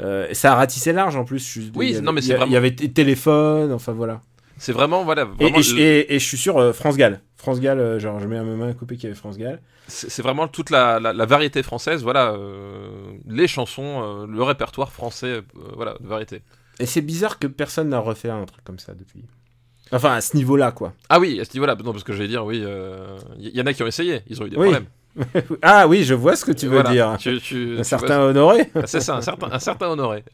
euh, 0.01 0.29
ça 0.33 0.53
a 0.53 0.57
ratissé 0.57 0.93
large 0.93 1.17
en 1.17 1.25
plus. 1.25 1.47
Je 1.55 1.61
Oui, 1.75 1.93
avait- 1.95 2.01
non, 2.01 2.13
mais 2.13 2.23
c'est 2.23 2.35
vraiment- 2.35 2.51
Il 2.51 2.55
y 2.55 2.57
avait 2.57 2.71
téléphone, 2.73 3.73
enfin 3.73 3.93
voilà. 3.93 4.23
C'est 4.59 4.73
vraiment, 4.73 5.05
voilà, 5.05 5.29
Et, 5.39 5.45
vraiment 5.45 5.59
et, 5.59 5.63
je- 5.63 5.75
le- 5.75 5.81
et- 5.81 6.15
et 6.15 6.19
je 6.19 6.25
suis 6.25 6.39
sûr, 6.39 6.57
euh, 6.59 6.73
France 6.73 6.97
Gall. 6.97 7.21
France 7.37 7.61
Gall, 7.61 7.99
genre, 8.01 8.19
je 8.21 8.27
mets 8.27 8.39
à 8.39 8.43
ma 8.43 8.57
main 8.57 8.73
coupé 8.73 8.97
qu'il 8.97 9.05
y 9.05 9.07
avait 9.09 9.15
France 9.15 9.37
Gall. 9.39 9.61
c'est 9.89 10.23
vraiment 10.23 10.49
toute 10.49 10.71
la, 10.71 10.99
la, 10.99 11.13
la 11.13 11.27
variété 11.27 11.63
française, 11.63 12.03
voilà, 12.03 12.35
les 13.29 13.47
chansons, 13.47 14.27
le 14.27 14.43
répertoire 14.43 14.91
français, 14.93 15.43
voilà, 15.75 15.97
de 16.01 16.07
variété. 16.09 16.41
Et 16.81 16.87
c'est 16.87 17.01
bizarre 17.01 17.39
que 17.39 17.47
personne 17.47 17.89
n'a 17.89 17.99
refait 17.99 18.29
un 18.31 18.45
truc 18.45 18.63
comme 18.65 18.79
ça 18.79 18.93
depuis. 18.95 19.25
Enfin, 19.93 20.15
à 20.15 20.21
ce 20.21 20.37
niveau-là, 20.37 20.73
quoi. 20.73 20.93
Ah 21.09 21.21
oui, 21.21 21.41
à 21.41 21.45
ce 21.45 21.53
niveau-là, 21.55 21.77
non, 21.77 21.93
parce 21.93 22.05
que 22.05 22.13
j'allais 22.13 22.29
dire, 22.29 22.45
oui, 22.45 22.65
il 23.39 23.49
y, 23.49 23.57
y 23.57 23.61
en 23.61 23.67
a 23.67 23.73
qui 23.73 23.83
ont 23.83 23.87
essayé, 23.87 24.23
ils 24.29 24.43
ont 24.43 24.47
eu 24.47 24.51
des 24.51 24.57
Oui. 24.57 24.71
problèmes. 24.71 24.87
ah 25.63 25.87
oui, 25.89 26.05
je 26.05 26.13
vois 26.15 26.37
ce 26.37 26.45
que 26.45 26.53
tu 26.53 26.67
veux 26.67 26.73
Voilà, 26.75 26.91
dire. 26.91 27.17
tu- 27.19 27.41
tu- 27.41 27.79
Un 27.79 27.85
certain 27.85 28.19
vois- 28.19 28.27
honoré. 28.27 28.71
Ah, 28.75 28.87
C'est 28.87 29.01
ça, 29.01 29.17
un 29.17 29.23
certain, 29.23 29.51
un 29.51 29.59
certain 29.59 29.89
honoré. 29.89 30.25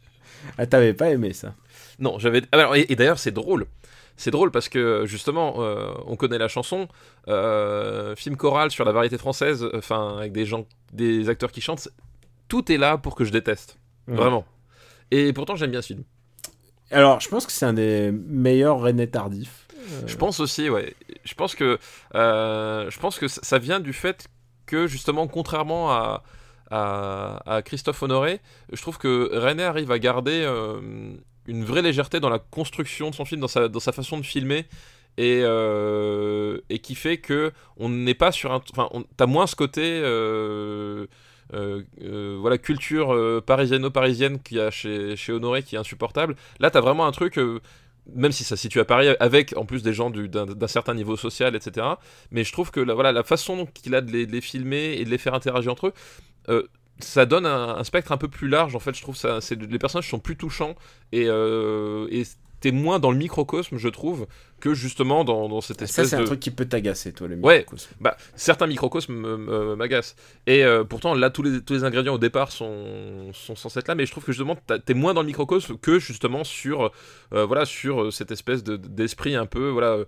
Ah, 0.58 0.66
t'avais 0.66 0.92
pas 0.94 1.10
aimé 1.10 1.32
ça. 1.32 1.54
Non, 2.00 2.18
j'avais. 2.18 2.42
ah, 2.50 2.56
alors, 2.58 2.74
et, 2.74 2.86
et 2.88 2.96
d'ailleurs, 2.96 3.18
c'est 3.18 3.30
drôle. 3.30 3.66
C'est 4.16 4.30
drôle 4.32 4.50
parce 4.50 4.68
que 4.68 5.04
justement, 5.06 5.56
euh, 5.58 5.92
on 6.06 6.16
connaît 6.16 6.38
la 6.38 6.48
chanson, 6.48 6.88
euh, 7.28 8.16
film 8.16 8.36
choral 8.36 8.70
sur 8.70 8.84
la 8.84 8.92
variété 8.92 9.18
française, 9.18 9.66
enfin 9.74 10.16
avec 10.18 10.32
des 10.32 10.44
gens, 10.46 10.66
des 10.92 11.28
acteurs 11.28 11.52
qui 11.52 11.60
chantent. 11.60 11.80
c'est- 11.80 11.90
Tout 12.48 12.70
est 12.72 12.76
là 12.78 12.98
pour 12.98 13.14
que 13.14 13.24
je 13.24 13.30
déteste, 13.32 13.78
Ouais. 14.08 14.16
vraiment. 14.16 14.44
Et 15.10 15.32
pourtant, 15.32 15.54
j'aime 15.56 15.70
bien 15.70 15.80
ce 15.82 15.88
film. 15.88 16.02
Alors, 16.92 17.20
je 17.20 17.28
pense 17.28 17.46
que 17.46 17.52
c'est 17.52 17.64
un 17.66 17.72
des 17.72 18.12
meilleurs 18.12 18.78
René 18.80 19.06
Tardif. 19.08 19.66
Euh, 19.74 20.02
Je 20.06 20.16
pense 20.16 20.40
aussi, 20.40 20.68
ouais. 20.70 20.94
Je 21.24 21.34
pense 21.34 21.54
que, 21.54 21.78
euh, 22.14 22.90
je 22.90 22.98
pense 22.98 23.18
que 23.18 23.28
ça 23.28 23.58
vient 23.58 23.80
du 23.80 23.92
fait 23.92 24.26
que 24.66 24.86
justement, 24.86 25.26
contrairement 25.26 25.90
à, 25.90 26.22
à, 26.70 27.56
à 27.56 27.62
Christophe 27.62 28.02
Honoré, 28.02 28.40
je 28.72 28.80
trouve 28.80 28.98
que 28.98 29.30
René 29.36 29.64
arrive 29.64 29.90
à 29.90 29.98
garder 29.98 30.42
euh, 30.44 30.80
une 31.46 31.64
vraie 31.64 31.82
légèreté 31.82 32.20
dans 32.20 32.30
la 32.30 32.38
construction 32.38 33.10
de 33.10 33.14
son 33.14 33.24
film, 33.24 33.40
dans 33.40 33.48
sa, 33.48 33.68
dans 33.68 33.80
sa 33.80 33.92
façon 33.92 34.18
de 34.18 34.24
filmer. 34.24 34.66
Et, 35.18 35.42
et 36.70 36.78
qui 36.78 36.94
fait 36.94 37.18
que 37.18 37.52
on 37.76 37.90
n'est 37.90 38.14
pas 38.14 38.32
sur 38.32 38.50
un 38.50 38.62
enfin 38.74 38.88
t'as 39.18 39.26
moins 39.26 39.46
ce 39.46 39.54
côté 39.54 40.00
voilà 41.52 42.58
culture 42.58 43.12
euh, 43.12 43.40
parisiano-parisienne 43.44 44.40
qu'il 44.40 44.58
y 44.58 44.60
a 44.60 44.70
chez, 44.70 45.16
chez 45.16 45.32
Honoré 45.32 45.62
qui 45.62 45.76
est 45.76 45.78
insupportable 45.78 46.34
là 46.60 46.70
t'as 46.70 46.80
vraiment 46.80 47.06
un 47.06 47.12
truc 47.12 47.38
euh, 47.38 47.60
même 48.14 48.32
si 48.32 48.44
ça 48.44 48.56
se 48.56 48.62
situe 48.62 48.80
à 48.80 48.84
Paris, 48.84 49.08
avec 49.20 49.56
en 49.56 49.64
plus 49.64 49.82
des 49.82 49.92
gens 49.92 50.10
du- 50.10 50.28
d'un 50.28 50.66
certain 50.66 50.94
niveau 50.94 51.16
social, 51.16 51.54
etc. 51.54 51.86
Mais 52.30 52.44
je 52.44 52.52
trouve 52.52 52.70
que 52.70 52.80
la, 52.80 52.94
voilà, 52.94 53.12
la 53.12 53.22
façon 53.22 53.66
qu'il 53.66 53.94
a 53.94 54.00
de 54.00 54.10
les, 54.10 54.40
filmer 54.40 54.96
et 54.98 55.04
de 55.04 55.10
les 55.10 55.18
faire 55.18 55.34
interagir 55.34 55.70
entre 55.70 55.88
eux, 55.88 55.92
euh, 56.48 56.66
ça 56.98 57.26
donne 57.26 57.46
un, 57.46 57.82
spectre 57.84 58.12
un 58.12 58.16
peu 58.16 58.28
plus 58.28 58.48
large. 58.48 58.74
En 58.74 58.80
fait, 58.80 58.94
je 58.94 59.02
trouve 59.02 59.16
ça, 59.16 59.38
les 59.50 59.78
personnages 59.78 60.08
sont 60.08 60.18
plus 60.18 60.36
touchants 60.36 60.74
euh, 61.14 62.06
et 62.10 62.24
t'es 62.62 62.72
moins 62.72 62.98
dans 62.98 63.10
le 63.10 63.18
microcosme, 63.18 63.76
je 63.76 63.88
trouve, 63.88 64.26
que 64.60 64.72
justement 64.72 65.24
dans, 65.24 65.48
dans 65.48 65.60
cette 65.60 65.80
ça, 65.80 65.84
espèce 65.84 66.08
c'est 66.10 66.16
un 66.16 66.20
de 66.20 66.24
truc 66.24 66.40
qui 66.40 66.50
peut 66.50 66.64
t'agacer, 66.64 67.12
toi, 67.12 67.26
le 67.28 67.34
Ouais. 67.36 67.58
microcosme. 67.58 67.90
bah, 68.00 68.16
certains 68.36 68.66
microcosmes 68.66 69.12
me- 69.12 69.36
me- 69.36 69.76
m'agacent. 69.76 70.14
Et 70.46 70.64
euh, 70.64 70.84
pourtant, 70.84 71.14
là, 71.14 71.28
tous 71.30 71.42
les, 71.42 71.60
tous 71.60 71.74
les 71.74 71.84
ingrédients 71.84 72.14
au 72.14 72.18
départ 72.18 72.50
sont, 72.52 73.32
sont 73.34 73.56
censés 73.56 73.80
être 73.80 73.88
là, 73.88 73.94
mais 73.94 74.06
je 74.06 74.12
trouve 74.12 74.24
que 74.24 74.32
justement, 74.32 74.56
t'es 74.86 74.94
moins 74.94 75.12
dans 75.12 75.20
le 75.22 75.26
microcosme 75.26 75.76
que 75.76 75.98
justement 75.98 76.44
sur, 76.44 76.90
euh, 77.34 77.44
voilà, 77.44 77.64
sur 77.66 78.04
euh, 78.04 78.10
cette 78.10 78.30
espèce 78.30 78.62
de- 78.64 78.76
d'esprit 78.76 79.34
un 79.34 79.46
peu 79.46 79.68
voilà, 79.68 79.98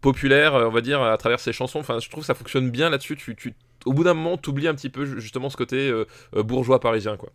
populaire, 0.00 0.54
euh, 0.54 0.66
on 0.66 0.70
va 0.70 0.80
dire, 0.80 1.02
à 1.02 1.16
travers 1.18 1.38
ces 1.40 1.52
chansons. 1.52 1.78
Enfin, 1.80 1.98
je 2.00 2.08
trouve 2.08 2.22
que 2.22 2.26
ça 2.26 2.34
fonctionne 2.34 2.70
bien 2.70 2.88
là-dessus. 2.90 3.16
Tu, 3.16 3.36
tu- 3.36 3.54
au 3.84 3.92
bout 3.92 4.04
d'un 4.04 4.14
moment, 4.14 4.36
t'oublies 4.38 4.68
un 4.68 4.74
petit 4.74 4.88
peu 4.88 5.04
ju- 5.04 5.20
justement 5.20 5.50
ce 5.50 5.56
côté 5.56 5.88
euh, 5.90 6.06
euh, 6.36 6.42
bourgeois 6.42 6.80
parisien, 6.80 7.16
quoi. 7.16 7.30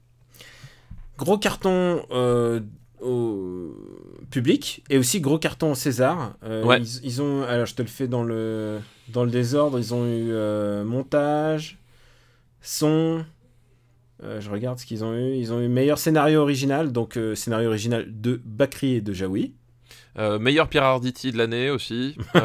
Gros 1.17 1.37
carton 1.37 2.05
euh, 2.11 2.59
au 3.01 3.73
public 4.31 4.83
et 4.89 4.97
aussi 4.97 5.21
gros 5.21 5.37
carton 5.37 5.71
au 5.71 5.75
César. 5.75 6.35
Euh, 6.43 6.63
Ouais. 6.63 6.79
ils, 6.81 7.05
ils 7.05 7.21
ont, 7.21 7.43
alors 7.43 7.65
je 7.65 7.75
te 7.75 7.81
le 7.81 7.87
fais 7.87 8.07
dans 8.07 8.23
le, 8.23 8.79
dans 9.13 9.23
le 9.23 9.31
désordre, 9.31 9.79
ils 9.79 9.93
ont 9.93 10.05
eu 10.05 10.31
euh, 10.31 10.83
montage, 10.83 11.77
son. 12.61 13.23
euh, 14.23 14.41
je 14.41 14.49
regarde 14.49 14.79
ce 14.79 14.85
qu'ils 14.85 15.03
ont 15.03 15.13
eu. 15.13 15.35
Ils 15.35 15.53
ont 15.53 15.61
eu 15.61 15.67
meilleur 15.67 15.99
scénario 15.99 16.41
original, 16.41 16.91
donc 16.91 17.17
scénario 17.35 17.69
original 17.69 18.05
de 18.09 18.41
Bakri 18.43 18.95
et 18.95 19.01
de 19.01 19.13
Jaoui. 19.13 19.53
Meilleur 20.39 20.67
Pierre 20.67 20.83
Arditi 20.85 21.31
de 21.31 21.37
l'année 21.37 21.69
aussi. 21.69 22.17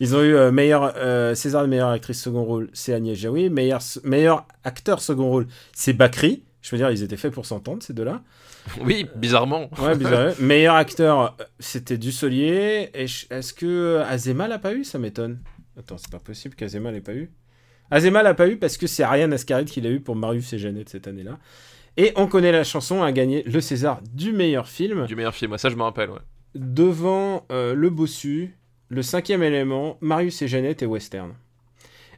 Ils 0.00 0.16
ont 0.16 0.22
eu 0.22 0.50
meilleur 0.50 0.92
César 1.36 1.62
de 1.62 1.68
meilleure 1.68 1.90
actrice 1.90 2.20
second 2.20 2.42
rôle, 2.44 2.68
c'est 2.72 2.92
Agnès 2.92 3.16
Jaoui. 3.16 3.48
Meilleur, 3.48 3.80
meilleur 4.04 4.46
acteur 4.64 5.00
second 5.00 5.28
rôle, 5.30 5.46
c'est 5.72 5.92
Bakri. 5.92 6.42
Je 6.62 6.70
veux 6.70 6.78
dire, 6.78 6.90
ils 6.90 7.02
étaient 7.02 7.16
faits 7.16 7.32
pour 7.32 7.44
s'entendre 7.44 7.82
ces 7.82 7.92
deux-là. 7.92 8.22
oui, 8.80 9.06
bizarrement. 9.16 9.68
Ouais, 9.78 9.96
bizarre. 9.96 10.32
meilleur 10.40 10.76
acteur, 10.76 11.36
c'était 11.58 11.98
Dussolier. 11.98 12.90
Est-ce 12.94 13.52
que 13.52 14.00
Azema 14.06 14.48
l'a 14.48 14.58
pas 14.58 14.72
eu? 14.72 14.84
Ça 14.84 14.98
m'étonne. 14.98 15.40
Attends, 15.78 15.98
c'est 15.98 16.10
pas 16.10 16.20
possible 16.20 16.54
qu'Azema 16.54 16.92
l'ait 16.92 17.00
pas 17.00 17.14
eu. 17.14 17.30
Azema 17.90 18.22
l'a 18.22 18.34
pas 18.34 18.48
eu 18.48 18.56
parce 18.56 18.76
que 18.76 18.86
c'est 18.86 19.02
Ariane 19.02 19.32
Ascaride 19.32 19.68
qui 19.68 19.80
l'a 19.80 19.90
eu 19.90 20.00
pour 20.00 20.16
Marius 20.16 20.52
et 20.52 20.58
Jeannette 20.58 20.88
cette 20.88 21.08
année-là. 21.08 21.38
Et 21.96 22.12
on 22.16 22.26
connaît 22.26 22.52
la 22.52 22.64
chanson, 22.64 23.02
a 23.02 23.12
gagné 23.12 23.42
le 23.42 23.60
César 23.60 24.00
du 24.14 24.32
meilleur 24.32 24.66
film 24.68 25.06
Du 25.06 25.16
meilleur 25.16 25.34
film, 25.34 25.58
ça 25.58 25.68
je 25.68 25.76
me 25.76 25.82
rappelle, 25.82 26.08
ouais. 26.08 26.20
devant 26.54 27.44
euh, 27.52 27.74
Le 27.74 27.90
Bossu, 27.90 28.56
Le 28.88 29.02
Cinquième 29.02 29.42
Élément, 29.42 29.98
Marius 30.00 30.40
et 30.40 30.48
Jeannette 30.48 30.82
et 30.82 30.86
Western. 30.86 31.34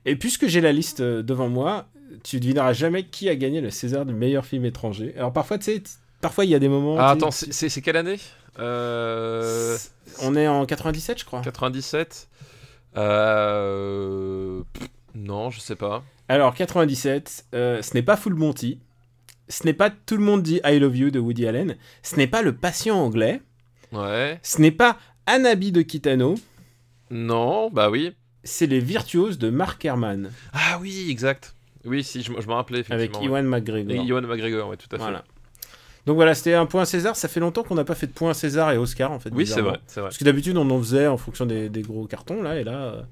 Et 0.05 0.17
puisque 0.17 0.47
j'ai 0.47 0.61
la 0.61 0.71
liste 0.71 1.01
euh, 1.01 1.23
devant 1.23 1.49
moi, 1.49 1.89
tu 2.23 2.41
devineras 2.41 2.73
jamais 2.73 3.05
qui 3.05 3.29
a 3.29 3.37
gagné 3.37 3.61
le 3.61 3.71
César 3.71 4.07
du 4.07 4.15
meilleur 4.15 4.45
film 4.47 4.65
étranger. 4.65 5.15
Alors 5.17 5.33
parfois, 5.33 5.59
tu 5.59 5.65
sais, 5.65 5.83
parfois 6.21 6.45
il 6.45 6.51
y 6.51 6.55
a 6.55 6.59
des 6.59 6.69
moments. 6.69 6.97
Ah, 6.99 7.11
attends, 7.11 7.31
c'est- 7.31 7.81
quelle 7.81 7.97
année? 7.97 8.19
Euh... 8.59 9.77
On 10.23 10.37
est 10.37 10.47
en 10.47 10.65
97, 10.65 11.19
je 11.21 11.25
crois. 11.25 11.41
97 11.41 12.29
euh... 12.97 14.63
pff, 14.73 14.89
Non, 15.15 15.51
je 15.51 15.61
sais 15.61 15.77
pas. 15.77 16.05
Alors, 16.29 16.55
97, 16.55 17.47
euh, 17.55 17.83
ce 17.83 17.95
n'est 17.95 18.03
pas 18.03 18.17
Full 18.17 18.35
Monty. 18.35 18.79
Ce 19.49 19.65
n'est 19.65 19.75
pas 19.75 19.91
Tout 19.91 20.17
le 20.17 20.23
monde 20.23 20.43
dit 20.43 20.61
I 20.65 20.79
love 20.79 20.97
you 20.97 21.11
de 21.11 21.19
Woody 21.19 21.47
Allen. 21.47 21.77
Ce 22.03 22.17
n'est 22.17 22.27
pas 22.27 22.43
Le 22.43 22.55
patient 22.55 22.97
anglais. 22.99 23.43
Ouais. 23.93 24.39
Ce 24.43 24.61
n'est 24.61 24.71
pas 24.71 24.99
Anabi 25.27 25.71
de 25.71 25.83
Kitano. 25.83 26.37
Non, 27.11 27.71
bah 27.71 27.91
oui. 27.91 28.15
C'est 28.43 28.67
Les 28.67 28.81
Virtuoses 28.81 29.39
de 29.39 29.51
Mark 29.51 29.85
Herman 29.85 30.31
Ah 30.53 30.79
oui, 30.81 31.09
exact. 31.11 31.55
Oui, 31.85 32.03
si, 32.05 32.23
je, 32.23 32.33
me- 32.33 32.41
je 32.41 32.47
me 32.47 32.53
rappelais 32.53 32.85
avec 32.91 33.13
ouais. 33.21 33.43
McGregor. 33.43 33.93
Et 34.05 34.07
Ewan 34.09 34.27
McGregor, 34.27 34.69
ouais, 34.69 34.77
tout 34.77 34.87
à 34.93 34.97
fait. 34.97 35.03
Voilà. 35.03 35.25
Donc 36.07 36.17
voilà, 36.17 36.35
c'était 36.35 36.55
un 36.55 36.67
point 36.67 36.85
César. 36.85 37.17
Ça 37.17 37.29
fait 37.29 37.41
longtemps 37.41 37.63
qu'on 37.63 37.75
n'a 37.77 37.85
pas 37.85 37.95
fait 37.95 38.07
de 38.07 38.13
point 38.13 38.35
César 38.35 38.71
et 38.73 38.77
Oscar 38.77 39.11
en 39.11 39.19
fait. 39.19 39.31
Oui, 39.33 39.47
c'est 39.47 39.61
vrai. 39.63 39.79
Parce 39.95 40.19
que 40.19 40.25
d'habitude 40.25 40.57
on 40.57 40.69
en 40.71 40.79
faisait 40.79 41.07
en 41.07 41.17
fonction 41.17 41.47
des, 41.47 41.69
des 41.69 41.83
gros 41.83 42.07
cartons 42.07 42.43
là 42.43 42.59
et 42.61 42.65
là. 42.65 42.73
euh, 42.73 43.03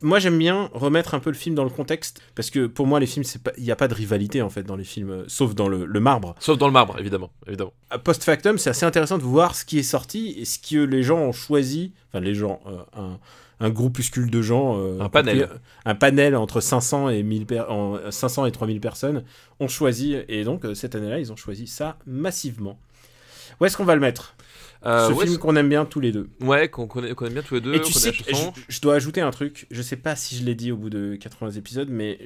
Moi 0.00 0.18
j'aime 0.18 0.38
bien 0.38 0.70
remettre 0.72 1.12
un 1.14 1.18
peu 1.20 1.28
le 1.28 1.36
film 1.36 1.54
dans 1.54 1.64
le 1.64 1.68
contexte 1.70 2.22
parce 2.34 2.48
que 2.48 2.66
pour 2.66 2.86
moi 2.86 3.00
les 3.00 3.06
films 3.06 3.26
il 3.58 3.64
n'y 3.64 3.70
a 3.70 3.76
pas 3.76 3.86
de 3.88 3.92
rivalité 3.92 4.40
en 4.40 4.48
fait 4.48 4.62
dans 4.62 4.76
les 4.76 4.84
films 4.84 5.10
euh, 5.10 5.24
sauf 5.26 5.54
dans 5.54 5.68
le, 5.68 5.84
le 5.84 6.00
marbre. 6.00 6.34
Sauf 6.40 6.56
dans 6.56 6.68
le 6.68 6.72
marbre, 6.72 6.96
évidemment, 6.98 7.30
évidemment. 7.46 7.74
À 7.90 7.98
Post 7.98 8.24
factum 8.24 8.56
c'est 8.56 8.70
assez 8.70 8.86
intéressant 8.86 9.18
de 9.18 9.24
voir 9.24 9.54
ce 9.54 9.66
qui 9.66 9.78
est 9.78 9.82
sorti 9.82 10.34
et 10.38 10.46
ce 10.46 10.58
que 10.58 10.78
les 10.82 11.02
gens 11.02 11.18
ont 11.18 11.32
choisi. 11.32 11.92
Enfin 12.10 12.20
les 12.24 12.34
gens 12.34 12.60
euh, 12.66 12.78
un, 12.96 13.18
un 13.60 13.70
groupuscule 13.70 14.30
de 14.30 14.40
gens 14.42 14.78
euh, 14.78 15.00
Un 15.00 15.08
panel. 15.08 15.40
compris- 15.42 15.58
un 15.84 15.94
panel 15.94 16.36
entre 16.36 16.60
500 16.60 17.08
et 17.08 17.22
1000 17.22 17.46
per- 17.46 17.64
en- 17.68 17.98
500 18.10 18.46
et 18.46 18.52
3000 18.52 18.80
personnes 18.80 19.24
ont 19.60 19.68
choisi 19.68 20.14
et 20.28 20.44
donc 20.44 20.64
euh, 20.64 20.74
cette 20.74 20.94
année-là 20.94 21.18
ils 21.18 21.32
ont 21.32 21.36
choisi 21.36 21.66
ça 21.66 21.98
massivement. 22.06 22.78
Où 23.60 23.64
est-ce 23.64 23.76
qu'on 23.76 23.84
va 23.84 23.94
le 23.94 24.00
mettre? 24.00 24.36
Euh, 24.86 25.08
Ce 25.08 25.24
film 25.26 25.38
qu'on 25.38 25.56
aime 25.56 25.68
bien 25.68 25.84
tous 25.84 25.98
les 25.98 26.12
deux. 26.12 26.28
ouais, 26.40 26.68
qu'on 26.68 26.86
connaît, 26.86 27.12
connaît 27.14 27.32
bien 27.32 27.42
tous 27.42 27.54
les 27.54 27.60
deux. 27.60 27.74
Et 27.74 27.80
tu 27.82 27.92
sais, 27.92 28.12
que 28.12 28.22
je, 28.32 28.34
je 28.68 28.80
dois 28.80 28.94
ajouter 28.94 29.20
un 29.20 29.32
truc. 29.32 29.66
Je 29.72 29.82
sais 29.82 29.96
pas 29.96 30.14
si 30.14 30.36
je 30.36 30.44
l'ai 30.44 30.54
dit 30.54 30.70
au 30.70 30.76
bout 30.76 30.90
de 30.90 31.16
80 31.16 31.50
épisodes, 31.52 31.88
mais 31.90 32.20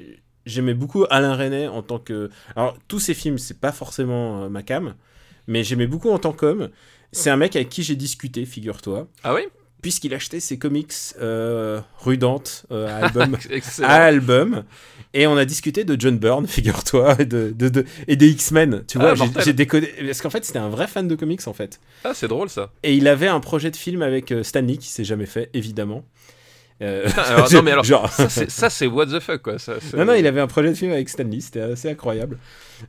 j'aimais 0.45 0.75
beaucoup 0.75 1.07
Alain 1.09 1.35
Resnais 1.35 1.67
en 1.69 1.83
tant 1.83 1.99
que. 1.99 2.29
Alors, 2.55 2.77
tous 2.89 3.01
ces 3.01 3.15
films, 3.15 3.39
c'est 3.39 3.59
pas 3.59 3.73
forcément 3.73 4.43
euh, 4.45 4.49
ma 4.51 4.63
cam, 4.63 4.95
mais 5.47 5.65
j'aimais 5.65 5.87
beaucoup 5.87 6.11
en 6.11 6.19
tant 6.19 6.35
qu'homme. 6.35 6.69
C'est 7.13 7.31
un 7.31 7.37
mec 7.39 7.57
avec 7.57 7.71
qui 7.71 7.83
j'ai 7.83 7.97
discuté, 7.97 8.45
figure-toi, 8.45 9.07
Ah 9.23 9.33
oui? 9.35 9.43
Puisqu'il 9.83 10.15
achetait 10.15 10.41
ses 10.41 10.57
comics 10.59 10.93
euh, 11.21 11.81
euh, 12.07 12.89
à 12.89 13.05
album. 13.07 13.37
Excellent. 13.51 13.89
à 13.89 13.93
album 13.93 14.63
et 15.15 15.27
on 15.27 15.37
a 15.37 15.45
discuté 15.45 15.85
de 15.85 16.01
John 16.01 16.17
Byrne 16.19 16.47
figure-toi 16.57 17.17
et 17.19 17.27
de, 17.27 17.53
de- 17.55 17.69
de- 17.69 17.85
et 18.09 18.17
des 18.17 18.31
X-Men 18.31 18.85
tu 18.89 18.99
Ah, 19.01 19.13
vois 19.15 19.29
j'ai 19.45 19.53
décodé 19.53 19.89
parce 20.07 20.23
qu'en 20.23 20.31
fait 20.31 20.45
c'était 20.45 20.59
un 20.61 20.71
vrai 20.71 20.87
fan 20.87 21.07
de 21.09 21.15
comics 21.17 21.47
en 21.47 21.53
fait 21.53 21.81
Ah, 22.05 22.13
c'est 22.15 22.29
drôle 22.29 22.49
ça. 22.49 22.71
et 22.83 22.95
il 22.95 23.07
avait 23.09 23.27
un 23.29 23.41
projet 23.41 23.71
de 23.71 23.77
film 23.77 24.01
avec 24.03 24.33
euh, 24.33 24.43
Stanley 24.43 24.79
qui 24.79 24.89
s'est 24.89 25.05
jamais 25.05 25.27
fait 25.27 25.51
évidemment 25.53 26.05
Euh, 26.81 27.09
alors, 27.17 27.53
non, 27.53 27.63
mais 27.63 27.71
alors, 27.73 27.85
genre- 27.85 28.11
ça, 28.11 28.29
c'est, 28.71 28.87
what 28.87 29.07
the 29.07 29.21
fuck, 29.21 29.43
quoi. 29.43 29.59
Ça, 29.59 29.75
non 29.97 30.05
non 30.07 30.15
il 30.15 30.27
avait 30.27 30.41
un 30.41 30.47
projet 30.47 30.71
de 30.71 30.75
film 30.75 30.91
avec 30.93 31.09
Stanley 31.09 31.41
c'était 31.41 31.61
assez 31.61 31.89
incroyable 31.91 32.39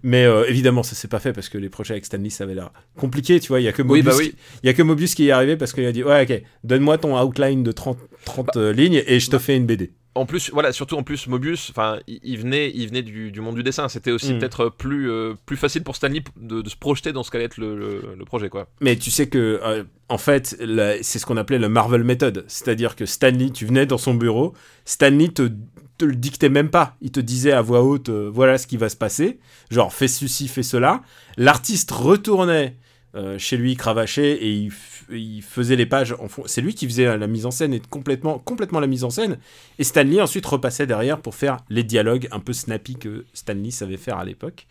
mais 0.02 0.26
euh, 0.26 0.46
évidemment 0.50 0.82
ça 0.82 0.96
s'est 0.96 1.08
pas 1.08 1.20
fait 1.20 1.34
parce 1.34 1.50
que 1.50 1.58
les 1.60 1.70
projets 1.70 1.94
avec 1.94 2.06
Stanley 2.06 2.32
ça 2.32 2.46
avait 2.46 2.56
l'air 2.56 2.72
compliqué 2.98 3.40
tu 3.40 3.50
vois 3.50 3.60
il 3.60 3.64
y 3.64 3.68
a 3.68 3.72
que 3.72 3.84
Oui, 3.84 4.02
Mobius 4.02 4.06
bah 4.06 4.14
oui. 4.18 4.30
qui- 4.32 4.36
il 4.64 4.66
y 4.68 4.70
a 4.70 4.74
que 4.74 4.82
Mobius 4.82 5.14
qui 5.14 5.26
y 5.26 5.28
est 5.28 5.32
arrivé 5.32 5.56
parce 5.58 5.74
qu'il 5.74 5.86
a 5.86 5.92
dit 5.92 6.04
ouais 6.04 6.24
ok 6.24 6.42
donne-moi 6.64 6.98
ton 6.98 7.20
outline 7.22 7.62
de 7.64 7.72
30 7.72 8.00
30 8.26 8.58
euh, 8.58 8.74
lignes 8.74 9.04
et 9.06 9.20
je 9.20 9.30
te 9.30 9.38
fais 9.38 9.56
une 9.56 9.66
BD 9.68 9.92
En 10.16 10.28
plus, 10.28 10.52
voilà, 10.54 10.72
surtout 10.72 10.96
en 10.96 11.02
plus, 11.02 11.26
Mobius, 11.28 11.72
enfin, 11.72 11.98
il, 12.08 12.38
venait, 12.38 12.72
il 12.76 12.88
venait 12.88 13.02
du, 13.02 13.32
du 13.32 13.42
monde 13.42 13.56
du 13.56 13.64
dessin. 13.64 13.90
C'était 13.90 14.12
aussi 14.12 14.34
Mm. 14.34 14.40
peut-être 14.40 14.70
plus, 14.70 15.10
euh, 15.10 15.34
plus 15.48 15.58
facile 15.58 15.84
pour 15.84 15.96
Stanley 15.96 16.24
de, 16.40 16.62
de 16.62 16.70
se 16.70 16.76
projeter 16.76 17.12
dans 17.14 17.24
ce 17.24 17.32
qu'allait 17.32 17.46
être 17.46 17.58
le, 17.58 17.76
le- 17.76 18.16
le 18.18 18.26
projet, 18.26 18.50
quoi. 18.50 18.68
Mais 18.80 18.96
tu 18.96 19.10
sais 19.10 19.28
que, 19.28 19.60
euh, 19.64 19.84
en 20.10 20.20
fait, 20.20 20.56
la- 20.60 21.02
c'est 21.02 21.18
ce 21.18 21.26
qu'on 21.26 21.38
appelait 21.38 21.58
le 21.58 21.68
Marvel 21.70 22.04
Method. 22.04 22.46
C'est-à-dire 22.48 22.96
que 22.96 23.08
Stanley, 23.08 23.50
tu 23.50 23.66
venais 23.66 23.88
dans 23.88 23.98
son 23.98 24.14
bureau, 24.14 24.54
Stanley 24.86 25.30
te, 25.30 25.50
te 25.98 26.06
le 26.06 26.16
dictait 26.16 26.50
même 26.50 26.70
pas. 26.70 26.96
Il 27.02 27.12
te 27.12 27.20
disait 27.20 27.52
à 27.52 27.62
voix 27.64 27.82
haute, 27.82 28.10
euh, 28.10 28.30
voilà 28.32 28.60
ce 28.60 28.68
qui 28.68 28.78
va 28.78 28.90
se 28.90 28.96
passer. 28.96 29.40
Genre, 29.72 29.92
fais 29.92 30.08
ceci, 30.08 30.48
fais 30.48 30.62
cela. 30.64 31.02
L'artiste 31.38 31.90
retournait 31.92 32.78
euh, 33.16 33.38
chez 33.38 33.58
lui, 33.58 33.76
cravaché, 33.76 34.32
et 34.46 34.52
il, 34.52 34.72
il 35.14 35.42
faisait 35.42 35.76
les 35.76 35.86
pages. 35.86 36.16
En 36.20 36.28
fond. 36.28 36.44
C'est 36.46 36.62
lui 36.62 36.74
qui 36.74 36.88
faisait 36.88 37.18
la 37.18 37.28
mise 37.28 37.46
en 37.46 37.52
scène, 37.52 37.74
et 37.74 37.82
complètement, 37.90 38.40
complètement 38.40 38.80
la 38.80 38.88
mise 38.88 39.04
en 39.04 39.10
scène. 39.10 39.38
Et 39.80 39.84
Stanley 39.84 40.22
ensuite 40.22 40.46
repassait 40.46 40.88
derrière 40.88 41.20
pour 41.20 41.36
faire 41.36 41.58
les 41.70 41.84
dialogues 41.84 42.28
un 42.32 42.40
peu 42.40 42.54
snappy 42.54 42.96
que 42.96 43.26
Stanley 43.34 43.72
savait 43.72 43.98
faire 43.98 44.18
à 44.18 44.26
l'époque. 44.26 44.68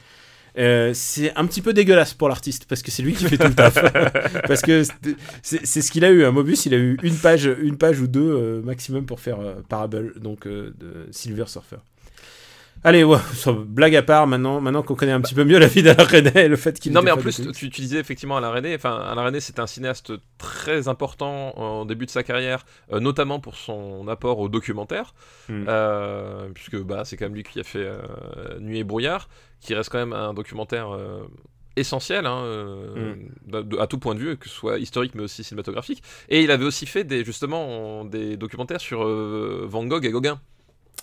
Euh, 0.58 0.90
c'est 0.92 1.34
un 1.34 1.46
petit 1.46 1.62
peu 1.62 1.72
dégueulasse 1.72 2.12
pour 2.12 2.28
l'artiste 2.28 2.66
parce 2.68 2.82
que 2.82 2.90
c'est 2.90 3.02
lui 3.02 3.14
qui 3.14 3.24
fait 3.24 3.38
tout 3.38 3.48
le 3.48 3.54
taf. 3.54 3.78
parce 4.46 4.60
que 4.60 4.82
c'est- 5.42 5.64
ce 5.80 5.90
qu'il 5.90 6.04
a 6.04 6.10
eu. 6.10 6.24
Un 6.24 6.30
Mobius, 6.30 6.66
il 6.66 6.74
a 6.74 6.76
eu 6.76 6.98
une 7.02 7.16
page, 7.16 7.46
une 7.46 7.78
page 7.78 8.00
ou 8.00 8.06
deux 8.06 8.20
euh, 8.20 8.60
maximum 8.62 9.06
pour 9.06 9.18
faire 9.20 9.40
euh, 9.40 9.54
Parable, 9.68 10.12
donc 10.20 10.46
de 10.46 10.74
Silver 11.10 11.44
Surfer. 11.46 11.76
Allez, 12.84 13.04
ouais, 13.04 13.18
blague 13.66 13.94
à 13.94 14.02
part, 14.02 14.26
maintenant, 14.26 14.60
maintenant 14.60 14.82
qu'on 14.82 14.96
connaît 14.96 15.12
un 15.12 15.20
petit 15.20 15.34
peu 15.34 15.44
mieux 15.44 15.58
la 15.60 15.68
vie 15.68 15.84
d'Alain 15.84 16.02
René 16.04 16.32
et 16.34 16.48
le 16.48 16.56
fait 16.56 16.80
qu'il 16.80 16.92
Non, 16.92 17.00
mais 17.02 17.12
en 17.12 17.16
plus, 17.16 17.40
tu, 17.52 17.70
tu 17.70 17.80
disais 17.80 17.98
effectivement 17.98 18.36
Alain 18.38 18.50
René. 18.50 18.74
Enfin, 18.74 18.96
Alain 18.96 19.22
René, 19.24 19.38
c'est 19.38 19.60
un 19.60 19.68
cinéaste 19.68 20.12
très 20.36 20.88
important 20.88 21.56
en 21.58 21.84
début 21.84 22.06
de 22.06 22.10
sa 22.10 22.24
carrière, 22.24 22.64
euh, 22.92 22.98
notamment 22.98 23.38
pour 23.38 23.54
son 23.54 24.08
apport 24.08 24.38
au 24.40 24.48
documentaire, 24.48 25.14
Mm. 25.48 25.64
euh, 25.68 26.48
puisque 26.54 26.76
bah, 26.82 27.02
c'est 27.04 27.16
quand 27.16 27.26
même 27.26 27.34
lui 27.34 27.44
qui 27.44 27.60
a 27.60 27.64
fait 27.64 27.84
euh, 27.86 27.98
Nuit 28.60 28.78
et 28.80 28.84
brouillard, 28.84 29.28
qui 29.60 29.74
reste 29.74 29.90
quand 29.90 29.98
même 29.98 30.12
un 30.12 30.34
documentaire 30.34 30.88
essentiel 31.76 32.26
hein, 32.26 32.42
euh, 32.44 33.14
Mm. 33.14 33.62
de- 33.62 33.78
à 33.78 33.86
tout 33.86 33.98
point 33.98 34.14
de 34.14 34.20
vue, 34.20 34.36
que 34.36 34.48
ce 34.48 34.54
soit 34.54 34.78
historique 34.78 35.14
mais 35.14 35.22
aussi 35.22 35.42
cinématographique. 35.44 36.02
Et 36.28 36.42
il 36.42 36.50
avait 36.50 36.64
aussi 36.64 36.86
fait 36.86 37.04
des, 37.04 37.24
justement 37.24 38.04
des 38.04 38.36
documentaires 38.36 38.80
sur 38.80 39.04
euh, 39.04 39.64
Van 39.68 39.84
Gogh 39.86 40.04
et 40.04 40.10
Gauguin. 40.10 40.40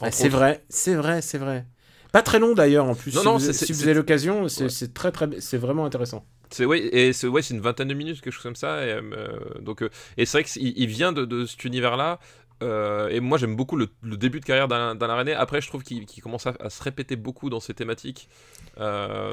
Ah, 0.01 0.11
c'est 0.11 0.29
vrai, 0.29 0.63
c'est 0.69 0.95
vrai, 0.95 1.21
c'est 1.21 1.37
vrai. 1.37 1.65
Pas 2.11 2.21
très 2.23 2.39
long 2.39 2.53
d'ailleurs 2.55 2.85
en 2.87 2.95
plus. 2.95 3.13
Non, 3.13 3.21
si 3.21 3.25
non, 3.25 3.37
vous, 3.37 3.53
si 3.53 3.71
vous 3.73 3.83
avez 3.83 3.93
l'occasion, 3.93 4.47
c'est 4.47 4.63
Ouais. 4.63 4.87
très 4.93 5.11
très, 5.11 5.29
c'est 5.41 5.57
vraiment 5.57 5.85
intéressant. 5.85 6.25
C'est 6.51 6.65
ouais, 6.65 6.79
et 6.81 7.13
c'est 7.13 7.27
ouais, 7.27 7.41
c'est 7.43 7.53
une 7.53 7.61
vingtaine 7.61 7.87
de 7.89 7.93
minutes, 7.93 8.21
quelque 8.21 8.33
chose 8.33 8.43
comme 8.43 8.55
ça. 8.55 8.83
Et, 8.85 8.89
euh, 8.91 9.27
donc, 9.61 9.83
euh, 9.83 9.89
et 10.17 10.25
c'est 10.25 10.39
vrai 10.39 10.43
qu'il 10.43 10.73
il 10.77 10.87
vient 10.87 11.11
de, 11.11 11.25
de 11.25 11.45
cet 11.45 11.63
univers-là. 11.65 12.19
euh, 12.63 13.07
et 13.09 13.19
moi, 13.19 13.37
j'aime 13.37 13.55
beaucoup 13.55 13.75
le, 13.77 13.89
le 14.01 14.17
début 14.17 14.39
de 14.39 14.45
carrière 14.45 14.67
d'Alain 14.67 15.15
René. 15.15 15.33
Après, 15.33 15.61
je 15.61 15.67
trouve 15.67 15.83
qu'il 15.83 16.05
commence 16.23 16.47
à, 16.47 16.55
à 16.59 16.69
se 16.71 16.81
répéter 16.83 17.15
beaucoup 17.15 17.49
dans 17.49 17.59
ses 17.59 17.73
thématiques 17.75 18.29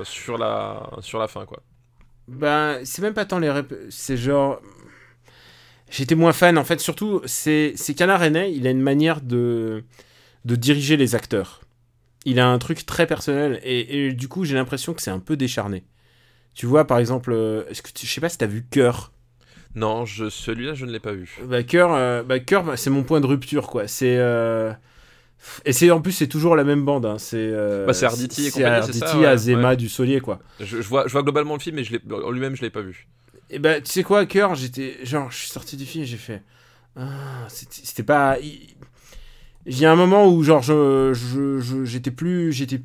sur 0.04 0.36
la 0.38 0.90
sur 1.00 1.18
la 1.18 1.28
fin, 1.28 1.46
quoi. 1.46 1.62
Ben, 2.28 2.80
c'est 2.84 3.02
même 3.02 3.14
pas 3.14 3.24
tant 3.24 3.38
les. 3.38 3.52
C'est 3.88 4.16
genre. 4.16 4.60
J'étais 5.90 6.16
moins 6.16 6.32
fan, 6.32 6.58
en 6.58 6.64
fait. 6.64 6.80
Surtout, 6.80 7.22
c'est 7.26 7.72
c'est 7.76 7.94
qu'Alain 7.94 8.16
René, 8.16 8.50
il 8.50 8.66
a 8.66 8.70
une 8.70 8.82
manière 8.82 9.20
de, 9.20 9.84
de 10.46 10.56
diriger 10.56 10.96
les 10.96 11.14
acteurs. 11.14 11.60
Il 12.24 12.40
a 12.40 12.48
un 12.48 12.58
truc 12.58 12.86
très 12.86 13.06
personnel. 13.06 13.60
Et, 13.62 14.06
et 14.06 14.12
du 14.12 14.28
coup, 14.28 14.44
j'ai 14.44 14.54
l'impression 14.54 14.94
que 14.94 15.02
c'est 15.02 15.10
un 15.10 15.18
peu 15.20 15.36
décharné. 15.36 15.84
Tu 16.54 16.66
vois, 16.66 16.86
par 16.86 16.98
exemple, 16.98 17.32
euh, 17.32 17.64
est-ce 17.68 17.82
que 17.82 17.90
tu- 17.92 18.06
je 18.06 18.12
sais 18.12 18.20
pas 18.20 18.28
si 18.30 18.38
t'as 18.38 18.46
vu 18.46 18.64
Cœur. 18.70 19.12
Non, 19.74 20.06
je, 20.06 20.30
celui-là, 20.30 20.72
je 20.74 20.86
ne 20.86 20.92
l'ai 20.92 21.00
pas 21.00 21.12
vu. 21.12 21.38
Bah, 21.44 21.62
Cœur, 21.62 21.92
euh, 21.92 22.22
bah, 22.22 22.38
Cœur, 22.40 22.64
bah, 22.64 22.76
c'est 22.78 22.90
mon 22.90 23.02
point 23.02 23.20
de 23.20 23.26
rupture, 23.26 23.66
quoi. 23.66 23.86
C'est. 23.86 24.16
euh, 24.18 24.72
Et 25.64 25.72
c'est 25.72 25.90
en 25.90 26.00
plus, 26.00 26.12
c'est 26.12 26.26
toujours 26.28 26.56
la 26.56 26.64
même 26.64 26.84
bande. 26.84 27.04
hein. 27.06 27.18
C'est 27.18 27.36
euh, 27.36 27.84
Bah, 27.86 27.92
c'est 27.92 28.06
Arditi 28.06 28.46
et 28.46 28.50
compagnie, 28.50 28.86
c'est 28.86 28.92
ça, 28.94 29.06
Arditi, 29.06 29.20
ouais, 29.22 29.26
Azema, 29.26 29.68
ouais. 29.70 29.76
du 29.76 29.88
Solier, 29.88 30.20
quoi. 30.20 30.40
Je, 30.60 30.80
je 30.80 30.88
vois, 30.88 31.06
je 31.06 31.12
vois 31.12 31.22
globalement 31.22 31.54
le 31.54 31.60
film, 31.60 31.76
mais 31.76 31.84
je 31.84 31.96
en 32.10 32.30
lui-même, 32.30 32.56
je 32.56 32.62
l'ai 32.62 32.70
pas 32.70 32.80
vu. 32.80 33.06
Et 33.50 33.58
bah, 33.58 33.80
tu 33.80 33.90
sais 33.92 34.02
quoi, 34.02 34.24
cœur, 34.26 34.54
j'étais. 34.54 34.96
Genre, 35.04 35.30
je 35.30 35.36
suis 35.36 35.48
sorti 35.50 35.76
du 35.76 35.84
film 35.84 36.04
et 36.04 36.06
j'ai 36.06 36.16
fait. 36.16 36.42
Ah, 36.96 37.44
c'était 37.48 37.80
c'était 37.84 38.02
pas. 38.02 38.38
Il 38.40 38.74
il 39.66 39.78
y 39.78 39.84
a 39.84 39.92
un 39.92 39.96
moment 39.96 40.26
où, 40.28 40.42
genre, 40.42 40.62
je, 40.62 41.12
j'étais 41.84 42.10
plus. 42.10 42.52
J'étais 42.52 42.80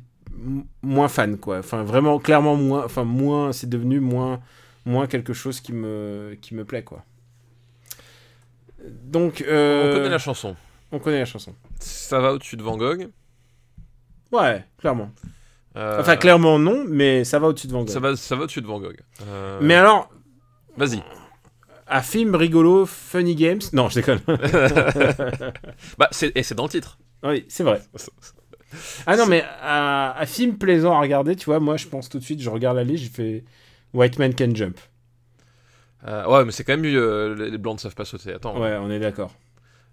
moins 0.82 1.08
fan, 1.08 1.38
quoi. 1.38 1.58
Enfin, 1.58 1.82
vraiment, 1.84 2.18
clairement, 2.18 2.56
moins. 2.56 2.84
Enfin, 2.84 3.04
moins. 3.04 3.52
C'est 3.52 3.68
devenu 3.68 4.00
moins. 4.00 4.40
Moins 4.84 5.06
quelque 5.06 5.32
chose 5.32 5.60
qui 5.60 5.72
me, 5.72 6.36
qui 6.42 6.54
me 6.54 6.64
plaît, 6.64 6.82
quoi. 6.82 7.04
Donc. 9.04 9.42
euh, 9.42 9.92
On 9.92 9.96
connaît 9.96 10.08
la 10.08 10.18
chanson. 10.18 10.56
on 10.90 10.98
connaît 10.98 11.20
la 11.20 11.24
chanson. 11.24 11.54
Ça 11.78 12.18
va 12.18 12.32
au-dessus 12.32 12.56
de 12.56 12.62
Van 12.62 12.76
Gogh? 12.76 13.08
Ouais, 14.32 14.64
clairement. 14.78 15.10
Euh, 15.76 16.00
Enfin, 16.00 16.16
clairement, 16.16 16.58
non, 16.58 16.84
mais 16.88 17.22
ça 17.24 17.38
va 17.38 17.46
au-dessus 17.48 17.68
de 17.68 17.72
Van 17.72 17.80
Gogh. 17.84 17.90
Ça 17.90 18.00
va, 18.00 18.16
ça 18.16 18.34
va 18.34 18.42
au-dessus 18.42 18.60
de 18.60 18.66
Van 18.66 18.80
Gogh. 18.80 18.98
Euh, 19.26 19.58
Mais 19.62 19.74
alors, 19.74 20.10
Vas-y. 20.76 21.02
Un 21.96 22.02
film 22.02 22.34
rigolo, 22.34 22.86
funny 22.86 23.34
games. 23.34 23.60
Non, 23.72 23.88
je 23.88 23.96
déconne. 23.96 24.20
Bah, 25.98 26.08
et 26.34 26.42
c'est 26.42 26.54
dans 26.54 26.64
le 26.64 26.68
titre. 26.70 26.98
Oui, 27.22 27.44
c'est 27.48 27.62
vrai. 27.64 27.80
Ah 29.06 29.16
non, 29.16 29.26
mais 29.26 29.44
à, 29.60 30.12
à 30.18 30.26
film 30.26 30.56
plaisant 30.56 30.94
à 30.96 31.00
regarder, 31.00 31.36
tu 31.36 31.44
vois, 31.46 31.60
moi 31.60 31.76
je 31.76 31.86
pense 31.86 32.08
tout 32.08 32.18
de 32.18 32.24
suite, 32.24 32.40
je 32.40 32.48
regarde 32.50 32.76
la 32.76 32.84
liste, 32.84 33.04
j'ai 33.04 33.10
fait 33.10 33.44
White 33.92 34.18
Man 34.18 34.34
Can 34.34 34.54
Jump. 34.54 34.78
Euh, 36.08 36.26
ouais, 36.26 36.44
mais 36.44 36.52
c'est 36.52 36.64
quand 36.64 36.72
même 36.72 36.80
mieux. 36.80 36.96
euh, 37.00 37.50
les 37.50 37.58
blancs 37.58 37.76
ne 37.76 37.80
savent 37.80 37.94
pas 37.94 38.04
sauter. 38.04 38.32
Attends. 38.32 38.58
Ouais, 38.60 38.76
on 38.80 38.90
est 38.90 38.98
d'accord. 38.98 39.32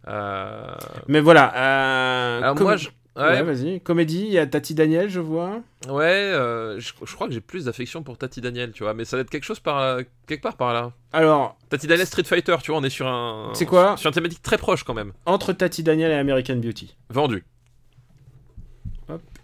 Euh, 0.07 0.73
Mais 1.07 1.19
voilà. 1.19 1.53
euh, 1.55 2.41
Alors 2.41 2.59
moi, 2.61 2.77
je... 2.77 2.89
Ouais, 3.19 3.41
ouais, 3.41 3.43
vas-y. 3.43 3.81
Comédie, 3.81 4.21
il 4.25 4.31
y 4.31 4.39
a 4.39 4.47
Tati 4.47 4.73
Daniel, 4.75 5.09
je 5.09 5.19
vois. 5.19 5.61
ouais, 5.89 6.03
euh, 6.05 6.79
je, 6.79 6.93
je 7.05 7.13
crois 7.15 7.27
que 7.27 7.33
j'ai 7.33 7.41
plus 7.41 7.65
d'affection 7.65 8.01
pour 8.03 8.17
Tati 8.17 8.41
Daniel, 8.41 8.71
tu 8.71 8.83
vois, 8.83 8.93
mais 8.93 9.05
ça 9.05 9.17
va 9.17 9.21
être 9.21 9.29
quelque 9.29 9.43
chose 9.43 9.59
par 9.59 9.99
quelque 10.27 10.41
part 10.41 10.55
par 10.57 10.73
là. 10.73 10.93
Alors, 11.13 11.57
Tati 11.69 11.87
Daniel 11.87 12.07
Street 12.07 12.23
Fighter, 12.23 12.55
tu 12.63 12.71
vois, 12.71 12.79
on 12.79 12.83
est 12.83 12.89
sur 12.89 13.07
un. 13.07 13.51
C'est 13.53 13.65
quoi 13.65 13.97
Sur 13.97 14.07
une 14.09 14.13
thématique 14.15 14.41
très 14.41 14.57
proche 14.57 14.83
quand 14.83 14.93
même. 14.93 15.13
entre 15.25 15.53
Tati 15.53 15.83
Daniel 15.83 16.11
et 16.11 16.15
American 16.15 16.55
Beauty. 16.57 16.95
Vendu. 17.09 17.43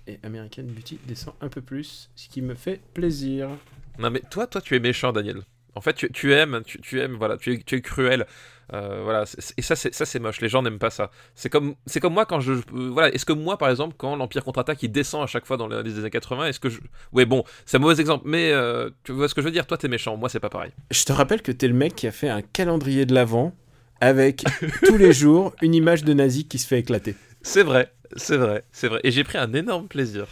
Et 0.07 0.19
American 0.23 0.63
Beauty 0.65 0.99
descend 1.07 1.34
un 1.41 1.49
peu 1.49 1.61
plus, 1.61 2.11
ce 2.15 2.30
qui 2.30 2.43
me 2.43 2.53
fait 2.53 2.80
plaisir. 2.93 3.49
Non 3.97 4.11
mais 4.11 4.21
toi, 4.30 4.45
toi, 4.45 4.61
tu 4.61 4.76
es 4.76 4.80
méchant, 4.80 5.11
Daniel. 5.11 5.41
En 5.73 5.82
fait, 5.82 5.93
tu, 5.93 6.11
tu 6.11 6.32
aimes, 6.34 6.61
tu, 6.63 6.80
tu 6.80 7.01
aimes, 7.01 7.15
voilà, 7.15 7.38
tu 7.38 7.53
es, 7.53 7.57
tu 7.57 7.76
es 7.76 7.82
cruel. 7.82 8.28
Euh, 8.74 9.01
voilà, 9.03 9.26
et 9.57 9.61
ça, 9.61 9.76
c'est 9.76 9.93
ça, 9.93 10.05
c'est 10.05 10.20
moche. 10.20 10.41
Les 10.41 10.49
gens 10.49 10.61
n'aiment 10.61 10.80
pas 10.80 10.89
ça. 10.89 11.11
C'est 11.36 11.49
comme, 11.49 11.76
c'est 11.86 11.99
comme 11.99 12.13
moi 12.13 12.26
quand 12.26 12.39
je, 12.39 12.53
euh, 12.53 12.61
voilà. 12.91 13.13
Est-ce 13.13 13.26
que 13.26 13.34
moi, 13.34 13.57
par 13.57 13.70
exemple, 13.70 13.95
quand 13.97 14.16
l'Empire 14.16 14.43
contre-attaque, 14.43 14.82
il 14.84 14.91
descend 14.91 15.24
à 15.24 15.28
chaque 15.28 15.45
fois 15.45 15.57
dans 15.57 15.68
les, 15.68 15.84
les 15.84 15.99
années 15.99 16.09
80, 16.09 16.47
est-ce 16.47 16.59
que 16.59 16.70
je, 16.70 16.80
ouais, 17.13 17.26
bon, 17.26 17.43
c'est 17.66 17.78
un 17.78 17.80
mauvais 17.80 17.99
exemple, 17.99 18.24
mais 18.28 18.51
euh, 18.51 18.89
tu 19.03 19.11
vois 19.11 19.28
ce 19.28 19.36
que 19.36 19.41
je 19.41 19.45
veux 19.45 19.51
dire? 19.51 19.68
Toi, 19.68 19.78
t'es 19.78 19.88
méchant. 19.88 20.18
Moi, 20.18 20.30
c'est 20.30 20.39
pas 20.39 20.49
pareil. 20.49 20.72
Je 20.91 21.03
te 21.03 21.13
rappelle 21.13 21.41
que 21.41 21.51
t'es 21.51 21.68
le 21.68 21.74
mec 21.74 21.95
qui 21.95 22.07
a 22.07 22.11
fait 22.11 22.30
un 22.30 22.41
calendrier 22.41 23.05
de 23.05 23.13
l'avant 23.13 23.53
avec 24.01 24.43
tous 24.86 24.97
les 24.97 25.13
jours 25.13 25.53
une 25.61 25.76
image 25.76 26.03
de 26.03 26.13
nazi 26.13 26.47
qui 26.47 26.57
se 26.57 26.68
fait 26.68 26.80
éclater. 26.80 27.16
C'est 27.41 27.63
vrai, 27.63 27.91
c'est 28.16 28.38
vrai, 28.38 28.63
c'est 28.72 28.88
vrai. 28.88 28.99
Et 29.03 29.11
j'ai 29.11 29.24
pris 29.24 29.38
un 29.38 29.53
énorme 29.53 29.88
plaisir. 29.88 30.28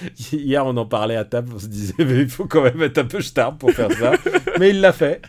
Hier, 0.32 0.64
on 0.64 0.76
en 0.76 0.86
parlait 0.86 1.16
à 1.16 1.24
table, 1.24 1.52
on 1.54 1.58
se 1.58 1.66
disait, 1.66 1.94
mais 1.98 2.20
il 2.20 2.28
faut 2.28 2.46
quand 2.46 2.62
même 2.62 2.82
être 2.82 2.98
un 2.98 3.04
peu 3.04 3.20
star 3.20 3.56
pour 3.56 3.70
faire 3.72 3.92
ça. 3.92 4.12
mais 4.58 4.70
il 4.70 4.80
l'a 4.80 4.92
fait. 4.92 5.22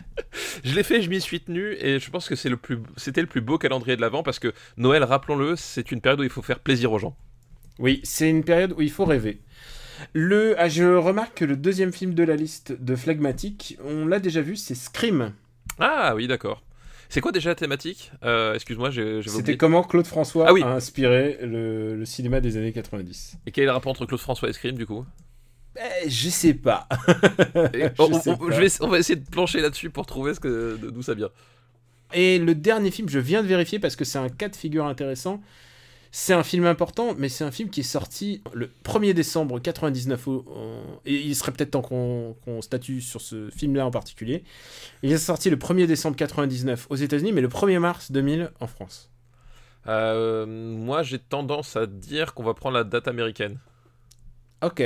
Je 0.64 0.74
l'ai 0.74 0.82
fait, 0.82 1.02
je 1.02 1.10
m'y 1.10 1.20
suis 1.20 1.40
tenu, 1.40 1.74
et 1.80 1.98
je 1.98 2.10
pense 2.10 2.28
que 2.28 2.36
c'est 2.36 2.48
le 2.48 2.56
plus, 2.56 2.78
c'était 2.96 3.20
le 3.20 3.26
plus 3.26 3.40
beau 3.40 3.58
calendrier 3.58 3.96
de 3.96 4.00
l'avant 4.00 4.22
parce 4.22 4.38
que 4.38 4.52
Noël, 4.76 5.04
rappelons-le, 5.04 5.56
c'est 5.56 5.92
une 5.92 6.00
période 6.00 6.20
où 6.20 6.24
il 6.24 6.30
faut 6.30 6.42
faire 6.42 6.60
plaisir 6.60 6.92
aux 6.92 6.98
gens. 6.98 7.16
Oui, 7.78 8.00
c'est 8.04 8.28
une 8.28 8.44
période 8.44 8.72
où 8.76 8.82
il 8.82 8.90
faut 8.90 9.04
rêver. 9.04 9.40
Le, 10.12 10.54
ah, 10.58 10.68
je 10.68 10.84
remarque 10.84 11.38
que 11.38 11.44
le 11.44 11.56
deuxième 11.56 11.92
film 11.92 12.14
de 12.14 12.22
la 12.22 12.36
liste 12.36 12.72
de 12.72 12.96
Phlegmatic, 12.96 13.78
on 13.84 14.06
l'a 14.06 14.18
déjà 14.18 14.40
vu, 14.40 14.56
c'est 14.56 14.74
Scream. 14.74 15.32
Ah 15.78 16.14
oui, 16.14 16.26
d'accord. 16.26 16.62
C'est 17.10 17.20
quoi 17.20 17.32
déjà 17.32 17.50
la 17.50 17.54
thématique 17.56 18.12
Euh, 18.24 18.54
Excuse-moi, 18.54 18.90
j'ai 18.90 19.20
C'était 19.26 19.56
comment 19.56 19.82
Claude 19.82 20.06
François 20.06 20.46
Ah 20.48 20.52
oui. 20.52 20.62
a 20.62 20.68
inspiré 20.68 21.38
le, 21.42 21.96
le 21.96 22.04
cinéma 22.06 22.40
des 22.40 22.56
années 22.56 22.72
90. 22.72 23.36
Et 23.46 23.50
quel 23.50 23.64
est 23.64 23.66
le 23.66 23.72
rapport 23.72 23.90
entre 23.90 24.06
Claude 24.06 24.20
François 24.20 24.48
et 24.48 24.52
Scream 24.52 24.76
du 24.76 24.86
coup 24.86 25.04
Eh, 25.76 26.08
je 26.08 26.28
sais 26.30 26.54
pas. 26.54 26.88
Et 27.74 27.82
Je 27.82 28.02
on, 28.02 28.18
sais 28.20 28.30
on- 28.30 28.36
pas. 28.36 28.50
je 28.54 28.60
vais, 28.60 28.68
on 28.80 28.88
va 28.88 28.98
essayer 28.98 29.16
de 29.18 29.28
plancher 29.28 29.60
là-dessus 29.60 29.90
pour 29.90 30.06
trouver 30.06 30.32
d'où 30.42 31.02
ça 31.02 31.14
vient. 31.14 31.30
Et 32.12 32.38
le 32.38 32.54
dernier 32.54 32.90
film, 32.90 33.08
je 33.08 33.18
viens 33.18 33.42
de 33.42 33.48
vérifier 33.48 33.78
parce 33.78 33.96
que 33.96 34.04
c'est 34.04 34.18
un 34.18 34.28
cas 34.28 34.48
de 34.48 34.56
figure 34.56 34.86
intéressant. 34.86 35.40
C'est 36.12 36.32
un 36.32 36.42
film 36.42 36.66
important, 36.66 37.14
mais 37.16 37.28
c'est 37.28 37.44
un 37.44 37.52
film 37.52 37.70
qui 37.70 37.80
est 37.80 37.84
sorti 37.84 38.42
le 38.52 38.68
1er 38.84 39.14
décembre 39.14 39.60
99. 39.60 40.26
au- 40.26 40.44
au- 40.46 41.00
et 41.06 41.14
il 41.14 41.36
serait 41.36 41.52
peut-être 41.52 41.70
temps 41.70 41.82
qu'on 41.82 42.34
qu'on 42.44 42.60
statue 42.62 43.00
sur 43.00 43.20
ce 43.20 43.48
film-là 43.50 43.86
en 43.86 43.90
particulier. 43.92 44.42
Il 45.04 45.12
est 45.12 45.18
sorti 45.18 45.50
le 45.50 45.56
1er 45.56 45.86
décembre 45.86 46.16
99 46.16 46.86
aux 46.90 46.96
États-Unis, 46.96 47.32
mais 47.32 47.40
le 47.40 47.48
1er 47.48 47.78
mars 47.78 48.10
2000 48.10 48.50
en 48.58 48.66
France. 48.66 49.10
Euh, 49.86 50.46
moi, 50.46 51.02
j'ai 51.02 51.18
tendance 51.20 51.76
à 51.76 51.86
dire 51.86 52.34
qu'on 52.34 52.42
va 52.42 52.54
prendre 52.54 52.76
la 52.76 52.84
date 52.84 53.06
américaine. 53.08 53.58
Ok. 54.62 54.82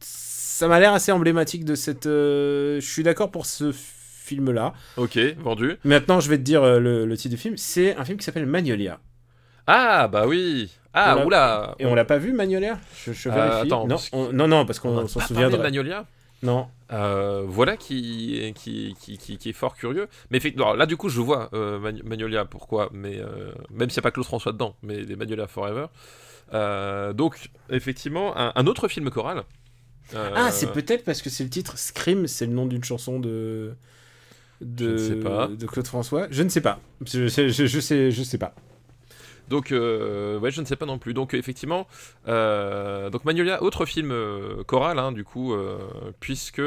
Ça 0.00 0.68
m'a 0.68 0.78
l'air 0.80 0.92
assez 0.92 1.12
emblématique 1.12 1.64
de 1.64 1.74
cette. 1.74 2.06
euh, 2.06 2.80
Je 2.80 2.86
suis 2.88 3.02
d'accord 3.02 3.30
pour 3.30 3.46
ce 3.46 3.72
film-là. 3.72 4.74
Ok, 4.96 5.18
vendu. 5.38 5.76
Maintenant, 5.84 6.20
je 6.20 6.30
vais 6.30 6.38
te 6.38 6.42
dire 6.42 6.62
euh, 6.62 6.78
le, 6.78 7.04
le 7.04 7.16
titre 7.16 7.34
du 7.34 7.40
film. 7.40 7.56
C'est 7.56 7.96
un 7.96 8.04
film 8.04 8.16
qui 8.16 8.24
s'appelle 8.24 8.46
Magnolia. 8.46 9.00
Ah, 9.66 10.08
bah 10.08 10.26
oui. 10.26 10.70
Ah, 10.94 11.16
On 11.18 11.26
oula. 11.26 11.74
Et 11.78 11.86
on 11.86 11.94
l'a 11.94 12.04
pas 12.04 12.18
vu, 12.18 12.32
Magnolia? 12.32 12.78
Je, 13.04 13.12
je 13.12 13.28
Euh, 13.28 13.32
vérifie. 13.32 13.66
attends, 13.68 13.86
non, 13.86 13.96
on- 14.12 14.32
non, 14.32 14.48
non, 14.48 14.66
parce 14.66 14.78
On 14.80 14.82
qu'on 14.82 15.08
s'en 15.08 15.20
parlé 15.20 15.34
de 15.34 15.34
souviendra. 15.40 15.62
Magnolia? 15.62 16.06
Non. 16.42 16.66
Euh, 16.92 17.44
voilà 17.46 17.76
qui, 17.76 18.52
qui, 18.56 18.94
qui, 19.00 19.16
qui, 19.16 19.38
qui 19.38 19.48
est 19.48 19.52
fort 19.54 19.74
curieux. 19.76 20.08
Mais 20.30 20.40
là, 20.76 20.86
du 20.86 20.96
coup, 20.96 21.08
je 21.08 21.20
vois 21.20 21.48
euh, 21.54 21.78
Mag- 21.78 22.02
Magnolia, 22.04 22.44
pourquoi, 22.44 22.90
mais 22.92 23.20
même 23.70 23.88
s'il 23.90 23.98
n'y 23.98 24.00
a 24.00 24.02
pas 24.02 24.10
Claude 24.10 24.26
François 24.26 24.52
dedans, 24.52 24.74
mais 24.82 25.04
des 25.04 25.16
Magnolia 25.16 25.46
Forever. 25.46 25.86
Donc, 27.14 27.36
effectivement, 27.70 28.36
un, 28.36 28.52
un 28.54 28.66
autre 28.66 28.88
film 28.88 29.08
choral. 29.10 29.44
Ah, 30.14 30.50
c'est 30.50 30.72
peut-être 30.72 31.04
parce 31.04 31.22
que 31.22 31.30
c'est 31.30 31.44
le 31.44 31.50
titre 31.50 31.78
Scream, 31.78 32.26
c'est 32.26 32.46
le 32.46 32.52
nom 32.52 32.66
d'une 32.66 32.84
chanson 32.84 33.18
de. 33.20 33.72
De, 34.60 34.96
Je 34.96 35.02
ne 35.02 35.08
sais 35.08 35.16
pas. 35.16 35.48
de 35.48 35.66
Claude 35.66 35.86
François. 35.88 36.26
Je 36.30 36.42
ne 36.42 36.48
sais 36.48 36.60
pas. 36.60 36.78
Je, 37.04 37.26
je, 37.26 37.48
je, 37.48 37.66
je 37.66 37.80
sais, 37.80 38.10
je 38.12 38.22
sais 38.22 38.38
pas. 38.38 38.54
Donc, 39.48 39.72
euh, 39.72 40.38
ouais, 40.38 40.50
je 40.50 40.60
ne 40.60 40.66
sais 40.66 40.76
pas 40.76 40.86
non 40.86 40.98
plus. 40.98 41.14
Donc, 41.14 41.34
effectivement, 41.34 41.86
euh, 42.28 43.10
donc 43.10 43.24
Magnolia, 43.24 43.62
autre 43.62 43.84
film 43.84 44.10
euh, 44.10 44.62
choral, 44.64 44.98
hein, 44.98 45.12
du 45.12 45.24
coup, 45.24 45.52
euh, 45.52 45.78
puisque 46.20 46.62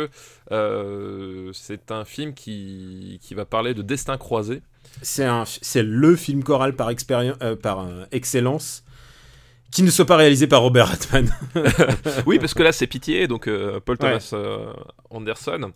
euh, 0.51 1.49
c'est 1.53 1.91
un 1.91 2.05
film 2.05 2.33
qui, 2.33 3.19
qui 3.21 3.33
va 3.33 3.45
parler 3.45 3.73
de 3.73 3.81
destin 3.81 4.17
croisé. 4.17 4.61
C'est 5.01 5.25
un, 5.25 5.43
c'est 5.45 5.83
le 5.83 6.15
film 6.15 6.43
choral 6.43 6.75
par 6.75 6.89
expérience, 6.89 7.37
euh, 7.41 7.55
par 7.55 7.79
euh, 7.81 8.05
excellence, 8.11 8.83
qui 9.71 9.83
ne 9.83 9.89
soit 9.89 10.05
pas 10.05 10.15
réalisé 10.17 10.47
par 10.47 10.61
Robert 10.61 10.89
Altman. 10.91 11.29
oui, 12.25 12.39
parce 12.39 12.53
que 12.53 12.63
là, 12.63 12.71
c'est 12.71 12.87
Pitié, 12.87 13.27
donc 13.27 13.47
euh, 13.47 13.79
Paul 13.83 13.97
Ouais. 14.01 14.19
Thomas 14.19 14.29
euh, 14.33 14.71
Anderson. 15.09 15.71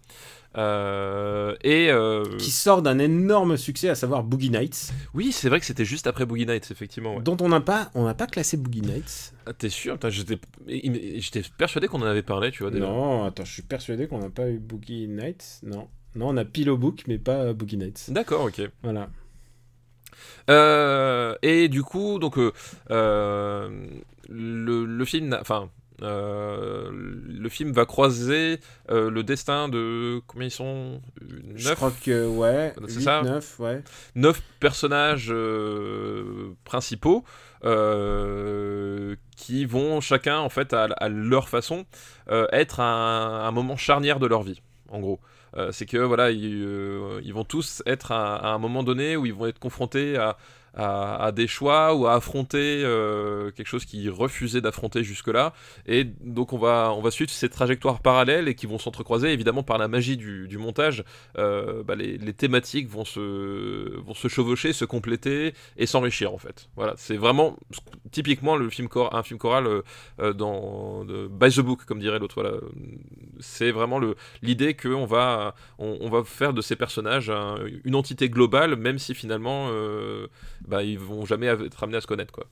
Euh, 0.57 1.55
et 1.63 1.91
euh, 1.91 2.23
qui 2.39 2.49
sort 2.49 2.81
d'un 2.81 2.97
énorme 2.97 3.55
succès, 3.55 3.87
à 3.87 3.93
savoir 3.95 4.23
Boogie 4.23 4.49
Nights, 4.49 4.91
oui, 5.13 5.31
c'est 5.31 5.47
vrai 5.47 5.59
que 5.59 5.65
c'était 5.65 5.85
juste 5.85 6.07
après 6.07 6.25
Boogie 6.25 6.47
Nights, 6.47 6.71
effectivement. 6.71 7.17
ouais. 7.17 7.21
dont 7.21 7.37
on 7.41 7.49
n'a 7.49 7.61
pas, 7.61 7.91
on 7.93 8.05
n'a 8.05 8.15
pas 8.15 8.25
classé 8.25 8.57
Boogie 8.57 8.81
Nights. 8.81 9.33
Ah, 9.45 9.53
T'es 9.53 9.69
sûr? 9.69 9.97
J'étais 10.09 10.39
persuadé 11.57 11.87
qu'on 11.87 12.01
en 12.01 12.05
avait 12.07 12.23
parlé, 12.23 12.49
tu 12.51 12.63
vois. 12.63 12.71
déjà. 12.71 12.85
Non, 12.85 13.25
attends, 13.25 13.45
je 13.45 13.53
suis 13.53 13.61
persuadé 13.61 14.07
qu'on 14.07 14.19
n'a 14.19 14.31
pas 14.31 14.49
eu 14.49 14.57
Boogie 14.57 15.07
Nights. 15.07 15.59
Non, 15.63 15.87
non, 16.15 16.29
on 16.29 16.37
a 16.37 16.45
Pillow 16.45 16.77
Book, 16.77 17.03
mais 17.07 17.19
pas 17.19 17.43
euh, 17.43 17.53
Boogie 17.53 17.77
Nights. 17.77 18.05
D'accord, 18.09 18.45
ok. 18.45 18.61
Voilà. 18.81 19.09
Euh, 20.49 21.35
et 21.43 21.67
du 21.69 21.83
coup, 21.83 22.17
donc, 22.17 22.37
le, 22.37 23.69
le 24.27 25.05
film, 25.05 25.37
enfin, 25.39 25.69
le 26.01 27.49
film 27.49 27.71
va 27.71 27.85
croiser 27.85 28.59
euh, 28.89 29.09
le 29.09 29.23
destin 29.23 29.69
de 29.69 30.21
combien 30.27 30.47
ils 30.47 30.51
sont? 30.51 31.01
Je 31.55 31.67
Neuf, 31.67 31.75
crois 31.75 31.91
que, 32.03 32.27
ouais, 32.27 32.73
C'est 32.87 32.95
8, 32.97 33.01
ça 33.01 33.21
9, 33.23 33.59
ouais. 33.59 33.83
neuf 34.15 34.41
personnages 34.59 35.31
euh, 35.31 36.53
principaux 36.63 37.23
euh, 37.65 39.15
qui 39.35 39.65
vont 39.65 40.01
chacun, 40.01 40.39
en 40.39 40.49
fait, 40.49 40.73
à, 40.73 40.83
à 40.85 41.09
leur 41.09 41.49
façon, 41.49 41.85
euh, 42.29 42.47
être 42.51 42.79
un, 42.79 43.45
un 43.45 43.51
moment 43.51 43.77
charnière 43.77 44.19
de 44.19 44.27
leur 44.27 44.43
vie, 44.43 44.61
en 44.89 44.99
gros. 44.99 45.19
Euh, 45.57 45.71
c'est 45.71 45.87
que 45.87 45.97
voilà, 45.97 46.29
ils, 46.29 46.63
euh, 46.63 47.19
ils 47.23 47.33
vont 47.33 47.43
tous 47.43 47.81
être 47.87 48.11
à, 48.11 48.35
à 48.35 48.49
un 48.49 48.59
moment 48.59 48.83
donné 48.83 49.17
où 49.17 49.25
ils 49.25 49.33
vont 49.33 49.47
être 49.47 49.57
confrontés 49.59 50.15
à, 50.15 50.37
à, 50.75 51.31
des 51.31 51.47
choix 51.47 51.93
ou 51.95 52.07
à 52.07 52.13
affronter 52.13 52.81
euh, 52.83 53.51
quelque 53.51 53.67
chose 53.67 53.85
qu'ils 53.85 54.09
refusaient 54.09 54.61
d'affronter 54.61 55.03
jusque-là. 55.03 55.53
Et 55.85 56.03
donc 56.03 56.53
on 56.53 56.57
va, 56.57 56.91
on 56.95 57.01
va 57.01 57.11
suivre 57.11 57.31
ces 57.31 57.49
trajectoires 57.49 57.99
parallèles 58.01 58.47
et 58.47 58.55
qui 58.55 58.65
vont 58.65 58.79
s'entrecroiser 58.79 59.31
évidemment 59.31 59.63
par 59.63 59.77
la 59.77 59.87
magie 59.87 60.17
du, 60.17 60.47
du 60.47 60.57
montage. 60.57 61.03
euh, 61.37 61.83
bah, 61.83 61.95
les, 61.95 62.17
les 62.17 62.33
thématiques 62.33 62.87
vont 62.89 63.05
se, 63.05 63.97
vont 63.99 64.13
se 64.13 64.27
chevaucher, 64.27 64.73
se 64.73 64.85
compléter 64.85 65.53
et 65.77 65.85
s'enrichir 65.85 66.33
en 66.33 66.37
fait. 66.37 66.69
Voilà, 66.75 66.93
c'est 66.97 67.17
vraiment 67.17 67.57
typiquement 68.11 68.55
le 68.55 68.69
film 68.69 68.87
chor- 68.87 69.15
un 69.15 69.23
film 69.23 69.39
choral 69.39 69.67
euh, 69.67 70.33
dans 70.33 71.05
de, 71.05 71.27
by 71.27 71.49
the 71.49 71.61
book 71.61 71.85
comme 71.85 71.99
dirait 71.99 72.19
l'autre. 72.19 72.35
Voilà, 72.41 72.57
c'est 73.39 73.71
vraiment 73.71 73.99
l'idée 74.41 74.73
qu'on 74.75 75.05
va 75.05 75.55
on, 75.77 76.09
va 76.09 76.23
faire 76.23 76.53
de 76.53 76.61
ces 76.61 76.75
personnages 76.75 77.29
un- 77.29 77.57
une 77.83 77.95
entité 77.95 78.29
globale, 78.29 78.75
même 78.75 78.99
si 78.99 79.13
finalement 79.13 79.69
bah, 80.67 80.83
ils 80.83 80.99
vont 80.99 81.25
jamais 81.25 81.47
être 81.47 81.83
amenés 81.83 81.97
à 81.97 82.01
se 82.01 82.07
connaître 82.07 82.31
quoi. 82.33 82.45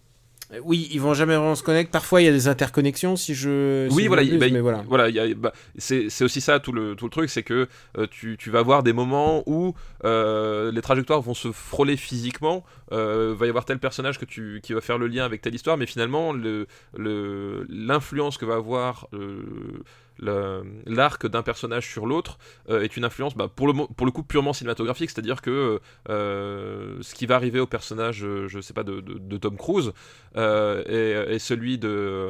Euh, 0.54 0.60
Oui, 0.64 0.88
ils 0.94 1.02
vont 1.02 1.14
jamais 1.14 1.36
vraiment 1.36 1.56
se 1.56 1.64
connecter. 1.64 1.92
Parfois, 1.92 2.22
il 2.22 2.26
y 2.26 2.28
a 2.30 2.32
des 2.32 2.48
interconnexions, 2.48 3.18
si 3.18 3.36
je. 3.36 3.88
si 3.90 3.96
oui, 3.96 4.04
je 4.04 4.08
voilà, 4.08 4.24
bah, 4.24 4.46
mais 4.50 4.62
voilà. 4.62 4.84
voilà, 4.88 5.34
bah, 5.36 5.52
c'est 5.78 6.08
aussi 6.24 6.40
ça 6.40 6.60
tout 6.62 6.72
le, 6.72 6.96
tout 6.96 7.04
le 7.06 7.12
truc, 7.12 7.30
c'est 7.30 7.44
que 7.44 7.68
euh, 7.98 8.08
tu, 8.10 8.38
tu 8.40 8.50
vas 8.50 8.60
avoir 8.60 8.82
des 8.82 8.94
moments 8.94 9.44
où 9.46 9.74
euh, 10.06 10.72
les 10.72 10.82
trajectoires 10.82 11.22
vont 11.22 11.34
se 11.34 11.52
frôler 11.52 11.98
physiquement, 11.98 12.64
euh, 12.94 13.36
va 13.38 13.46
y 13.46 13.50
avoir 13.50 13.66
tel 13.66 13.78
personnage 13.80 14.18
que 14.20 14.26
tu, 14.26 14.62
qui 14.64 14.72
va 14.74 14.80
faire 14.80 14.98
le 14.98 15.08
lien 15.08 15.26
avec 15.26 15.42
telle 15.42 15.54
histoire, 15.56 15.76
mais 15.76 15.86
finalement 15.86 16.32
le- 16.32 16.68
le- 16.98 17.66
l'influence 17.70 18.38
que 18.38 18.46
va 18.46 18.56
avoir 18.56 19.10
le- 19.12 19.84
l'arc 20.20 21.28
d'un 21.28 21.42
personnage 21.44 21.88
sur 21.92 22.06
l'autre 22.06 22.38
euh, 22.70 22.82
est 22.82 22.98
une 22.98 23.06
influence 23.06 23.36
bah, 23.36 23.48
pour, 23.54 23.68
le, 23.68 23.74
mo- 23.74 23.88
pour 23.88 24.06
le 24.06 24.12
coup 24.12 24.24
purement 24.24 24.54
cinématographique, 24.54 25.10
c'est-à-dire 25.10 25.42
que 25.42 25.80
euh, 26.10 26.98
ce 27.02 27.14
qui 27.16 27.26
va 27.26 27.36
arriver 27.36 27.60
au 27.60 27.68
personnage, 27.68 28.24
euh, 28.24 28.48
je 28.48 28.60
sais 28.62 28.74
pas, 28.74 28.84
de, 28.84 29.00
de- 29.02 29.18
de 29.20 29.38
Tom 29.38 29.58
Cruise 29.58 29.92
euh, 30.36 30.84
et, 31.30 31.36
et 31.36 31.40
celui 31.40 31.78
de, 31.78 32.30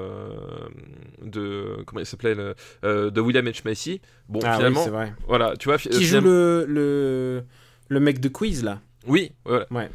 de 1.21 1.77
comment 1.85 1.99
il 2.01 2.05
s'appelait 2.05 2.35
de 2.35 3.19
William 3.21 3.45
H 3.47 3.61
Macy. 3.65 4.01
Bon, 4.29 4.39
Ah 4.43 4.49
oui, 4.51 4.55
finalement, 4.57 4.83
c'est 4.83 4.89
vrai. 4.89 5.13
voilà, 5.27 5.55
tu 5.57 5.69
vois, 5.69 5.77
Qui 5.77 5.91
joue 5.93 5.99
finalement- 6.01 6.29
le, 6.29 6.65
le, 6.67 7.43
le 7.89 7.99
mec 7.99 8.19
de 8.19 8.29
quiz, 8.29 8.63
là 8.63 8.81
oui, 9.07 9.31
voilà. 9.45 9.65
Ouais. 9.71 9.89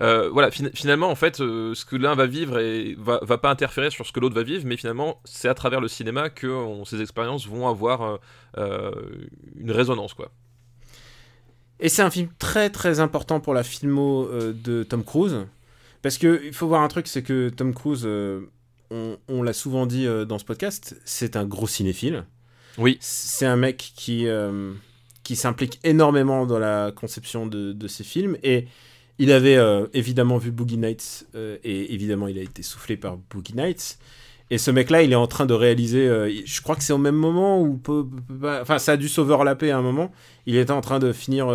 Euh, 0.00 0.28
voilà, 0.30 0.50
fin- 0.50 0.70
finalement, 0.74 1.08
en 1.10 1.14
fait, 1.14 1.40
euh, 1.40 1.74
ce 1.74 1.84
que 1.84 1.96
l'un 1.96 2.14
va 2.14 2.26
vivre 2.26 2.58
et 2.58 2.96
va, 2.98 3.20
va 3.22 3.38
pas 3.38 3.50
interférer 3.50 3.90
sur 3.90 4.06
ce 4.06 4.12
que 4.12 4.20
l'autre 4.20 4.34
va 4.34 4.42
vivre, 4.42 4.64
mais 4.66 4.76
finalement, 4.76 5.20
c'est 5.24 5.48
à 5.48 5.54
travers 5.54 5.80
le 5.80 5.88
cinéma 5.88 6.30
que 6.30 6.46
on- 6.46 6.84
ces 6.84 7.00
expériences 7.00 7.46
vont 7.46 7.68
avoir 7.68 8.18
euh, 8.58 8.90
une 9.56 9.70
résonance, 9.70 10.14
quoi. 10.14 10.30
Et 11.80 11.88
c'est 11.88 12.02
un 12.02 12.10
film 12.10 12.28
très 12.38 12.70
très 12.70 13.00
important 13.00 13.40
pour 13.40 13.52
la 13.54 13.62
filmo 13.64 14.28
de 14.30 14.84
Tom 14.84 15.04
Cruise. 15.04 15.46
Parce 16.02 16.18
que 16.18 16.40
il 16.44 16.52
faut 16.52 16.68
voir 16.68 16.82
un 16.82 16.88
truc, 16.88 17.06
c'est 17.08 17.22
que 17.22 17.48
Tom 17.48 17.74
Cruise, 17.74 18.06
on, 18.90 19.16
on 19.28 19.42
l'a 19.42 19.52
souvent 19.52 19.86
dit 19.86 20.06
dans 20.28 20.38
ce 20.38 20.44
podcast, 20.44 20.96
c'est 21.04 21.36
un 21.36 21.44
gros 21.44 21.66
cinéphile. 21.66 22.24
Oui. 22.78 22.96
C'est 23.00 23.46
un 23.46 23.56
mec 23.56 23.92
qui, 23.96 24.26
qui 25.24 25.36
s'implique 25.36 25.80
énormément 25.82 26.46
dans 26.46 26.58
la 26.58 26.92
conception 26.92 27.46
de, 27.46 27.72
de 27.72 27.88
ces 27.88 28.04
films. 28.04 28.36
Et 28.42 28.66
il 29.18 29.30
avait 29.32 29.56
euh, 29.56 29.86
évidemment 29.92 30.38
vu 30.38 30.50
Boogie 30.50 30.78
Nights, 30.78 31.26
euh, 31.34 31.56
et 31.64 31.94
évidemment, 31.94 32.28
il 32.28 32.38
a 32.38 32.42
été 32.42 32.62
soufflé 32.62 32.96
par 32.96 33.16
Boogie 33.16 33.54
Nights. 33.54 33.98
Et 34.50 34.58
ce 34.58 34.70
mec-là, 34.70 35.02
il 35.02 35.12
est 35.12 35.16
en 35.16 35.26
train 35.26 35.46
de 35.46 35.54
réaliser. 35.54 36.06
euh, 36.06 36.30
je 36.44 36.60
crois 36.60 36.76
que 36.76 36.82
c'est 36.82 36.92
au 36.92 36.98
même 36.98 37.14
moment 37.14 37.60
où. 37.62 37.80
Enfin, 38.60 38.78
ça 38.78 38.92
a 38.92 38.96
dû 38.96 39.08
s'overlapper 39.08 39.70
à 39.70 39.78
un 39.78 39.82
moment. 39.82 40.12
Il 40.46 40.56
était 40.56 40.70
en 40.72 40.80
train 40.82 40.98
de 40.98 41.12
finir 41.12 41.46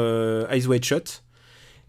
Eyes 0.50 0.66
Wide 0.68 0.84
Shut. 0.84 1.24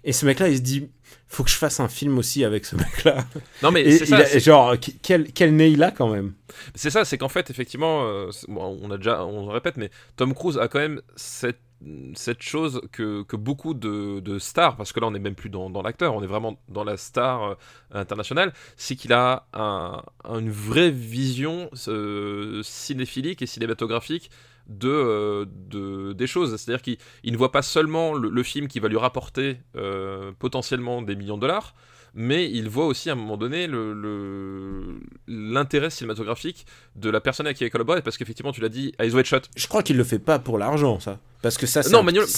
Et 0.05 0.13
ce 0.13 0.25
mec-là, 0.27 0.49
il 0.49 0.57
se 0.57 0.63
dit 0.63 0.89
faut 1.27 1.45
que 1.45 1.51
je 1.51 1.57
fasse 1.57 1.79
un 1.81 1.89
film 1.89 2.19
aussi 2.19 2.45
avec 2.45 2.65
ce 2.65 2.75
mec-là. 2.77 3.25
Non, 3.63 3.71
mais 3.71 3.83
Et 3.83 3.93
c'est 3.99 4.07
ça. 4.07 4.17
a- 4.19 4.39
genre, 4.39 4.75
quel, 5.03 5.33
quel 5.33 5.55
nez 5.55 5.69
il 5.71 5.83
a 5.83 5.91
quand 5.91 6.09
même. 6.11 6.35
C'est 6.75 6.91
ça, 6.91 7.05
c'est 7.05 7.19
qu'en 7.19 7.29
fait, 7.29 7.51
effectivement, 7.51 8.05
bon, 8.49 8.79
on 8.83 8.91
a 8.91 8.97
déjà, 8.97 9.25
on 9.25 9.47
le 9.47 9.53
répète, 9.53 9.77
mais 9.77 9.91
Tom 10.17 10.35
Cruise 10.35 10.59
a 10.59 10.69
quand 10.69 10.79
même 10.81 11.01
cette, 11.17 11.61
cette 12.15 12.43
chose 12.43 12.83
que, 12.93 13.23
que 13.23 13.37
beaucoup 13.37 13.73
de, 13.75 14.21
de 14.21 14.39
stars, 14.39 14.77
parce 14.77 14.93
que 14.93 15.01
là 15.01 15.07
on 15.07 15.13
n'est 15.13 15.19
même 15.19 15.35
plus 15.35 15.49
dans, 15.49 15.71
dans 15.71 15.81
l'acteur, 15.83 16.15
on 16.15 16.23
est 16.23 16.27
vraiment 16.27 16.59
dans 16.69 16.85
la 16.85 16.97
star 16.99 17.43
euh, 17.43 17.55
internationale, 17.93 18.53
c'est 18.77 18.97
qu'il 18.97 19.13
a 19.15 19.47
un- 19.55 20.03
une 20.25 20.51
vraie 20.51 20.91
vision 20.91 21.71
cinéphilique 22.63 23.43
et 23.43 23.47
cinématographique 23.47 24.31
de, 24.67 24.89
euh, 24.89 25.45
de- 25.49 26.13
des 26.13 26.27
choses. 26.27 26.57
C'est-à-dire 26.57 26.83
qu'il 26.83 26.99
il 27.25 27.33
ne 27.33 27.39
voit 27.39 27.53
pas 27.53 27.63
seulement 27.63 28.15
le, 28.15 28.29
le 28.29 28.43
film 28.43 28.69
qui 28.69 28.81
va 28.81 28.89
lui 28.89 28.99
rapporter 28.99 29.59
euh, 29.77 30.33
potentiellement 30.39 31.03
des 31.03 31.17
millions 31.17 31.37
de 31.37 31.43
dollars, 31.43 31.75
mais 32.15 32.51
il 32.51 32.69
voit 32.69 32.87
aussi 32.87 33.09
à 33.11 33.13
un 33.13 33.17
moment 33.17 33.37
donné 33.37 33.67
le- 33.67 33.93
le- 33.93 35.01
l'intérêt 35.29 35.91
cinématographique 35.91 36.67
de 36.97 37.11
la 37.11 37.21
personne 37.21 37.47
avec 37.47 37.57
qui 37.59 37.65
il 37.65 37.71
collabore, 37.71 38.01
parce 38.03 38.17
qu'effectivement, 38.19 38.53
tu 38.53 38.61
l'as 38.61 38.69
dit, 38.69 38.93
Eyes 38.99 39.15
Wide 39.15 39.27
Shut, 39.27 39.49
Je 39.57 39.67
crois 39.69 39.83
qu'il 39.83 39.97
le 39.97 40.05
fait 40.05 40.19
pas 40.19 40.39
pour 40.39 40.59
l'argent, 40.59 41.01
ça. 41.01 41.19
Parce 41.43 41.57
que 41.57 41.67
ça, 41.67 41.83
c'est 41.83 41.91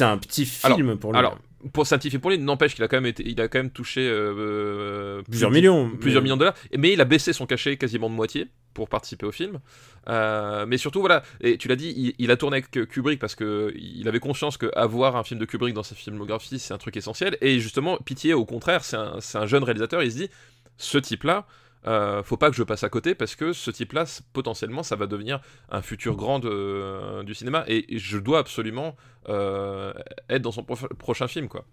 un, 0.04 0.18
petit 0.18 0.46
film 0.46 0.96
pour 0.98 1.12
lui. 1.12 1.18
alors, 1.18 1.38
pour 1.72 1.86
simplifier 1.86 2.18
pour 2.18 2.30
lui, 2.30 2.38
n'empêche 2.38 2.74
qu'il 2.74 2.84
a 2.84 2.88
quand 2.88 2.96
même 2.96 3.06
été, 3.06 3.22
il 3.28 3.40
a 3.40 3.48
quand 3.48 3.58
même 3.58 3.70
touché 3.70 4.00
euh, 4.08 4.34
euh, 4.36 5.22
plusieurs 5.22 5.50
plus 5.50 5.58
millions. 5.60 5.90
plusieurs 6.00 6.22
mais- 6.22 6.24
millions 6.26 6.36
de 6.36 6.40
dollars, 6.40 6.54
mais 6.76 6.92
il 6.92 7.00
a 7.00 7.04
baissé 7.04 7.32
son 7.32 7.46
cachet 7.46 7.76
quasiment 7.76 8.08
de 8.10 8.14
moitié 8.14 8.48
pour 8.74 8.88
participer 8.88 9.26
au 9.26 9.32
film. 9.32 9.60
Euh, 10.08 10.64
mais 10.66 10.78
surtout, 10.78 11.00
voilà, 11.00 11.22
et 11.40 11.58
tu 11.58 11.68
l'as 11.68 11.76
dit, 11.76 11.92
il, 11.96 12.14
il 12.18 12.30
a 12.30 12.36
tourné 12.36 12.56
avec 12.58 12.88
Kubrick 12.88 13.18
parce 13.18 13.34
que 13.34 13.72
il 13.76 14.08
avait 14.08 14.18
conscience 14.20 14.56
que 14.56 14.70
avoir 14.74 15.16
un 15.16 15.24
film 15.24 15.38
de 15.38 15.44
Kubrick 15.44 15.74
dans 15.74 15.82
sa 15.82 15.94
filmographie, 15.94 16.58
c'est 16.58 16.74
un 16.74 16.78
truc 16.78 16.96
essentiel. 16.96 17.36
Et 17.40 17.60
justement, 17.60 17.98
Pitié, 17.98 18.34
au 18.34 18.44
contraire, 18.44 18.82
c'est 18.84 18.96
un, 18.96 19.16
c'est 19.20 19.38
un 19.38 19.46
jeune 19.46 19.62
réalisateur, 19.62 20.02
il 20.02 20.10
se 20.10 20.16
dit, 20.16 20.30
ce 20.78 20.98
type-là, 20.98 21.46
euh, 21.86 22.22
faut 22.22 22.36
pas 22.36 22.50
que 22.50 22.56
je 22.56 22.62
passe 22.62 22.84
à 22.84 22.88
côté 22.88 23.14
parce 23.14 23.34
que 23.34 23.52
ce 23.52 23.70
type-là, 23.70 24.04
potentiellement, 24.32 24.82
ça 24.82 24.96
va 24.96 25.06
devenir 25.06 25.40
un 25.70 25.82
futur 25.82 26.16
grand 26.16 26.38
de- 26.38 27.22
du 27.24 27.34
cinéma 27.34 27.64
et 27.66 27.86
je 27.98 28.18
dois 28.18 28.38
absolument 28.38 28.96
euh, 29.28 29.92
être 30.28 30.42
dans 30.42 30.52
son 30.52 30.62
prochain 30.64 31.28
film, 31.28 31.48
quoi. 31.48 31.64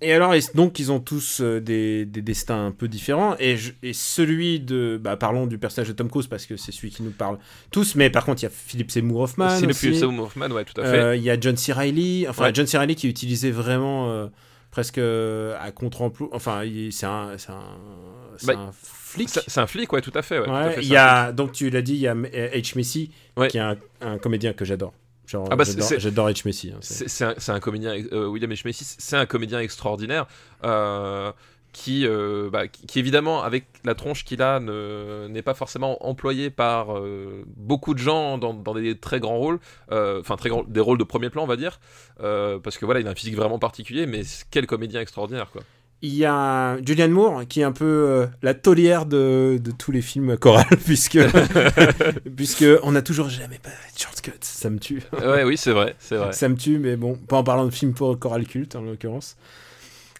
Et 0.00 0.12
alors, 0.12 0.34
donc, 0.54 0.78
ils 0.80 0.90
ont 0.92 0.98
tous 1.00 1.40
euh, 1.40 1.60
des, 1.60 2.04
des 2.04 2.20
destins 2.20 2.66
un 2.66 2.70
peu 2.72 2.88
différents. 2.88 3.36
Et, 3.38 3.56
je- 3.56 3.72
et 3.82 3.92
celui 3.92 4.58
de. 4.60 5.00
Bah, 5.02 5.16
parlons 5.16 5.46
du 5.46 5.56
personnage 5.56 5.88
de 5.88 5.92
Tom 5.94 6.10
Cruise 6.10 6.26
parce 6.26 6.46
que 6.46 6.56
c'est 6.56 6.72
celui 6.72 6.90
qui 6.90 7.02
nous 7.04 7.12
parle 7.12 7.38
tous. 7.70 7.94
Mais 7.94 8.10
par 8.10 8.24
contre, 8.24 8.42
il 8.42 8.44
y 8.44 8.46
a 8.46 8.50
Philip 8.50 8.90
Seymour 8.90 9.20
Hoffman. 9.20 9.48
C'est 9.50 9.62
le 9.62 9.70
aussi. 9.70 9.86
plus 9.88 9.98
Seymour 10.00 10.26
Hoffman, 10.26 10.48
ouais, 10.50 10.64
tout 10.64 10.78
à 10.80 10.84
fait. 10.84 10.98
Euh, 10.98 11.16
Il 11.16 11.22
y 11.22 11.30
a 11.30 11.38
John 11.40 11.56
C. 11.56 11.72
Reilly. 11.72 12.26
Enfin, 12.28 12.44
Ouais. 12.44 12.50
John 12.52 12.66
C. 12.66 12.76
Reilly 12.76 12.96
qui 12.96 13.08
utilisé 13.08 13.50
vraiment 13.52 14.10
euh, 14.10 14.26
presque 14.74 14.98
euh, 14.98 15.56
à 15.60 15.70
contre-emploi. 15.70 16.28
Enfin, 16.32 16.62
c'est 16.90 17.06
un, 17.06 17.36
Bah, 18.42 18.54
un 18.58 18.70
flic. 18.72 19.28
C'est 19.28 19.60
un 19.60 19.68
flic, 19.68 19.92
ouais, 19.92 20.00
tout 20.00 20.10
à 20.16 20.22
fait. 20.22 20.40
ouais, 20.40 20.46
tout 20.46 20.50
à 20.50 20.66
Ouais, 20.66 20.72
fait, 20.74 20.80
il 20.80 20.88
c'est 20.88 20.94
y 20.94 20.96
a, 20.96 21.30
donc 21.30 21.52
tu 21.52 21.70
l'as 21.70 21.80
dit, 21.80 21.92
il 21.94 22.00
y 22.00 22.08
a 22.08 22.14
euh, 22.16 22.48
H. 22.50 23.08
Ouais. 23.36 23.46
qui 23.48 23.58
est 23.58 23.60
un, 23.60 23.76
un 24.00 24.18
comédien 24.18 24.52
que 24.52 24.64
j'adore. 24.64 24.92
Ah 25.50 25.54
bah, 25.56 25.62
j'adore, 25.98 26.28
H. 26.28 26.42
Macy. 26.44 26.72
hein, 26.74 26.78
c'est- 26.80 27.50
un, 27.50 27.60
comédien, 27.60 27.94
euh, 28.12 28.26
William 28.26 28.50
H. 28.50 28.62
Macy, 28.66 28.84
c'est 28.98 29.16
un 29.16 29.26
comédien 29.26 29.60
extraordinaire 29.60 30.26
euh, 30.64 31.30
qui, 31.74 32.06
euh, 32.06 32.48
bah, 32.50 32.68
qui, 32.68 32.86
qui, 32.86 32.98
évidemment, 33.00 33.42
avec 33.42 33.66
la 33.84 33.94
tronche 33.94 34.24
qu'il 34.24 34.40
a, 34.40 34.60
ne- 34.60 35.26
n'est 35.28 35.42
pas 35.42 35.52
forcément 35.52 36.06
employé 36.08 36.48
par 36.48 36.96
euh, 36.96 37.42
beaucoup 37.56 37.92
de 37.92 37.98
gens 37.98 38.38
dans, 38.38 38.54
dans 38.54 38.74
des 38.74 38.96
très 38.96 39.20
grands 39.20 39.36
rôles, 39.36 39.58
euh, 39.92 40.20
enfin 40.20 40.36
très 40.36 40.48
grands, 40.48 40.62
des 40.66 40.80
rôles 40.80 40.98
de 40.98 41.04
premier 41.04 41.28
plan, 41.30 41.42
on 41.42 41.46
va 41.46 41.56
dire, 41.56 41.80
parce 42.18 42.78
que 42.78 42.84
voilà, 42.86 43.00
il 43.00 43.06
a 43.08 43.10
un 43.10 43.14
physique 43.14 43.36
vraiment 43.36 43.58
particulier, 43.58 44.06
mais 44.06 44.22
quel 44.50 44.66
comédien 44.66 45.00
extraordinaire, 45.02 45.50
quoi. 45.50 45.62
Il 46.02 46.14
y 46.14 46.26
a 46.26 46.76
Julianne 46.84 47.12
Moore, 47.12 47.42
qui 47.48 47.60
est 47.60 47.64
un 47.64 47.72
peu 47.72 48.26
la 48.42 48.52
taulière 48.52 49.06
de, 49.06 49.58
de 49.58 49.70
tous 49.70 49.90
les 49.90 50.02
films 50.02 50.36
chorales, 50.36 50.66
puisque, 50.84 51.18
puisque 52.36 52.64
on 52.82 52.94
a 52.94 53.02
toujours 53.02 53.28
jamais 53.28 53.58
pas 53.58 53.70
de 53.70 53.98
shortcut. 53.98 54.32
Ça 54.40 54.70
me 54.70 54.78
tue. 54.78 55.02
ouais, 55.12 55.44
oui, 55.44 55.56
c'est 55.56 55.72
vrai, 55.72 55.94
c'est 55.98 56.16
vrai. 56.16 56.32
Ça 56.32 56.48
me 56.48 56.56
tue, 56.56 56.78
mais 56.78 56.96
bon, 56.96 57.14
pas 57.16 57.36
en 57.38 57.44
parlant 57.44 57.64
de 57.64 57.70
films 57.70 57.94
pour 57.94 58.18
choral 58.18 58.46
culte 58.46 58.76
en 58.76 58.82
l'occurrence. 58.82 59.36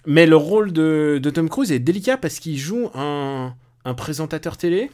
Mais 0.06 0.26
le 0.26 0.36
rôle 0.36 0.72
de, 0.72 1.18
de 1.22 1.30
Tom 1.30 1.48
Cruise 1.48 1.72
est 1.72 1.78
délicat 1.78 2.16
parce 2.18 2.38
qu'il 2.38 2.58
joue 2.58 2.90
un, 2.94 3.54
un 3.84 3.94
présentateur 3.94 4.56
télé. 4.56 4.90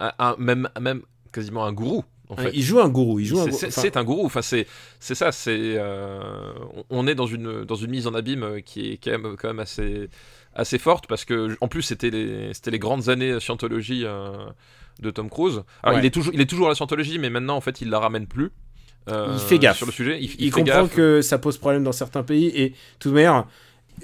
Un- 0.00 0.12
un- 0.18 0.36
même, 0.38 0.68
même 0.80 1.02
quasiment 1.32 1.64
un 1.64 1.72
gourou. 1.72 2.04
En 2.28 2.36
fait. 2.36 2.50
Il 2.54 2.62
joue 2.62 2.78
un 2.80 2.88
gourou. 2.88 3.18
Il 3.18 3.26
joue 3.26 3.40
un 3.40 3.44
C'est- 3.46 3.50
gourou. 3.50 3.66
C'est 3.70 3.88
Enfin, 3.88 4.00
un 4.00 4.04
gourou. 4.04 4.24
Enfin, 4.26 4.42
c'est 4.42 4.66
c'est 5.00 5.16
ça. 5.16 5.32
C'est 5.32 5.74
euh, 5.76 6.52
on- 6.88 7.06
est 7.08 7.16
dans 7.16 7.26
une 7.26 7.64
dans 7.64 7.74
une 7.74 7.90
mise 7.90 8.06
en 8.06 8.14
abîme 8.14 8.44
euh, 8.44 8.60
qui 8.60 8.92
est 8.92 8.96
quand 9.02 9.10
même 9.10 9.36
quand 9.36 9.48
même 9.48 9.58
assez 9.58 10.08
assez 10.54 10.78
forte 10.78 11.06
parce 11.08 11.24
que 11.24 11.56
en 11.60 11.66
plus 11.68 11.82
c'était 11.82 12.10
les 12.10 12.54
c'était 12.54 12.70
les 12.70 12.78
grandes 12.78 13.08
années 13.08 13.40
scientologie 13.40 14.02
euh, 14.04 14.30
de 15.00 15.10
Tom 15.10 15.28
Cruise. 15.28 15.62
Alors 15.82 15.96
Ouais. 15.96 16.02
il 16.04 16.06
est 16.06 16.10
toujours 16.10 16.32
il 16.32 16.40
est 16.40 16.46
toujours 16.48 16.66
à 16.66 16.68
la 16.68 16.74
scientologie, 16.76 17.18
mais 17.18 17.30
maintenant 17.30 17.56
en 17.56 17.60
fait 17.60 17.80
il 17.80 17.90
la 17.90 17.98
ramène 17.98 18.26
plus. 18.28 18.50
euh, 19.08 19.30
Il 19.32 19.40
fait 19.40 19.58
gaffe. 19.58 19.78
sur 19.78 19.86
le 19.86 19.92
sujet. 19.92 20.18
Il, 20.20 20.30
il, 20.34 20.44
il 20.46 20.50
comprend 20.52 20.82
gaffe. 20.82 20.94
que 20.94 21.22
ça 21.22 21.38
pose 21.38 21.58
problème 21.58 21.82
dans 21.82 21.90
certains 21.92 22.22
pays. 22.22 22.46
Et 22.54 22.68
de 22.70 22.74
toute 23.00 23.12
manière, 23.12 23.46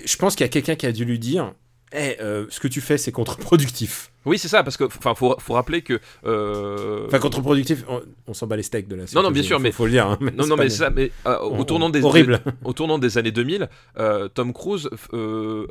je 0.04 0.16
pense 0.16 0.34
qu'il 0.36 0.44
y 0.44 0.48
a 0.48 0.50
quelqu'un 0.50 0.74
qui 0.76 0.86
a 0.86 0.92
dû 0.92 1.04
lui 1.04 1.18
dire 1.18 1.52
Eh, 1.92 2.16
euh, 2.20 2.46
ce 2.50 2.58
que 2.60 2.68
tu 2.68 2.80
fais, 2.80 2.98
c'est 2.98 3.12
contre-productif. 3.12 4.10
Oui, 4.24 4.38
c'est 4.40 4.48
ça 4.48 4.64
parce 4.64 4.76
que 4.76 4.82
enfin 4.84 5.14
faut 5.14 5.36
faut 5.38 5.54
rappeler 5.54 5.82
que 5.82 6.00
euh, 6.26 7.06
Enfin, 7.06 7.20
contre-productif, 7.20 7.84
on, 7.88 8.02
on 8.26 8.34
s'en 8.34 8.48
bat 8.48 8.56
les 8.56 8.64
steaks 8.64 8.88
de 8.88 8.96
la 8.96 9.04
Non, 9.14 9.22
non, 9.22 9.30
bien 9.30 9.44
sûr, 9.44 9.58
faut- 9.58 9.62
mais- 9.62 9.70
faut 9.70 9.84
le 9.84 9.92
dire. 9.92 10.06
hein, 10.08 10.18
non, 10.36 10.46
non, 10.48 10.56
pas 10.56 10.64
mais 10.64 10.68
ça, 10.68 10.90
mais 10.90 11.12
euh, 11.26 11.38
au 11.38 11.52
on- 11.54 11.64
tournant 11.64 11.88
des 11.90 12.02
horrible. 12.02 12.40
au 12.64 12.72
tournant 12.72 12.98
des 12.98 13.18
années 13.18 13.30
2000, 13.30 13.68
euh, 13.98 14.26
Tom 14.28 14.52
Cruise 14.52 14.90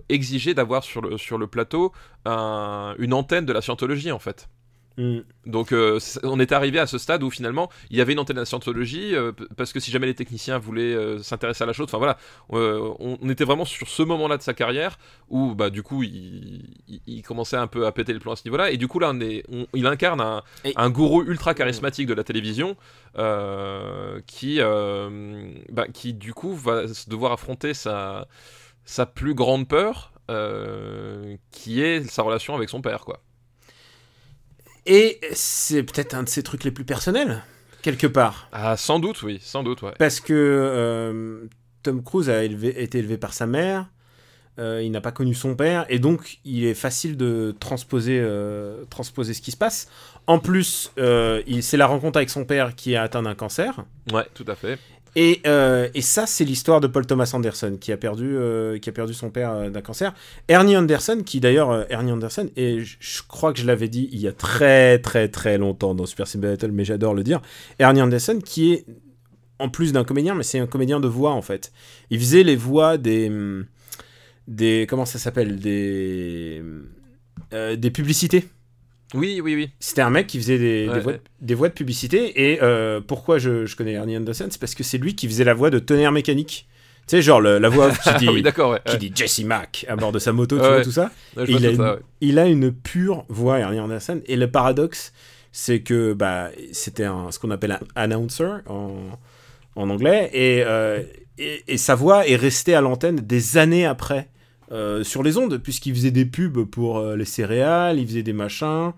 exigeait 0.09 0.53
d'avoir 0.53 0.83
sur 0.85 1.01
le, 1.01 1.17
sur 1.17 1.37
le 1.37 1.47
plateau 1.47 1.91
un- 2.25 2.95
une 2.97 3.13
antenne 3.13 3.45
de 3.45 3.53
la 3.53 3.61
scientologie 3.61 4.11
en 4.13 4.19
fait. 4.19 4.47
Mm. 4.97 5.19
Donc 5.45 5.73
euh, 5.73 5.99
on 6.23 6.39
est 6.39 6.53
arrivé 6.53 6.79
à 6.79 6.87
ce 6.87 6.97
stade 6.97 7.21
où 7.21 7.29
finalement 7.29 7.69
il 7.89 7.97
y 7.97 8.01
avait 8.01 8.13
une 8.13 8.19
antenne 8.19 8.37
la 8.37 8.45
scientologie 8.45 9.13
euh, 9.13 9.33
parce 9.57 9.73
que 9.73 9.81
si 9.81 9.91
jamais 9.91 10.05
les 10.07 10.15
techniciens 10.15 10.57
voulaient 10.57 10.93
euh, 10.95 11.19
s'intéresser 11.21 11.65
à 11.65 11.67
la 11.67 11.73
chose, 11.73 11.87
enfin 11.89 11.97
voilà, 11.97 12.17
euh, 12.53 12.93
on, 12.99 13.17
on 13.21 13.29
était 13.29 13.43
vraiment 13.43 13.65
sur 13.65 13.89
ce 13.89 14.03
moment-là 14.03 14.37
de 14.37 14.41
sa 14.41 14.53
carrière 14.53 14.97
où 15.29 15.53
bah 15.53 15.69
du 15.69 15.83
coup 15.83 16.03
il, 16.03 16.75
il- 16.87 17.01
il 17.07 17.21
commençait 17.23 17.57
un 17.57 17.67
peu 17.67 17.85
à 17.85 17.91
péter 17.91 18.13
les 18.13 18.19
plombs 18.19 18.31
à 18.31 18.35
ce 18.37 18.45
niveau-là 18.45 18.71
et 18.71 18.77
du 18.77 18.87
coup 18.87 18.99
là 18.99 19.11
on 19.13 19.19
est, 19.19 19.43
on- 19.51 19.67
il 19.73 19.85
incarne 19.85 20.21
un, 20.21 20.43
Et- 20.63 20.71
un 20.77 20.89
gourou 20.89 21.23
ultra 21.23 21.53
charismatique 21.53 22.07
de 22.07 22.13
la 22.13 22.23
télévision 22.23 22.77
euh, 23.17 24.21
qui 24.27 24.61
euh, 24.61 25.51
bah, 25.71 25.87
qui 25.93 26.13
du 26.13 26.33
coup 26.33 26.55
va 26.55 26.83
devoir 27.09 27.33
affronter 27.33 27.73
sa 27.73 28.27
sa 28.85 29.05
plus 29.05 29.33
grande 29.33 29.67
peur 29.67 30.13
euh, 30.31 31.35
qui 31.51 31.81
est 31.81 32.03
sa 32.09 32.23
relation 32.23 32.55
avec 32.55 32.69
son 32.69 32.81
père 32.81 33.01
quoi. 33.01 33.21
Et 34.85 35.19
c'est 35.33 35.83
peut-être 35.83 36.13
un 36.13 36.23
de 36.23 36.29
ses 36.29 36.43
trucs 36.43 36.63
les 36.63 36.71
plus 36.71 36.85
personnels, 36.85 37.43
quelque 37.81 38.07
part. 38.07 38.49
Ah 38.51 38.77
sans 38.77 38.99
doute 38.99 39.23
oui, 39.23 39.39
sans 39.41 39.63
doute 39.63 39.81
ouais. 39.81 39.93
Parce 39.97 40.19
que 40.19 40.33
euh, 40.33 41.47
Tom 41.83 42.03
Cruise 42.03 42.29
a 42.29 42.43
élevé- 42.43 42.79
été 42.79 42.99
élevé 42.99 43.17
par 43.17 43.33
sa 43.33 43.47
mère, 43.47 43.87
euh, 44.59 44.81
il 44.83 44.91
n'a 44.91 45.01
pas 45.01 45.11
connu 45.11 45.33
son 45.33 45.55
père, 45.55 45.85
et 45.89 45.99
donc 45.99 46.37
il 46.45 46.65
est 46.65 46.75
facile 46.75 47.17
de 47.17 47.55
transposer, 47.59 48.19
euh, 48.21 48.85
transposer 48.89 49.33
ce 49.33 49.41
qui 49.41 49.51
se 49.51 49.57
passe. 49.57 49.89
En 50.27 50.39
plus, 50.39 50.91
c'est 50.95 51.77
la 51.77 51.87
rencontre 51.87 52.17
avec 52.17 52.29
son 52.29 52.45
père 52.45 52.75
qui 52.75 52.95
a 52.95 53.03
atteint 53.03 53.23
d'un 53.23 53.35
cancer. 53.35 53.83
Ouais, 54.13 54.25
tout 54.33 54.45
à 54.47 54.55
fait. 54.55 54.79
Et, 55.15 55.41
euh, 55.47 55.87
et 55.93 56.01
ça, 56.01 56.25
c'est 56.25 56.43
l'histoire 56.43 56.81
de 56.81 56.87
Paul 56.87 57.05
Thomas 57.05 57.31
Anderson, 57.33 57.77
qui 57.79 57.93
a 57.93 57.97
perdu, 57.97 58.35
euh, 58.35 58.77
qui 58.79 58.89
a 58.89 58.91
perdu 58.91 59.13
son 59.13 59.29
père 59.29 59.51
euh, 59.51 59.69
d'un 59.69 59.81
cancer. 59.81 60.13
Ernie 60.49 60.75
Anderson, 60.75 61.21
qui 61.25 61.39
d'ailleurs, 61.39 61.89
Ernie 61.89 62.11
Anderson, 62.11 62.49
et 62.57 62.83
je, 62.83 63.21
crois 63.27 63.53
que 63.53 63.59
je 63.59 63.65
l'avais 63.65 63.87
dit 63.87 64.09
il 64.11 64.19
y 64.19 64.27
a 64.27 64.33
très 64.33 64.99
très 64.99 65.29
très 65.29 65.57
longtemps 65.57 65.95
dans 65.95 66.05
Super 66.05 66.27
Ciné 66.27 66.47
Battle, 66.47 66.71
mais 66.71 66.83
j'adore 66.83 67.13
le 67.13 67.23
dire, 67.23 67.41
Ernie 67.79 68.01
Anderson, 68.01 68.39
qui 68.43 68.73
est, 68.73 68.85
en 69.57 69.69
plus 69.69 69.93
d'un 69.93 70.03
comédien, 70.03 70.35
mais 70.35 70.43
c'est 70.43 70.59
un 70.59 70.67
comédien 70.67 70.99
de 70.99 71.07
voix 71.07 71.31
en 71.31 71.41
fait. 71.41 71.71
Il 72.09 72.19
faisait 72.19 72.43
les 72.43 72.57
voix 72.57 72.97
des... 72.97 73.29
hum, 73.29 73.65
des 74.47 74.85
comment 74.87 75.05
ça 75.05 75.17
s'appelle 75.17 75.59
Des... 75.59 76.61
des 77.51 77.91
publicités. 77.91 78.49
Oui, 79.13 79.39
oui, 79.41 79.55
oui. 79.55 79.69
C'était 79.79 80.01
un 80.01 80.09
mec 80.09 80.27
qui 80.27 80.39
faisait 80.39 80.57
des, 80.57 80.87
voix, 80.87 81.13
ouais. 81.13 81.21
des 81.41 81.53
voix 81.53 81.69
de 81.69 81.73
publicité. 81.73 82.51
Et 82.51 82.59
euh, 82.61 82.99
pourquoi 83.05 83.37
je, 83.37 83.65
je 83.65 83.75
connais 83.75 83.93
Ernie 83.93 84.17
Anderson 84.17 84.47
C'est 84.49 84.59
parce 84.59 84.75
que 84.75 84.83
c'est 84.83 84.97
lui 84.97 85.15
qui 85.15 85.27
faisait 85.27 85.43
la 85.43 85.53
voix 85.53 85.69
de 85.69 85.79
Tonnerre 85.79 86.11
Mécanique. 86.11 86.67
Tu 87.07 87.11
sais, 87.17 87.21
genre 87.21 87.39
le- 87.39 87.59
la 87.59 87.69
voix 87.69 87.91
qui 87.91 88.13
dit, 88.19 88.29
oui, 88.29 88.41
d'accord, 88.41 88.71
ouais. 88.71 88.79
qui 88.85 88.97
dit 88.97 89.11
Jesse 89.13 89.43
Mack 89.43 89.85
à 89.87 89.95
bord 89.95 90.11
de 90.11 90.19
sa 90.19 90.33
moto, 90.33 90.55
tu 90.59 90.65
vois, 90.65 90.81
tout 90.81 90.91
ça. 90.91 91.11
Il, 91.47 91.65
a 91.65 91.69
une, 91.69 91.77
ça, 91.77 91.93
ouais. 91.93 91.99
il 92.21 92.39
a 92.39 92.47
une 92.47 92.71
pure 92.71 93.25
voix, 93.29 93.59
Ernie 93.59 93.79
Anderson. 93.79 94.21
Et 94.25 94.35
le 94.35 94.49
paradoxe, 94.49 95.13
c'est 95.51 95.81
que 95.81 96.13
bah, 96.13 96.49
c'était 96.71 97.05
ce 97.29 97.37
qu'on 97.39 97.51
appelle 97.51 97.73
un 97.73 97.79
announcer 97.95 98.49
en, 98.67 98.95
en 99.75 99.89
anglais. 99.89 100.31
Et 100.33 100.63
euh, 100.65 101.03
et, 101.37 101.63
et 101.67 101.77
sa 101.77 101.95
voix 101.95 102.27
est 102.27 102.37
restée 102.37 102.73
à 102.75 102.81
l'antenne 102.81 103.17
des 103.17 103.57
années 103.57 103.85
après 103.85 104.29
euh, 104.71 105.03
sur 105.03 105.23
les 105.23 105.37
ondes, 105.37 105.57
puisqu'il 105.57 105.93
faisait 105.95 106.11
des 106.11 106.25
pubs 106.25 106.63
pour 106.65 106.97
euh, 106.97 107.15
les 107.15 107.25
céréales, 107.25 107.99
il 107.99 108.07
faisait 108.07 108.23
des 108.23 108.33
machins. 108.33 108.91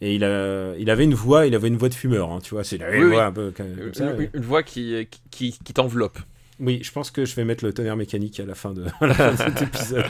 Et 0.00 0.16
il, 0.16 0.24
a, 0.24 0.74
il 0.78 0.90
avait 0.90 1.04
une 1.04 1.14
voix, 1.14 1.46
il 1.46 1.54
avait 1.54 1.68
une 1.68 1.76
voix 1.76 1.88
de 1.88 1.94
fumeur, 1.94 2.32
hein, 2.32 2.40
tu 2.42 2.54
vois, 2.54 2.64
c'est 2.64 2.76
Oui, 2.84 2.96
une 2.96 3.04
oui. 3.04 3.10
voix 3.10 3.26
un 3.26 3.32
peu 3.32 3.52
comme 3.56 3.66
Une, 3.86 3.94
ça, 3.94 4.10
une- 4.12 4.30
une 4.34 4.42
voix 4.42 4.64
qui, 4.64 5.06
qui, 5.30 5.56
qui 5.64 5.72
t'enveloppe. 5.72 6.18
Oui, 6.58 6.80
je 6.82 6.90
pense 6.92 7.10
que 7.12 7.24
je 7.24 7.34
vais 7.36 7.44
mettre 7.44 7.64
le 7.64 7.72
tonnerre 7.72 7.96
mécanique 7.96 8.38
à 8.40 8.44
la 8.44 8.54
fin 8.56 8.72
de, 8.72 8.84
à 9.00 9.06
la 9.06 9.14
fin 9.14 9.30
de 9.32 9.36
cet 9.36 9.62
épisode. 9.62 10.04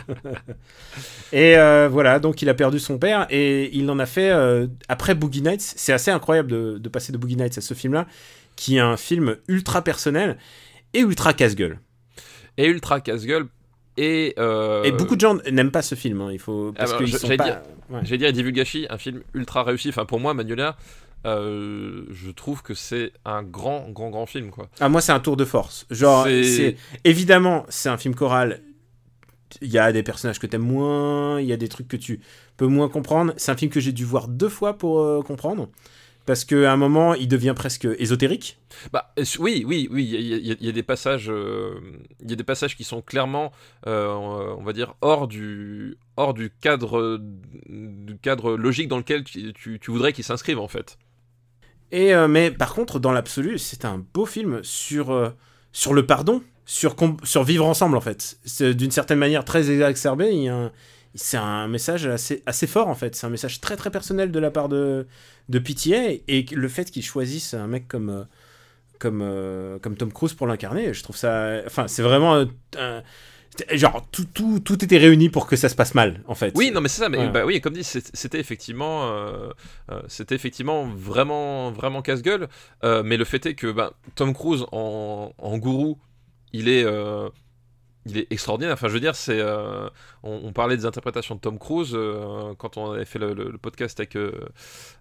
et 1.33 1.57
euh, 1.57 1.89
voilà, 1.91 2.19
donc 2.19 2.43
il 2.43 2.49
a 2.49 2.55
perdu 2.55 2.79
son 2.79 2.99
père 2.99 3.27
et 3.31 3.75
il 3.77 3.89
en 3.91 3.99
a 3.99 4.07
fait 4.07 4.31
euh, 4.31 4.67
après 4.89 5.15
Boogie 5.15 5.43
Nights. 5.43 5.61
C'est 5.77 5.93
assez 5.93 6.11
incroyable 6.11 6.51
de, 6.51 6.79
de 6.79 6.89
passer 6.89 7.13
de 7.13 7.19
Boogie 7.19 7.37
Nights 7.37 7.59
à 7.59 7.61
ce 7.61 7.75
film-là, 7.75 8.07
qui 8.57 8.77
est 8.77 8.81
un 8.81 8.97
film 8.97 9.37
ultra 9.49 9.83
personnel 9.83 10.37
et 10.95 11.01
ultra 11.01 11.33
casse-gueule. 11.33 11.79
Et 12.59 12.67
ultra 12.67 13.01
casse-gueule. 13.01 13.47
Et, 13.97 14.35
euh, 14.39 14.83
Et 14.85 14.93
beaucoup 14.93 15.17
de 15.17 15.21
gens 15.21 15.37
n'aiment 15.51 15.71
pas 15.71 15.83
ce 15.83 15.95
film. 15.95 16.21
hein, 16.23 16.31
Il 16.33 16.39
faut 16.39 16.73
parce 16.73 16.93
Ah, 16.95 16.97
qu'ils 16.97 17.07
je- 17.09 17.17
sont 17.19 17.27
j'allais 17.27 17.37
pas. 17.37 17.45
dire- 17.45 17.61
ouais. 17.91 18.03
Dire 18.03 18.87
un 18.91 18.99
film 18.99 19.23
ultra 19.35 19.63
réussi. 19.65 19.91
Enfin, 19.91 20.07
pour 20.07 20.19
moi, 20.19 20.33
Magnolia, 20.33 20.77
euh, 21.27 22.05
je 22.11 22.31
trouve 22.31 22.63
que 22.63 22.75
c'est 22.75 23.13
un 23.25 23.43
grand, 23.43 23.89
grand, 23.91 24.11
grand 24.11 24.27
film, 24.27 24.51
quoi. 24.51 24.69
Ah 24.81 24.89
moi 24.89 25.01
c'est 25.01 25.13
un 25.13 25.21
tour 25.21 25.37
de 25.37 25.45
force. 25.45 25.87
Genre 25.91 26.25
c'est 26.25 26.77
évidemment 27.05 27.65
c'est 27.69 27.89
un 27.89 27.97
film 27.99 28.15
choral. 28.15 28.61
Il 29.61 29.69
y 29.71 29.79
a 29.79 29.93
des 29.93 30.03
personnages 30.03 30.39
que 30.39 30.47
t'aimes 30.47 30.63
moins, 30.63 31.39
il 31.41 31.47
y 31.47 31.53
a 31.53 31.59
des 31.59 31.69
trucs 31.69 31.87
que 31.87 31.99
tu 31.99 32.21
peux 32.57 32.67
moins 32.67 32.89
comprendre. 32.89 33.35
C'est 33.37 33.53
un 33.53 33.57
film 33.57 33.71
que 33.71 33.81
j'ai 33.81 33.93
dû 33.93 34.05
voir 34.07 34.27
deux 34.27 34.49
fois 34.49 34.79
pour 34.79 35.01
euh, 35.01 35.21
comprendre. 35.23 35.69
Parce 36.25 36.45
qu'à 36.45 36.73
un 36.73 36.77
moment, 36.77 37.15
il 37.15 37.27
devient 37.27 37.53
presque 37.57 37.89
ésotérique. 37.99 38.59
Bah, 38.93 39.13
euh, 39.19 39.25
oui, 39.41 39.65
oui, 39.67 39.89
oui, 39.91 40.05
il 40.05 40.23
y, 40.47 40.51
a- 40.53 40.55
y 40.61 40.67
y 40.69 40.73
des 40.73 40.83
passages, 40.85 41.29
euh, 41.29 41.75
il 42.23 42.31
y 42.31 42.33
a 42.33 42.37
des 42.37 42.45
passages 42.45 42.77
qui 42.77 42.85
sont 42.85 43.03
clairement, 43.03 43.51
euh, 43.89 44.07
on 44.59 44.63
va 44.63 44.73
dire, 44.73 44.95
hors 45.01 45.27
du, 45.27 45.97
hors 46.17 46.33
du 46.33 46.51
cadre, 46.61 47.21
du 47.69 48.17
cadre 48.19 48.57
logique 48.57 48.87
dans 48.89 48.99
lequel 48.99 49.25
tu, 49.25 49.53
tu- 49.53 49.79
tu 49.81 49.91
voudrais 49.91 50.13
qu'il 50.13 50.23
s'inscrive 50.25 50.59
en 50.61 50.69
fait. 50.69 50.97
Et, 51.91 52.15
euh, 52.15 52.29
mais 52.29 52.51
par 52.51 52.73
contre, 52.75 52.99
dans 53.01 53.13
l'absolu, 53.13 53.59
c'est 53.59 53.85
un 53.85 54.05
beau 54.15 54.25
film 54.25 54.61
sur, 54.63 55.35
sur 55.73 55.93
le 55.93 56.07
pardon, 56.07 56.43
sur, 56.65 56.95
sur 57.25 57.43
vivre 57.45 57.67
ensemble 57.67 57.97
en 57.97 58.01
fait. 58.01 58.39
C'est 58.45 58.75
d'une 58.75 58.93
certaine 58.93 59.19
manière 59.19 59.45
très 59.45 59.71
exacerbé. 59.71 60.31
il 60.33 60.45
y 60.45 60.49
a 60.49 60.55
un- 60.57 60.73
C'est 61.15 61.37
un 61.37 61.69
message 61.69 62.07
assez, 62.07 62.43
assez 62.47 62.67
fort 62.67 62.89
en 62.89 62.95
fait. 62.95 63.15
C'est 63.15 63.27
un 63.27 63.31
message 63.31 63.61
très 63.61 63.77
très 63.77 63.91
personnel 63.91 64.33
de 64.33 64.39
la 64.39 64.51
part 64.51 64.69
de, 64.69 65.07
de 65.49 65.59
Pitié. 65.59 66.25
Et 66.29 66.45
le 66.53 66.69
fait 66.69 66.91
qu'il 66.91 67.05
choisisse 67.05 67.53
un 67.55 67.67
mec 67.67 67.87
comme, 67.89 68.09
euh, 68.09 68.25
comme, 68.99 69.21
euh, 69.23 69.79
comme 69.79 69.97
Tom 69.97 70.13
Cruise 70.13 70.33
pour 70.35 70.47
l'incarner, 70.47 70.95
je 70.95 71.03
trouve 71.03 71.17
ça. 71.17 71.61
Enfin, 71.67 71.87
c'est 71.89 72.03
vraiment. 72.03 72.35
un- 72.37 72.49
un- 72.79 73.03
genre, 73.75 74.07
tout, 74.11 74.25
tout, 74.33 74.61
tout 74.61 74.83
était 74.83 74.97
réuni 74.97 75.29
pour 75.29 75.47
que 75.47 75.57
ça 75.57 75.69
se 75.69 75.75
passe 75.75 75.95
mal 75.95 76.23
en 76.27 76.35
fait. 76.35 76.53
Oui, 76.57 76.71
non, 76.71 76.81
mais 76.81 76.89
c'est 76.89 77.03
ça. 77.03 77.11
Mais 77.11 77.19
Ouais. 77.19 77.29
bah 77.29 77.45
oui, 77.45 77.61
comme 77.61 77.75
dit, 77.75 77.85
c'était 77.85 78.41
effectivement, 78.41 79.11
euh, 79.13 79.51
euh, 79.91 80.01
c'était 80.09 80.35
effectivement 80.35 80.87
vraiment, 80.87 81.71
vraiment 81.73 82.01
casse-gueule. 82.01 82.49
Euh, 82.85 83.03
mais 83.05 83.19
le 83.19 83.27
fait 83.27 83.45
est 83.45 83.55
que 83.55 83.71
bah, 83.71 83.93
Tom 84.15 84.33
Cruise 84.33 84.65
en, 84.73 85.35
en 85.37 85.59
gourou, 85.59 85.99
il 86.55 86.69
est, 86.71 86.85
il 88.07 88.19
est 88.19 88.27
extraordinaire. 88.31 88.75
Enfin, 88.75 88.89
je 88.89 88.95
veux 88.95 89.01
dire, 89.01 89.15
c'est, 89.15 89.41
euh, 89.41 89.89
on, 90.23 90.53
parlait 90.53 90.77
des 90.77 90.87
interprétations 90.87 91.35
de 91.35 91.41
Tom 91.41 91.59
Cruise 91.59 91.93
euh, 91.95 92.55
quand 92.59 92.77
on 92.77 92.93
avait 92.93 93.05
fait 93.05 93.19
le, 93.19 93.57
podcast 93.59 94.01
avec 94.01 94.17
euh, 94.17 94.33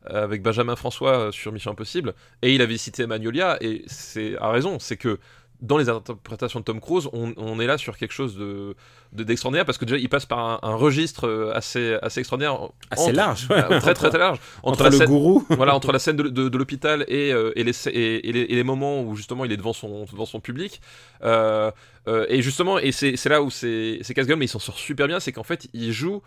avec 0.06 0.41
Benjamin 0.41 0.76
François 0.76 1.32
sur 1.32 1.52
Mission 1.52 1.72
Impossible, 1.72 2.14
et 2.41 2.53
il 2.53 2.61
avait 2.61 2.78
cité 2.78 3.07
Magnolia, 3.07 3.57
et 3.61 3.84
c'est 3.88 4.38
à 4.38 4.49
raison, 4.52 4.80
c'est 4.80 4.98
que 4.98 5.19
dans 5.61 5.77
les 5.77 5.89
interprétations 5.89 6.59
de 6.59 6.65
Tom 6.65 6.79
Cruise, 6.81 7.07
on, 7.13 7.33
on 7.38 7.59
est 7.59 7.67
là 7.67 7.77
sur 7.77 7.97
quelque 7.97 8.13
chose 8.13 8.35
de 8.35 8.75
de- 9.13 9.23
d'extraordinaire 9.23 9.65
parce 9.65 9.77
que 9.77 9.85
déjà 9.85 9.97
il 9.97 10.09
passe 10.09 10.25
par 10.25 10.39
un, 10.39 10.59
un 10.63 10.73
registre 10.75 11.27
euh, 11.27 11.51
assez 11.53 11.97
assez 12.01 12.19
extraordinaire 12.21 12.69
Assez 12.89 13.03
entre- 13.03 13.11
large. 13.13 13.47
ouais. 13.49 13.79
très 13.79 13.93
très 13.93 14.09
très 14.09 14.17
large 14.17 14.39
Entre, 14.63 14.85
le 14.85 14.91
scène- 14.91 15.07
gourou. 15.07 15.45
voilà 15.49 15.75
entre 15.75 15.91
la 15.91 15.99
scène 15.99 16.15
de, 16.15 16.23
de- 16.23 16.49
de 16.49 16.57
l'hôpital 16.57 17.05
et, 17.07 17.31
euh, 17.31 17.51
et, 17.55 17.63
les, 17.63 17.73
sc- 17.73 17.91
et, 17.93 18.27
et 18.27 18.31
les, 18.31 18.41
et 18.41 18.55
les 18.55 18.63
moments 18.63 19.01
où 19.03 19.15
justement 19.15 19.45
il 19.45 19.51
est 19.51 19.57
devant 19.57 19.73
son 19.73 20.05
devant 20.05 20.25
son 20.25 20.39
public 20.39 20.81
Euh, 21.23 21.69
euh, 22.07 22.25
et 22.29 22.41
justement 22.41 22.79
et 22.79 22.91
c'est 22.91 23.23
là 23.29 23.43
où 23.43 23.51
c'est 23.51 23.99
casse-gueule 24.15 24.38
mais 24.39 24.45
il 24.45 24.47
s'en 24.49 24.59
sort 24.59 24.77
super 24.79 25.07
bien 25.07 25.19
c'est 25.19 25.31
qu'en 25.31 25.43
fait 25.43 25.67
il 25.73 25.91
joue 25.91 26.21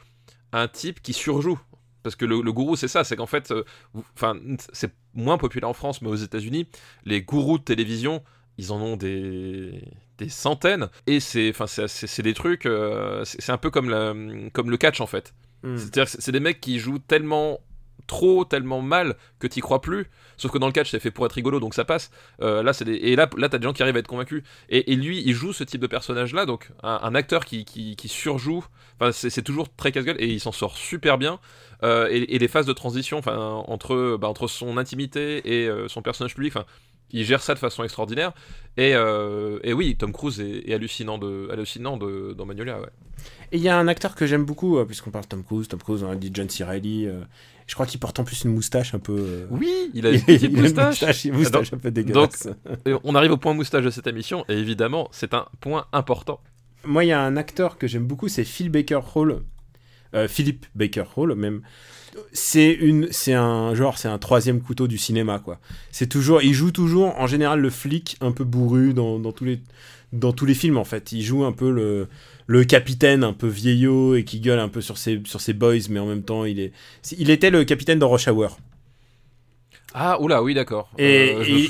un 0.53 0.69
type 0.69 1.03
qui 1.03 1.13
surjoue 1.13 1.59
parce 2.05 2.15
que 2.15 2.25
le, 2.27 2.41
le 2.43 2.53
gourou 2.53 2.77
c'est 2.77 2.87
ça 2.87 3.03
c'est 3.03 3.17
qu'en 3.17 3.27
fait 3.27 3.51
euh, 3.51 3.65
enfin 4.15 4.37
c'est 4.73 4.93
moins 5.15 5.39
populaire 5.39 5.69
en 5.69 5.73
France 5.75 6.01
mais 6.03 6.09
aux 6.11 6.15
États-Unis 6.15 6.69
les 7.05 7.23
gourous 7.23 7.59
de 7.59 7.65
télévision 7.65 8.23
ils 8.59 8.73
en 8.73 8.81
ont 8.81 8.97
des 8.97 9.83
des 10.19 10.29
centaines 10.29 10.89
et 11.07 11.19
c'est 11.21 11.51
enfin 11.51 11.67
c'est 11.67 12.23
des 12.23 12.35
trucs 12.35 12.67
euh, 12.67 13.25
c'est 13.25 13.51
un 13.51 13.59
peu 13.59 13.71
comme 13.71 13.91
la, 13.91 14.15
comme 14.53 14.71
le 14.71 14.77
catch 14.77 15.01
en 15.01 15.07
fait 15.07 15.35
Hmm. 15.63 15.79
c'est-à-dire 15.79 16.07
c'est- 16.09 16.21
c'est 16.21 16.31
des 16.33 16.41
mecs 16.41 16.61
qui 16.61 16.79
jouent 16.79 16.99
tellement 16.99 17.59
trop, 18.07 18.45
tellement 18.45 18.83
mal 18.83 19.17
que 19.39 19.47
t'y 19.47 19.61
crois 19.61 19.81
plus. 19.81 20.11
Sauf 20.37 20.51
que 20.53 20.59
dans 20.59 20.67
le 20.67 20.73
catch, 20.75 20.91
c'est 20.91 21.01
fait 21.01 21.11
pour 21.11 21.25
être 21.25 21.33
rigolo, 21.33 21.59
donc 21.59 21.73
ça 21.73 21.87
passe. 21.87 22.11
Euh, 22.43 22.63
là, 22.63 22.75
c'est 22.75 22.85
des... 22.85 22.97
Et 22.97 23.17
là, 23.17 23.31
là 23.39 23.49
t'as 23.49 23.57
des 23.57 23.65
gens 23.65 23.73
qui 23.73 23.83
arrivent 23.83 23.97
à 23.97 24.01
être 24.01 24.07
convaincus. 24.09 24.43
Et, 24.69 24.93
et 24.93 24.97
lui, 24.97 25.23
il 25.25 25.33
joue 25.33 25.55
ce 25.55 25.65
type 25.65 25.81
de 25.81 25.87
personnage-là, 25.87 26.45
donc 26.45 26.71
un, 26.83 27.01
un 27.03 27.15
acteur 27.15 27.47
qui, 27.47 27.65
qui, 27.65 27.97
qui 27.97 28.09
surjoue. 28.09 28.63
Enfin, 29.01 29.11
c'est 29.13 29.31
c'est 29.31 29.43
toujours 29.43 29.75
très 29.75 29.91
casse-gueule 29.91 30.17
et 30.19 30.27
il 30.27 30.39
s'en 30.41 30.53
sort 30.53 30.77
super 30.77 31.17
bien. 31.17 31.41
Euh, 31.83 32.09
et, 32.11 32.35
et 32.35 32.39
les 32.39 32.49
phases 32.49 32.67
de 32.67 32.75
transition, 32.75 33.17
enfin, 33.19 33.37
entre, 33.39 34.19
bah, 34.21 34.29
entre 34.29 34.49
son 34.49 34.77
intimité 34.77 35.63
et 35.63 35.67
euh, 35.67 35.89
son 35.89 36.03
personnage 36.03 36.35
public, 36.35 36.55
enfin, 36.55 36.67
il 37.21 37.25
gère 37.25 37.43
ça 37.43 37.55
de 37.55 37.59
façon 37.59 37.83
extraordinaire. 37.85 38.33
Et, 38.77 38.93
euh, 38.95 39.59
et 39.63 39.73
oui, 39.73 39.97
Tom 39.97 40.13
Cruise 40.13 40.41
est, 40.41 40.69
est 40.69 40.75
hallucinant, 40.75 41.19
de, 41.19 41.49
hallucinant 41.53 41.97
de, 41.97 42.35
dans 42.37 42.45
Magnolia, 42.47 42.81
ouais. 42.81 42.89
Et 43.53 43.57
il 43.59 43.63
y 43.63 43.69
a 43.69 43.79
un 43.79 43.89
acteur 43.89 44.15
que 44.15 44.27
j'aime 44.27 44.45
beaucoup, 44.45 44.79
euh, 44.79 44.85
puisqu'on 44.85 45.11
parle 45.11 45.25
de 45.25 45.29
Tom 45.29 45.45
Cruise. 45.45 45.69
Tom 45.69 45.81
Cruise, 45.81 46.03
on 46.03 46.11
a 46.11 46.17
dit 46.17 46.31
John 46.35 46.49
C. 46.51 46.65
Reilly. 46.65 47.07
euh, 47.07 47.21
je 47.67 47.75
crois 47.75 47.87
qu'il 47.87 47.99
porte 48.01 48.19
en 48.21 48.25
plus 48.25 48.45
une 48.45 48.53
moustache 48.53 48.95
un 48.95 48.99
peu. 48.99 49.15
euh, 49.17 49.47
Oui, 49.51 49.91
il 49.95 50.07
a 50.07 50.11
une 50.13 50.21
petite 50.21 50.43
il 50.43 50.57
a 50.57 50.59
une 50.59 50.63
moustache. 50.63 51.25
une 51.25 51.35
moustache 51.35 51.73
un 51.73 51.79
peu 51.79 51.91
dégueulasse. 51.91 52.49
Et 52.85 52.93
on 53.05 53.15
arrive 53.15 53.33
au 53.33 53.37
point 53.39 53.55
moustache 53.55 53.85
de 53.85 53.91
cette 53.91 54.07
émission, 54.07 54.45
et 54.49 54.55
évidemment, 54.55 55.09
c'est 55.13 55.33
un 55.35 55.47
point 55.61 55.87
important. 55.93 56.41
Moi, 56.85 57.05
il 57.05 57.09
y 57.09 57.13
a 57.13 57.21
un 57.21 57.37
acteur 57.37 57.79
que 57.79 57.87
j'aime 57.87 58.07
beaucoup, 58.07 58.29
c'est 58.29 58.45
Phil 58.45 58.71
Baker 58.71 59.01
Hall. 59.15 59.43
Euh, 60.15 60.29
Philip 60.29 60.67
Baker 60.75 61.05
Hall, 61.17 61.35
même. 61.35 61.63
C'est 62.33 62.73
une, 62.73 63.09
c'est 63.11 63.33
un 63.35 63.75
genre, 63.75 63.99
c'est 63.99 64.09
un 64.09 64.19
troisième 64.19 64.61
couteau 64.61 64.87
du 64.87 64.99
cinéma, 64.99 65.39
quoi. 65.39 65.59
C'est 65.91 66.09
toujours, 66.09 66.43
il 66.43 66.53
joue 66.55 66.71
toujours, 66.71 67.19
en 67.19 67.27
général, 67.27 67.61
le 67.61 67.71
flic 67.71 68.17
un 68.21 68.33
peu 68.33 68.45
bourru 68.45 68.95
dans, 68.95 69.19
dans 69.19 69.33
tous 69.33 69.45
les, 69.45 69.61
dans 70.13 70.33
tous 70.33 70.47
les 70.47 70.55
films, 70.55 70.77
en 70.77 70.85
fait. 70.85 71.13
Il 71.13 71.23
joue 71.23 71.45
un 71.45 71.53
peu 71.53 71.71
le, 71.71 72.09
le 72.47 72.65
capitaine 72.65 73.25
un 73.25 73.33
peu 73.33 73.49
vieillot 73.49 74.15
et 74.17 74.25
qui 74.25 74.41
gueule 74.41 74.59
un 74.61 74.69
peu 74.69 74.81
sur 74.81 74.99
ses, 74.99 75.21
sur 75.25 75.41
ses 75.41 75.53
boys, 75.55 75.75
mais 75.91 75.99
en 76.01 76.07
même 76.07 76.23
temps, 76.23 76.45
il 76.45 76.61
est, 76.61 76.73
il 77.19 77.31
était 77.31 77.51
le 77.51 77.65
capitaine 77.65 77.99
dans 77.99 78.09
Rush 78.11 78.29
Hour. 78.29 78.59
Ah, 79.97 80.21
oula, 80.21 80.43
oui, 80.43 80.55
d'accord. 80.55 80.91
Et- 80.99 81.37
plus, 81.41 81.69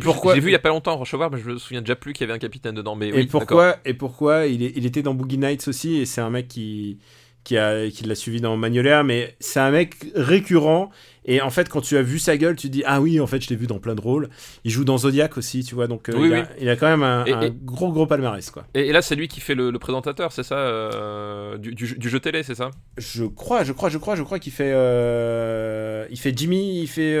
pourquoi- 0.00 0.34
J'ai 0.34 0.40
vu 0.40 0.48
il 0.48 0.52
y 0.52 0.56
a 0.56 0.58
pas 0.58 0.70
longtemps 0.70 0.96
Rochevar, 0.96 1.30
mais 1.30 1.38
je 1.38 1.48
me 1.48 1.58
souviens 1.58 1.80
déjà 1.80 1.94
plus 1.94 2.12
qu'il 2.12 2.22
y 2.22 2.24
avait 2.24 2.32
un 2.36 2.40
capitaine 2.40 2.74
dedans. 2.74 2.96
Mais 2.96 3.08
et, 3.10 3.12
oui, 3.12 3.26
pourquoi, 3.26 3.76
et 3.84 3.94
pourquoi 3.94 4.46
il, 4.46 4.64
est- 4.64 4.72
il 4.74 4.84
était 4.84 5.02
dans 5.02 5.14
Boogie 5.14 5.38
Nights 5.38 5.68
aussi, 5.68 5.96
et 5.98 6.06
c'est 6.06 6.20
un 6.20 6.30
mec 6.30 6.48
qui, 6.48 6.98
qui, 7.44 7.56
a, 7.58 7.88
qui 7.90 8.04
l'a 8.04 8.14
suivi 8.14 8.40
dans 8.40 8.56
Magnolia, 8.56 9.02
mais 9.02 9.36
c'est 9.40 9.60
un 9.60 9.70
mec 9.70 9.96
récurrent. 10.14 10.90
Et 11.24 11.40
en 11.40 11.50
fait, 11.50 11.68
quand 11.68 11.80
tu 11.80 11.96
as 11.96 12.02
vu 12.02 12.18
sa 12.18 12.36
gueule, 12.36 12.56
tu 12.56 12.66
te 12.66 12.72
dis 12.72 12.82
Ah 12.84 13.00
oui, 13.00 13.20
en 13.20 13.28
fait, 13.28 13.40
je 13.40 13.48
l'ai 13.48 13.54
vu 13.54 13.68
dans 13.68 13.78
plein 13.78 13.94
de 13.94 14.00
rôles. 14.00 14.28
Il 14.64 14.72
joue 14.72 14.84
dans 14.84 14.98
Zodiac 14.98 15.36
aussi, 15.38 15.62
tu 15.62 15.76
vois, 15.76 15.86
donc 15.86 16.08
euh, 16.08 16.14
Oui, 16.16 16.26
il, 16.28 16.34
a, 16.34 16.40
oui. 16.40 16.46
il 16.62 16.68
a 16.68 16.74
quand 16.74 16.88
même 16.88 17.04
un, 17.04 17.24
Et- 17.24 17.32
un 17.32 17.40
et- 17.42 17.52
gros, 17.62 17.92
gros 17.92 18.06
palmarès, 18.08 18.50
quoi. 18.50 18.66
Et, 18.74 18.88
et 18.88 18.92
là, 18.92 19.02
c'est 19.02 19.14
lui 19.14 19.28
qui 19.28 19.38
fait 19.40 19.54
le, 19.54 19.70
le 19.70 19.78
présentateur, 19.78 20.32
c'est 20.32 20.42
ça 20.42 20.56
euh, 20.58 21.58
du, 21.58 21.74
du, 21.76 21.94
du 21.96 22.08
jeu 22.08 22.18
télé, 22.18 22.42
c'est 22.42 22.56
ça? 22.56 22.72
Je 22.98 23.24
crois, 23.24 23.62
je 23.62 23.72
crois, 23.72 23.88
je 23.88 23.98
crois, 23.98 24.16
je 24.16 24.24
crois 24.24 24.40
qu'il 24.40 24.52
fait. 24.52 24.72
euh, 24.74 26.06
il 26.10 26.18
fait 26.18 26.36
Jimmy, 26.36 26.80
il 26.82 26.88
fait. 26.88 27.16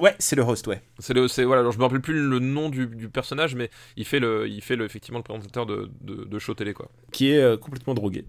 Ouais, 0.00 0.14
c'est 0.18 0.36
le 0.36 0.42
host, 0.42 0.66
ouais. 0.66 0.80
C'est 1.00 1.12
le, 1.14 1.28
c'est 1.28 1.44
voilà. 1.44 1.60
Alors, 1.60 1.72
je 1.72 1.78
me 1.78 1.82
rappelle 1.82 2.00
plus 2.00 2.14
le 2.14 2.38
nom 2.38 2.70
du, 2.70 2.86
du 2.86 3.10
personnage, 3.10 3.54
mais 3.54 3.68
il 3.98 4.06
fait 4.06 4.20
le, 4.20 4.48
il 4.48 4.62
fait 4.62 4.76
le, 4.76 4.86
effectivement 4.86 5.18
le 5.18 5.24
présentateur 5.24 5.66
de, 5.66 5.90
de, 6.00 6.24
de 6.24 6.38
show 6.38 6.54
télé, 6.54 6.72
quoi. 6.72 6.88
Qui 7.12 7.30
est 7.32 7.60
complètement 7.60 7.92
drogué. 7.94 8.24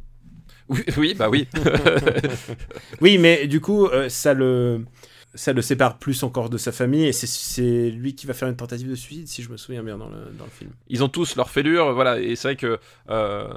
Oui, 0.70 0.84
oui 0.98 1.14
bah 1.18 1.30
oui. 1.30 1.48
Oui, 3.02 3.18
mais 3.18 3.48
du 3.48 3.62
coup, 3.62 3.88
euh, 3.88 4.10
ça 4.10 4.34
le. 4.34 4.86
Ça 5.34 5.54
le 5.54 5.62
sépare 5.62 5.98
plus 5.98 6.24
encore 6.24 6.50
de 6.50 6.58
sa 6.58 6.74
famille 6.74 7.06
et 7.06 7.14
c'est- 7.14 7.90
lui 7.90 8.16
qui 8.16 8.28
va 8.28 8.34
faire 8.34 8.50
une 8.50 8.58
tentative 8.58 8.90
de 8.90 8.96
suicide 8.96 9.30
si 9.30 9.42
je 9.42 9.50
me 9.50 9.56
souviens 9.56 9.82
bien 9.82 9.98
dans 9.98 10.10
le, 10.10 10.18
dans 10.38 10.44
le 10.44 10.50
film. 10.52 10.72
Ils 10.90 11.06
ont 11.06 11.08
tous 11.08 11.38
leur 11.38 11.50
fêlure, 11.50 11.94
voilà, 11.94 12.20
et 12.20 12.36
c'est 12.36 12.50
vrai 12.50 12.56
que... 12.58 12.80
euh, 13.10 13.48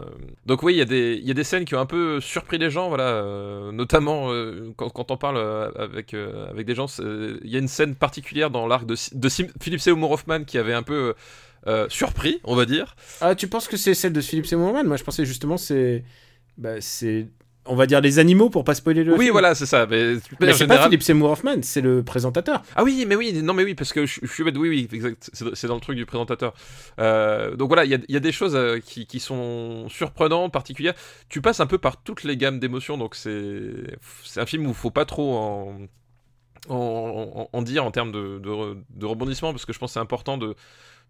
Donc 0.46 0.62
oui, 0.62 0.74
il 0.74 0.76
y, 0.76 0.82
a 0.82 0.84
des- 0.84 1.18
il 1.20 1.26
y 1.26 1.32
a 1.32 1.34
des 1.34 1.42
scènes 1.42 1.64
qui 1.64 1.74
ont 1.74 1.80
un 1.80 1.86
peu 1.86 2.20
surpris 2.20 2.58
les 2.58 2.70
gens, 2.70 2.86
voilà, 2.90 3.08
euh, 3.08 3.72
notamment 3.72 4.32
euh, 4.32 4.72
quand, 4.76 4.88
quand 4.90 5.10
on 5.10 5.16
parle 5.16 5.36
avec, 5.76 6.14
avec 6.14 6.64
des 6.64 6.76
gens, 6.76 6.86
il 7.00 7.40
y 7.50 7.56
a 7.56 7.58
une 7.58 7.66
scène 7.66 7.96
particulière 7.96 8.50
dans 8.50 8.68
l'arc 8.68 8.86
de, 8.86 8.94
de 9.12 9.28
Sim- 9.28 9.50
Philippe 9.60 9.80
Seymour 9.80 10.12
Hoffman 10.12 10.44
qui 10.44 10.58
avait 10.58 10.74
un 10.74 10.84
peu 10.84 11.14
surpris, 11.88 12.38
on 12.44 12.54
va 12.54 12.66
dire. 12.66 12.94
Ah, 13.20 13.34
tu 13.34 13.48
penses 13.48 13.66
que 13.66 13.76
c'est 13.76 13.94
celle 13.94 14.12
de 14.12 14.20
Philippe 14.20 14.46
Seymour 14.46 14.68
Hoffman? 14.68 14.84
Moi, 14.84 14.96
je 14.96 15.02
pensais 15.02 15.24
justement 15.24 15.56
c'est 15.56 16.04
bah, 16.58 16.80
c'est 16.80 17.28
on 17.66 17.76
va 17.76 17.86
dire 17.86 18.02
les 18.02 18.18
animaux 18.18 18.50
pour 18.50 18.62
pas 18.62 18.74
spoiler 18.74 19.04
le 19.04 19.14
Oui, 19.14 19.20
film. 19.20 19.32
voilà, 19.32 19.54
c'est 19.54 19.64
ça. 19.64 19.86
Mais, 19.86 20.16
c'est 20.52 20.66
pas 20.66 20.84
Philippe 20.84 21.02
Seymour 21.02 21.30
Hoffman, 21.30 21.62
c'est 21.62 21.80
le 21.80 22.02
présentateur. 22.02 22.62
Ah 22.76 22.84
oui, 22.84 23.06
mais 23.08 23.16
oui, 23.16 23.32
non, 23.42 23.54
mais 23.54 23.64
oui, 23.64 23.74
parce 23.74 23.94
que 23.94 24.04
je, 24.04 24.20
je 24.22 24.30
suis 24.30 24.44
bête, 24.44 24.54
oui, 24.58 24.68
oui, 24.68 24.86
exact, 24.92 25.30
c'est 25.32 25.66
dans 25.66 25.74
le 25.74 25.80
truc 25.80 25.96
du 25.96 26.04
présentateur. 26.04 26.52
Euh, 26.98 27.56
donc 27.56 27.68
voilà, 27.68 27.86
il 27.86 27.90
y 27.90 27.94
a, 27.94 27.98
il 28.06 28.12
y 28.12 28.18
a 28.18 28.20
des 28.20 28.32
choses 28.32 28.54
euh, 28.54 28.80
qui, 28.84 29.06
qui 29.06 29.18
sont 29.18 29.88
surprenantes, 29.88 30.52
particulières. 30.52 30.92
Tu 31.30 31.40
passes 31.40 31.60
un 31.60 31.66
peu 31.66 31.78
par 31.78 32.02
toutes 32.02 32.24
les 32.24 32.36
gammes 32.36 32.58
d'émotions, 32.60 32.98
donc 32.98 33.14
c'est 33.14 33.96
c'est 34.24 34.40
un 34.40 34.46
film 34.46 34.66
où 34.66 34.70
il 34.70 34.74
faut 34.74 34.90
pas 34.90 35.06
trop 35.06 35.34
en, 35.34 35.78
en, 36.68 36.74
en- 36.74 37.48
en 37.50 37.62
dire 37.62 37.84
en 37.86 37.90
termes 37.90 38.12
de, 38.12 38.38
de, 38.40 38.76
de 38.90 39.06
rebondissement, 39.06 39.52
parce 39.52 39.64
que 39.64 39.72
je 39.72 39.78
pense 39.78 39.90
que 39.90 39.94
c'est 39.94 40.00
important 40.00 40.36
de, 40.36 40.54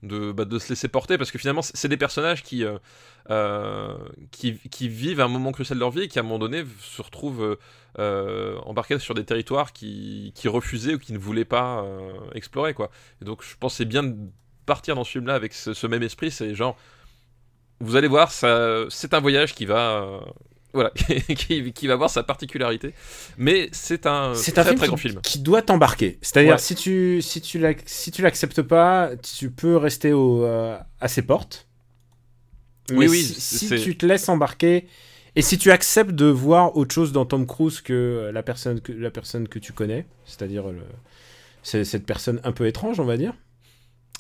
de, 0.07 0.33
bah, 0.33 0.45
de 0.45 0.59
se 0.59 0.69
laisser 0.69 0.89
porter, 0.89 1.19
parce 1.19 1.31
que 1.31 1.39
finalement, 1.39 1.63
c'est 1.63 1.89
des 1.89 1.97
personnages 1.97 2.43
qui, 2.43 2.65
euh, 2.65 2.79
euh, 3.31 3.97
qui, 4.31 4.59
qui 4.71 4.89
vivent 4.89 5.21
un 5.21 5.29
moment 5.29 5.53
crucial 5.53 5.79
de 5.79 5.81
leur 5.81 5.91
vie 5.91 6.03
et 6.03 6.09
qui, 6.09 6.19
à 6.19 6.23
un 6.23 6.25
moment 6.25 6.39
donné, 6.39 6.65
se 6.81 7.03
retrouvent 7.03 7.59
euh, 7.99 8.59
embarqués 8.61 8.99
sur 8.99 9.15
des 9.15 9.25
territoires 9.25 9.73
qui, 9.73 10.33
qui 10.35 10.49
refusaient 10.49 10.95
ou 10.95 10.99
qui 10.99 11.13
ne 11.13 11.19
voulaient 11.19 11.45
pas 11.45 11.85
explorer, 12.35 12.75
quoi. 12.75 12.91
Donc, 13.21 13.43
je 13.43 13.57
pense 13.59 13.75
c'est 13.75 13.85
bien 13.85 14.03
de 14.03 14.17
partir 14.67 14.95
dans 14.95 15.05
ce 15.05 15.13
film-là 15.13 15.35
avec 15.35 15.53
ce, 15.53 15.75
ce 15.75 15.87
même 15.87 16.03
esprit, 16.03 16.31
c'est 16.31 16.55
genre, 16.55 16.77
vous 17.81 17.97
allez 17.97 18.09
voir, 18.09 18.31
ça, 18.31 18.85
c'est 18.89 19.15
un 19.15 19.21
voyage 19.21 19.55
qui 19.55 19.67
va... 19.67 20.21
euh, 20.75 20.79
voilà, 20.79 20.91
qui, 21.37 21.73
qui 21.73 21.87
va 21.87 21.95
avoir 21.95 22.11
sa 22.11 22.23
particularité, 22.23 22.95
mais 23.39 23.69
c'est 23.73 24.07
un 24.07 24.35
C'est 24.35 24.53
très 24.53 24.63
un 24.63 24.65
film, 24.65 24.77
très 24.77 24.87
qui, 24.87 24.89
grand 24.89 24.97
film. 24.97 25.21
qui 25.23 25.39
doit 25.41 25.63
t'embarquer. 25.63 26.19
C'est-à-dire 26.23 26.53
Ouais. 26.55 26.59
si 26.59 26.75
tu 26.75 27.23
si 27.23 27.41
tu 27.41 27.61
si 27.87 28.23
l'acceptes 28.23 28.63
pas, 28.63 29.11
tu 29.17 29.51
peux 29.51 29.77
rester 29.77 30.13
au, 30.13 30.45
euh, 30.45 30.79
à 31.01 31.09
ses 31.09 31.23
portes. 31.23 31.67
Oui, 32.91 32.97
Mais 32.99 33.09
oui, 33.09 33.23
si, 33.23 33.41
si 33.69 33.69
tu 33.83 33.97
te 33.97 34.05
laisses 34.05 34.29
embarquer 34.29 34.87
et 35.37 35.43
si 35.43 35.59
tu 35.59 35.71
acceptes 35.71 36.13
de 36.13 36.27
voir 36.27 36.77
autre 36.77 36.95
chose 36.95 37.13
dans 37.13 37.25
Tom 37.25 37.47
Cruise 37.47 37.81
que 37.81 38.31
la 38.33 38.43
personne 38.43 38.81
que 38.81 38.93
la 38.93 39.11
personne 39.11 39.49
que 39.49 39.59
tu 39.59 39.73
connais, 39.73 40.07
c'est-à-dire 40.27 40.65
cette 41.63 42.07
personne 42.07 42.41
un 42.45 42.53
peu 42.53 42.67
étrange, 42.67 43.01
on 43.01 43.05
va 43.05 43.17
dire. 43.17 43.35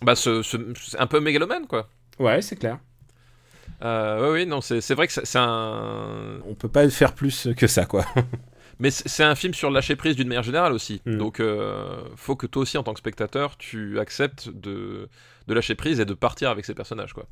Bah, 0.02 0.14
ce, 0.16 0.42
ce- 0.42 0.72
c'est 0.80 0.98
un 0.98 1.06
peu 1.06 1.20
mégalomane, 1.20 1.66
quoi. 1.66 1.88
Ouais, 2.18 2.42
c'est 2.42 2.56
clair. 2.56 2.78
Euh, 3.82 4.32
oui, 4.32 4.40
oui, 4.42 4.46
non, 4.46 4.60
c'est 4.60 4.94
vrai 4.94 5.06
que 5.06 5.12
c'est 5.12 5.38
un. 5.38 6.40
On 6.46 6.54
peut 6.54 6.68
pas 6.68 6.88
faire 6.90 7.14
plus 7.14 7.48
que 7.56 7.66
ça, 7.66 7.86
quoi. 7.86 8.04
Mais 8.80 8.90
c'est 8.90 9.22
un 9.22 9.34
film 9.36 9.54
sur 9.54 9.70
lâcher 9.70 9.94
prise 9.94 10.16
d'une 10.16 10.26
manière 10.28 10.42
générale 10.42 10.72
aussi. 10.72 11.00
Mm. 11.06 11.16
Donc, 11.18 11.38
euh, 11.40 12.02
faut 12.16 12.34
que 12.34 12.46
toi 12.46 12.62
aussi, 12.62 12.76
en 12.76 12.82
tant 12.82 12.92
que 12.92 12.98
spectateur, 12.98 13.56
tu 13.56 14.00
acceptes 14.00 14.48
de, 14.48 15.08
de 15.46 15.54
lâcher 15.54 15.74
prise 15.76 16.00
et 16.00 16.04
de 16.04 16.14
partir 16.14 16.50
avec 16.50 16.64
ces 16.64 16.74
personnages, 16.74 17.12
quoi. 17.12 17.26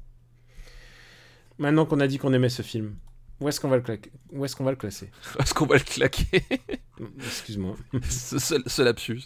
Maintenant 1.59 1.85
qu'on 1.85 2.01
a 2.01 2.06
dit 2.06 2.19
qu'on 2.19 2.32
aimait 2.32 2.48
ce 2.48 2.62
film, 2.62 2.97
où 3.40 3.48
est-ce 3.48 3.60
qu'on 3.60 3.69
va 3.69 3.77
le 3.77 3.82
claquer 3.82 4.12
Où 4.31 4.44
est-ce 4.44 4.55
qu'on 4.56 4.64
va 4.64 4.70
le 4.70 4.77
classer? 4.77 5.10
Est-ce 5.40 5.52
qu'on 5.52 5.66
va 5.66 5.74
le 5.77 5.82
claquer? 5.82 6.44
Excuse-moi. 7.19 7.74
ce, 8.09 8.39
ce- 8.39 8.62
ce 8.66 8.82
lapsus. 8.82 9.23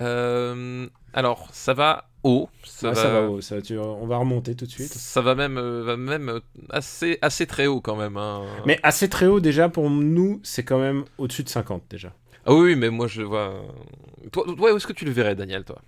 Euh, 0.00 0.88
alors, 1.12 1.48
ça 1.52 1.74
va 1.74 2.07
haut. 2.22 2.48
Ça, 2.64 2.88
Ouais, 2.88 2.94
va, 2.94 3.02
ça 3.02 3.08
va, 3.10 3.22
haut, 3.28 3.40
ça 3.40 3.62
tu- 3.62 3.78
on 3.78 4.06
va 4.06 4.16
remonter 4.18 4.54
tout 4.54 4.66
de 4.66 4.70
suite. 4.70 4.92
Ça 4.92 5.20
va 5.20 5.34
même, 5.34 5.56
euh, 5.58 5.82
va 5.84 5.96
même 5.96 6.28
euh, 6.28 6.40
assez, 6.70 7.18
assez 7.22 7.46
très 7.46 7.66
haut 7.66 7.80
quand 7.80 7.96
même. 7.96 8.16
hein. 8.16 8.42
Mais 8.66 8.78
assez 8.82 9.08
très 9.08 9.26
haut 9.26 9.40
déjà 9.40 9.68
pour 9.68 9.90
nous, 9.90 10.40
c'est 10.42 10.64
quand 10.64 10.78
même 10.78 11.04
au-dessus 11.18 11.42
de 11.44 11.48
50 11.48 11.82
déjà. 11.90 12.12
Ah 12.46 12.54
oui, 12.54 12.76
mais 12.76 12.90
moi 12.90 13.06
je 13.06 13.22
vois. 13.22 13.62
Toi, 14.32 14.44
toi, 14.56 14.72
où 14.72 14.76
est-ce 14.76 14.86
que 14.86 14.92
tu 14.92 15.04
le 15.04 15.10
verrais, 15.10 15.34
Daniel, 15.34 15.64
toi? 15.64 15.80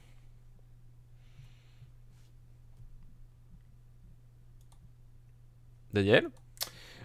Daniel? 5.93 6.29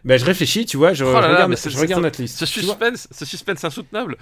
Ben, 0.03 0.19
je 0.19 0.25
réfléchis, 0.25 0.65
tu 0.65 0.77
vois, 0.77 0.93
je, 0.93 1.03
Oh 1.03 1.13
là 1.13 1.21
je 1.21 1.27
là, 1.27 1.33
regarde, 1.33 1.55
c'est- 1.55 1.69
je 1.71 1.77
regarde 1.79 2.03
notre 2.03 2.21
liste. 2.21 2.37
Ce 2.37 2.45
suspense, 2.45 3.07
ce 3.11 3.25
suspense 3.25 3.63
insoutenable. 3.63 4.17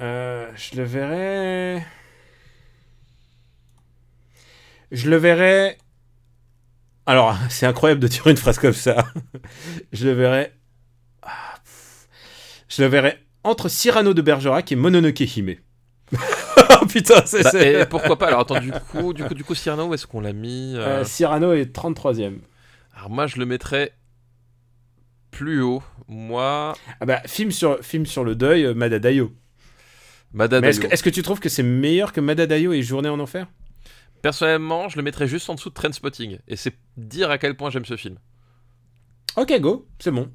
euh, 0.00 0.48
je 0.54 0.76
le 0.76 0.84
verrai. 0.84 1.84
Je 4.90 5.10
le 5.10 5.16
verrai. 5.16 5.78
Alors, 7.06 7.36
c'est 7.48 7.66
incroyable 7.66 8.00
de 8.00 8.08
dire 8.08 8.26
une 8.26 8.36
phrase 8.36 8.58
comme 8.58 8.72
ça. 8.72 9.06
je 9.92 10.06
le 10.06 10.12
verrai. 10.12 10.52
Ah. 11.22 11.54
Je 12.68 12.82
le 12.82 12.88
verrai 12.88 13.18
entre 13.44 13.68
Cyrano 13.68 14.14
de 14.14 14.22
Bergerac 14.22 14.70
et 14.72 14.76
Mononoke 14.76 15.20
Hime. 15.20 15.56
oh 16.14 16.86
putain, 16.86 17.22
c'est. 17.24 17.42
Bah, 17.42 17.62
et 17.62 17.86
pourquoi 17.86 18.16
pas? 18.16 18.28
Alors 18.28 18.40
attends, 18.40 18.60
du 18.60 18.72
coup, 18.72 19.12
du 19.12 19.24
coup, 19.24 19.34
du 19.34 19.44
coup 19.44 19.54
Cyrano, 19.54 19.86
où 19.86 19.94
est-ce 19.94 20.06
qu'on 20.06 20.20
l'a 20.20 20.32
mis 20.32 20.74
euh? 20.74 21.00
Euh, 21.00 21.04
Cyrano 21.04 21.52
est 21.52 21.74
33ème. 21.74 22.38
Alors 22.94 23.10
moi, 23.10 23.26
je 23.26 23.36
le 23.38 23.46
mettrais 23.46 23.94
plus 25.30 25.62
haut. 25.62 25.82
Moi, 26.08 26.74
Ah 27.00 27.06
bah, 27.06 27.20
film 27.26 27.50
sur, 27.50 27.78
film 27.84 28.06
sur 28.06 28.24
le 28.24 28.34
deuil, 28.34 28.64
euh, 28.64 28.74
Madadayo. 28.74 29.32
Est-ce 30.38 30.80
que, 30.80 30.86
est-ce 30.86 31.02
que 31.02 31.10
tu 31.10 31.22
trouves 31.22 31.40
que 31.40 31.48
c'est 31.48 31.62
meilleur 31.62 32.12
que 32.12 32.20
Madadayo 32.20 32.72
et 32.72 32.82
Journée 32.82 33.08
en 33.08 33.18
Enfer? 33.18 33.46
Personnellement, 34.22 34.88
je 34.88 34.96
le 34.96 35.02
mettrais 35.02 35.26
juste 35.28 35.48
en 35.50 35.54
dessous 35.54 35.68
de 35.70 35.74
Trainspotting. 35.74 36.38
Et 36.48 36.56
c'est 36.56 36.74
dire 36.96 37.30
à 37.30 37.38
quel 37.38 37.56
point 37.56 37.70
j'aime 37.70 37.84
ce 37.84 37.96
film. 37.96 38.16
Ok, 39.36 39.58
go, 39.60 39.86
c'est 39.98 40.10
bon. 40.10 40.28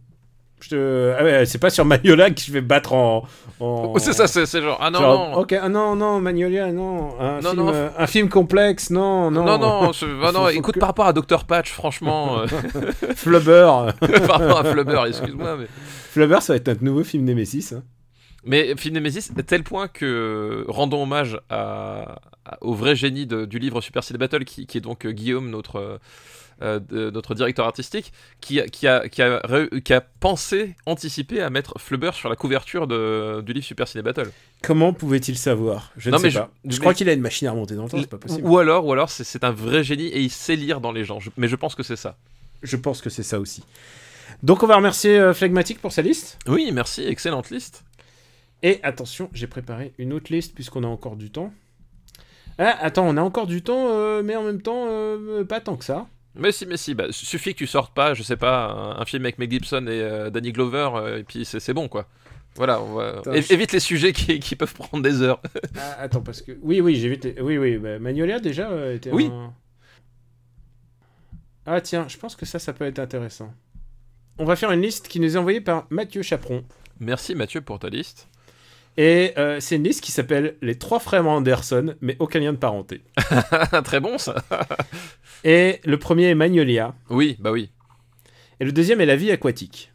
Je 0.62 0.70
te... 0.70 1.14
ah 1.20 1.24
ouais, 1.26 1.46
c'est 1.46 1.58
pas 1.58 1.70
sur 1.70 1.84
Magnolia 1.84 2.30
que 2.32 2.40
je 2.40 2.50
vais 2.54 2.62
battre 2.62 2.94
en. 2.94 3.26
en- 3.60 3.94
C'est 4.00 4.14
ça, 4.14 4.28
c'est 4.28 4.62
genre 4.62 4.78
ah 4.80 4.90
non 4.92 5.00
Genre, 5.00 5.30
non. 5.32 5.38
Ok, 5.40 5.52
ah 5.52 5.68
non, 5.68 5.94
non, 5.98 6.22
Magnolia, 6.22 6.72
non. 6.72 7.20
Un, 7.20 7.42
Non, 7.42 7.50
film, 7.50 7.56
non. 7.66 7.74
euh, 7.74 7.90
un 7.98 8.08
film 8.08 8.30
complexe, 8.30 8.90
non, 8.90 9.30
non. 9.30 9.44
Non, 9.44 9.58
non, 9.58 9.92
ah 10.24 10.32
non, 10.32 10.48
écoute, 10.48 10.76
que- 10.76 10.80
par 10.80 10.88
rapport 10.88 11.06
à 11.08 11.12
Dr. 11.12 11.44
Patch, 11.44 11.70
franchement, 11.74 12.40
euh, 12.40 12.48
Flubber. 13.16 13.68
par 14.26 14.40
rapport 14.40 14.60
à 14.60 14.64
Flubber, 14.72 15.02
excuse-moi, 15.10 15.58
mais... 15.58 15.68
Flubber, 16.12 16.40
ça 16.42 16.54
va 16.54 16.58
être 16.58 16.68
notre 16.68 16.84
nouveau 16.86 17.04
film 17.04 17.26
Nemesis. 17.26 17.74
hein. 17.76 17.84
Mais 18.46 18.74
Film 18.78 18.96
Nemesis, 18.96 19.32
à 19.38 19.44
tel 19.44 19.64
point 19.64 19.90
que 19.90 20.64
rendons 20.70 21.04
hommage 21.04 21.38
à- 21.50 22.22
au 22.62 22.74
vrai 22.74 22.96
génie 22.96 23.26
de- 23.26 23.46
du 23.46 23.60
livre 23.60 23.82
Super 23.82 24.04
City 24.04 24.18
Battle, 24.18 24.44
qui, 24.46 24.66
qui 24.68 24.78
est 24.78 24.82
donc 24.82 25.06
euh, 25.06 25.12
Guillaume, 25.12 25.50
notre, 25.50 25.78
euh, 25.78 25.98
euh, 26.62 26.80
de- 26.80 27.10
notre 27.10 27.34
directeur 27.36 27.66
artistique, 27.66 28.14
qui 28.42 28.60
a, 28.60 28.68
qui, 28.68 28.88
a, 28.88 29.08
qui, 29.10 29.22
a, 29.22 29.40
ré- 29.44 29.70
qui 29.84 29.94
a 29.94 30.02
pensé, 30.02 30.76
anticipé 30.86 31.42
à 31.42 31.50
mettre 31.50 31.80
Flubber 31.80 32.12
sur 32.14 32.30
la 32.30 32.36
couverture 32.36 32.86
de- 32.88 33.42
du 33.46 33.54
livre 33.54 33.66
Super 33.66 33.88
Ciné 33.88 34.02
Battle. 34.04 34.30
Comment 34.62 34.94
pouvait-il 34.94 35.38
savoir? 35.38 35.92
Je 35.98 36.10
Non, 36.10 36.18
ne 36.18 36.24
mais 36.24 36.30
sais 36.30 36.36
je- 36.36 36.40
pas. 36.40 36.52
je- 36.68 36.80
crois 36.80 36.94
qu'il 36.94 37.10
a 37.10 37.14
une 37.14 37.22
machine 37.22 37.48
à 37.48 37.52
remonter 37.52 37.76
dans 37.76 37.84
le 37.84 37.90
temps, 37.90 38.00
c'est 38.00 38.08
pas 38.08 38.18
possible. 38.18 38.48
Ou 38.48 38.58
alors, 38.58 38.86
ou 38.86 38.92
alors 38.94 39.10
c'est, 39.10 39.24
c'est 39.24 39.44
un 39.44 39.52
vrai 39.52 39.84
génie 39.84 40.08
et 40.08 40.22
il 40.22 40.30
sait 40.30 40.56
lire 40.56 40.80
dans 40.82 40.92
les 40.92 41.04
gens. 41.06 41.20
Je- 41.20 41.32
mais 41.38 41.48
je 41.48 41.56
pense 41.56 41.76
que 41.76 41.84
c'est 41.84 41.96
ça. 41.96 42.18
Je 42.62 42.76
pense 42.78 43.02
que 43.02 43.10
c'est 43.10 43.24
ça 43.24 43.40
aussi. 43.40 43.64
Donc 44.42 44.64
on 44.64 44.68
va 44.68 44.76
remercier 44.76 45.18
euh, 45.18 45.34
Phlegmatic 45.34 45.80
pour 45.82 45.92
sa 45.92 46.02
liste. 46.02 46.38
Oui, 46.48 46.70
merci, 46.74 47.04
excellente 47.04 47.50
liste. 47.50 47.84
Et 48.62 48.80
attention, 48.84 49.30
j'ai 49.34 49.48
préparé 49.48 49.94
une 49.98 50.14
autre 50.14 50.32
liste 50.32 50.54
puisqu'on 50.56 50.84
a 50.84 50.88
encore 50.88 51.16
du 51.18 51.30
temps. 51.30 51.54
Ah, 52.60 52.78
attends, 52.82 53.08
on 53.08 53.18
a 53.18 53.22
encore 53.22 53.48
du 53.48 53.62
temps, 53.64 53.88
euh, 53.90 54.22
mais 54.24 54.36
en 54.36 54.44
même 54.44 54.62
temps, 54.62 54.86
euh, 54.88 55.44
pas 55.44 55.60
tant 55.60 55.76
que 55.76 55.84
ça. 55.86 56.08
Mais 56.36 56.52
si, 56.52 56.66
mais 56.66 56.78
si, 56.78 56.94
bah, 56.96 57.06
suffit 57.12 57.54
que 57.54 57.60
tu 57.60 57.68
sortes 57.68 57.94
pas, 57.94 58.14
je 58.14 58.24
sais 58.24 58.38
pas, 58.38 58.68
un, 58.72 59.00
un 59.02 59.06
film 59.06 59.24
avec 59.26 59.38
Mel 59.40 59.50
Gibson 59.52 59.86
et 59.88 60.02
euh, 60.02 60.30
Danny 60.30 60.52
Glover, 60.52 61.18
et 61.20 61.24
puis 61.24 61.46
c'est, 61.46 61.74
bon, 61.74 61.88
quoi. 61.88 62.08
Voilà, 62.56 62.82
on 62.82 62.94
va... 62.94 63.18
Attends, 63.20 63.32
é- 63.34 63.42
je- 63.42 63.54
évite 63.54 63.72
les 63.72 63.80
sujets 63.80 64.14
qui, 64.14 64.40
qui 64.40 64.56
peuvent 64.56 64.74
prendre 64.74 65.04
des 65.04 65.22
heures. 65.24 65.42
Ah, 65.78 66.02
attends, 66.02 66.22
parce 66.22 66.42
que. 66.44 66.52
Oui, 66.62 66.82
oui, 66.82 67.00
vu. 67.00 67.20
tes- 67.20 67.40
Oui, 67.42 67.58
oui, 67.58 67.78
bah, 67.78 67.98
Magnolia 68.00 68.40
déjà 68.40 68.94
était 68.94 69.12
Oui. 69.12 69.30
un- 69.34 69.54
Ah, 71.66 71.82
tiens, 71.82 72.06
je 72.08 72.18
pense 72.18 72.36
que 72.36 72.46
ça, 72.46 72.60
ça 72.60 72.74
peut 72.74 72.86
être 72.86 73.00
intéressant. 73.00 73.52
On 74.38 74.46
va 74.46 74.56
faire 74.56 74.72
une 74.72 74.82
liste 74.82 75.08
qui 75.08 75.20
nous 75.20 75.36
est 75.36 75.40
envoyée 75.40 75.62
par 75.62 75.86
Mathieu 75.90 76.22
Chaperon. 76.22 76.64
Merci 77.00 77.36
Mathieu 77.36 77.62
pour 77.62 77.80
ta 77.80 77.90
liste. 77.90 78.28
Et 78.98 79.34
euh, 79.38 79.60
c'est 79.60 79.76
une 79.78 79.84
liste 79.84 80.02
qui 80.04 80.12
s'appelle 80.12 80.56
Les 80.62 80.78
trois 80.78 81.00
frères 81.00 81.26
Anderson, 81.28 81.96
mais 82.02 82.16
aucun 82.20 82.40
lien 82.40 82.54
de 82.54 82.58
parenté. 82.58 83.02
Très 83.84 84.00
bon 84.00 84.18
ça. 84.18 84.36
Et 85.44 85.80
le 85.84 85.98
premier 85.98 86.30
est 86.30 86.36
Magnolia. 86.36 86.94
Oui, 87.10 87.36
bah 87.40 87.52
oui. 87.52 87.72
Et 88.60 88.66
le 88.66 88.72
deuxième 88.72 89.02
est 89.02 89.06
La 89.06 89.16
vie 89.16 89.32
aquatique. 89.32 89.92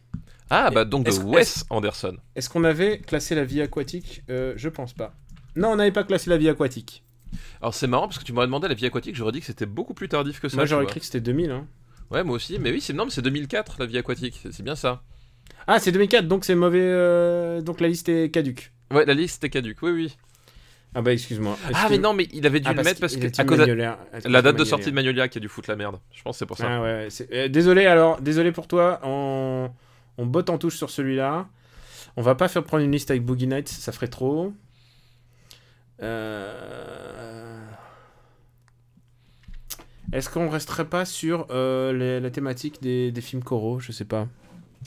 Ah 0.49 0.69
bah 0.71 0.83
donc 0.83 1.05
de 1.05 1.11
Wes 1.11 1.63
Anderson. 1.69 2.17
Est-ce 2.35 2.49
qu'on 2.49 2.63
avait 2.63 2.97
classé 2.99 3.35
la 3.35 3.45
vie 3.45 3.61
aquatique? 3.61 4.23
Euh, 4.29 4.53
Je 4.57 4.67
pense 4.67 4.93
pas. 4.93 5.13
Non, 5.55 5.69
on 5.69 5.75
n'avait 5.77 5.91
pas 5.91 6.03
classé 6.03 6.29
la 6.29 6.37
vie 6.37 6.49
aquatique. 6.49 7.03
Alors 7.61 7.73
c'est 7.73 7.87
marrant 7.87 8.07
parce 8.07 8.17
que 8.19 8.23
tu 8.23 8.33
m'aurais 8.33 8.47
demandé 8.47 8.67
la 8.67 8.73
vie 8.73 8.85
aquatique, 8.85 9.15
j'aurais 9.15 9.31
dit 9.31 9.39
que 9.41 9.45
c'était 9.45 9.65
beaucoup 9.67 9.93
plus 9.93 10.09
tardif 10.09 10.39
que 10.39 10.49
ça. 10.49 10.55
Moi, 10.57 10.65
j'aurais 10.65 10.85
écrit 10.85 10.99
que 10.99 11.05
c'était 11.05 11.21
2000. 11.21 11.51
Hein. 11.51 11.67
Ouais, 12.09 12.23
moi 12.23 12.35
aussi, 12.35 12.57
mais 12.59 12.71
oui, 12.71 12.81
c'est 12.81 12.93
non, 12.93 13.05
mais 13.05 13.11
c'est 13.11 13.21
2004 13.21 13.75
la 13.79 13.85
vie 13.85 13.97
aquatique, 13.99 14.39
c'est 14.41 14.51
c'est 14.51 14.63
bien 14.63 14.75
ça. 14.75 15.03
Ah, 15.67 15.79
c'est 15.79 15.91
2004, 15.91 16.27
donc 16.27 16.43
c'est 16.45 16.55
mauvais. 16.55 16.79
euh, 16.81 17.61
Donc 17.61 17.79
la 17.81 17.87
liste 17.87 18.09
est 18.09 18.31
caduque. 18.31 18.71
Ouais, 18.91 19.05
la 19.05 19.13
liste 19.13 19.43
est 19.43 19.49
caduque. 19.49 19.81
Oui, 19.81 19.91
oui. 19.91 20.17
Ah 20.95 21.01
bah 21.03 21.13
excuse-moi. 21.13 21.55
Ah 21.75 21.87
mais 21.91 21.99
non, 21.99 22.13
mais 22.13 22.27
il 22.33 22.45
avait 22.47 22.59
dû 22.59 22.67
Ah, 22.67 22.73
le 22.73 22.81
mettre 22.83 22.99
parce 22.99 23.15
que 23.15 23.27
à 23.27 23.43
cause 23.45 23.57
de 23.59 23.61
Magnolia. 23.63 23.99
À 24.11 24.27
la 24.27 24.41
date 24.41 24.55
de 24.57 24.63
sortie 24.63 24.89
de 24.89 24.95
Magnolia 24.95 25.27
qui 25.27 25.37
a 25.37 25.41
dû 25.41 25.47
foutre 25.47 25.69
la 25.69 25.75
merde. 25.75 25.99
Je 26.11 26.23
pense 26.23 26.37
c'est 26.39 26.47
pour 26.47 26.57
ça. 26.57 26.67
Ah 26.67 26.81
ouais, 26.81 27.07
euh, 27.31 27.47
désolé 27.47 27.85
alors, 27.85 28.19
désolé 28.21 28.51
pour 28.51 28.67
toi, 28.67 28.99
on, 29.03 29.69
on 30.17 30.25
botte 30.25 30.49
en 30.49 30.57
touche 30.57 30.75
sur 30.77 30.89
celui-là. 30.89 31.47
On 32.17 32.23
va 32.23 32.33
pas 32.33 32.47
faire 32.47 32.63
prendre 32.63 32.83
une 32.83 32.91
liste 32.91 33.11
avec 33.11 33.23
Boogie 33.23 33.45
Nights, 33.45 33.67
ça 33.69 33.91
ferait 33.91 34.07
trop. 34.07 34.51
Euh, 36.01 37.59
Est-ce 40.11 40.29
qu'on 40.29 40.49
resterait 40.49 40.85
pas 40.89 41.05
sur 41.05 41.45
euh, 41.51 41.93
les- 41.93 42.19
la 42.19 42.31
thématique 42.31 42.81
des, 42.81 43.11
des 43.11 43.21
films 43.21 43.43
coraux 43.43 43.79
Je 43.79 43.91
sais 43.91 44.05
pas. 44.05 44.27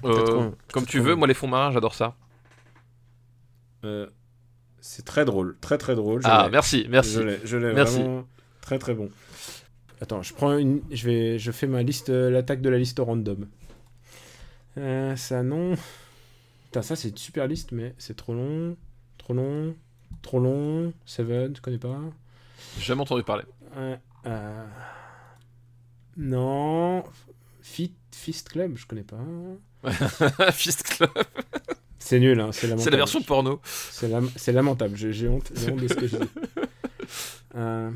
Euh, 0.05 0.51
comme 0.73 0.85
tu 0.87 0.99
veux, 0.99 1.15
moi 1.15 1.29
les 1.29 1.35
fonds 1.35 1.47
marins, 1.47 1.71
j'adore 1.71 1.95
ça. 1.95 2.17
Euh, 3.85 4.07
c'est 4.81 5.05
très 5.05 5.25
drôle, 5.25 5.57
très 5.61 5.79
très 5.79 5.95
drôle. 5.95 6.23
je 6.23 6.29
Ah, 6.29 6.49
merci, 6.51 6.87
merci. 6.89 7.19
Je 7.45 7.57
l'ai, 7.57 7.73
vraiment 7.73 8.27
très 8.61 8.79
très 8.79 8.95
bon. 8.95 9.11
Attends, 10.01 10.23
je 10.23 10.35
prends 10.35 10.57
une, 10.57 10.83
je 10.91 11.07
vais, 11.07 11.39
je 11.39 11.53
fais 11.53 11.67
ma 11.67 11.83
liste, 11.83 12.11
euh, 12.11 12.31
l'attaque 12.31 12.61
de 12.61 12.69
la 12.69 12.79
liste 12.79 12.99
random. 12.99 13.47
Euh, 14.79 15.15
ça 15.17 15.43
non. 15.43 15.75
Putain, 16.65 16.83
ça 16.83 16.97
c'est 16.97 17.11
une 17.11 17.17
super 17.17 17.47
liste, 17.47 17.73
mais 17.73 17.95
c'est 17.99 18.17
trop 18.17 18.35
long, 18.35 18.77
trop 19.19 19.35
long, 19.35 19.77
trop 20.23 20.41
long. 20.41 20.93
Seven, 21.05 21.53
tu 21.53 21.61
connais 21.61 21.79
pas? 21.79 22.01
J'ai 22.79 22.85
jamais 22.87 23.03
entendu 23.03 23.23
parler. 23.23 23.45
Euh, 23.77 23.97
euh, 24.27 24.67
Non. 26.17 27.05
Fit, 27.61 27.95
Fist 28.11 28.49
Club, 28.49 28.77
je 28.77 28.87
connais 28.87 29.05
pas. 29.05 29.21
Fist 30.53 30.83
Club. 30.83 31.11
C'est 32.05 32.21
nul, 32.21 32.39
hein, 32.41 32.51
c'est 32.53 32.67
lamentable. 32.67 32.85
C'est 32.85 32.91
la 32.91 32.97
version 32.97 33.23
porno. 33.23 33.61
C'est 33.65 34.09
lam- 34.09 34.31
c'est 34.37 34.53
lamentable, 34.53 34.97
j'ai 34.97 35.29
honte, 35.29 35.53
de 35.53 35.89
ce 35.89 35.95
que 35.95 36.07
je 36.07 36.17
dis. 36.17 36.25
Euh, 37.55 37.91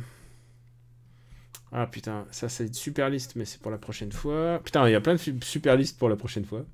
Ah 1.73 1.87
putain, 1.87 2.27
ça 2.31 2.49
c'est 2.49 2.67
une 2.67 2.75
super 2.75 3.09
liste, 3.11 3.33
mais 3.37 3.45
c'est 3.45 3.61
pour 3.61 3.71
la 3.71 3.79
prochaine 3.79 4.13
fois. 4.13 4.61
Putain, 4.65 4.87
il 4.89 4.93
y 4.93 4.95
a 4.95 5.01
plein 5.01 5.15
de 5.15 5.21
super 5.45 5.77
listes 5.77 5.99
pour 5.99 6.09
la 6.09 6.17
prochaine 6.17 6.45
fois. 6.45 6.65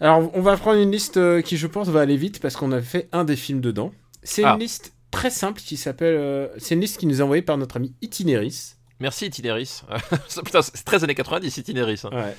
Alors, 0.00 0.30
on 0.34 0.40
va 0.40 0.56
prendre 0.56 0.80
une 0.80 0.90
liste 0.90 1.18
euh, 1.18 1.42
qui, 1.42 1.56
je 1.58 1.66
pense, 1.66 1.88
va 1.88 2.00
aller 2.00 2.16
vite 2.16 2.40
parce 2.40 2.56
qu'on 2.56 2.72
a 2.72 2.80
fait 2.80 3.08
un 3.12 3.24
des 3.24 3.36
films 3.36 3.60
dedans. 3.60 3.92
C'est 4.22 4.44
Ah. 4.44 4.54
une 4.54 4.60
liste 4.60 4.92
très 5.10 5.30
simple 5.30 5.60
qui 5.60 5.76
s'appelle. 5.76 6.14
euh, 6.16 6.48
C'est 6.58 6.74
une 6.74 6.80
liste 6.80 6.96
qui 6.98 7.06
nous 7.06 7.20
est 7.20 7.22
envoyée 7.22 7.42
par 7.42 7.58
notre 7.58 7.76
ami 7.76 7.92
Itineris. 8.00 8.76
Merci 8.98 9.26
Itineris. 9.26 9.82
Putain, 10.44 10.62
c'est 10.62 10.84
13 10.84 11.04
années 11.04 11.14
90 11.14 11.56
Itineris. 11.58 12.00
hein. 12.04 12.10
Ouais. 12.12 12.36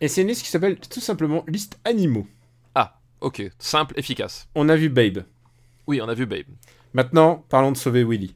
Et 0.00 0.08
c'est 0.08 0.22
une 0.22 0.28
liste 0.28 0.42
qui 0.42 0.48
s'appelle 0.50 0.76
tout 0.78 1.00
simplement 1.00 1.44
liste 1.46 1.78
animaux. 1.84 2.26
Ok. 3.22 3.40
Simple, 3.58 3.94
efficace. 3.96 4.48
On 4.56 4.68
a 4.68 4.74
vu 4.74 4.88
Babe. 4.88 5.20
Oui, 5.86 6.00
on 6.02 6.08
a 6.08 6.14
vu 6.14 6.26
Babe. 6.26 6.46
Maintenant, 6.92 7.44
parlons 7.48 7.70
de 7.70 7.76
sauver 7.76 8.02
Willy. 8.04 8.34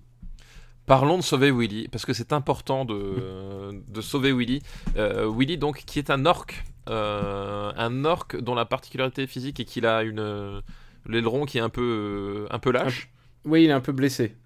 Parlons 0.86 1.18
de 1.18 1.22
sauver 1.22 1.50
Willy, 1.50 1.88
parce 1.88 2.06
que 2.06 2.12
c'est 2.12 2.32
important 2.32 2.84
de, 2.84 3.82
de 3.88 4.00
sauver 4.00 4.32
Willy. 4.32 4.62
Euh, 4.96 5.28
Willy, 5.28 5.58
donc, 5.58 5.82
qui 5.86 5.98
est 5.98 6.10
un 6.10 6.24
orc. 6.24 6.64
Euh, 6.88 7.72
un 7.76 8.04
orc 8.04 8.36
dont 8.40 8.54
la 8.54 8.64
particularité 8.64 9.26
physique 9.26 9.58
est 9.58 9.64
qu'il 9.64 9.86
a 9.86 10.04
une 10.04 10.62
l'aileron 11.04 11.44
qui 11.46 11.58
est 11.58 11.60
un 11.60 11.68
peu, 11.68 12.46
un 12.50 12.60
peu 12.60 12.70
lâche. 12.70 13.10
Oui, 13.44 13.64
il 13.64 13.70
est 13.70 13.72
un 13.72 13.80
peu 13.80 13.92
blessé. 13.92 14.36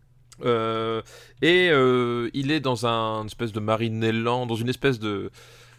Euh, 0.42 1.02
et 1.42 1.66
il 2.32 2.50
est 2.50 2.60
dans 2.60 2.86
un 2.86 3.20
une 3.20 3.26
espèce 3.26 3.52
de 3.52 3.60
marinéland, 3.60 4.46
dans 4.46 4.54
une 4.56 4.70
espèce 4.70 4.98
de 4.98 5.30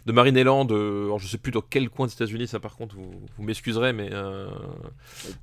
de 0.06 0.12
marinéland. 0.12 0.66
euh, 0.70 1.04
alors 1.04 1.18
je 1.18 1.26
sais 1.26 1.38
plus 1.38 1.52
dans 1.52 1.60
quel 1.62 1.88
coin 1.88 2.06
des 2.06 2.12
États-Unis, 2.12 2.46
ça 2.48 2.58
par 2.60 2.76
contre, 2.76 2.94
vous, 2.96 3.10
vous 3.36 3.42
m'excuserez, 3.44 3.92
mais 3.92 4.08
euh, 4.12 4.48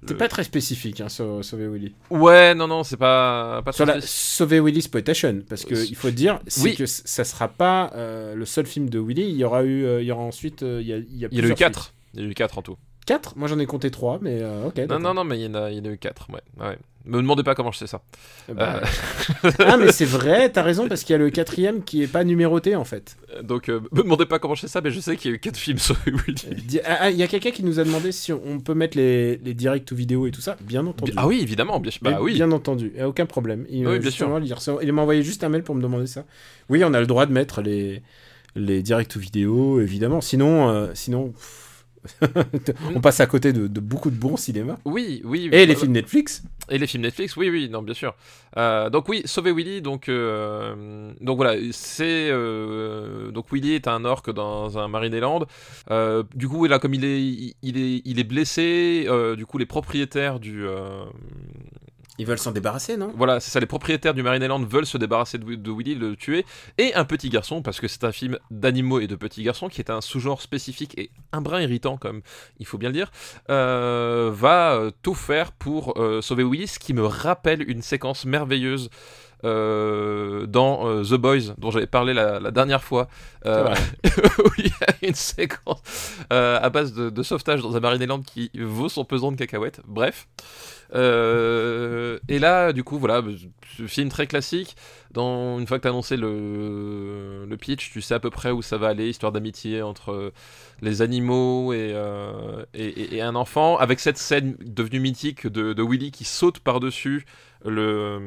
T'es 0.06 0.14
le- 0.14 0.18
pas 0.18 0.28
très 0.28 0.44
spécifique, 0.44 1.02
hein, 1.02 1.10
sur 1.10 1.44
Sauver 1.46 1.68
Willy. 1.68 1.94
ouais, 2.10 2.56
non, 2.56 2.68
non, 2.68 2.84
c'est 2.84 2.98
pas 2.98 3.62
pas 3.64 3.72
Sur 3.72 3.86
la. 3.86 4.02
Sauver 4.02 4.60
Willy 4.60 4.78
Exploitation, 4.80 5.42
parce 5.48 5.66
Euh, 5.72 5.86
il 5.88 5.96
faut 5.96 6.12
dire, 6.12 6.40
c'est 6.48 6.62
oui. 6.64 6.76
que 6.76 6.86
ça 6.86 7.24
sera 7.24 7.48
pas 7.48 7.92
euh, 7.96 8.36
le 8.36 8.46
seul 8.46 8.66
film 8.66 8.90
de 8.90 9.00
Willy. 9.00 9.30
Il 9.30 9.36
y 9.38 9.44
aura 9.44 9.64
eu, 9.64 9.86
euh, 9.86 10.02
il 10.02 10.08
y 10.08 10.12
aura 10.12 10.24
ensuite, 10.24 10.64
euh, 10.64 10.80
il 10.82 10.88
y 10.88 10.94
a, 10.94 10.98
il 10.98 11.18
y 11.18 11.26
a 11.26 11.30
Il 11.32 11.38
y 11.38 11.42
a 11.42 11.46
eu 11.46 11.48
plusieurs 11.54 11.58
4 11.58 11.94
Il 12.16 12.22
y 12.22 12.24
a 12.24 12.28
eu 12.28 12.34
4 12.34 12.58
en 12.58 12.62
tout. 12.62 12.78
Suites. 13.14 13.24
Quatre 13.24 13.38
Moi 13.38 13.48
j'en 13.48 13.60
ai 13.60 13.66
compté 13.66 13.92
trois, 13.92 14.20
mais 14.22 14.40
euh, 14.42 14.68
ok. 14.68 14.78
Non, 14.90 15.00
non, 15.00 15.14
non, 15.14 15.24
mais 15.24 15.40
il 15.40 15.46
y 15.46 15.48
en 15.48 15.56
a, 15.56 15.72
il 15.72 15.78
y 15.78 15.82
en 15.82 15.86
a 15.86 15.94
eu 15.94 15.98
4. 15.98 16.28
Ouais, 16.32 16.42
ouais. 16.66 16.78
Me 17.06 17.18
demandez 17.18 17.44
pas 17.44 17.56
comment 17.56 17.72
je 17.72 17.80
sais 17.80 17.88
ça. 17.88 18.02
Eh 18.50 18.54
ben, 18.54 18.82
ah 19.60 19.78
mais 19.78 19.92
c'est 19.92 20.06
vrai, 20.06 20.50
t'as 20.52 20.62
raison 20.62 20.88
parce 20.88 21.04
qu'il 21.04 21.14
y 21.14 21.16
a 21.16 21.18
le 21.18 21.30
quatrième 21.30 21.82
qui 21.84 22.04
est 22.04 22.08
pas 22.08 22.24
numéroté 22.24 22.76
en 22.76 22.84
fait. 22.84 23.16
Euh, 23.34 23.42
Donc, 23.42 23.70
euh, 23.70 23.80
me 23.92 24.04
demandez 24.04 24.26
pas 24.26 24.38
comment 24.38 24.54
je 24.54 24.62
sais 24.62 24.68
ça, 24.68 24.82
mais 24.82 24.92
je 24.92 25.00
sais 25.00 25.16
qu'il 25.16 25.32
y 25.32 25.34
a 25.34 25.36
eu 25.38 25.40
4 25.40 25.58
films 25.58 25.80
sur 25.80 25.96
Willy. 26.06 26.82
Ah, 26.86 26.98
ah, 27.02 27.10
Il 27.10 27.18
y 27.18 27.24
a 27.24 27.28
quelqu'un 27.28 27.52
qui 27.52 27.64
nous 27.64 27.80
a 27.80 27.84
demandé 27.84 28.12
si 28.12 28.34
on 28.34 28.60
peut 28.60 28.74
mettre 28.74 28.98
les, 28.98 29.38
les 29.38 29.54
directs 29.54 29.90
ou 29.92 29.96
vidéos 29.96 30.28
et 30.28 30.32
tout 30.32 30.42
ça. 30.42 30.58
Bien 30.62 30.86
entendu. 30.86 31.14
Ah 31.16 31.26
oui, 31.26 31.40
évidemment, 31.42 31.80
bien 31.80 31.92
Bah 32.02 32.20
oui. 32.22 32.34
Bien 32.34 32.52
entendu, 32.52 32.92
aucun 33.04 33.26
problème. 33.26 33.66
Il, 33.70 33.88
Oui, 33.88 33.96
euh, 33.96 34.00
bien 34.00 34.92
m'a 34.92 35.02
envoyé 35.02 35.24
juste 35.24 35.44
un 35.44 35.50
mail 35.50 35.64
pour 35.64 35.76
me 35.76 35.82
demander 35.82 36.08
ça. 36.08 36.26
Oui, 36.68 36.84
on 36.84 36.94
a 36.94 37.00
le 37.00 37.08
droit 37.08 37.26
de 37.26 37.32
mettre 37.32 37.62
les, 37.62 38.04
les 38.56 38.84
directs 38.84 39.16
ou 39.16 39.20
vidéos, 39.20 39.80
évidemment. 39.80 40.22
Sinon, 40.22 40.70
euh, 40.70 40.88
sinon 40.94 41.30
pff, 41.30 41.69
on 42.96 43.02
passe 43.02 43.20
à 43.20 43.26
côté 43.26 43.54
de, 43.54 43.68
de 43.68 43.80
beaucoup 43.80 44.10
de 44.10 44.16
bons 44.16 44.38
cinémas. 44.38 44.78
Oui, 44.86 45.22
oui. 45.24 45.50
Et 45.52 45.66
les 45.66 45.76
films 45.76 45.92
Netflix. 45.94 46.44
Et 46.70 46.78
les 46.78 46.88
films 46.88 47.04
Netflix, 47.04 47.36
oui, 47.36 47.50
oui, 47.50 47.70
non, 47.70 47.82
bien 47.82 47.94
sûr. 47.94 48.16
Euh, 48.58 48.90
donc 48.90 49.08
oui, 49.10 49.22
sauver 49.26 49.52
Willy, 49.52 49.82
donc 49.82 50.10
euh, 50.10 51.12
donc 51.22 51.38
voilà, 51.38 51.56
c'est 51.72 52.30
euh, 52.32 53.32
donc 53.32 53.52
Willy 53.52 53.74
est 53.74 53.88
un 53.88 54.06
orc 54.06 54.32
dans 54.34 54.78
un 54.78 54.88
Marineland. 54.88 55.46
Du 56.36 56.48
coup, 56.48 56.66
là, 56.66 56.80
comme 56.80 56.94
il 56.94 57.06
est, 57.06 57.22
il, 57.22 57.54
il 57.62 57.78
est, 57.78 58.02
il 58.06 58.20
est 58.20 58.24
blessé, 58.24 59.08
du 59.38 59.46
coup, 59.46 59.58
les 59.58 59.66
propriétaires 59.66 60.40
du 60.40 60.66
Ils 62.20 62.26
veulent 62.26 62.38
s'en 62.38 62.52
débarrasser, 62.52 62.98
non? 62.98 63.14
Voilà, 63.16 63.40
c'est 63.40 63.50
ça, 63.50 63.62
les 63.62 63.66
propriétaires 63.66 64.14
du 64.14 64.24
Marineland 64.24 64.60
veulent 64.60 64.86
se 64.86 64.98
débarrasser 64.98 65.38
de, 65.38 65.56
de 65.56 65.72
Willy, 65.72 65.96
le 65.96 66.18
tuer, 66.18 66.46
et 66.78 66.94
un 66.94 67.06
petit 67.06 67.30
garçon, 67.30 67.62
parce 67.62 67.80
que 67.80 67.88
c'est 67.88 68.04
un 68.04 68.12
film 68.12 68.38
d'animaux 68.52 69.00
et 69.00 69.08
de 69.08 69.16
petits 69.16 69.42
garçons, 69.42 69.70
qui 69.70 69.80
est 69.80 69.90
un 69.90 70.02
sous-genre 70.02 70.42
spécifique 70.42 71.00
et 71.00 71.12
un 71.32 71.40
brin 71.40 71.62
irritant, 71.62 71.96
comme 71.96 72.22
il 72.60 72.66
faut 72.66 72.78
bien 72.78 72.90
le 72.90 72.94
dire, 72.94 73.10
euh, 73.50 74.32
va 74.34 74.74
euh, 74.74 74.92
tout 75.02 75.16
faire 75.16 75.54
pour 75.54 75.98
euh, 75.98 76.22
sauver 76.22 76.44
Willy, 76.44 76.68
ce 76.68 76.78
qui 76.78 76.94
me 76.94 77.06
rappelle 77.06 77.68
une 77.70 77.82
séquence 77.82 78.26
merveilleuse. 78.26 78.90
Euh, 79.46 80.46
dans 80.46 80.88
euh, 80.88 81.04
The 81.04 81.14
Boys 81.14 81.54
dont 81.58 81.72
j'avais 81.72 81.88
parlé 81.88 82.14
la, 82.14 82.40
la 82.40 82.52
dernière 82.52 82.84
fois. 82.84 83.08
Euh, 83.46 83.74
où 84.44 84.50
il 84.58 84.66
y 84.68 84.72
a 84.86 85.08
une 85.08 85.16
séquence 85.16 85.82
à 86.30 86.70
base 86.70 86.94
de, 86.94 87.10
de 87.10 87.24
sauvetage 87.24 87.62
dans 87.62 87.76
un 87.76 87.80
Marineland 87.80 88.22
qui 88.22 88.52
vaut 88.60 88.90
son 88.90 89.06
pesant 89.06 89.32
de 89.32 89.38
cacahuètes. 89.38 89.80
Bref. 89.88 90.28
Et 92.28 92.40
là, 92.40 92.74
du 92.74 92.84
coup, 92.84 92.98
voilà, 93.00 93.22
ce 93.78 93.88
film 93.88 94.10
très 94.10 94.28
classique. 94.28 94.76
Dans, 95.12 95.58
une 95.60 95.66
fois 95.66 95.78
que 95.78 95.84
tu 95.84 95.88
as 95.88 95.92
annoncé 95.92 96.18
le, 96.18 97.46
le 97.46 97.58
pitch, 97.58 97.92
tu 97.92 98.02
sais 98.02 98.14
à 98.14 98.20
peu 98.20 98.30
près 98.30 98.52
où 98.52 98.62
ça 98.62 98.78
va 98.78 98.88
aller, 98.90 99.10
histoire 99.10 99.32
d'amitié 99.32 99.82
entre 99.82 100.32
les 100.82 101.02
animaux 101.02 101.74
et, 101.74 101.96
et, 102.74 102.86
et- 102.88 103.16
et 103.16 103.22
un 103.22 103.36
enfant, 103.36 103.78
avec 103.78 104.00
cette 104.00 104.18
scène 104.18 104.56
devenue 104.60 105.00
mythique 105.00 105.48
de, 105.48 105.74
de 105.74 105.84
Willy 105.84 106.12
qui 106.12 106.26
saute 106.26 106.60
par-dessus 106.60 107.26
le 107.66 108.20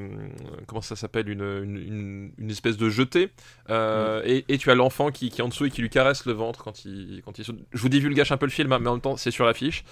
comment 0.66 0.82
ça 0.82 0.94
s'appelle 0.96 1.28
une, 1.28 1.40
une, 1.42 1.76
une- 1.76 2.32
une 2.38 2.50
espèce 2.50 2.76
de 2.76 2.88
jetée 2.90 3.30
Euh, 3.70 4.20
et, 4.24 4.44
et 4.48 4.58
tu 4.58 4.70
as 4.70 4.74
l'enfant 4.74 5.10
qui, 5.10 5.30
qui 5.30 5.40
est 5.40 5.44
en 5.44 5.48
dessous 5.48 5.64
et 5.66 5.70
qui 5.70 5.80
lui 5.80 5.88
caresse 5.90 6.26
le 6.26 6.32
ventre 6.32 6.62
quand 6.64 6.84
il, 6.84 7.22
quand 7.24 7.38
il 7.38 7.44
saute. 7.44 7.56
Je 7.72 7.80
vous 7.80 7.88
divulgage 7.88 8.30
un 8.32 8.36
peu 8.36 8.46
le 8.46 8.50
film, 8.52 8.72
hein, 8.72 8.78
mais 8.80 8.88
en 8.88 8.92
même 8.94 9.00
temps 9.00 9.16
c'est 9.16 9.30
sur 9.30 9.46
l'affiche. 9.46 9.84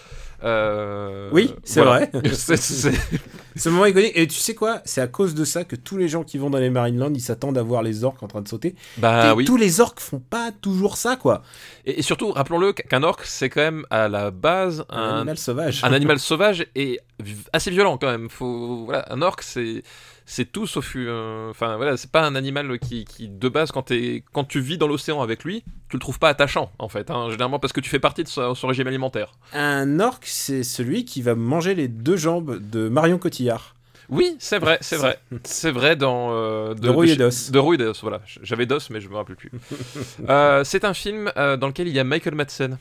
Euh, 0.44 1.28
Oui, 1.32 1.54
c'est 1.64 1.82
voilà. 1.82 2.06
vrai. 2.06 2.22
C'est- 2.34 2.92
Ce 3.56 3.68
moment 3.68 3.86
iconique. 3.86 4.12
Et 4.14 4.26
tu 4.26 4.38
sais 4.38 4.54
quoi 4.54 4.80
C'est 4.84 5.00
à 5.00 5.06
cause 5.06 5.34
de 5.34 5.44
ça 5.44 5.64
que 5.64 5.76
tous 5.76 5.96
les 5.96 6.08
gens 6.08 6.22
qui 6.24 6.38
vont 6.38 6.50
dans 6.50 6.58
les 6.58 6.70
Marineland, 6.70 7.12
ils 7.14 7.20
s'attendent 7.20 7.58
à 7.58 7.62
voir 7.62 7.82
les 7.82 8.04
orques 8.04 8.22
en 8.22 8.28
train 8.28 8.40
de 8.42 8.48
sauter. 8.48 8.74
Bah 8.98 9.30
et 9.30 9.32
oui. 9.32 9.44
tous 9.44 9.56
les 9.56 9.80
orques 9.80 10.00
font 10.00 10.20
pas 10.20 10.50
toujours 10.52 10.96
ça, 10.96 11.16
quoi. 11.16 11.42
Et, 11.86 11.98
et 11.98 12.02
surtout, 12.02 12.30
rappelons-le 12.32 12.72
qu'un 12.72 13.02
orc, 13.02 13.20
c'est 13.24 13.48
quand 13.48 13.60
même 13.60 13.86
à 13.90 14.08
la 14.08 14.30
base 14.30 14.84
Un, 14.88 14.96
un, 14.98 15.16
animal 15.18 15.38
sauvage. 15.38 15.84
un 15.84 15.92
animal 15.92 16.18
sauvage 16.30 16.66
et 16.74 17.00
assez 17.52 17.70
violent 17.70 17.98
quand 17.98 18.10
même. 18.10 18.28
Faut, 18.30 18.84
voilà, 18.84 19.06
un 19.12 19.20
orc, 19.30 19.40
c'est 19.42 19.82
c'est 20.26 20.44
tout 20.52 20.66
sauf 20.66 20.92
euh, 20.96 21.50
enfin 21.50 21.76
voilà 21.76 21.96
c'est 21.96 22.10
pas 22.10 22.22
un 22.24 22.34
animal 22.36 22.78
qui, 22.78 23.04
qui 23.04 23.28
de 23.28 23.48
base 23.48 23.72
quand, 23.72 23.82
t'es- 23.82 24.22
quand 24.32 24.44
tu 24.44 24.60
vis 24.60 24.78
dans 24.78 24.86
l'océan 24.86 25.22
avec 25.22 25.42
lui 25.42 25.64
tu 25.88 25.96
le 25.96 26.00
trouves 26.00 26.20
pas 26.20 26.28
attachant 26.28 26.70
en 26.78 26.88
fait 26.88 27.10
hein, 27.10 27.28
généralement 27.30 27.58
parce 27.58 27.72
que 27.72 27.80
tu 27.80 27.90
fais 27.90 27.98
partie 27.98 28.22
de 28.22 28.28
son, 28.28 28.54
son 28.54 28.68
régime 28.68 28.86
alimentaire. 28.86 29.32
Un 29.54 29.98
orque, 29.98 30.26
c'est 30.26 30.62
celui 30.62 31.04
qui 31.04 31.20
va 31.22 31.34
manger 31.34 31.74
les 31.74 31.88
deux 31.88 32.16
jambes 32.16 32.58
de 32.60 32.88
Marion 32.88 33.18
Cotillard. 33.18 33.74
oui 34.08 34.36
c'est 34.38 34.60
vrai 34.60 34.78
c'est 34.82 34.96
vrai. 34.96 35.18
C'est 35.42 35.72
vrai 35.72 35.96
dans 35.96 36.28
euh, 36.32 36.74
De 36.74 36.88
Rouille 36.88 37.10
et 37.12 37.16
d'os. 37.16 37.50
de 37.50 37.58
Rouille 37.58 37.74
et 37.80 37.84
d'os 37.84 38.00
voilà. 38.02 38.20
J'avais 38.42 38.66
d'os 38.66 38.88
mais 38.90 39.00
je 39.00 39.08
me 39.08 39.16
rappelle 39.16 39.36
plus. 39.36 39.50
Euh, 40.28 40.62
c'est 40.64 40.84
un 40.84 40.94
film 40.94 41.32
euh, 41.36 41.56
dans 41.56 41.66
lequel 41.66 41.88
il 41.88 41.94
y 41.94 41.98
a 41.98 42.04
Michael 42.04 42.34
Madsen. 42.36 42.78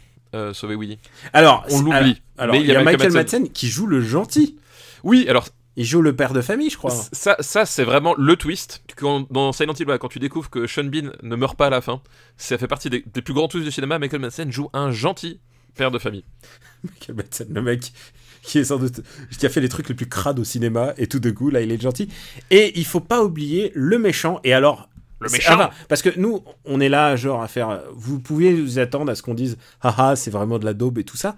Sauvé 0.53 0.75
Willy. 0.75 0.99
Alors, 1.33 1.65
on 1.71 1.81
l'oublie 1.81 2.21
Alors, 2.37 2.53
mais 2.53 2.61
il 2.61 2.67
y 2.67 2.75
a 2.75 2.83
Michael 2.83 3.11
Madsen 3.13 3.49
qui 3.49 3.67
joue 3.67 3.87
le 3.87 3.99
gentil. 4.01 4.57
oui 5.03 5.25
alors 5.27 5.47
Il 5.79 5.85
joue 5.85 6.01
le 6.01 6.13
père 6.15 6.33
de 6.33 6.41
famille, 6.41 6.69
je 6.69 6.77
crois. 6.77 6.91
Ça, 6.91 7.37
ça 7.39 7.65
c'est 7.65 7.85
vraiment 7.85 8.13
le 8.17 8.35
twist. 8.35 8.83
Quand- 8.97 9.25
dans 9.31 9.53
Silent 9.53 9.73
Hill, 9.79 9.85
quand 9.99 10.09
tu 10.09 10.19
découvres 10.19 10.49
que 10.49 10.67
Sean 10.67 10.83
Bean 10.83 11.11
ne 11.23 11.35
meurt 11.37 11.55
pas 11.57 11.67
à 11.67 11.69
la 11.69 11.79
fin, 11.81 12.01
ça 12.37 12.57
fait 12.57 12.67
partie 12.67 12.89
des, 12.89 13.03
des 13.13 13.21
plus 13.21 13.33
grands 13.33 13.47
twists 13.47 13.65
du 13.65 13.71
cinéma. 13.71 13.97
Michael 13.97 14.19
Madsen 14.19 14.51
joue 14.51 14.69
un 14.73 14.91
gentil 14.91 15.39
père 15.75 15.89
de 15.91 15.97
famille. 15.97 16.25
Michael 16.83 17.15
Madsen, 17.15 17.47
le 17.53 17.61
mec 17.61 17.93
qui 18.41 18.57
est 18.59 18.63
sans 18.65 18.77
doute 18.77 19.01
qui 19.37 19.45
a 19.45 19.49
fait 19.49 19.61
les 19.61 19.69
trucs 19.69 19.87
les 19.89 19.95
plus 19.95 20.07
crades 20.07 20.39
au 20.39 20.43
cinéma 20.45 20.93
et 20.97 21.07
tout 21.07 21.19
de 21.19 21.29
coup 21.29 21.49
là 21.49 21.59
il 21.61 21.71
est 21.73 21.81
gentil 21.81 22.07
et 22.51 22.77
il 22.79 22.85
faut 22.85 23.01
pas 23.01 23.21
oublier 23.21 23.71
le 23.75 23.99
méchant 23.99 24.39
et 24.45 24.53
alors 24.53 24.87
Le 25.19 25.29
méchant. 25.29 25.51
ah 25.53 25.57
bah, 25.57 25.71
parce 25.89 26.01
que 26.01 26.09
nous 26.17 26.43
on 26.63 26.79
est 26.79 26.87
là 26.87 27.17
genre 27.17 27.43
à 27.43 27.49
faire 27.49 27.83
vous 27.93 28.17
pouvez 28.19 28.53
vous 28.53 28.79
attendre 28.79 29.11
à 29.11 29.15
ce 29.15 29.23
qu'on 29.23 29.33
dise 29.33 29.57
haha 29.81 30.15
c'est 30.15 30.31
vraiment 30.31 30.57
de 30.57 30.63
la 30.63 30.73
daube 30.73 30.97
et 30.99 31.03
tout 31.03 31.17
ça 31.17 31.35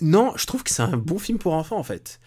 non 0.00 0.32
je 0.36 0.46
trouve 0.46 0.62
que 0.62 0.70
c'est 0.70 0.82
un 0.82 0.96
bon 0.96 1.18
film 1.18 1.36
pour 1.38 1.52
enfants 1.52 1.76
en 1.78 1.82
fait 1.84 2.18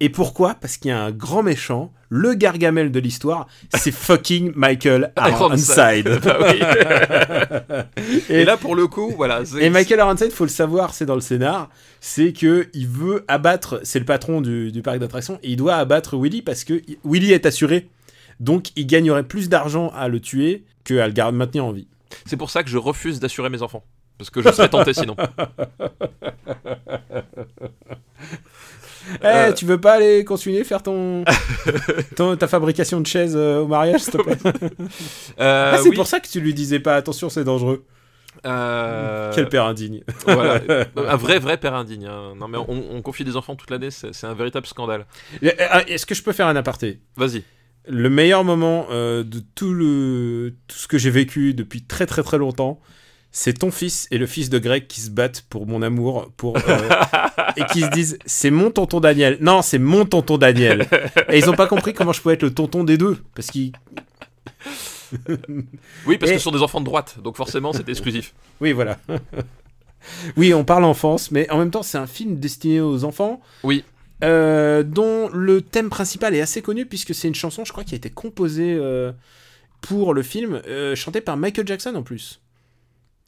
Et 0.00 0.08
pourquoi? 0.08 0.54
Parce 0.54 0.76
qu'il 0.76 0.90
y 0.90 0.92
a 0.92 1.02
un 1.02 1.10
grand 1.10 1.42
méchant, 1.42 1.92
le 2.08 2.34
Gargamel 2.34 2.92
de 2.92 3.00
l'histoire, 3.00 3.48
c'est 3.74 3.90
fucking 3.92 4.52
Michael 4.54 5.12
Ironside. 5.16 6.20
Bah 6.22 6.38
oui. 6.40 8.12
et, 8.28 8.44
là, 8.44 8.56
pour 8.56 8.74
le 8.74 8.86
coup, 8.86 9.12
voilà. 9.16 9.42
Et 9.58 9.70
Michael 9.70 9.98
Ironside, 9.98 10.30
faut 10.30 10.44
le 10.44 10.50
savoir, 10.50 10.94
c'est 10.94 11.06
dans 11.06 11.14
le 11.14 11.20
scénar, 11.20 11.68
c'est 12.00 12.32
que 12.32 12.68
il 12.74 12.86
veut 12.86 13.24
abattre, 13.28 13.80
c'est 13.82 13.98
le 13.98 14.04
patron 14.04 14.40
du, 14.40 14.70
du 14.72 14.82
parc 14.82 14.98
d'attractions, 14.98 15.38
et 15.42 15.50
il 15.50 15.56
doit 15.56 15.76
abattre 15.76 16.16
Willy 16.16 16.42
parce 16.42 16.64
que 16.64 16.80
Willy 17.04 17.32
est 17.32 17.46
assuré. 17.46 17.88
Donc 18.40 18.68
il 18.76 18.86
gagnerait 18.86 19.24
plus 19.24 19.48
d'argent 19.48 19.90
à 19.96 20.08
le 20.08 20.20
tuer 20.20 20.64
que 20.84 20.98
à 20.98 21.08
le 21.08 21.32
maintenir 21.32 21.64
en 21.64 21.72
vie. 21.72 21.88
C'est 22.24 22.36
pour 22.36 22.50
ça 22.50 22.62
que 22.62 22.70
je 22.70 22.78
refuse 22.78 23.20
d'assurer 23.20 23.50
mes 23.50 23.62
enfants. 23.62 23.84
Parce 24.16 24.30
que 24.30 24.42
je 24.42 24.50
serais 24.50 24.68
tenté 24.68 24.92
sinon. 24.94 25.16
Eh, 29.22 29.26
Euh. 29.26 29.52
tu 29.52 29.64
veux 29.64 29.80
pas 29.80 29.94
aller 29.94 30.24
continuer 30.24 30.64
faire 30.64 30.82
ton, 30.82 31.24
ton- 32.16 32.36
ta 32.36 32.46
fabrication 32.48 33.00
de 33.00 33.06
chaises 33.06 33.34
euh, 33.36 33.60
au 33.60 33.66
mariage, 33.66 34.00
s'il 34.02 34.12
te 34.12 34.22
plaît 34.22 34.36
Euh, 35.40 35.72
Ah, 35.74 35.78
c'est 35.78 35.88
oui, 35.90 35.94
pour 35.96 36.06
ça 36.06 36.20
que 36.20 36.28
tu 36.28 36.40
lui 36.40 36.54
disais 36.54 36.80
pas 36.80 36.96
attention, 36.96 37.28
c'est 37.30 37.44
dangereux. 37.44 37.84
euh, 38.46 39.32
Quel 39.34 39.48
père 39.48 39.64
indigne. 39.64 40.02
voilà. 40.24 40.60
Un 40.96 41.16
vrai, 41.16 41.38
vrai 41.38 41.56
père 41.56 41.74
indigne. 41.74 42.06
hein. 42.06 42.34
Non, 42.38 42.48
mais 42.48 42.58
on, 42.58 42.84
on 42.96 43.02
confie 43.02 43.24
des 43.24 43.36
enfants 43.36 43.56
toute 43.56 43.70
l'année, 43.70 43.90
c'est 43.90 44.14
c'est 44.14 44.26
un 44.26 44.34
véritable 44.34 44.66
scandale. 44.66 45.06
Euh, 45.42 45.50
euh, 45.60 45.80
Est-ce 45.88 46.06
que 46.06 46.14
je 46.14 46.22
peux 46.22 46.32
faire 46.32 46.46
un 46.46 46.56
aparté? 46.56 47.00
Vas-y. 47.16 47.42
Le 47.90 48.10
meilleur 48.10 48.44
moment 48.44 48.86
euh, 48.90 49.22
de 49.24 49.40
tout, 49.54 49.72
le, 49.72 50.54
tout 50.66 50.76
ce 50.76 50.86
que 50.88 50.98
j'ai 50.98 51.10
vécu 51.10 51.54
depuis 51.54 51.82
très 51.84 52.04
très 52.06 52.22
très 52.22 52.36
longtemps, 52.36 52.80
c'est 53.40 53.52
ton 53.52 53.70
fils 53.70 54.08
et 54.10 54.18
le 54.18 54.26
fils 54.26 54.50
de 54.50 54.58
Greg 54.58 54.88
qui 54.88 55.00
se 55.00 55.10
battent 55.10 55.44
pour 55.48 55.64
mon 55.68 55.80
amour 55.82 56.32
pour, 56.36 56.56
euh, 56.56 56.88
et 57.56 57.62
qui 57.66 57.82
se 57.82 57.90
disent 57.90 58.18
c'est 58.26 58.50
mon 58.50 58.72
tonton 58.72 58.98
Daniel. 58.98 59.38
Non, 59.40 59.62
c'est 59.62 59.78
mon 59.78 60.04
tonton 60.04 60.38
Daniel. 60.38 60.88
Et 61.28 61.38
ils 61.38 61.48
ont 61.48 61.54
pas 61.54 61.68
compris 61.68 61.94
comment 61.94 62.12
je 62.12 62.20
pouvais 62.20 62.34
être 62.34 62.42
le 62.42 62.52
tonton 62.52 62.82
des 62.82 62.98
deux. 62.98 63.16
Parce 63.36 63.46
qu'ils. 63.52 63.70
Oui, 66.06 66.18
parce 66.18 66.32
Et- 66.32 66.34
que 66.34 66.38
ce 66.40 66.44
sont 66.44 66.50
des 66.50 66.62
enfants 66.62 66.80
de 66.80 66.84
droite, 66.84 67.16
donc 67.22 67.36
forcément 67.36 67.72
c'est 67.72 67.88
exclusif. 67.88 68.34
Oui, 68.60 68.72
voilà. 68.72 68.98
oui, 70.36 70.52
on 70.52 70.64
parle 70.64 70.84
enfance, 70.84 71.30
mais 71.30 71.48
en 71.50 71.58
même 71.58 71.70
temps, 71.70 71.82
c'est 71.84 71.96
un 71.96 72.06
film 72.06 72.36
destiné 72.36 72.80
aux 72.80 73.04
enfants. 73.04 73.40
Oui. 73.62 73.84
euh, 74.24 74.82
dont 74.82 75.28
le 75.32 75.62
thème 75.62 75.90
principal 75.90 76.34
est 76.34 76.40
assez 76.40 76.60
connu, 76.60 76.86
puisque 76.86 77.14
c'est 77.14 77.28
une 77.28 77.34
chanson, 77.36 77.64
je 77.64 77.70
crois, 77.72 77.84
qui 77.84 77.94
a 77.94 77.96
été 77.96 78.10
composée 78.10 78.74
euh, 78.74 79.12
pour 79.80 80.12
le 80.12 80.22
film, 80.22 80.60
euh, 80.66 80.94
chantée 80.96 81.20
par 81.20 81.36
Michael 81.36 81.66
Jackson 81.68 81.94
en 81.94 82.02
plus. 82.02 82.40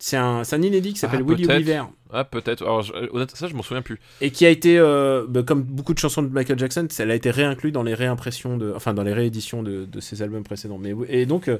C'est 0.02 0.16
un, 0.16 0.42
un 0.50 0.62
inédit 0.62 0.94
qui 0.94 0.98
s'appelle 0.98 1.22
Ah. 1.28 1.30
Oliver. 1.30 1.82
Ah, 2.12 2.24
peut-être. 2.24 2.62
Alors, 2.62 2.80
je- 2.82 2.92
honnêtement, 2.94 3.36
ça, 3.36 3.46
je 3.48 3.54
m'en 3.54 3.62
souviens 3.62 3.82
plus. 3.82 4.00
Et 4.22 4.30
qui 4.30 4.46
a 4.46 4.48
été, 4.48 4.78
euh, 4.78 5.26
bah, 5.28 5.42
comme 5.46 5.62
beaucoup 5.62 5.92
de 5.94 5.98
chansons 5.98 6.22
de 6.22 6.28
Michael 6.32 6.58
Jackson, 6.58 6.88
elle 6.98 7.10
a 7.10 7.14
été 7.14 7.30
réinclue 7.30 7.70
dans 7.70 7.82
les 7.82 7.92
réimpressions, 7.94 8.56
de, 8.56 8.72
enfin 8.74 8.94
dans 8.94 9.02
les 9.02 9.12
rééditions 9.12 9.62
de, 9.62 9.84
de 9.84 10.00
ses 10.00 10.22
albums 10.22 10.42
précédents. 10.42 10.78
Mais, 10.78 10.94
et 11.08 11.26
donc, 11.26 11.48
euh, 11.48 11.58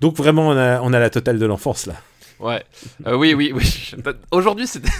donc 0.00 0.16
vraiment, 0.16 0.48
on 0.48 0.56
a, 0.56 0.80
on 0.82 0.92
a 0.92 1.00
la 1.00 1.08
totale 1.10 1.38
de 1.38 1.46
l'enfance 1.46 1.86
là. 1.86 1.94
Ouais. 2.40 2.62
Euh, 3.06 3.16
oui, 3.16 3.32
oui, 3.34 3.52
oui. 3.54 3.92
Aujourd'hui, 4.30 4.66
c'est. 4.66 4.82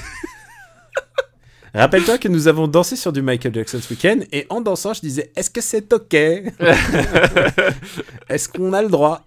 Rappelle-toi 1.74 2.18
que 2.18 2.28
nous 2.28 2.48
avons 2.48 2.68
dansé 2.68 2.96
sur 2.96 3.12
du 3.12 3.22
Michael 3.22 3.54
Jackson 3.54 3.80
ce 3.80 3.92
week-end 3.94 4.18
et 4.30 4.46
en 4.50 4.60
dansant, 4.60 4.92
je 4.94 5.00
disais 5.00 5.32
Est-ce 5.36 5.48
que 5.50 5.60
c'est 5.62 5.90
ok? 5.92 6.14
Est-ce 8.28 8.48
qu'on 8.48 8.72
a 8.74 8.82
le 8.82 8.88
droit? 8.88 9.22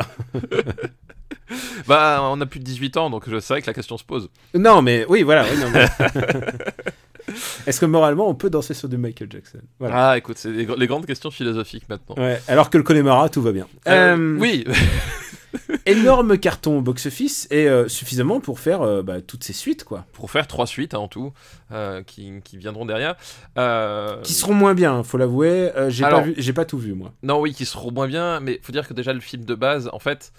bah, 1.88 2.20
on 2.24 2.40
a 2.42 2.46
plus 2.46 2.60
de 2.60 2.66
18 2.66 2.98
ans, 2.98 3.10
donc 3.10 3.30
je 3.30 3.40
sais 3.40 3.62
que 3.62 3.68
la 3.68 3.74
question 3.74 3.98
se 3.98 4.04
pose. 4.04 4.30
Non, 4.54 4.82
mais 4.82 5.06
oui, 5.10 5.24
voilà. 5.24 5.44
oui, 5.44 5.60
non, 5.60 5.70
mais- 5.74 5.88
Est-ce 7.66 7.80
que 7.80 7.86
moralement, 7.88 8.30
on 8.30 8.36
peut 8.36 8.52
danser 8.52 8.76
sur 8.76 8.88
du 8.88 8.98
Michael 8.98 9.32
Jackson? 9.32 9.60
Voilà. 9.80 10.10
Ah, 10.12 10.18
écoute, 10.18 10.38
c'est 10.38 10.52
les, 10.52 10.66
gr- 10.68 10.78
les 10.78 10.86
grandes 10.88 11.08
questions 11.08 11.32
philosophiques 11.32 11.90
maintenant. 11.90 12.16
Ouais, 12.18 12.40
alors 12.48 12.70
que 12.70 12.78
le 12.78 12.84
Connemara, 12.84 13.30
tout 13.30 13.42
va 13.42 13.52
bien. 13.52 13.68
Euh, 13.88 14.16
Euh, 14.16 14.38
Oui, 14.40 14.64
Énorme 15.88 16.38
carton 16.38 16.82
box-office 16.82 17.48
et 17.50 17.68
euh, 17.70 17.88
suffisamment 17.88 18.40
pour 18.42 18.60
faire 18.60 18.82
euh, 18.82 19.02
bah, 19.02 19.22
toutes 19.22 19.44
ces 19.44 19.54
suites, 19.54 19.84
quoi. 19.86 20.06
pour 20.14 20.30
faire 20.30 20.48
trois 20.48 20.68
suites 20.68 20.94
hein, 20.94 21.00
en 21.00 21.08
tout, 21.08 21.32
euh, 21.72 22.04
qui, 22.04 22.32
qui 22.44 22.58
viendront 22.58 22.86
derrière. 22.86 23.16
Euh, 23.58 24.22
Qui 24.22 24.34
seront 24.34 24.54
moins 24.54 24.74
bien, 24.74 25.02
faut 25.04 25.18
l'avouer. 25.18 25.72
Euh, 25.76 25.90
pas, 26.02 26.26
j'ai 26.38 26.54
pas 26.54 26.66
tout 26.66 26.78
vu, 26.78 26.94
moi. 26.94 27.14
Non, 27.24 27.40
oui, 27.40 27.54
qui 27.54 27.66
seront 27.66 27.92
moins 27.92 28.08
bien, 28.08 28.40
mais 28.42 28.60
faut 28.62 28.72
dire 28.74 28.88
que 28.88 28.94
déjà 28.94 29.14
le 29.14 29.20
film 29.22 29.46
de 29.46 29.56
base, 29.56 29.90
en 29.94 30.00
fait, 30.00 30.34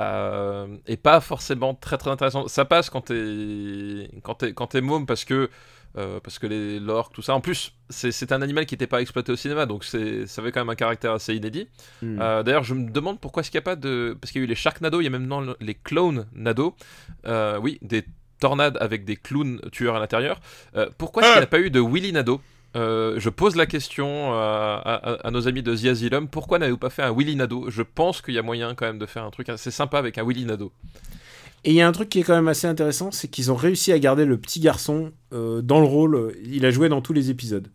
euh, 0.00 0.66
est 0.86 0.96
pas 0.96 1.20
forcément 1.20 1.74
très 1.74 1.98
très 1.98 2.10
intéressant. 2.10 2.48
Ça 2.48 2.64
passe 2.64 2.90
quand 2.90 3.02
t'es 3.02 4.10
quand 4.22 4.34
t'es 4.34 4.52
quand 4.52 4.68
t'es 4.68 4.80
môme 4.80 5.06
parce 5.06 5.24
que 5.24 5.50
euh, 5.98 6.20
parce 6.20 6.38
que 6.38 6.46
les 6.46 6.78
l'orque 6.78 7.12
tout 7.12 7.22
ça. 7.22 7.34
En 7.34 7.40
plus, 7.40 7.72
c'est 7.88 8.12
c'est 8.12 8.32
un 8.32 8.42
animal 8.42 8.64
qui 8.66 8.74
n'était 8.74 8.86
pas 8.86 9.00
exploité 9.02 9.32
au 9.32 9.36
cinéma, 9.36 9.66
donc 9.66 9.84
c'est 9.84 10.26
ça 10.26 10.40
avait 10.40 10.52
quand 10.52 10.60
même 10.60 10.70
un 10.70 10.76
caractère 10.76 11.12
assez 11.12 11.34
inédit. 11.34 11.68
Hmm. 12.00 12.18
Euh, 12.20 12.42
D'ailleurs, 12.42 12.64
je 12.64 12.74
me 12.74 12.88
demande 12.90 13.20
pourquoi 13.20 13.42
est-ce 13.42 13.50
qu'il 13.50 13.58
n'y 13.58 13.64
a 13.64 13.70
pas 13.70 13.76
de 13.76 14.16
parce 14.20 14.32
qu'il 14.32 14.40
y 14.40 14.44
a 14.44 14.46
eu 14.46 14.48
les 14.48 14.54
Sharknado, 14.54 15.00
il 15.00 15.04
y 15.04 15.06
a 15.08 15.10
même 15.10 15.54
les 15.60 15.74
Clone 15.74 16.26
Nado. 16.32 16.76
Euh, 17.26 17.58
oui, 17.60 17.78
des 17.82 18.04
tornades 18.40 18.78
avec 18.80 19.04
des 19.04 19.16
clowns 19.16 19.60
tueurs 19.70 19.96
à 19.96 20.00
l'intérieur. 20.00 20.40
Euh, 20.74 20.88
pourquoi 20.98 21.22
est-ce 21.22 21.32
qu'il 21.32 21.40
n'y 21.40 21.44
a 21.44 21.48
pas 21.48 21.60
eu 21.60 21.70
de 21.70 21.80
Willy 21.80 22.12
Nado? 22.12 22.40
Euh, 22.76 23.18
je 23.18 23.28
pose 23.30 23.56
la 23.56 23.66
question 23.66 24.32
euh, 24.32 24.78
à, 24.82 25.30
nos 25.32 25.48
amis 25.48 25.62
de 25.62 25.74
The 25.74 25.86
Asylum, 25.86 26.28
pourquoi 26.28 26.58
n'avez-vous 26.58 26.78
pas 26.78 26.90
fait 26.90 27.02
un 27.02 27.12
Willy 27.12 27.34
Nado? 27.34 27.68
Je 27.68 27.82
pense 27.82 28.22
qu'il 28.22 28.34
y 28.34 28.38
a 28.38 28.42
moyen 28.42 28.74
quand 28.74 28.86
même 28.86 28.98
de 28.98 29.06
faire 29.06 29.24
un 29.24 29.30
truc 29.30 29.48
assez 29.48 29.70
sympa 29.70 29.98
avec 29.98 30.18
un 30.18 30.24
Willy 30.24 30.44
Nado. 30.44 30.72
Et 31.64 31.70
il 31.70 31.74
y 31.74 31.80
a 31.80 31.88
un 31.88 31.92
truc 31.92 32.08
qui 32.08 32.20
est 32.20 32.22
quand 32.22 32.34
même 32.34 32.48
assez 32.48 32.66
intéressant, 32.66 33.10
c'est 33.10 33.28
qu'ils 33.28 33.52
ont 33.52 33.56
réussi 33.56 33.92
à 33.92 33.98
garder 33.98 34.24
le 34.24 34.38
petit 34.38 34.60
garçon 34.60 35.12
euh, 35.32 35.60
dans 35.62 35.80
le 35.80 35.86
rôle. 35.86 36.34
Il 36.44 36.64
a 36.64 36.70
joué 36.70 36.88
dans 36.88 37.02
tous 37.02 37.12
les 37.12 37.30
épisodes. 37.30 37.68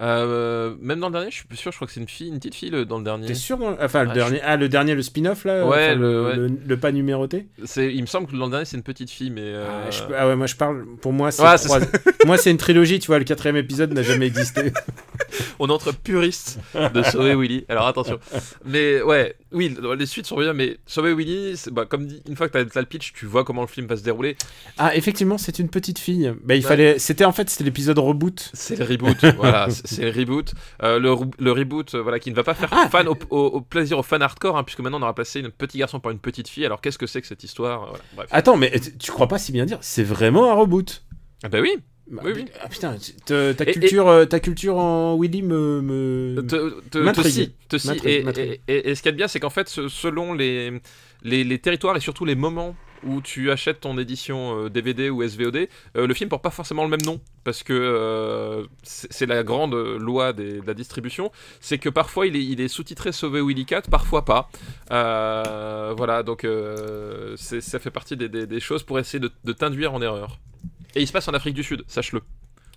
Euh, 0.00 0.74
même 0.80 0.98
dans 1.00 1.08
le 1.08 1.12
dernier, 1.12 1.30
je 1.30 1.36
suis 1.36 1.44
plus 1.46 1.56
sûr, 1.58 1.72
je 1.72 1.76
crois 1.76 1.86
que 1.86 1.92
c'est 1.92 2.00
une 2.00 2.08
fille, 2.08 2.28
une 2.28 2.38
petite 2.38 2.54
fille 2.54 2.70
le- 2.70 2.84
dans 2.86 2.98
le 2.98 3.04
dernier. 3.04 3.26
T'es 3.26 3.34
sûr 3.34 3.58
dans- 3.58 3.76
Enfin, 3.80 4.04
le 4.04 4.10
Ah, 4.10 4.14
dernier, 4.14 4.40
ah, 4.42 4.56
le 4.56 4.68
dernier, 4.68 4.94
le 4.94 5.02
spin-off 5.02 5.44
là, 5.44 5.66
Ouais, 5.66 5.90
enfin, 5.90 5.94
le- 5.94 6.24
ouais. 6.24 6.36
le, 6.36 6.50
le 6.66 6.76
pas 6.78 6.90
numéroté. 6.90 7.46
C'est, 7.64 7.92
il 7.94 8.00
me 8.00 8.06
semble 8.06 8.26
que 8.26 8.36
dans 8.36 8.46
le 8.46 8.50
dernier 8.50 8.64
c'est 8.64 8.76
une 8.78 8.82
petite 8.82 9.10
fille, 9.10 9.30
mais 9.30 9.42
euh, 9.44 9.66
Ah, 9.86 9.90
je- 9.90 10.02
ah 10.16 10.26
ouais, 10.28 10.36
moi 10.36 10.46
je 10.46 10.56
parle. 10.56 10.86
Pour 11.02 11.12
moi, 11.12 11.30
c'est 11.30 11.42
Ouais, 11.42 11.58
c'est 11.58 11.66
trois- 11.68 11.80
moi 12.26 12.38
c'est 12.38 12.50
une 12.50 12.56
trilogie. 12.56 12.98
Tu 12.98 13.08
vois, 13.08 13.18
le 13.18 13.24
quatrième 13.24 13.56
épisode 13.56 13.92
n'a 13.92 14.02
jamais 14.02 14.26
existé. 14.26 14.72
on 15.58 15.68
est 15.68 15.72
entre 15.72 15.92
puristes 15.92 16.58
de 16.94 17.02
Sauver 17.02 17.34
Willy. 17.34 17.64
Alors 17.68 17.86
attention. 17.86 18.18
Mais 18.64 19.02
ouais, 19.02 19.34
oui, 19.52 19.76
les 19.98 20.06
suites 20.06 20.26
sont 20.26 20.38
bien, 20.38 20.52
mais 20.54 20.78
Sauver 20.86 21.12
Willy, 21.14 21.56
c'est- 21.56 21.70
bah, 21.70 21.84
comme 21.84 22.06
dit, 22.06 22.22
une 22.28 22.36
fois 22.36 22.48
que 22.48 22.54
t'as, 22.54 22.64
t'as 22.64 22.80
le 22.80 22.86
pitch, 22.86 23.12
tu 23.12 23.26
vois 23.26 23.44
comment 23.44 23.60
le 23.62 23.68
film 23.68 23.86
va 23.86 23.96
se 23.96 24.02
dérouler. 24.02 24.36
Ah, 24.78 24.96
effectivement, 24.96 25.36
c'est 25.38 25.58
une 25.58 25.68
petite 25.68 25.98
fille. 25.98 26.32
Bah, 26.42 26.54
il 26.54 26.62
Ouais. 26.62 26.68
fallait. 26.68 26.98
C'était 26.98 27.24
en 27.26 27.32
fait, 27.32 27.50
c'était 27.50 27.64
l'épisode 27.64 27.98
reboot. 27.98 28.50
C'est 28.54 28.78
le 28.78 28.84
reboot, 28.84 29.22
voilà, 29.36 29.68
c'est, 29.68 29.86
c'est 29.96 30.10
le 30.10 30.10
reboot. 30.10 30.52
Euh, 30.82 30.98
le, 30.98 31.52
reboot, 31.52 31.94
euh, 31.94 32.02
voilà, 32.02 32.18
qui 32.18 32.30
ne 32.30 32.34
va 32.36 32.42
pas 32.44 32.54
faire 32.54 32.68
Ah. 32.72 32.88
fan 32.88 33.08
au, 33.08 33.16
au- 33.30 33.38
au 33.46 33.60
plaisir 33.60 33.98
au 33.98 34.02
fan 34.02 34.22
hardcore, 34.22 34.56
hein, 34.56 34.64
puisque 34.64 34.80
maintenant 34.80 34.98
on 34.98 35.02
aura 35.02 35.14
placé 35.14 35.42
un 35.44 35.50
petit 35.50 35.78
garçon 35.78 36.00
par 36.00 36.12
une 36.12 36.18
petite 36.18 36.48
fille. 36.48 36.64
Alors 36.66 36.80
qu'est-ce 36.80 36.98
que 36.98 37.06
c'est 37.06 37.20
que 37.20 37.26
cette 37.26 37.44
histoire 37.44 37.82
Euh, 37.82 37.86
voilà, 37.90 38.02
Bref. 38.16 38.28
Attends, 38.30 38.56
mais 38.56 38.72
tu 38.98 39.10
crois 39.12 39.28
pas 39.28 39.38
si 39.38 39.52
bien 39.52 39.64
dire 39.66 39.78
C'est 39.80 40.02
vraiment 40.04 40.50
un 40.50 40.54
reboot? 40.54 41.02
Ah 41.42 41.48
bah 41.48 41.60
oui. 41.60 41.70
Bah, 42.10 42.22
Oui, 42.24 42.32
oui. 42.34 42.44
Ah 42.60 42.68
putain, 42.68 42.96
ta 43.26 43.50
Et- 43.64 43.72
culture, 43.72 44.26
ta 44.28 44.40
culture 44.40 44.76
en 44.76 45.16
Willy 45.16 45.42
me. 45.42 45.80
me... 45.80 46.42
te, 46.42 46.56
te, 46.80 46.88
te 46.88 46.98
M'intrigue. 46.98 47.30
scie, 47.32 47.54
te 47.68 47.78
scie. 47.78 47.86
M'intrigue, 47.88 48.10
Et, 48.12 48.22
m'intrigue. 48.24 48.60
ce 48.68 49.02
qu'il 49.02 49.06
y 49.06 49.08
a 49.08 49.12
de 49.12 49.16
bien, 49.16 49.28
c'est 49.28 49.38
qu'en 49.38 49.48
fait, 49.50 49.68
selon 49.68 50.34
les, 50.34 50.80
les, 51.22 51.44
les 51.44 51.58
territoires 51.60 51.96
et 51.96 52.00
surtout 52.00 52.24
les 52.24 52.34
moments 52.34 52.74
où 53.06 53.20
tu 53.22 53.50
achètes 53.50 53.80
ton 53.80 53.96
édition 53.98 54.64
euh, 54.64 54.68
DVD 54.70 55.10
ou 55.10 55.22
SVOD, 55.26 55.56
euh, 55.96 56.06
le 56.06 56.14
film 56.14 56.28
porte 56.28 56.42
pas 56.42 56.50
forcément 56.50 56.82
le 56.84 56.90
même 56.90 57.02
nom 57.02 57.20
parce 57.44 57.62
que 57.62 57.72
euh, 57.72 58.64
c'est 58.82 59.26
la 59.26 59.42
grande 59.42 59.74
loi 59.74 60.32
des- 60.32 60.60
de 60.60 60.66
la 60.66 60.74
distribution, 60.74 61.32
c'est 61.60 61.78
que 61.78 61.88
parfois 61.88 62.26
il 62.26 62.36
est, 62.36 62.44
il 62.44 62.60
est 62.60 62.68
sous-titré 62.68 63.12
Sauvé 63.12 63.40
Willy 63.40 63.64
Cat, 63.64 63.82
parfois 63.90 64.24
pas. 64.24 64.50
Euh, 64.92 65.94
voilà, 65.96 66.22
donc 66.22 66.44
euh, 66.44 67.34
ça 67.36 67.78
fait 67.78 67.90
partie 67.90 68.16
des, 68.16 68.28
des- 68.28 68.46
des 68.46 68.60
choses 68.60 68.82
pour 68.82 68.98
essayer 68.98 69.18
de, 69.20 69.30
de 69.44 69.52
t'induire 69.52 69.94
en 69.94 70.02
erreur. 70.02 70.38
Et 70.94 71.00
il 71.02 71.06
se 71.06 71.12
passe 71.12 71.28
en 71.28 71.32
Afrique 71.34 71.54
du 71.54 71.62
Sud, 71.62 71.84
sache-le. 71.86 72.20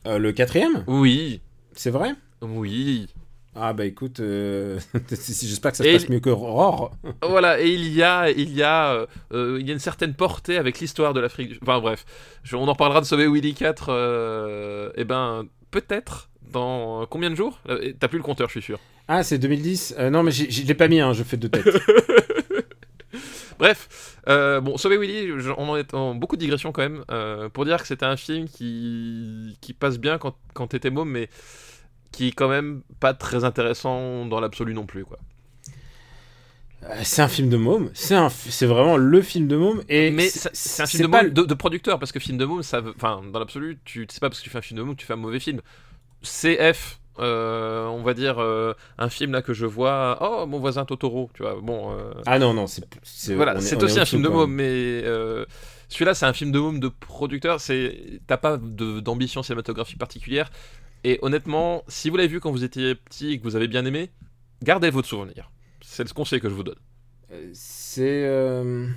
Euh, 0.06 0.18
le 0.18 0.32
quatrième? 0.32 0.84
Oui, 0.88 1.42
C'est 1.74 1.90
vrai? 1.90 2.12
Oui. 2.42 3.08
Ah 3.56 3.72
bah 3.74 3.86
écoute, 3.86 4.20
euh, 4.20 4.80
j'espère 5.10 5.72
que 5.72 5.78
ça 5.78 5.84
se 5.84 5.90
Et 5.90 5.94
passe 5.94 6.04
il- 6.06 6.12
mieux 6.14 6.20
que 6.20 6.30
Roar. 6.32 6.92
Voilà, 7.28 7.62
et 7.62 7.70
il 7.70 7.94
y 7.94 8.02
a, 8.02 8.30
il 8.32 8.52
y 8.54 8.64
a, 8.64 8.94
euh, 8.94 9.06
euh, 9.34 9.58
il 9.60 9.68
y 9.68 9.70
a 9.70 9.74
une 9.74 9.80
certaine 9.80 10.14
portée 10.16 10.58
avec 10.58 10.80
l'histoire 10.80 11.14
de 11.14 11.20
l'Afrique. 11.20 11.50
du- 11.50 11.60
Enfin 11.62 11.80
bref, 11.80 12.04
Je- 12.44 12.56
on 12.56 12.68
en 12.68 12.76
parlera 12.76 13.00
de 13.02 13.06
Sauver 13.06 13.28
Willy 13.28 13.54
4. 13.54 13.88
euh, 13.90 14.92
eh 14.96 15.04
ben, 15.04 15.46
peut-être 15.72 16.30
dans 16.52 17.06
combien 17.06 17.30
de 17.30 17.36
jours? 17.36 17.60
T'as 18.00 18.08
plus 18.08 18.18
le 18.18 18.24
compteur, 18.24 18.48
je 18.48 18.54
suis 18.54 18.62
sûr. 18.62 18.80
Ah, 19.08 19.22
c'est 19.24 19.38
2010 19.38 19.94
Euh, 20.00 20.10
Non, 20.10 20.24
mais 20.24 20.32
j'ai- 20.32 20.50
je 20.50 20.66
l'ai 20.66 20.74
pas 20.74 20.88
mis, 20.88 21.00
hein, 21.00 21.14
je 21.14 21.24
fais 21.24 21.38
deux 21.38 21.50
têtes. 21.50 21.66
Bref, 23.60 24.18
euh, 24.28 24.60
bon, 24.62 24.78
Sauver 24.78 24.98
Willy, 24.98 25.28
je- 25.40 25.52
on 25.58 25.70
en 25.70 25.78
est 25.78 25.94
en 25.94 26.16
beaucoup 26.16 26.36
de 26.36 26.42
digressions 26.42 26.72
quand 26.72 26.82
même, 26.82 27.04
euh, 27.12 27.50
pour 27.50 27.66
dire 27.66 27.80
que 27.82 27.88
c'était 27.88 28.06
un 28.06 28.18
film 28.18 28.48
qui, 28.50 29.56
qui 29.62 29.74
passe 29.74 30.00
bien 30.00 30.18
quand, 30.18 30.36
quand 30.54 30.68
t'étais 30.68 30.90
môme, 30.90 31.10
mais 31.12 31.30
qui 32.14 32.30
est 32.30 32.32
quand 32.32 32.48
même 32.48 32.82
pas 33.02 33.14
très 33.14 33.44
intéressant 33.44 34.26
dans 34.26 34.40
l'absolu 34.40 34.74
non 34.74 34.86
plus, 34.86 35.04
quoi. 35.04 35.18
Euh, 36.84 36.88
c'est 37.04 37.22
un 37.22 37.28
film 37.28 37.50
de 37.50 37.58
môme. 37.58 37.90
C'est 37.94 38.16
un, 38.16 38.30
c'est 38.30 38.66
vraiment 38.66 38.98
le 38.98 39.22
film 39.22 39.48
de 39.48 39.56
môme. 39.58 39.84
Et 39.90 40.12
mais 40.12 40.30
c'est- 40.30 40.82
un 40.82 40.86
film 40.86 41.04
de, 41.04 41.08
pas 41.08 41.24
môme 41.24 41.32
de, 41.34 41.42
de 41.44 41.54
producteur 41.54 41.98
parce 41.98 42.12
que 42.12 42.20
film 42.20 42.38
de 42.38 42.46
môme 42.46 42.62
ça 42.62 42.82
enfin 42.96 43.22
dans 43.32 43.40
l'absolu 43.40 43.80
tu 43.86 44.06
c'est 44.10 44.20
pas 44.20 44.30
parce 44.30 44.40
que 44.40 44.44
tu 44.44 44.50
fais 44.50 44.58
un 44.58 44.62
film 44.62 44.78
de 44.80 44.84
môme 44.84 44.96
que 44.96 45.00
tu 45.00 45.06
fais 45.06 45.14
un 45.14 45.18
mauvais 45.18 45.40
film 45.40 45.62
CF 46.22 47.00
euh, 47.20 47.86
on 47.86 48.02
va 48.04 48.14
dire 48.14 48.40
euh, 48.40 48.74
un 48.98 49.08
film 49.10 49.32
là 49.32 49.42
que 49.42 49.54
je 49.54 49.66
vois, 49.68 50.18
oh 50.22 50.46
mon 50.48 50.60
voisin 50.60 50.84
Totoro, 50.84 51.30
tu 51.36 51.44
vois. 51.44 51.60
Bon, 51.62 51.92
euh, 51.94 52.12
Ah 52.26 52.40
non, 52.40 52.54
non, 52.56 52.66
c'est. 52.68 52.84
voilà, 53.36 53.62
c'est 53.62 53.82
aussi 53.84 54.00
un 54.00 54.06
film 54.06 54.24
de 54.24 54.30
môme, 54.30 54.52
mais 54.52 55.04
celui-là 55.90 56.16
c'est 56.16 56.26
un 56.26 56.34
film 56.34 56.52
de 56.52 56.60
môme 56.60 56.80
de 56.80 56.88
producteur. 56.90 57.62
C'est 57.62 58.20
t'as 58.28 58.38
pas 58.38 58.58
d'ambition 58.58 59.42
cinématographique 59.44 60.00
particulière. 60.00 60.50
Et 61.04 61.20
honnêtement, 61.22 61.84
si 61.88 62.10
vous 62.10 62.18
l'avez 62.18 62.30
vu 62.30 62.40
quand 62.40 62.52
vous 62.52 62.64
étiez 62.64 62.96
petit 62.96 63.34
et 63.34 63.38
que 63.40 63.44
vous 63.44 63.56
avez 63.56 63.68
bien 63.68 63.86
aimé, 63.86 64.10
gardez 64.64 64.90
votre 64.90 65.08
souvenir. 65.08 65.52
C'est 65.82 66.04
le 66.08 66.14
conseil 66.14 66.40
que 66.40 66.50
je 66.50 66.54
vous 66.54 66.64
donne. 66.64 66.80
Euh, 67.32 67.50
C'est. 67.54 68.24
euh, 68.26 68.88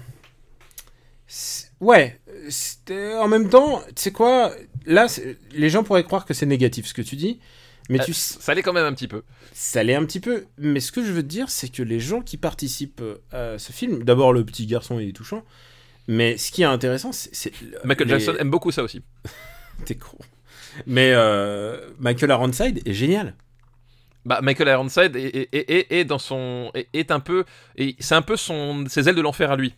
c'est- 1.26 1.70
Ouais. 1.80 2.20
En 3.20 3.28
même 3.28 3.48
temps, 3.50 3.80
tu 3.88 3.92
sais 3.96 4.12
quoi 4.12 4.52
Là, 4.86 5.06
les 5.52 5.68
gens 5.68 5.82
pourraient 5.82 6.04
croire 6.04 6.24
que 6.24 6.32
c'est 6.34 6.46
négatif 6.46 6.86
ce 6.86 6.94
que 6.94 7.02
tu 7.02 7.16
dis. 7.16 7.40
Mais 7.88 8.00
Euh, 8.00 8.04
tu, 8.04 8.14
Ça 8.14 8.54
l'est 8.54 8.62
quand 8.62 8.72
même 8.72 8.84
un 8.86 8.92
petit 8.94 9.06
peu. 9.08 9.22
ça 9.52 9.82
l'est 9.82 9.94
un 9.94 10.04
petit 10.04 10.20
peu. 10.20 10.46
Mais 10.58 10.80
ce 10.80 10.90
que 10.92 11.04
je 11.04 11.12
veux 11.12 11.22
te 11.22 11.28
dire, 11.28 11.50
c'est 11.50 11.68
que 11.68 11.82
les 11.82 12.00
gens 12.00 12.20
qui 12.20 12.36
participent 12.36 13.02
à 13.32 13.58
ce 13.58 13.72
film, 13.72 14.02
d'abord 14.04 14.32
le 14.32 14.44
petit 14.44 14.66
garçon, 14.66 14.98
il 15.00 15.08
est 15.08 15.12
touchant. 15.12 15.44
Mais 16.08 16.36
ce 16.36 16.50
qui 16.52 16.62
est 16.62 16.66
intéressant, 16.66 17.10
c'est. 17.12 17.52
Michael 17.84 18.08
les- 18.08 18.18
Jackson 18.20 18.36
aime 18.40 18.50
beaucoup 18.50 18.70
ça 18.70 18.82
aussi. 18.82 19.02
T'es 19.84 19.96
con. 19.96 20.18
Mais 20.86 21.12
euh, 21.14 21.90
Michael 21.98 22.30
Ironside 22.30 22.82
est 22.86 22.92
génial. 22.92 23.34
Bah, 24.24 24.40
Michael 24.42 24.68
Ironside 24.68 25.14
est, 25.16 25.36
est, 25.36 25.48
est, 25.54 25.70
est- 25.70 25.92
est 26.00 26.04
dans 26.04 26.18
son 26.18 26.72
est, 26.74 27.10
un 27.12 27.20
peu 27.20 27.44
c'est 28.00 28.14
un 28.14 28.22
peu 28.22 28.36
son 28.36 28.84
ses 28.88 29.08
ailes 29.08 29.14
de 29.14 29.20
l'enfer 29.20 29.50
à 29.52 29.56
lui. 29.56 29.74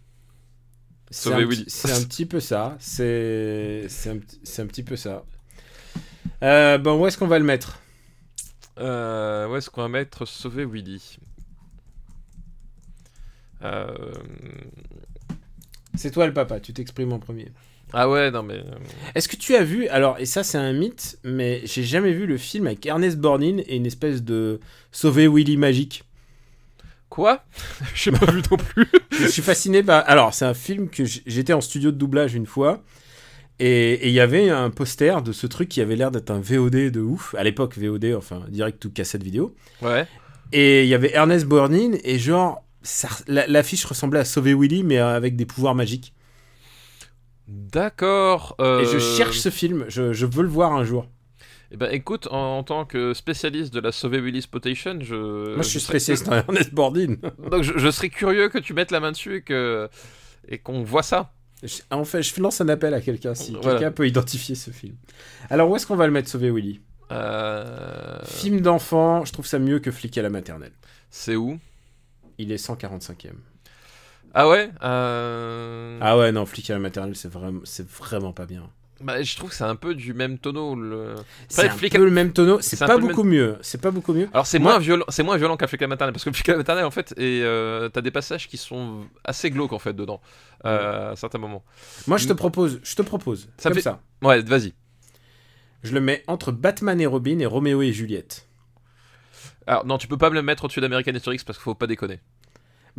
C'est 1.11 1.31
Sauver 1.31 1.43
un, 1.45 1.47
Willy. 1.47 1.65
c'est 1.69 1.93
un 1.93 2.03
petit 2.03 2.27
peu 2.27 2.41
ça. 2.41 2.77
C'est 2.81 3.87
c'est 3.89 4.11
un, 4.11 4.17
un 4.17 4.67
petit 4.67 4.83
peu 4.83 4.97
ça. 4.97 5.25
Euh, 6.43 6.79
bon, 6.79 7.01
où 7.01 7.07
est-ce 7.07 7.19
qu'on 7.19 7.27
va 7.27 7.39
le 7.39 7.45
mettre? 7.45 7.79
Euh, 8.79 9.49
où 9.49 9.57
est-ce 9.57 9.69
qu'on 9.71 9.83
va 9.83 9.89
mettre 9.89 10.25
Sauver 10.27 10.65
Willy? 10.65 11.19
Euh, 13.63 14.13
C'est 15.95 16.11
toi 16.11 16.27
le 16.27 16.33
papa, 16.33 16.61
tu 16.61 16.73
t'exprimes 16.73 17.13
en 17.13 17.19
premier. 17.19 17.51
Ah 17.93 18.09
ouais, 18.09 18.31
non 18.31 18.43
mais. 18.43 18.55
euh, 18.59 18.75
Est-ce 19.15 19.29
que 19.29 19.37
tu 19.37 19.55
as 19.57 19.65
vu, 19.65 19.89
alors, 19.89 20.19
et 20.19 20.27
ça 20.27 20.43
c'est 20.43 20.59
un 20.59 20.73
mythe, 20.73 21.19
mais 21.25 21.63
j'ai 21.65 21.83
jamais 21.85 22.13
vu 22.13 22.27
le 22.27 22.37
film 22.37 22.67
avec 22.67 22.85
Ernest 22.85 23.17
Borgnine 23.19 23.61
et 23.67 23.77
une 23.77 23.87
espèce 23.87 24.23
de 24.23 24.61
Sauver 24.93 25.27
Willy 25.29 25.57
magique. 25.57 26.05
Quoi? 27.09 27.43
J'ai 27.95 28.13
pas 28.13 28.31
vu 28.31 28.43
non 28.51 28.59
plus. 28.59 28.87
Je 29.19 29.27
suis 29.27 29.41
fasciné 29.43 29.83
par. 29.83 30.05
Alors, 30.09 30.35
c'est 30.35 30.45
un 30.45 30.53
film 30.53 30.91
que 30.91 31.05
j'étais 31.05 31.55
en 31.55 31.63
studio 31.63 31.91
de 31.91 31.97
doublage 31.97 32.35
une 32.35 32.45
fois. 32.45 32.83
Et 33.59 34.07
il 34.09 34.13
y 34.13 34.21
avait 34.21 34.51
un 34.51 34.69
poster 34.69 35.23
de 35.23 35.33
ce 35.33 35.47
truc 35.47 35.71
qui 35.71 35.81
avait 35.81 35.97
l'air 35.97 36.11
d'être 36.11 36.31
un 36.31 36.39
VOD 36.39 36.91
de 36.91 37.01
ouf. 37.01 37.35
À 37.37 37.43
l'époque, 37.45 37.77
VOD, 37.79 38.13
enfin, 38.17 38.43
direct 38.51 38.85
ou 38.85 38.91
cassette 38.91 39.23
vidéo. 39.23 39.55
Ouais. 39.81 40.07
Et 40.53 40.83
il 40.85 40.89
y 40.89 40.95
avait 40.95 41.13
Ernest 41.15 41.47
Borgnine, 41.47 41.99
et 42.05 42.19
genre, 42.19 42.63
l'affiche 43.27 43.85
ressemblait 43.87 44.21
à 44.21 44.25
Sauver 44.27 44.55
Willy, 44.55 44.85
mais 44.85 44.99
avec 44.99 45.35
des 45.35 45.47
pouvoirs 45.47 45.75
magiques. 45.75 46.13
D'accord. 47.49 48.55
euh, 48.61 48.81
Et 48.81 48.85
je 48.87 48.99
cherche 48.99 49.39
ce 49.39 49.49
film, 49.51 49.85
je, 49.89 50.13
je 50.13 50.27
veux 50.27 50.43
le 50.43 50.49
voir 50.49 50.73
un 50.75 50.85
jour. 50.85 51.09
Eh 51.71 51.77
ben 51.77 51.91
écoute, 51.93 52.29
en, 52.31 52.59
en 52.59 52.63
tant 52.63 52.85
que 52.87 53.13
spécialiste 53.15 53.75
de 53.75 53.81
la 53.81 53.93
Sauver 53.93 54.21
Willy 54.21 54.41
Spotation, 54.43 54.99
je. 55.01 55.55
Moi, 55.55 55.63
je 55.63 55.69
suis 55.69 55.81
spécialiste 55.81 56.29
en 56.29 56.33
Ernest 56.37 56.73
Borgnine. 56.73 57.19
Donc 57.51 57.63
je, 57.63 57.77
je 57.77 57.91
serais 57.91 58.09
curieux 58.09 58.49
que 58.49 58.59
tu 58.59 58.73
mettes 58.73 58.91
la 58.91 59.01
main 59.01 59.13
dessus 59.13 59.37
et 59.37 59.43
que 59.43 59.89
et 60.49 60.59
qu'on 60.59 60.83
voit 60.83 61.03
ça. 61.03 61.33
En 61.91 62.05
fait, 62.05 62.23
je 62.23 62.41
lance 62.41 62.61
un 62.61 62.69
appel 62.69 62.95
à 62.95 63.01
quelqu'un 63.01 63.35
si 63.35 63.53
Voilà. 63.53 63.73
quelqu'un 63.73 63.91
peut 63.93 64.07
identifier 64.07 64.55
ce 64.55 64.71
film. 64.71 64.95
Alors, 65.51 65.69
où 65.69 65.77
est-ce 65.77 65.87
qu'on 65.87 65.97
va 65.97 66.07
le 66.07 66.13
mettre, 66.13 66.29
Sauver 66.29 66.51
Willy 66.53 66.81
Euh, 67.11 68.19
Film 68.25 68.61
d'enfant, 68.61 69.25
je 69.25 69.33
trouve 69.33 69.45
ça 69.47 69.59
mieux 69.59 69.79
que 69.81 69.91
Flic 69.91 70.17
à 70.19 70.23
la 70.23 70.31
maternelle. 70.31 70.73
C'est 71.11 71.35
où? 71.37 71.59
Il 72.39 72.53
est 72.53 72.65
145e. 72.65 73.33
Ah 74.35 74.49
ouais 74.49 74.71
euh, 74.83 75.99
Ah 76.01 76.19
ouais, 76.19 76.33
non, 76.33 76.47
Flic 76.47 76.71
à 76.71 76.75
la 76.75 76.79
maternelle, 76.81 77.17
c'est 77.17 77.31
vraiment, 77.31 77.61
c'est 77.65 77.89
vraiment 77.89 78.33
pas 78.33 78.47
bien. 78.47 78.69
bah, 79.01 79.23
je 79.23 79.37
trouve 79.37 79.51
que 79.51 79.57
c'est 79.57 79.65
un 79.65 79.75
peu 79.77 79.95
du 79.95 80.13
même 80.15 80.39
tonneau. 80.39 80.75
Le... 80.75 81.15
C'est 81.49 81.69
un 81.69 81.71
Flic 81.71 81.93
peu 81.95 82.05
le 82.05 82.11
même 82.11 82.33
tonneau, 82.33 82.61
c'est 82.61 82.79
pas 82.79 82.99
beaucoup 82.99 83.25
mieux. 83.25 83.57
C'est 83.63 83.81
pas 83.81 83.91
beaucoup 83.91 84.13
mieux. 84.13 84.29
Alors 84.33 84.47
c'est 84.47 84.59
Moi- 84.59 84.73
moins 84.73 84.79
violent, 84.81 85.05
c'est 85.09 85.23
moins 85.23 85.37
violent 85.37 85.57
qu'un 85.57 85.67
flic 85.67 85.81
à 85.83 85.85
la 85.85 85.89
maternelle 85.89 86.13
parce 86.13 86.25
que 86.25 86.31
le 86.31 86.35
flic 86.35 86.49
à 86.49 86.53
la 86.53 86.59
maternelle 86.59 86.85
en 86.85 86.91
fait 86.91 87.13
et 87.17 87.43
euh, 87.43 87.89
t'as 87.89 88.01
des 88.03 88.11
passages 88.11 88.49
qui 88.49 88.57
sont 88.57 89.07
assez 89.25 89.51
glauques 89.51 89.73
en 89.73 89.79
fait 89.79 89.93
dedans 89.95 90.21
euh, 90.67 91.13
à 91.13 91.17
certains 91.17 91.39
moments. 91.39 91.65
Moi, 92.07 92.19
je 92.19 92.29
te 92.29 92.33
propose, 92.33 92.81
je 92.83 92.95
te 92.97 93.03
propose, 93.03 93.49
Ça 93.57 93.71
comme 93.71 93.75
fait- 93.77 93.83
ça. 93.83 94.01
Ouais, 94.23 94.41
vas-y. 94.43 94.75
Je 95.85 95.93
le 95.95 96.01
mets 96.01 96.25
entre 96.27 96.51
Batman 96.53 97.01
et 97.01 97.07
Robin 97.07 97.39
et 97.39 97.47
Roméo 97.47 97.83
et 97.83 97.93
Juliette. 97.93 98.47
Alors 99.67 99.87
non, 99.87 99.97
tu 99.99 100.09
peux 100.09 100.17
pas 100.19 100.29
me 100.31 100.35
le 100.35 100.43
mettre 100.43 100.65
au-dessus 100.65 100.81
d'American 100.81 101.13
History 101.15 101.37
X 101.37 101.45
parce 101.45 101.59
qu'il 101.59 101.63
faut 101.65 101.75
pas 101.75 101.87
déconner. 101.87 102.21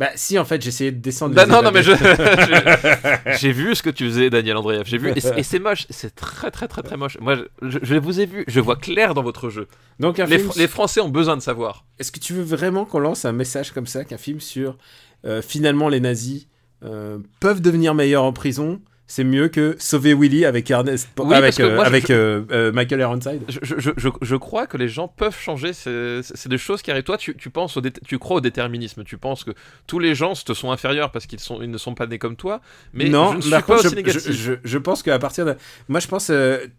Bah 0.00 0.08
si, 0.14 0.38
en 0.38 0.46
fait, 0.46 0.62
j'essayais 0.62 0.92
de 0.92 0.98
descendre. 0.98 1.34
Bah 1.34 1.44
les 1.44 1.52
non, 1.52 1.60
non 1.62 1.70
mais 1.72 1.82
je 1.82 1.92
j'ai- 3.38 3.52
vu 3.52 3.74
ce 3.74 3.82
que 3.82 3.90
tu 3.90 4.06
faisais 4.06 4.30
Daniel 4.30 4.56
Andreev, 4.56 4.84
j'ai 4.86 4.96
vu 4.96 5.12
et 5.14 5.20
c'est- 5.20 5.58
moche, 5.58 5.86
c'est 5.90 6.14
très 6.14 6.50
très 6.50 6.68
très 6.68 6.82
très 6.82 6.96
moche. 6.96 7.18
Moi 7.20 7.36
je, 7.60 7.94
vous 7.96 8.18
ai 8.18 8.24
vu, 8.24 8.44
je 8.48 8.60
vois 8.60 8.76
clair 8.76 9.12
dans 9.12 9.22
votre 9.22 9.50
jeu. 9.50 9.68
Donc 9.98 10.16
Les, 10.16 10.26
film. 10.38 10.48
Fr- 10.50 10.58
les 10.58 10.68
Français 10.68 11.00
ont 11.02 11.10
besoin 11.10 11.36
de 11.36 11.42
savoir. 11.42 11.84
Est-ce 11.98 12.10
que 12.12 12.18
tu 12.18 12.32
veux 12.32 12.42
vraiment 12.42 12.86
qu'on 12.86 12.98
lance 12.98 13.26
un 13.26 13.32
message 13.32 13.72
comme 13.72 13.86
ça, 13.86 14.04
qu'un 14.06 14.16
film 14.16 14.40
sur 14.40 14.78
euh, 15.26 15.42
finalement 15.42 15.90
les 15.90 16.00
nazis 16.00 16.46
euh, 16.82 17.18
peuvent 17.40 17.60
devenir 17.60 17.94
meilleurs 17.94 18.24
en 18.24 18.32
prison 18.32 18.80
C'est 19.10 19.24
mieux 19.24 19.48
que 19.48 19.74
Sauver 19.80 20.14
Willy 20.14 20.44
avec 20.44 20.70
Ernest, 20.70 21.08
Oui, 21.18 21.34
avec, 21.34 21.58
euh, 21.58 21.74
moi, 21.74 21.82
je- 21.82 21.88
avec 21.88 22.06
je- 22.06 22.12
euh, 22.12 22.42
euh, 22.52 22.70
Michael 22.70 23.00
Ironside. 23.00 23.40
Je, 23.48 24.36
crois 24.36 24.68
que 24.68 24.76
les 24.76 24.86
gens 24.86 25.08
peuvent 25.08 25.36
changer. 25.36 25.72
C'est 25.72 26.46
des 26.48 26.58
choses 26.58 26.80
qui 26.80 26.92
arrivent. 26.92 27.02
Toi, 27.02 27.18
tu, 27.18 27.34
tu 27.36 27.50
penses 27.50 27.76
au 27.76 27.80
tu 28.06 28.20
crois 28.20 28.36
au 28.36 28.40
déterminisme. 28.40 29.02
Tu 29.02 29.18
penses 29.18 29.42
que 29.42 29.50
tous 29.88 29.98
les 29.98 30.14
gens 30.14 30.34
te 30.34 30.54
sont 30.54 30.70
inférieurs 30.70 31.10
parce 31.10 31.26
qu'ils 31.26 31.40
sont, 31.40 31.60
ils 31.60 31.68
ne 31.72 31.76
sont 31.76 31.94
pas 31.96 32.06
nés 32.06 32.20
comme 32.20 32.36
toi. 32.36 32.60
Mais 32.92 33.08
non, 33.08 33.32
je 33.32 33.36
ne 33.38 33.42
suis 33.42 33.50
pas 33.50 33.62
contre, 33.62 33.80
aussi 33.80 33.88
je, 33.90 33.94
négatif. 33.96 34.78
pense 34.78 35.02
qu'à 35.02 35.18
partir 35.18 35.44
de. 35.44 35.56
Moi, 35.88 35.98
je 35.98 36.06
pense. 36.06 36.30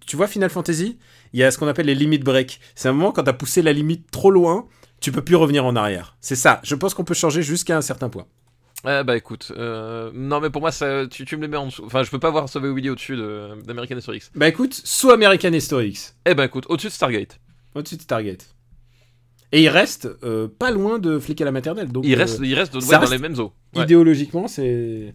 tu 0.08 0.16
vois, 0.16 0.28
Final 0.28 0.50
Fantasy, 0.50 0.98
il 1.34 1.42
y 1.42 1.44
a 1.44 1.52
ce 1.52 1.58
qu'on 1.58 1.68
appelle 1.68 1.88
les 1.88 1.96
limites 1.96 2.24
break. 2.24 2.62
C'est 2.76 2.88
un 2.88 2.94
moment 2.94 3.12
quand 3.12 3.24
t'as 3.24 3.34
poussé 3.34 3.62
la 3.62 3.74
limite 3.74 4.10
trop 4.10 4.32
loin, 4.32 4.68
tu 5.02 5.12
peux 5.12 5.22
plus 5.22 5.36
revenir 5.36 5.66
en 5.66 5.76
arrière. 5.76 6.16
C'est 6.22 6.38
ça. 6.38 6.62
Je 6.64 6.76
pense 6.76 6.94
qu'on 6.94 7.04
peut 7.04 7.14
changer 7.14 7.42
jusqu'à 7.42 7.76
un 7.76 7.82
certain 7.82 8.08
point. 8.08 8.26
Ah 8.84 9.04
bah 9.04 9.16
écoute, 9.16 9.52
euh, 9.56 10.10
non 10.14 10.40
mais 10.40 10.50
pour 10.50 10.62
moi 10.62 10.72
ça, 10.72 11.06
tu, 11.08 11.24
tu 11.24 11.38
me 11.38 11.42
les 11.44 11.48
mets 11.48 11.58
en 11.58 11.68
dessous. 11.68 11.84
Enfin, 11.86 12.02
je 12.04 12.10
peux 12.10 12.18
pas 12.20 12.32
voir 12.32 12.50
Sauver 12.50 12.72
Willy 12.74 12.90
au-dessus 12.90 13.16
de- 13.16 13.62
d'American 13.64 13.96
History 13.98 14.18
X. 14.18 14.32
Bah 14.34 14.48
écoute, 14.48 14.74
soit 14.74 15.14
American 15.14 15.54
History 15.54 15.90
X, 15.90 16.16
Eh 16.26 16.34
ben 16.34 16.46
écoute, 16.46 16.66
au-dessus 16.68 16.88
de 16.88 16.92
Stargate. 16.94 17.40
au-dessus 17.76 17.98
de 17.98 18.02
Stargate. 18.02 18.56
Et 19.52 19.62
il 19.64 19.70
reste 19.70 20.08
euh, 20.24 20.48
pas 20.48 20.72
loin 20.72 20.98
de 20.98 21.20
Flic 21.20 21.40
à 21.42 21.46
la 21.46 21.52
maternelle. 21.52 21.92
Donc, 21.92 22.06
Il 22.08 22.16
euh, 22.16 22.18
reste, 22.20 22.40
il 22.42 22.56
reste, 22.56 22.74
ouais, 22.74 22.82
ça 22.82 22.98
dans 23.00 23.10
les 23.10 23.18
mêmes 23.20 23.38
eaux. 23.38 23.54
Ouais. 23.76 23.84
idéologiquement, 23.84 24.48
c'est. 24.48 25.14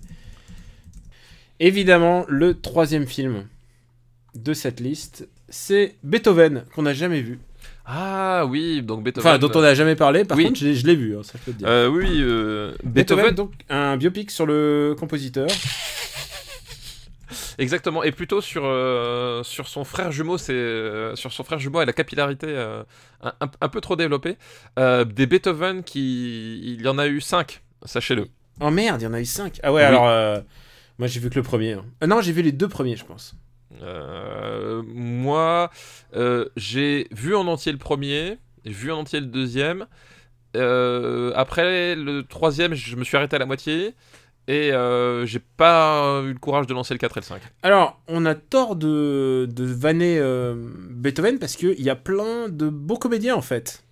Évidemment, 1.58 2.24
le 2.28 2.60
troisième 2.60 3.06
film 3.06 3.46
de 4.34 4.52
cette 4.52 4.78
liste, 4.80 5.26
c'est 5.48 5.96
Beethoven, 6.02 6.64
qu'on 6.74 6.82
n'a 6.82 6.92
jamais 6.92 7.22
vu. 7.22 7.38
Ah 7.88 8.44
oui, 8.46 8.82
donc 8.82 9.04
Beethoven. 9.04 9.30
Enfin, 9.30 9.38
dont 9.38 9.50
on 9.54 9.60
n'a 9.62 9.74
jamais 9.74 9.94
parlé, 9.94 10.24
par 10.24 10.36
Oui. 10.36 10.44
contre, 10.46 10.58
je, 10.58 10.64
l'ai- 10.66 10.74
je 10.74 10.84
l'ai 10.86 10.96
vu, 10.96 11.16
hein, 11.16 11.22
ça 11.22 11.34
je 11.38 11.44
peux 11.44 11.52
te 11.52 11.58
dire. 11.58 11.68
Euh, 11.68 11.86
oui, 11.88 12.04
euh, 12.20 12.72
Beethoven, 12.82 13.26
Beethoven, 13.26 13.34
donc 13.36 13.52
un 13.70 13.96
biopic 13.96 14.32
sur 14.32 14.44
le 14.44 14.96
compositeur. 14.98 15.46
exactement, 17.58 18.02
et 18.02 18.12
plutôt 18.12 18.40
sur 18.40 18.62
euh, 18.64 19.42
sur 19.44 19.68
son 19.68 19.84
frère 19.84 20.12
jumeau, 20.12 20.38
c'est 20.38 21.12
sur 21.14 21.32
son 21.32 21.44
frère 21.44 21.58
jumeau 21.58 21.80
et 21.82 21.86
la 21.86 21.92
capillarité 21.92 22.54
un, 23.22 23.68
peu 23.68 23.80
trop 23.80 23.96
développée. 23.96 24.36
Des 24.76 25.26
Beethoven 25.26 25.82
qui, 25.82 26.60
il 26.74 26.82
y 26.82 26.88
en 26.88 26.98
a 26.98 27.06
eu 27.06 27.20
5 27.20 27.62
sachez-le. 27.84 28.28
Oh 28.60 28.70
merde, 28.70 29.02
il 29.02 29.04
y 29.04 29.06
en 29.06 29.12
a 29.14 29.20
eu 29.20 29.24
5. 29.24 29.60
Ah 29.62 29.72
ouais, 29.72 29.82
Oui. 29.82 29.86
alors. 29.86 30.42
moi 30.98 31.08
j'ai 31.08 31.20
vu 31.20 31.30
que 31.30 31.34
le 31.36 31.42
premier. 31.42 31.74
hein. 31.74 31.84
Non, 32.06 32.20
j'ai 32.20 32.32
vu 32.32 32.42
les 32.42 32.52
deux 32.52 32.68
premiers, 32.68 32.96
je 32.96 33.04
pense. 33.04 33.34
Euh, 33.82 34.82
moi, 34.86 35.70
euh, 36.14 36.46
j'ai 36.56 37.08
vu 37.10 37.34
en 37.34 37.46
entier 37.46 37.72
le 37.72 37.78
premier, 37.78 38.38
j'ai 38.64 38.72
vu 38.72 38.92
en 38.92 38.98
entier 38.98 39.20
le 39.20 39.26
deuxième. 39.26 39.86
Euh, 40.56 41.32
après 41.34 41.94
le 41.94 42.22
troisième, 42.22 42.74
je 42.74 42.96
me 42.96 43.04
suis 43.04 43.16
arrêté 43.16 43.36
à 43.36 43.38
la 43.38 43.46
moitié. 43.46 43.94
Et 44.48 44.70
j'ai 45.24 45.40
pas 45.56 46.20
eu 46.22 46.32
le 46.32 46.38
courage 46.38 46.68
de 46.68 46.72
lancer 46.74 46.94
le 46.94 46.98
4 46.98 47.16
et 47.16 47.20
le 47.20 47.24
5. 47.24 47.42
Alors, 47.64 48.00
on 48.06 48.24
a 48.26 48.36
tort 48.36 48.76
de, 48.76 49.48
de 49.50 49.64
vanner 49.64 50.20
Beethoven 50.90 51.40
parce 51.40 51.56
qu'il 51.56 51.80
y 51.82 51.90
a 51.90 51.96
plein 51.96 52.48
de 52.48 52.68
beaux 52.68 52.96
comédiens 52.96 53.34
en 53.34 53.42
fait. 53.42 53.82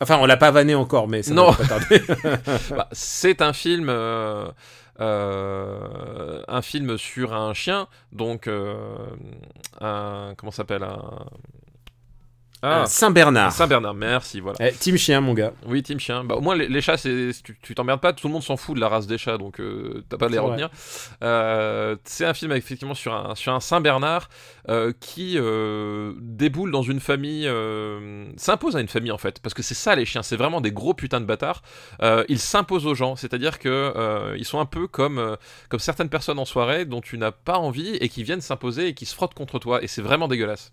Enfin, 0.00 0.18
on 0.20 0.26
l'a 0.26 0.36
pas 0.36 0.50
vanné 0.50 0.74
encore, 0.74 1.06
mais 1.06 1.22
ça 1.22 1.32
Non. 1.34 1.52
pas 1.52 1.64
tarder. 1.66 2.00
Bah, 2.70 2.88
c'est 2.90 3.40
un 3.40 3.52
film, 3.52 3.88
euh, 5.00 6.42
un 6.48 6.62
film 6.62 6.96
sur 6.98 7.34
un 7.34 7.52
chien, 7.54 7.88
donc 8.12 8.46
euh, 8.46 8.76
un 9.80 10.34
comment 10.36 10.52
s'appelle 10.52 10.84
un, 10.84 11.26
Ah. 12.68 12.82
Un 12.82 12.86
Saint-Bernard. 12.86 13.52
Saint-Bernard, 13.52 13.94
merci, 13.94 14.40
voilà. 14.40 14.58
Eh, 14.60 14.72
team 14.72 14.96
chien, 14.96 15.20
mon 15.20 15.34
gars. 15.34 15.52
Oui, 15.66 15.82
Team 15.84 16.00
Chien. 16.00 16.24
Bah, 16.24 16.34
au 16.34 16.40
moins, 16.40 16.56
les, 16.56 16.66
les 16.66 16.80
chats, 16.80 16.96
c'est, 16.96 17.30
tu, 17.62 17.74
t'emmerdes 17.76 18.00
pas, 18.00 18.12
tout 18.12 18.26
le 18.26 18.32
monde 18.32 18.42
s'en 18.42 18.56
fout 18.56 18.74
de 18.74 18.80
la 18.80 18.88
race 18.88 19.06
des 19.06 19.18
chats, 19.18 19.38
donc 19.38 19.60
euh, 19.60 20.02
t'as 20.08 20.16
pas 20.16 20.26
à 20.26 20.28
les 20.28 20.38
retenir. 20.38 20.68
Euh, 21.22 21.94
c'est 22.04 22.24
un 22.24 22.34
film 22.34 22.50
effectivement 22.52 22.94
sur 22.94 23.14
un, 23.14 23.36
sur 23.36 23.54
un 23.54 23.60
Saint-Bernard 23.60 24.28
euh, 24.68 24.92
qui 24.98 25.36
euh, 25.36 26.12
déboule 26.20 26.72
dans 26.72 26.82
une 26.82 26.98
famille, 26.98 27.46
euh, 27.46 28.26
s'impose 28.36 28.76
à 28.76 28.80
une 28.80 28.88
famille 28.88 29.12
en 29.12 29.18
fait, 29.18 29.38
parce 29.40 29.54
que 29.54 29.62
c'est 29.62 29.74
ça 29.74 29.94
les 29.94 30.04
chiens, 30.04 30.24
c'est 30.24 30.36
vraiment 30.36 30.60
des 30.60 30.72
gros 30.72 30.94
putains 30.94 31.20
de 31.20 31.26
bâtards. 31.26 31.62
Euh, 32.02 32.24
ils 32.28 32.40
s'imposent 32.40 32.86
aux 32.86 32.94
gens, 32.96 33.14
c'est-à-dire 33.14 33.60
que 33.60 33.68
euh, 33.68 34.34
ils 34.38 34.44
sont 34.44 34.58
un 34.58 34.66
peu 34.66 34.88
comme, 34.88 35.18
euh, 35.18 35.36
comme 35.68 35.80
certaines 35.80 36.08
personnes 36.08 36.40
en 36.40 36.44
soirée 36.44 36.84
dont 36.84 37.00
tu 37.00 37.16
n'as 37.16 37.30
pas 37.30 37.58
envie 37.58 37.96
et 38.00 38.08
qui 38.08 38.24
viennent 38.24 38.40
s'imposer 38.40 38.88
et 38.88 38.94
qui 38.94 39.06
se 39.06 39.14
frottent 39.14 39.34
contre 39.34 39.60
toi, 39.60 39.82
et 39.84 39.86
c'est 39.86 40.02
vraiment 40.02 40.26
dégueulasse. 40.26 40.72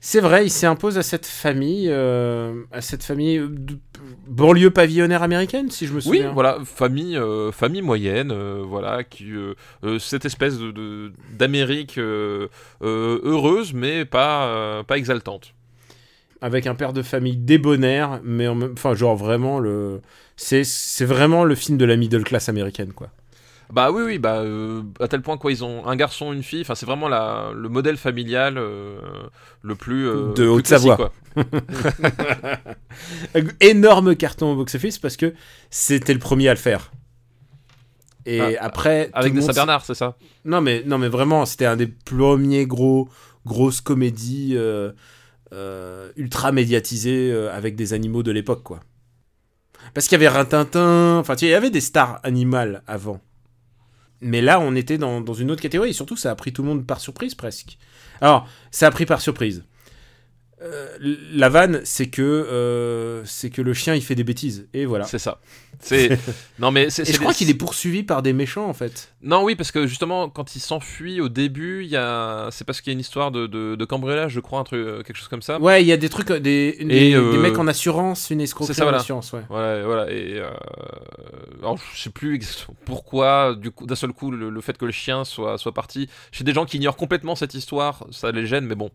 C'est 0.00 0.20
vrai, 0.20 0.44
il 0.46 0.50
s'impose 0.50 0.96
à 0.96 1.02
cette 1.02 1.26
famille, 1.26 1.88
euh, 1.90 2.62
à 2.70 2.80
cette 2.80 3.02
famille 3.02 3.38
de 3.40 3.78
banlieue 4.28 4.70
pavillonnaire 4.70 5.24
américaine, 5.24 5.70
si 5.72 5.86
je 5.86 5.92
me 5.92 5.96
Oui, 5.98 6.02
souviens. 6.02 6.32
voilà, 6.32 6.58
famille, 6.64 7.16
euh, 7.16 7.50
famille 7.50 7.82
moyenne, 7.82 8.30
euh, 8.30 8.62
voilà, 8.64 9.02
qui 9.02 9.26
cette 9.98 10.24
espèce 10.24 10.56
de- 10.58 11.12
d'Amérique 11.36 11.98
heureuse, 12.80 13.72
mais 13.74 14.04
pas 14.04 14.84
pas 14.86 14.96
exaltante. 14.98 15.52
Avec 16.40 16.68
un 16.68 16.76
père 16.76 16.92
de 16.92 17.02
famille 17.02 17.36
débonnaire, 17.36 18.20
mais 18.22 18.46
en 18.46 18.54
même, 18.54 18.72
enfin, 18.74 18.94
genre 18.94 19.16
vraiment 19.16 19.58
le, 19.58 20.00
c'est, 20.36 20.62
c'est 20.62 21.04
vraiment 21.04 21.42
le 21.42 21.56
film 21.56 21.76
de 21.76 21.84
la 21.84 21.96
middle 21.96 22.22
class 22.22 22.48
américaine, 22.48 22.92
quoi. 22.92 23.08
Bah 23.70 23.90
oui, 23.90 24.02
oui, 24.02 24.18
bah 24.18 24.38
euh, 24.38 24.82
à 24.98 25.08
tel 25.08 25.20
point 25.20 25.36
quoi, 25.36 25.52
ils 25.52 25.62
ont 25.62 25.86
un 25.86 25.94
garçon, 25.96 26.32
une 26.32 26.42
fille. 26.42 26.62
Enfin, 26.62 26.74
c'est 26.74 26.86
vraiment 26.86 27.08
la, 27.08 27.50
le 27.54 27.68
modèle 27.68 27.98
familial 27.98 28.56
euh, 28.56 28.98
le 29.62 29.74
plus 29.74 30.08
euh, 30.08 30.32
De 30.32 30.60
classique, 30.60 30.96
quoi. 30.96 31.12
Énorme 33.60 34.16
carton 34.16 34.52
au 34.52 34.56
box-office 34.56 34.98
parce 34.98 35.16
que 35.16 35.34
c'était 35.70 36.14
le 36.14 36.18
premier 36.18 36.48
à 36.48 36.54
le 36.54 36.58
faire. 36.58 36.92
Et 38.24 38.40
Ah, 38.40 38.64
après, 38.64 39.10
Avec 39.12 39.34
monde 39.34 39.42
Saint-Bernard, 39.44 39.84
c'est 39.84 39.94
ça? 39.94 40.16
Non 40.44 40.60
mais, 40.60 40.82
non 40.86 40.98
mais 40.98 41.08
vraiment, 41.08 41.44
c'était 41.44 41.66
un 41.66 41.76
des 41.76 41.86
premiers 41.86 42.66
gros, 42.66 43.08
grosses 43.44 43.82
comédies 43.82 44.56
ultra 46.16 46.52
médiatisées 46.52 47.48
avec 47.52 47.76
des 47.76 47.92
animaux 47.92 48.22
de 48.22 48.32
l'époque, 48.32 48.62
quoi. 48.62 48.80
Parce 49.94 50.06
qu'il 50.06 50.20
y 50.20 50.26
avait 50.26 50.36
Rintintin, 50.36 51.18
enfin, 51.18 51.34
tu 51.34 51.40
sais, 51.40 51.46
il 51.46 51.50
y 51.50 51.54
avait 51.54 51.70
des 51.70 51.80
stars 51.80 52.20
animales 52.22 52.82
avant. 52.86 53.20
Mais 54.20 54.40
là, 54.40 54.60
on 54.60 54.74
était 54.74 54.98
dans, 54.98 55.22
une 55.32 55.50
autre 55.50 55.62
catégorie, 55.62 55.90
et 55.90 55.94
surtout, 55.94 56.16
ça 56.16 56.30
a 56.30 56.34
pris 56.34 56.52
tout 56.52 56.62
le 56.62 56.68
monde 56.68 56.86
par 56.86 57.00
surprise, 57.00 57.34
presque. 57.34 57.78
Alors, 58.20 58.48
ça 58.70 58.88
a 58.88 58.90
pris 58.90 59.06
par 59.06 59.20
surprise. 59.20 59.64
Euh, 60.60 60.96
la 61.32 61.48
vanne, 61.48 61.80
c'est 61.84 62.08
que, 62.08 62.22
euh, 62.22 63.24
c'est 63.24 63.50
que 63.50 63.62
le 63.62 63.74
chien, 63.74 63.94
il 63.94 64.02
fait 64.02 64.14
des 64.14 64.24
bêtises, 64.24 64.66
et 64.74 64.86
voilà. 64.86 65.04
C'est 65.04 65.18
ça. 65.18 65.40
C'est 65.80 66.18
non 66.58 66.72
mais 66.72 66.90
c'est 66.90 67.04
je 67.04 67.18
crois 67.20 67.32
qu'il 67.32 67.48
est 67.48 67.54
poursuivi 67.54 68.02
par 68.02 68.22
des 68.22 68.32
méchants, 68.32 68.68
en 68.68 68.72
fait. 68.72 69.14
Non, 69.22 69.44
oui, 69.44 69.54
parce 69.54 69.70
que 69.70 69.86
justement, 69.86 70.28
quand 70.28 70.56
il 70.56 70.60
s'enfuit 70.60 71.20
au 71.20 71.28
début, 71.28 71.84
il 71.84 71.90
y 71.90 71.96
a... 71.96 72.48
c'est 72.50 72.64
parce 72.64 72.80
qu'il 72.80 72.90
y 72.90 72.92
a 72.92 72.94
une 72.94 73.00
histoire 73.00 73.30
de, 73.30 73.46
de, 73.46 73.76
de 73.76 73.84
cambriolage, 73.84 74.32
je 74.32 74.40
crois, 74.40 74.58
un 74.58 74.64
truc, 74.64 74.80
euh, 74.80 75.02
quelque 75.02 75.16
chose 75.16 75.28
comme 75.28 75.42
ça. 75.42 75.60
Ouais, 75.60 75.82
il 75.82 75.86
y 75.86 75.92
a 75.92 75.96
des 75.96 76.08
trucs, 76.08 76.32
des, 76.32 76.38
des, 76.40 76.86
Et, 76.90 77.14
euh, 77.14 77.30
des 77.30 77.38
mecs 77.38 77.58
en 77.58 77.68
assurance, 77.68 78.30
une 78.30 78.40
escroquerie 78.40 78.74
c'est 78.74 78.80
ça, 78.80 78.88
en 78.88 78.94
assurance, 78.94 79.32
ouais. 79.32 79.42
Voilà, 79.48 79.84
voilà. 79.84 80.10
Et 80.10 80.38
euh, 80.38 80.50
alors, 81.60 81.78
je 81.94 82.00
sais 82.02 82.10
plus 82.10 82.40
pourquoi, 82.84 83.54
du 83.54 83.70
coup, 83.70 83.86
d'un 83.86 83.94
seul 83.96 84.12
coup, 84.12 84.30
le, 84.32 84.50
le 84.50 84.60
fait 84.60 84.76
que 84.76 84.84
le 84.84 84.92
chien 84.92 85.24
soit, 85.24 85.58
soit 85.58 85.72
parti. 85.72 86.08
Chez 86.32 86.42
des 86.42 86.52
gens 86.52 86.64
qui 86.64 86.78
ignorent 86.78 86.96
complètement 86.96 87.36
cette 87.36 87.54
histoire, 87.54 88.04
ça 88.10 88.32
les 88.32 88.46
gêne, 88.46 88.66
mais 88.66 88.74
bon, 88.74 88.90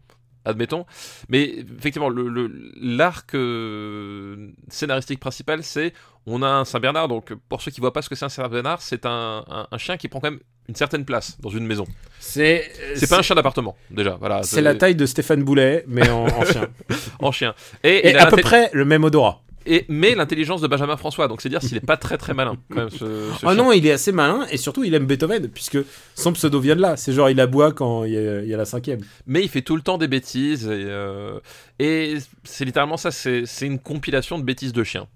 admettons. 0.46 0.86
Mais 1.30 1.64
effectivement, 1.78 2.10
le- 2.10 2.28
le- 2.30 2.52
l'arc 2.82 3.34
euh, 3.36 4.50
scénaristique 4.70 5.20
principal, 5.20 5.64
c'est 5.64 5.94
on 6.26 6.42
a 6.42 6.48
un 6.48 6.66
Saint-Bernard. 6.66 7.08
Donc, 7.08 7.34
pour 7.50 7.62
ceux 7.62 7.72
qui 7.72 7.82
voient 7.82 7.94
pas 7.94 8.02
ce 8.02 8.10
que 8.10 8.16
c'est 8.16 8.26
un 8.26 8.30
Saint-Bernard, 8.30 8.82
c'est 8.82 9.06
un, 9.06 9.44
un- 9.50 9.68
un 9.70 9.78
chien 9.78 9.98
qui 9.98 10.08
prend 10.08 10.20
quand 10.20 10.32
même 10.32 10.40
une 10.70 10.76
certaine 10.76 11.04
place 11.04 11.38
dans 11.42 11.50
une 11.50 11.66
maison. 11.68 11.86
C'est 12.20 12.72
C'est 12.96 13.10
pas 13.10 13.20
un 13.20 13.22
chien 13.22 13.36
d'appartement, 13.36 13.76
déjà. 13.92 14.16
Voilà. 14.20 14.44
C'est 14.44 14.62
la 14.62 14.76
taille 14.76 14.96
de 14.96 15.06
Stéphane 15.06 15.44
Boulet, 15.44 15.84
mais 15.88 16.08
en, 16.10 16.26
en 16.26 16.46
chien. 16.46 16.68
en 17.20 17.32
chien. 17.34 17.54
Et, 17.84 17.90
Et 18.08 18.10
il 18.12 18.18
a 18.18 18.24
à 18.28 18.30
peu 18.30 18.38
près 18.38 18.70
le 18.74 18.86
même 18.86 19.04
odorat. 19.04 19.42
Et, 19.66 19.86
mais 19.88 20.16
l'intelligence 20.16 20.62
de 20.62 20.68
Benjamin 20.68 20.98
François. 20.98 21.28
Donc, 21.28 21.42
c'est 21.42 21.50
dire 21.50 21.62
s'il 21.62 21.78
est 21.78 21.86
pas 21.86 21.98
très 21.98 22.18
très 22.18 22.34
malin, 22.34 22.58
quand 22.70 22.78
même, 22.80 22.90
ce, 22.90 22.98
ce 22.98 23.46
Oh 23.46 23.52
chien. 23.52 23.56
non, 23.56 23.72
il 23.72 23.86
est 23.88 23.92
assez 23.92 24.12
malin 24.12 24.46
et 24.52 24.58
surtout 24.58 24.84
il 24.84 24.94
aime 24.94 25.06
Beethoven 25.06 25.48
puisque 25.50 25.78
son 26.16 26.34
pseudo 26.34 26.60
vient 26.60 26.76
de 26.76 26.82
là. 26.82 26.98
C'est 26.98 27.14
genre 27.14 27.30
il 27.30 27.40
aboie 27.40 27.72
quand 27.72 28.04
il 28.04 28.14
y 28.14 28.18
a, 28.18 28.42
il 28.42 28.48
y 28.48 28.54
a 28.54 28.58
la 28.58 28.66
cinquième. 28.66 29.02
mais 29.26 29.42
il 29.44 29.50
fait 29.50 29.62
tout 29.62 29.76
le 29.76 29.82
temps 29.82 29.98
des 29.98 30.08
bêtises 30.08 30.66
et, 30.68 30.86
euh, 30.88 31.40
et 31.80 32.16
c'est 32.44 32.66
littéralement 32.66 32.98
ça, 32.98 33.12
c'est 33.12 33.46
une 33.62 33.80
compilation 33.80 34.38
de 34.40 34.44
bêtises 34.44 34.74
de 34.74 34.84
chiens. 34.84 35.08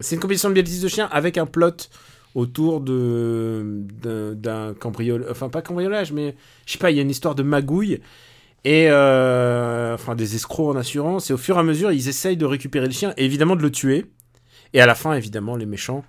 C'est 0.00 0.14
une 0.16 0.20
compétition 0.20 0.48
de 0.48 0.54
bêtises 0.54 0.82
de 0.82 0.88
chien 0.88 1.08
avec 1.10 1.38
un 1.38 1.46
plot 1.46 1.88
autour 2.34 2.80
de 2.80 3.84
d'un 4.34 4.74
cambriolage, 4.74 5.28
enfin 5.30 5.48
pas 5.48 5.62
cambriolage, 5.62 6.12
mais 6.12 6.36
je 6.66 6.72
sais 6.72 6.78
pas, 6.78 6.90
il 6.90 6.96
y 6.96 7.00
a 7.00 7.02
une 7.02 7.10
histoire 7.10 7.34
de 7.34 7.42
magouille 7.42 8.00
et 8.64 8.86
euh, 8.90 9.94
enfin 9.94 10.14
des 10.14 10.34
escrocs 10.34 10.74
en 10.74 10.78
assurance 10.78 11.30
et 11.30 11.32
au 11.32 11.36
fur 11.38 11.56
et 11.56 11.60
à 11.60 11.62
mesure 11.62 11.92
ils 11.92 12.08
essayent 12.08 12.36
de 12.36 12.44
récupérer 12.44 12.86
le 12.86 12.92
chien 12.92 13.14
et 13.16 13.24
évidemment 13.24 13.54
de 13.56 13.62
le 13.62 13.70
tuer 13.70 14.06
et 14.74 14.80
à 14.80 14.86
la 14.86 14.94
fin 14.94 15.12
évidemment 15.14 15.56
les 15.56 15.66
méchants 15.66 16.04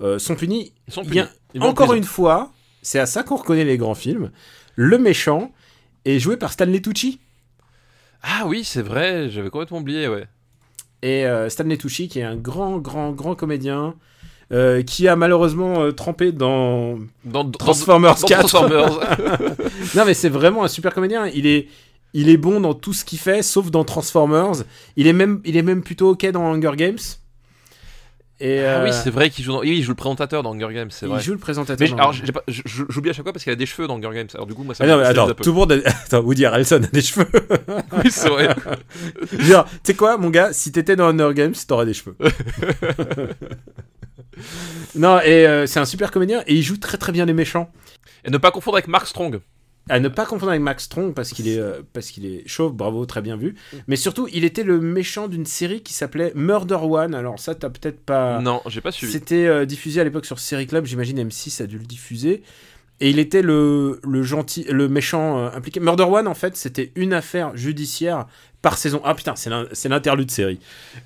euh, 0.00 0.18
sont 0.18 0.34
punis. 0.34 0.72
Ils 0.88 0.94
sont 0.94 1.04
punis. 1.04 1.22
Ils 1.54 1.62
encore 1.62 1.94
une 1.94 2.04
fois, 2.04 2.50
c'est 2.82 2.98
à 2.98 3.06
ça 3.06 3.22
qu'on 3.22 3.36
reconnaît 3.36 3.64
les 3.64 3.78
grands 3.78 3.94
films. 3.94 4.30
Le 4.74 4.98
méchant 4.98 5.52
est 6.04 6.18
joué 6.18 6.36
par 6.36 6.52
Stanley 6.52 6.80
Tucci. 6.80 7.20
Ah 8.22 8.44
oui, 8.46 8.64
c'est 8.64 8.82
vrai, 8.82 9.28
j'avais 9.30 9.50
complètement 9.50 9.78
oublié, 9.78 10.08
ouais. 10.08 10.24
Et 11.02 11.26
euh, 11.26 11.48
Stanley 11.48 11.76
Tucci, 11.76 12.08
qui 12.08 12.18
est 12.18 12.22
un 12.24 12.34
grand, 12.36 12.78
grand, 12.78 13.12
grand 13.12 13.34
comédien, 13.36 13.94
euh, 14.52 14.82
qui 14.82 15.06
a 15.08 15.14
malheureusement 15.16 15.82
euh, 15.82 15.92
trempé 15.92 16.32
dans 16.32 16.98
Dans, 17.24 17.44
dans- 17.44 17.50
Transformers 17.52 18.16
dans 18.16 18.26
4. 18.26 18.38
Transformers. 18.48 18.98
non, 19.94 20.04
mais 20.06 20.14
c'est 20.14 20.28
vraiment 20.28 20.64
un 20.64 20.68
super 20.68 20.92
comédien. 20.92 21.26
Il 21.28 21.46
est, 21.46 21.68
il 22.14 22.28
est 22.30 22.36
bon 22.38 22.60
dans 22.60 22.72
tout 22.74 22.92
ce 22.94 23.04
qu'il 23.04 23.18
fait, 23.18 23.42
sauf 23.42 23.70
dans 23.70 23.84
Transformers. 23.84 24.64
Il 24.96 25.06
est 25.06 25.12
même, 25.12 25.40
il 25.44 25.56
est 25.56 25.62
même 25.62 25.82
plutôt 25.82 26.10
ok 26.10 26.26
dans 26.30 26.44
Hunger 26.54 26.72
Games. 26.76 26.98
Et 28.40 28.58
Ah 28.60 28.80
euh, 28.80 28.84
oui, 28.84 28.90
c'est 28.92 29.10
vrai 29.10 29.30
qu'il 29.30 29.44
joue, 29.44 29.52
dans- 29.52 29.60
oui, 29.60 29.76
il 29.78 29.82
joue 29.84 29.92
le 29.92 29.96
présentateur 29.96 30.42
dans 30.42 30.54
Hunger 30.54 30.74
Games, 30.74 30.90
c'est 30.90 31.06
il 31.08 31.20
joue 31.20 31.32
le 31.32 31.38
présentateur. 31.38 31.88
Mais 31.88 31.92
alors, 32.00 32.12
j'oublie 32.48 33.10
à 33.10 33.12
chaque 33.12 33.24
fois 33.24 33.32
parce 33.32 33.44
qu'il 33.44 33.52
a 33.52 33.56
des 33.56 33.64
cheveux 33.64 33.86
dans 33.86 33.94
Hunger 33.96 34.10
Games. 34.12 34.26
Alors 34.34 34.46
du 34.46 34.54
coup, 34.54 34.64
moi, 34.64 34.74
ça 34.74 34.82
Ah 34.84 34.88
non, 34.88 34.96
mais 34.98 35.04
attends, 35.04 35.32
tout 35.34 35.50
le 35.50 35.54
monde 35.54 35.70
a... 35.72 35.76
Attends, 36.04 36.20
Woody 36.20 36.44
Harrelson 36.44 36.82
a 36.82 36.86
des 36.88 37.00
cheveux. 37.02 37.26
Oui, 37.92 38.10
c'est 38.10 38.28
vrai. 38.28 38.48
Genre, 39.38 39.64
tu 39.66 39.70
sais 39.84 39.94
quoi, 39.94 40.16
mon 40.18 40.30
gars, 40.30 40.52
si 40.52 40.72
t'étais 40.72 40.96
dans 40.96 41.06
Hunger 41.08 41.32
Games, 41.32 41.54
t'aurais 41.66 41.86
des 41.86 41.94
cheveux. 41.94 42.16
non, 44.96 45.20
et 45.20 45.46
euh, 45.46 45.66
c'est 45.66 45.78
un 45.80 45.84
super 45.84 46.10
comédien, 46.10 46.42
et 46.46 46.54
il 46.54 46.62
joue 46.62 46.76
très 46.76 46.98
très 46.98 47.12
bien 47.12 47.24
les 47.26 47.34
méchants. 47.34 47.70
Et 48.24 48.30
ne 48.30 48.38
pas 48.38 48.50
confondre 48.50 48.76
avec 48.76 48.88
Mark 48.88 49.06
Strong. 49.06 49.40
À 49.90 50.00
ne 50.00 50.08
pas 50.08 50.24
confondre 50.24 50.50
avec 50.50 50.62
Max 50.62 50.84
Strong 50.84 51.12
parce 51.12 51.32
qu'il 51.32 51.46
est, 51.46 51.58
euh, 51.58 51.82
parce 51.92 52.10
qu'il 52.10 52.24
est 52.24 52.42
chauve, 52.48 52.72
bravo, 52.72 53.04
très 53.04 53.20
bien 53.20 53.36
vu. 53.36 53.54
Mais 53.86 53.96
surtout, 53.96 54.28
il 54.32 54.44
était 54.44 54.62
le 54.62 54.80
méchant 54.80 55.28
d'une 55.28 55.44
série 55.44 55.82
qui 55.82 55.92
s'appelait 55.92 56.32
Murder 56.34 56.78
One. 56.80 57.14
Alors 57.14 57.38
ça, 57.38 57.54
t'as 57.54 57.68
peut-être 57.68 58.00
pas. 58.00 58.40
Non, 58.40 58.62
j'ai 58.66 58.80
pas 58.80 58.92
suivi. 58.92 59.12
C'était 59.12 59.46
euh, 59.46 59.66
diffusé 59.66 60.00
à 60.00 60.04
l'époque 60.04 60.24
sur 60.24 60.38
Série 60.38 60.66
Club, 60.66 60.86
j'imagine 60.86 61.22
M6 61.22 61.62
a 61.62 61.66
dû 61.66 61.78
le 61.78 61.84
diffuser. 61.84 62.42
Et 63.00 63.10
il 63.10 63.18
était 63.18 63.42
le, 63.42 64.00
le 64.04 64.22
gentil, 64.22 64.64
le 64.70 64.88
méchant 64.88 65.38
euh, 65.38 65.50
impliqué. 65.54 65.80
Murder 65.80 66.04
One, 66.04 66.28
en 66.28 66.34
fait, 66.34 66.56
c'était 66.56 66.92
une 66.94 67.12
affaire 67.12 67.54
judiciaire 67.56 68.26
par 68.62 68.78
saison. 68.78 69.02
Ah 69.04 69.14
putain, 69.14 69.34
c'est 69.36 69.50
l'in- 69.50 69.66
c'est 69.72 69.88
l'interlude 69.90 70.30
série. 70.30 70.60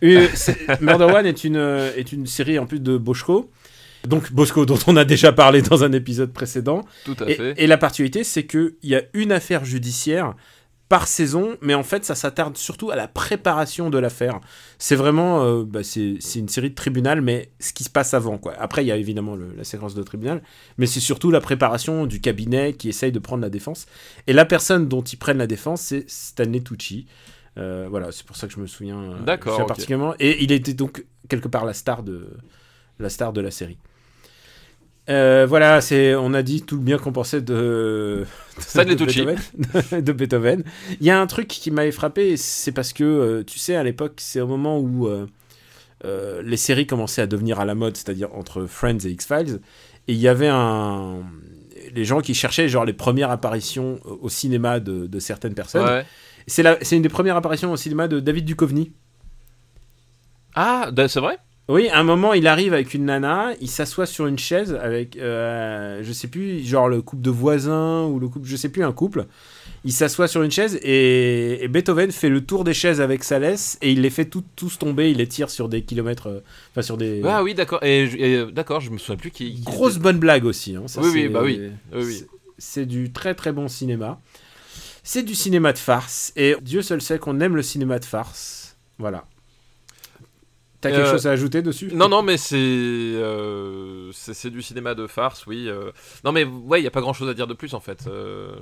Euh, 0.04 0.28
Murder 0.80 1.06
One 1.06 1.26
est 1.26 1.42
une, 1.44 1.56
euh, 1.56 1.90
est 1.96 2.12
une 2.12 2.26
série 2.26 2.58
en 2.58 2.66
plus 2.66 2.78
de 2.80 2.96
Boschko. 2.96 3.50
Donc 4.06 4.32
Bosco, 4.32 4.64
dont 4.66 4.78
on 4.86 4.96
a 4.96 5.04
déjà 5.04 5.32
parlé 5.32 5.62
dans 5.62 5.82
un 5.84 5.92
épisode 5.92 6.32
précédent. 6.32 6.84
Tout 7.04 7.16
à 7.20 7.28
Et, 7.30 7.34
fait. 7.34 7.54
et 7.56 7.66
la 7.66 7.78
particularité, 7.78 8.24
c'est 8.24 8.46
qu'il 8.46 8.74
y 8.82 8.94
a 8.94 9.02
une 9.14 9.32
affaire 9.32 9.64
judiciaire 9.64 10.34
par 10.88 11.06
saison, 11.06 11.56
mais 11.60 11.74
en 11.74 11.82
fait, 11.82 12.06
ça 12.06 12.14
s'attarde 12.14 12.56
surtout 12.56 12.90
à 12.90 12.96
la 12.96 13.08
préparation 13.08 13.90
de 13.90 13.98
l'affaire. 13.98 14.40
C'est 14.78 14.94
vraiment, 14.96 15.44
euh, 15.44 15.62
bah, 15.62 15.80
c'est 15.82 16.16
une 16.36 16.48
série 16.48 16.70
de 16.70 16.74
tribunal, 16.74 17.20
mais 17.20 17.50
ce 17.60 17.74
qui 17.74 17.84
se 17.84 17.90
passe 17.90 18.14
avant, 18.14 18.38
quoi. 18.38 18.54
Après, 18.58 18.82
il 18.84 18.88
y 18.88 18.92
a 18.92 18.96
évidemment 18.96 19.36
le- 19.36 19.52
la 19.54 19.64
séquence 19.64 19.94
de 19.94 20.02
tribunal, 20.02 20.42
mais 20.78 20.86
c'est 20.86 21.00
surtout 21.00 21.30
la 21.30 21.42
préparation 21.42 22.06
du 22.06 22.22
cabinet 22.22 22.72
qui 22.72 22.88
essaye 22.88 23.12
de 23.12 23.18
prendre 23.18 23.42
la 23.42 23.50
défense. 23.50 23.84
Et 24.28 24.32
la 24.32 24.46
personne 24.46 24.88
dont 24.88 25.02
ils 25.02 25.18
prennent 25.18 25.36
la 25.36 25.46
défense, 25.46 25.82
c'est 25.82 26.08
Stanley 26.08 26.60
Tucci. 26.60 27.04
Euh, 27.58 27.86
voilà, 27.90 28.10
c'est 28.10 28.24
pour 28.24 28.36
ça 28.36 28.46
que 28.46 28.54
je 28.54 28.60
me 28.60 28.66
souviens. 28.66 28.98
euh, 28.98 29.18
D'accord, 29.26 29.66
particulièrement. 29.66 30.14
Et 30.20 30.42
il 30.42 30.52
était 30.52 30.72
donc 30.72 31.04
quelque 31.28 31.48
part 31.48 31.66
la 31.66 31.74
star 31.74 32.02
de 32.02 32.30
la 32.98 33.08
star 33.08 33.32
de 33.32 33.40
la 33.40 33.50
série. 33.50 33.78
Euh, 35.08 35.46
voilà, 35.48 35.80
c'est, 35.80 36.14
on 36.14 36.34
a 36.34 36.42
dit 36.42 36.62
tout 36.62 36.76
le 36.76 36.82
bien 36.82 36.98
qu'on 36.98 37.12
pensait 37.12 37.40
de. 37.40 38.26
Beethoven, 39.24 39.38
de 40.04 40.12
Beethoven. 40.12 40.64
Il 41.00 41.06
y 41.06 41.10
a 41.10 41.18
un 41.18 41.26
truc 41.26 41.48
qui 41.48 41.70
m'avait 41.70 41.92
frappé, 41.92 42.36
c'est 42.36 42.72
parce 42.72 42.92
que, 42.92 43.04
euh, 43.04 43.42
tu 43.44 43.58
sais, 43.58 43.74
à 43.74 43.82
l'époque, 43.82 44.14
c'est 44.18 44.40
au 44.42 44.46
moment 44.46 44.78
où 44.78 45.08
euh, 45.08 46.42
les 46.42 46.58
séries 46.58 46.86
commençaient 46.86 47.22
à 47.22 47.26
devenir 47.26 47.58
à 47.58 47.64
la 47.64 47.74
mode, 47.74 47.96
c'est-à-dire 47.96 48.34
entre 48.34 48.66
Friends 48.66 48.98
et 49.06 49.08
X-Files, 49.10 49.60
et 50.08 50.12
il 50.12 50.18
y 50.18 50.28
avait 50.28 50.48
un... 50.50 51.22
les 51.94 52.04
gens 52.04 52.20
qui 52.20 52.34
cherchaient 52.34 52.68
genre 52.68 52.84
les 52.84 52.92
premières 52.92 53.30
apparitions 53.30 54.00
au 54.04 54.28
cinéma 54.28 54.78
de, 54.78 55.18
certaines 55.20 55.54
personnes. 55.54 55.86
Ouais. 55.86 56.04
C'est 56.46 56.62
la- 56.62 56.78
c'est 56.82 56.96
une 56.96 57.02
des 57.02 57.08
premières 57.08 57.36
apparitions 57.36 57.72
au 57.72 57.76
cinéma 57.76 58.08
de 58.08 58.20
David 58.20 58.44
Duchovny. 58.44 58.92
Ah, 60.54 60.90
da- 60.92 61.08
c'est 61.08 61.20
vrai 61.20 61.38
Oui, 61.68 61.88
à 61.90 61.98
un 61.98 62.02
moment, 62.02 62.32
il 62.32 62.46
arrive 62.46 62.72
avec 62.72 62.94
une 62.94 63.04
nana, 63.04 63.52
il 63.60 63.68
s'assoit 63.68 64.06
sur 64.06 64.26
une 64.26 64.38
chaise 64.38 64.72
avec, 64.80 65.16
euh, 65.18 66.00
je 66.02 66.12
sais 66.14 66.26
plus, 66.28 66.64
genre 66.66 66.88
le 66.88 67.02
couple 67.02 67.20
de 67.20 67.28
voisins 67.30 68.04
ou 68.06 68.18
le 68.18 68.26
couple, 68.28 68.48
je 68.48 68.56
sais 68.56 68.70
plus, 68.70 68.82
un 68.82 68.92
couple. 68.92 69.26
Il 69.84 69.92
s'assoit 69.92 70.28
sur 70.28 70.42
une 70.42 70.50
chaise 70.50 70.78
et, 70.82 71.62
et 71.62 71.68
Beethoven 71.68 72.10
fait 72.10 72.30
le 72.30 72.40
tour 72.42 72.64
des 72.64 72.72
chaises 72.72 73.02
avec 73.02 73.22
sa 73.22 73.38
laisse 73.38 73.76
et 73.82 73.92
il 73.92 74.00
les 74.00 74.08
fait 74.08 74.24
tout- 74.24 74.44
tous 74.56 74.78
tomber, 74.78 75.10
il 75.10 75.18
les 75.18 75.26
tire 75.26 75.50
sur 75.50 75.68
des 75.68 75.82
kilomètres, 75.82 76.28
euh, 76.28 76.40
enfin 76.72 76.80
sur 76.80 76.96
des. 76.96 77.20
Ah 77.24 77.42
oui, 77.44 77.54
d'accord. 77.54 77.84
Et, 77.84 78.06
je- 78.06 78.16
et, 78.16 78.36
euh, 78.36 78.50
d'accord, 78.50 78.80
je 78.80 78.90
me 78.90 78.96
souviens 78.96 79.16
plus 79.16 79.30
qui. 79.30 79.54
qui 79.54 79.60
Grosse 79.62 79.92
était- 79.96 80.02
bonne 80.02 80.18
blague 80.18 80.46
aussi. 80.46 80.74
hein, 80.74 80.84
ça, 80.86 81.02
Oui, 81.02 81.10
oui, 81.12 81.28
bah 81.28 81.42
oui. 81.44 81.60
Oui, 81.94 82.24
C'est 82.56 82.86
du 82.86 83.12
très 83.12 83.34
très 83.34 83.52
bon 83.52 83.68
cinéma. 83.68 84.18
C'est 85.04 85.22
du 85.22 85.34
cinéma 85.34 85.72
de 85.74 85.78
farce 85.78 86.32
et 86.34 86.56
Dieu 86.62 86.80
seul 86.80 87.00
sait 87.02 87.18
qu'on 87.18 87.38
aime 87.40 87.56
le 87.56 87.62
cinéma 87.62 87.98
de 87.98 88.04
farce. 88.06 88.76
Voilà. 88.98 89.26
T'as 90.80 90.90
quelque 90.90 91.00
Euh, 91.06 91.10
chose 91.12 91.26
à 91.26 91.32
ajouter 91.32 91.60
dessus? 91.62 91.90
Non, 91.92 92.08
non, 92.08 92.22
mais 92.22 92.36
c'est 92.36 92.56
euh, 92.56 94.10
c'est 94.12 94.34
c'est 94.34 94.50
du 94.50 94.62
cinéma 94.62 94.94
de 94.94 95.06
farce, 95.06 95.46
oui. 95.46 95.66
euh. 95.68 95.90
Non, 96.24 96.32
mais 96.32 96.44
ouais, 96.44 96.80
il 96.80 96.84
y 96.84 96.86
a 96.86 96.90
pas 96.92 97.00
grand 97.00 97.12
chose 97.12 97.28
à 97.28 97.34
dire 97.34 97.46
de 97.48 97.54
plus 97.54 97.74
en 97.74 97.80
fait. 97.80 98.06
Euh, 98.06 98.52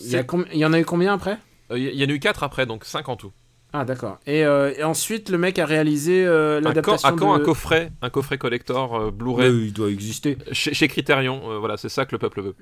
Il 0.00 0.58
y, 0.58 0.64
en 0.64 0.72
a 0.72 0.80
eu 0.80 0.84
combien 0.84 1.12
après? 1.14 1.38
Euh, 1.70 1.78
Il 1.78 1.94
y 1.94 2.04
en 2.04 2.08
a 2.08 2.12
eu 2.12 2.18
4 2.20 2.42
après, 2.42 2.64
donc 2.64 2.84
5 2.84 3.08
en 3.08 3.16
tout. 3.16 3.32
Ah 3.74 3.84
d'accord. 3.84 4.18
Et, 4.26 4.46
euh, 4.46 4.72
et 4.78 4.82
ensuite 4.82 5.28
le 5.28 5.36
mec 5.36 5.58
a 5.58 5.66
réalisé 5.66 6.24
euh, 6.24 6.58
l'adaptation 6.58 7.06
un, 7.06 7.16
camp, 7.16 7.36
de... 7.36 7.42
un 7.42 7.44
coffret, 7.44 7.92
un 8.00 8.08
coffret 8.08 8.38
collector 8.38 8.94
euh, 8.98 9.10
Blu-ray 9.10 9.52
il 9.66 9.72
doit 9.74 9.90
exister. 9.90 10.38
chez, 10.52 10.72
chez 10.72 10.88
Criterion. 10.88 11.50
euh, 11.50 11.58
voilà, 11.58 11.76
c'est 11.76 11.90
ça 11.90 12.06
que 12.06 12.12
le 12.12 12.18
peuple 12.18 12.40
veut. 12.40 12.54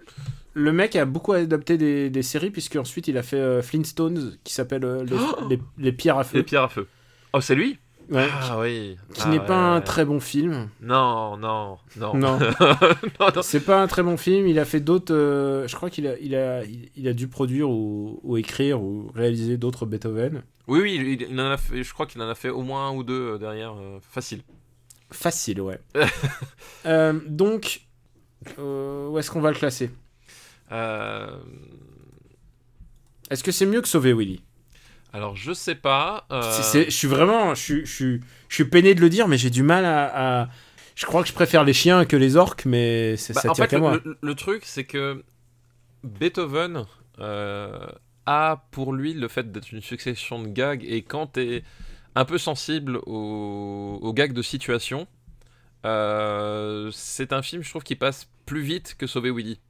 Le 0.54 0.72
mec 0.72 0.96
a 0.96 1.04
beaucoup 1.04 1.32
adapté 1.32 1.78
des, 1.78 2.10
des 2.10 2.22
séries 2.24 2.50
puisque 2.50 2.74
ensuite 2.74 3.06
il 3.06 3.16
a 3.18 3.22
fait 3.22 3.36
euh, 3.38 3.62
Flintstones 3.62 4.36
qui 4.42 4.52
s'appelle 4.52 4.84
euh, 4.84 5.04
les, 5.04 5.16
les- 5.56 5.62
les 5.78 5.92
pierres 5.92 6.18
à 6.18 6.24
feu. 6.24 6.38
Les 6.38 6.42
pierres 6.42 6.64
à 6.64 6.68
feu. 6.68 6.88
Oh, 7.32 7.40
c'est 7.40 7.54
lui? 7.54 7.78
Ouais, 8.08 8.28
Ah 8.30 8.60
oui. 8.60 8.96
qui 9.14 9.22
Ah 9.24 9.28
n'est 9.30 9.40
ouais, 9.40 9.46
pas 9.46 9.74
un 9.74 9.80
très 9.80 10.04
bon 10.04 10.20
film. 10.20 10.68
Non, 10.80 11.36
non, 11.36 11.78
non. 11.96 12.14
Non. 12.14 12.38
non, 12.38 13.28
non. 13.34 13.42
C'est 13.42 13.64
pas 13.64 13.82
un 13.82 13.88
très 13.88 14.02
bon 14.04 14.16
film. 14.16 14.46
Il 14.46 14.58
a 14.60 14.64
fait 14.64 14.78
d'autres. 14.80 15.12
euh, 15.12 15.66
je 15.66 15.74
crois 15.74 15.90
qu'il 15.90 16.06
a, 16.06 16.16
il 16.20 16.34
a, 16.36 16.62
il, 16.64 17.08
a 17.08 17.12
dû 17.12 17.26
produire 17.26 17.68
ou, 17.68 18.20
ou 18.22 18.36
écrire 18.36 18.80
ou 18.80 19.10
réaliser 19.14 19.56
d'autres 19.56 19.86
Beethoven. 19.86 20.42
Oui, 20.68 20.80
oui, 20.82 20.94
il, 21.20 21.22
il 21.30 21.40
en 21.40 21.50
a 21.50 21.56
fait, 21.56 21.82
je 21.82 21.92
crois 21.92 22.06
qu'il 22.06 22.20
en 22.22 22.28
a 22.28 22.34
fait 22.36 22.48
au 22.50 22.62
moins 22.62 22.88
un 22.88 22.92
ou 22.94 23.02
deux 23.02 23.32
euh, 23.34 23.38
derrière. 23.38 23.72
euh, 23.74 23.98
facile. 24.00 24.42
Facile, 25.10 25.60
ouais. 25.60 25.80
Euh, 26.86 27.18
donc, 27.26 27.80
où 28.58 29.18
est-ce 29.18 29.28
qu'on 29.32 29.40
va 29.40 29.50
le 29.50 29.56
classer? 29.56 29.90
Est-ce 33.30 33.42
que 33.42 33.50
c'est 33.50 33.66
mieux 33.66 33.80
que 33.82 33.88
Sauver 33.88 34.12
Willy? 34.12 34.40
Alors, 35.16 35.34
je 35.34 35.52
sais 35.52 35.74
pas. 35.74 36.26
euh, 36.30 36.43
Je 36.84 36.90
suis 36.90 37.09
vraiment. 37.09 37.55
Je 37.55 37.60
suis, 37.62 37.86
je, 37.86 37.93
suis, 37.94 38.20
je 38.48 38.55
suis 38.55 38.64
peiné 38.66 38.94
de 38.94 39.01
le 39.01 39.09
dire, 39.09 39.28
mais 39.28 39.38
j'ai 39.38 39.51
du 39.51 39.62
mal 39.62 39.84
à, 39.86 40.43
à- 40.43 40.48
Je 40.94 41.06
crois 41.06 41.22
que 41.22 41.28
je 41.28 41.32
préfère 41.34 41.64
les 41.64 41.72
chiens 41.72 42.05
que 42.05 42.16
les 42.16 42.36
orques, 42.36 42.66
mais 42.66 43.16
c'est 43.16 43.32
bah, 43.32 43.40
ça 43.40 43.51
en 43.51 43.55
tient 43.55 43.66
fait, 43.66 43.78
moi. 43.78 43.98
le- 44.05 44.18
le 44.20 44.34
truc, 44.34 44.62
c'est 44.66 44.84
que 44.84 45.24
Beethoven 46.05 46.84
euh, 47.18 47.86
a 48.26 48.66
pour 48.72 48.93
lui 48.93 49.14
le 49.14 49.28
fait 49.28 49.51
d'être 49.51 49.72
une 49.72 49.80
succession 49.82 50.43
de 50.43 50.48
gags, 50.48 50.84
et 50.86 51.02
quand 51.02 51.26
t'es 51.28 51.62
un 52.14 52.24
peu 52.24 52.38
sensible 52.38 52.98
aux, 53.06 53.98
aux 54.02 54.12
gags 54.12 54.32
de 54.34 54.43
situation, 54.43 55.06
euh, 55.84 56.90
c'est 56.93 57.32
un 57.32 57.43
film, 57.43 57.62
je 57.62 57.70
trouve, 57.70 57.82
qui 57.84 57.97
passe 57.97 58.28
plus 58.44 58.62
vite 58.62 58.97
que 58.98 59.06
Sauver 59.06 59.30
Willy. 59.30 59.60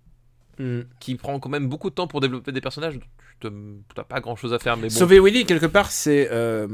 Hmm. 0.59 0.82
Qui 1.01 1.16
prend 1.16 1.39
quand 1.39 1.51
même 1.51 1.68
beaucoup 1.68 1.90
de 1.90 1.94
temps 1.94 2.06
pour 2.06 2.20
développer 2.20 2.51
des 2.51 2.62
personnages. 2.62 2.98
T'as 3.40 4.04
pas 4.04 4.20
grand 4.20 4.36
chose 4.36 4.52
à 4.54 4.58
faire, 4.58 4.76
mais 4.76 4.88
bon. 4.88 4.94
Sauver 4.94 5.20
Willy, 5.20 5.44
quelque 5.46 5.66
part, 5.66 5.90
c'est. 5.90 6.28
euh, 6.30 6.66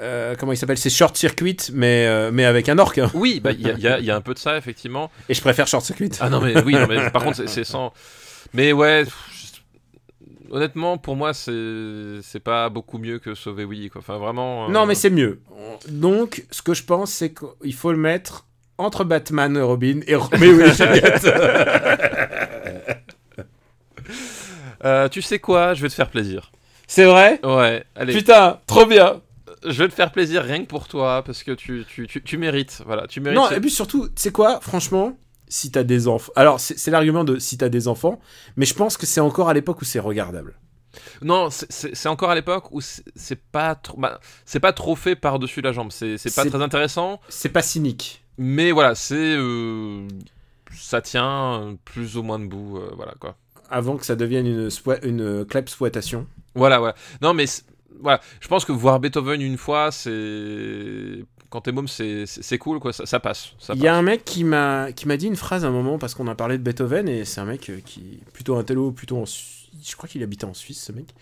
euh, 0.00 0.34
comment 0.38 0.52
il 0.52 0.56
s'appelle? 0.56 0.78
C'est 0.78 0.90
Short 0.90 1.16
Circuit, 1.16 1.56
mais, 1.72 2.06
euh, 2.06 2.30
mais 2.32 2.44
avec 2.44 2.68
un 2.68 2.78
orque. 2.78 2.98
hein. 2.98 3.10
Oui, 3.14 3.40
bah, 3.40 3.52
il 3.52 3.60
y, 3.60 3.70
a- 3.70 3.74
y 3.78 3.86
a- 3.86 4.00
y 4.00 4.10
a 4.10 4.16
un 4.16 4.20
peu 4.20 4.34
de 4.34 4.38
ça, 4.40 4.56
effectivement. 4.56 5.10
Et 5.28 5.34
je 5.34 5.40
préfère 5.40 5.66
Short 5.68 5.84
Circuit. 5.84 6.10
Ah 6.20 6.28
non, 6.30 6.40
mais 6.40 6.60
oui, 6.62 6.72
non, 6.74 6.86
mais 6.88 7.10
par 7.12 7.22
contre, 7.24 7.46
c'est- 7.48 7.64
sans. 7.64 7.92
Mais 8.54 8.72
ouais, 8.72 9.04
honnêtement, 10.50 10.98
pour 10.98 11.16
moi, 11.16 11.32
c'est 11.34 12.20
c'est 12.22 12.40
pas 12.40 12.68
beaucoup 12.70 12.98
mieux 12.98 13.18
que 13.18 13.34
Sauver 13.34 13.64
Willy, 13.64 13.90
quoi. 13.90 14.00
Enfin, 14.00 14.18
vraiment. 14.18 14.66
euh, 14.68 14.72
Non, 14.72 14.86
mais 14.86 14.94
c'est 14.94 15.10
mieux. 15.10 15.40
Donc, 15.88 16.44
ce 16.50 16.62
que 16.62 16.74
je 16.74 16.82
pense, 16.84 17.12
c'est 17.12 17.32
qu'il 17.32 17.74
faut 17.74 17.92
le 17.92 17.98
mettre 17.98 18.46
entre 18.78 19.04
Batman 19.04 19.56
et 19.56 19.60
Robin 19.60 20.00
et 20.08 20.16
Roméo 20.16 20.60
et 20.60 20.72
Juliette. 20.72 21.26
Euh, 24.84 25.08
tu 25.08 25.22
sais 25.22 25.38
quoi 25.38 25.74
Je 25.74 25.82
vais 25.82 25.88
te 25.88 25.94
faire 25.94 26.10
plaisir. 26.10 26.52
c'est 26.86 27.04
vrai? 27.04 27.40
Ouais, 27.44 27.84
allez. 27.96 28.12
Putain, 28.14 28.60
trop 28.66 28.86
bien. 28.86 29.20
Je 29.66 29.82
vais 29.82 29.88
te 29.88 29.94
faire 29.94 30.12
plaisir 30.12 30.42
rien 30.42 30.60
que 30.62 30.66
pour 30.68 30.88
toi, 30.88 31.22
parce 31.24 31.42
que 31.42 31.52
tu, 31.52 31.86
tu, 31.88 32.06
tu, 32.06 32.22
tu 32.22 32.36
mérites. 32.36 32.82
Voilà, 32.84 33.06
tu 33.06 33.20
mérites. 33.20 33.38
Non, 33.38 33.50
et 33.50 33.60
puis 33.60 33.70
surtout, 33.70 34.08
tu 34.08 34.12
sais 34.16 34.30
quoi 34.32 34.60
Franchement, 34.60 35.16
si 35.48 35.70
t'as 35.70 35.84
des 35.84 36.06
enfants. 36.06 36.32
Alors, 36.36 36.60
c'est 36.60 36.78
c'est 36.78 36.90
l'argument 36.90 37.24
de 37.24 37.38
si 37.38 37.56
t'as 37.56 37.70
des 37.70 37.88
enfants, 37.88 38.20
mais 38.56 38.66
je 38.66 38.74
pense 38.74 38.96
que 38.98 39.06
c'est 39.06 39.20
encore 39.20 39.48
à 39.48 39.54
l'époque 39.54 39.80
où 39.80 39.84
c'est 39.86 40.00
regardable. 40.00 40.54
Non, 41.22 41.48
c'est- 41.50 41.66
c'est 41.72 41.94
c'est 41.96 42.08
encore 42.10 42.30
à 42.30 42.34
l'époque 42.34 42.70
où 42.72 42.80
c'est 42.82 43.02
c'est 43.16 43.40
pas 43.40 43.74
trop, 43.74 43.96
bah, 43.98 44.20
c'est 44.44 44.60
pas 44.60 44.72
trop 44.74 44.94
fait 44.96 45.16
par 45.16 45.38
dessus 45.38 45.62
la 45.62 45.72
jambe. 45.72 45.90
C'est 45.92 46.18
c'est 46.18 46.34
pas 46.34 46.42
C'est- 46.42 46.50
très 46.50 46.62
intéressant, 46.62 47.20
C'est 47.30 47.48
pas 47.48 47.62
cynique. 47.62 48.22
mais 48.36 48.70
voilà, 48.70 48.94
c'est 48.94 49.14
euh, 49.16 50.06
ça 50.76 51.00
tient 51.00 51.76
plus 51.86 52.16
ou 52.18 52.22
moins 52.22 52.38
debout, 52.38 52.76
euh, 52.78 52.90
voilà 52.96 53.14
quoi. 53.18 53.36
Avant 53.70 53.96
que 53.96 54.06
ça 54.06 54.16
devienne 54.16 54.46
une, 54.46 54.68
une 55.02 55.46
exploitation. 55.54 56.26
Voilà, 56.54 56.78
voilà. 56.78 56.94
Non, 57.22 57.34
mais 57.34 57.46
voilà, 58.00 58.20
je 58.40 58.48
pense 58.48 58.64
que 58.64 58.72
voir 58.72 59.00
Beethoven 59.00 59.40
une 59.40 59.56
fois, 59.56 59.90
c'est 59.90 61.24
quand 61.50 61.60
t'es 61.60 61.72
môme, 61.72 61.86
c'est 61.86 62.58
cool, 62.58 62.80
quoi. 62.80 62.92
Ça, 62.92 63.06
ça 63.06 63.20
passe. 63.20 63.52
Il 63.74 63.80
y 63.80 63.86
a 63.86 63.94
un 63.94 64.02
mec 64.02 64.24
qui 64.24 64.42
m'a 64.42 64.90
dit 64.92 65.26
une 65.26 65.36
phrase 65.36 65.64
à 65.64 65.68
un 65.68 65.70
moment 65.70 65.98
parce 65.98 66.14
qu'on 66.14 66.26
a 66.26 66.34
parlé 66.34 66.58
de 66.58 66.62
Beethoven 66.62 67.08
et 67.08 67.24
c'est 67.24 67.40
un 67.40 67.44
mec 67.44 67.70
euh, 67.70 67.78
qui 67.84 68.20
plutôt 68.32 68.56
un 68.56 68.64
télo, 68.64 68.90
plutôt 68.90 69.18
en 69.18 69.24
je 69.24 69.96
crois 69.96 70.08
qu'il 70.08 70.22
habitait 70.22 70.46
en 70.46 70.54
Suisse 70.54 70.82
ce 70.82 70.92
mec. 70.92 71.14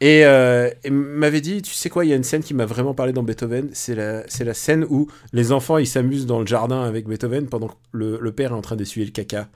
Et, 0.00 0.24
euh, 0.24 0.70
et 0.84 0.90
m'avait 0.90 1.40
dit, 1.40 1.60
tu 1.60 1.72
sais 1.72 1.90
quoi, 1.90 2.04
il 2.04 2.08
y 2.08 2.12
a 2.12 2.16
une 2.16 2.22
scène 2.22 2.42
qui 2.44 2.54
m'a 2.54 2.66
vraiment 2.66 2.94
parlé 2.94 3.12
dans 3.12 3.24
Beethoven, 3.24 3.70
c'est 3.72 3.96
la, 3.96 4.22
la 4.22 4.54
scène 4.54 4.86
où 4.88 5.08
les 5.32 5.50
enfants 5.50 5.78
ils 5.78 5.88
s'amusent 5.88 6.26
dans 6.26 6.38
le 6.38 6.46
jardin 6.46 6.82
avec 6.82 7.08
Beethoven 7.08 7.48
pendant 7.48 7.68
que 7.68 7.74
le, 7.90 8.18
le 8.20 8.32
père 8.32 8.52
est 8.52 8.54
en 8.54 8.62
train 8.62 8.76
d'essuyer 8.76 9.06
le 9.06 9.12
caca. 9.12 9.48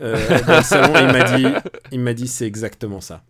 Euh, 0.00 0.16
dans 0.46 0.56
le 0.58 0.62
salon, 0.62 0.94
et 0.96 1.00
il 1.02 1.12
m'a 1.12 1.36
dit, 1.36 1.46
il 1.92 2.00
m'a 2.00 2.14
dit 2.14 2.28
c'est 2.28 2.46
exactement 2.46 3.00
ça. 3.00 3.22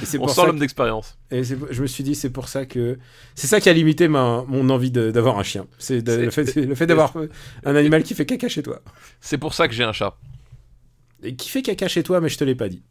Et 0.00 0.04
c'est 0.04 0.18
On 0.18 0.22
pour 0.26 0.30
sent 0.30 0.46
l'homme 0.46 0.58
d'expérience. 0.60 1.18
et 1.30 1.42
je 1.42 1.56
me 1.82 1.86
suis 1.88 2.04
dit, 2.04 2.14
c'est 2.14 2.30
pour 2.30 2.48
ça 2.48 2.66
que. 2.66 2.98
C'est 3.34 3.46
ça 3.48 3.60
qui 3.60 3.68
a 3.68 3.72
limité 3.72 4.06
ma, 4.08 4.44
mon 4.46 4.68
envie 4.70 4.90
d'avoir 4.92 5.38
un 5.38 5.42
chien. 5.42 5.66
C'est 5.78 6.06
le 6.06 6.30
fait, 6.30 6.54
le 6.54 6.74
fait 6.74 6.86
d'avoir 6.86 7.12
un 7.64 7.74
animal 7.76 8.02
qui 8.04 8.14
fait 8.14 8.26
caca 8.26 8.48
chez 8.48 8.62
toi. 8.62 8.80
C'est 9.20 9.38
pour 9.38 9.54
ça 9.54 9.66
que 9.66 9.74
j'ai 9.74 9.82
un 9.84 9.92
chat. 9.92 10.16
Et 11.24 11.34
qui 11.34 11.48
fait 11.48 11.62
caca 11.62 11.88
chez 11.88 12.02
toi, 12.02 12.20
mais 12.20 12.28
je 12.28 12.38
te 12.38 12.44
l'ai 12.44 12.54
pas 12.54 12.68
dit. 12.68 12.82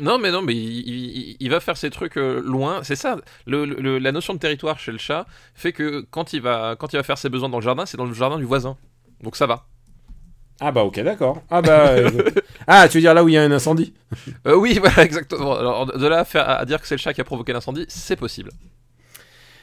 Non, 0.00 0.18
mais 0.18 0.30
non, 0.32 0.42
mais 0.42 0.54
il, 0.54 0.88
il- 0.88 1.36
il 1.38 1.50
va 1.50 1.60
faire 1.60 1.76
ses 1.76 1.90
trucs 1.90 2.16
euh, 2.16 2.40
loin. 2.40 2.82
C'est 2.82 2.96
ça, 2.96 3.18
le- 3.46 3.64
le- 3.66 3.98
la 3.98 4.12
notion 4.12 4.32
de 4.34 4.38
territoire 4.38 4.78
chez 4.78 4.92
le 4.92 4.98
chat 4.98 5.26
fait 5.54 5.72
que 5.72 6.06
quand 6.10 6.32
il 6.32 6.40
va, 6.40 6.74
quand 6.78 6.92
il 6.92 6.96
va 6.96 7.02
faire 7.02 7.18
ses 7.18 7.28
besoins 7.28 7.48
dans 7.48 7.58
le 7.58 7.64
jardin, 7.64 7.84
c'est 7.86 7.96
dans 7.96 8.06
le 8.06 8.14
jardin 8.14 8.38
du 8.38 8.44
voisin. 8.44 8.76
Donc 9.22 9.36
ça 9.36 9.46
va. 9.46 9.66
Ah 10.60 10.72
bah 10.72 10.84
ok, 10.84 11.00
d'accord. 11.00 11.42
Ah 11.50 11.62
bah. 11.62 11.88
euh, 11.88 12.10
ah, 12.66 12.86
tu 12.88 12.98
veux 12.98 13.00
dire 13.00 13.14
là 13.14 13.24
où 13.24 13.28
il 13.28 13.32
y 13.34 13.38
a 13.38 13.42
un 13.42 13.50
incendie 13.50 13.94
Euh, 14.46 14.54
oui, 14.54 14.78
voilà, 14.78 15.04
exactement. 15.04 15.56
Alors 15.56 15.86
de 15.86 16.06
là 16.06 16.20
à, 16.20 16.24
faire, 16.24 16.48
à 16.48 16.64
dire 16.64 16.80
que 16.80 16.86
c'est 16.86 16.94
le 16.94 17.00
chat 17.00 17.14
qui 17.14 17.20
a 17.20 17.24
provoqué 17.24 17.52
l'incendie, 17.52 17.86
c'est 17.88 18.16
possible. 18.16 18.50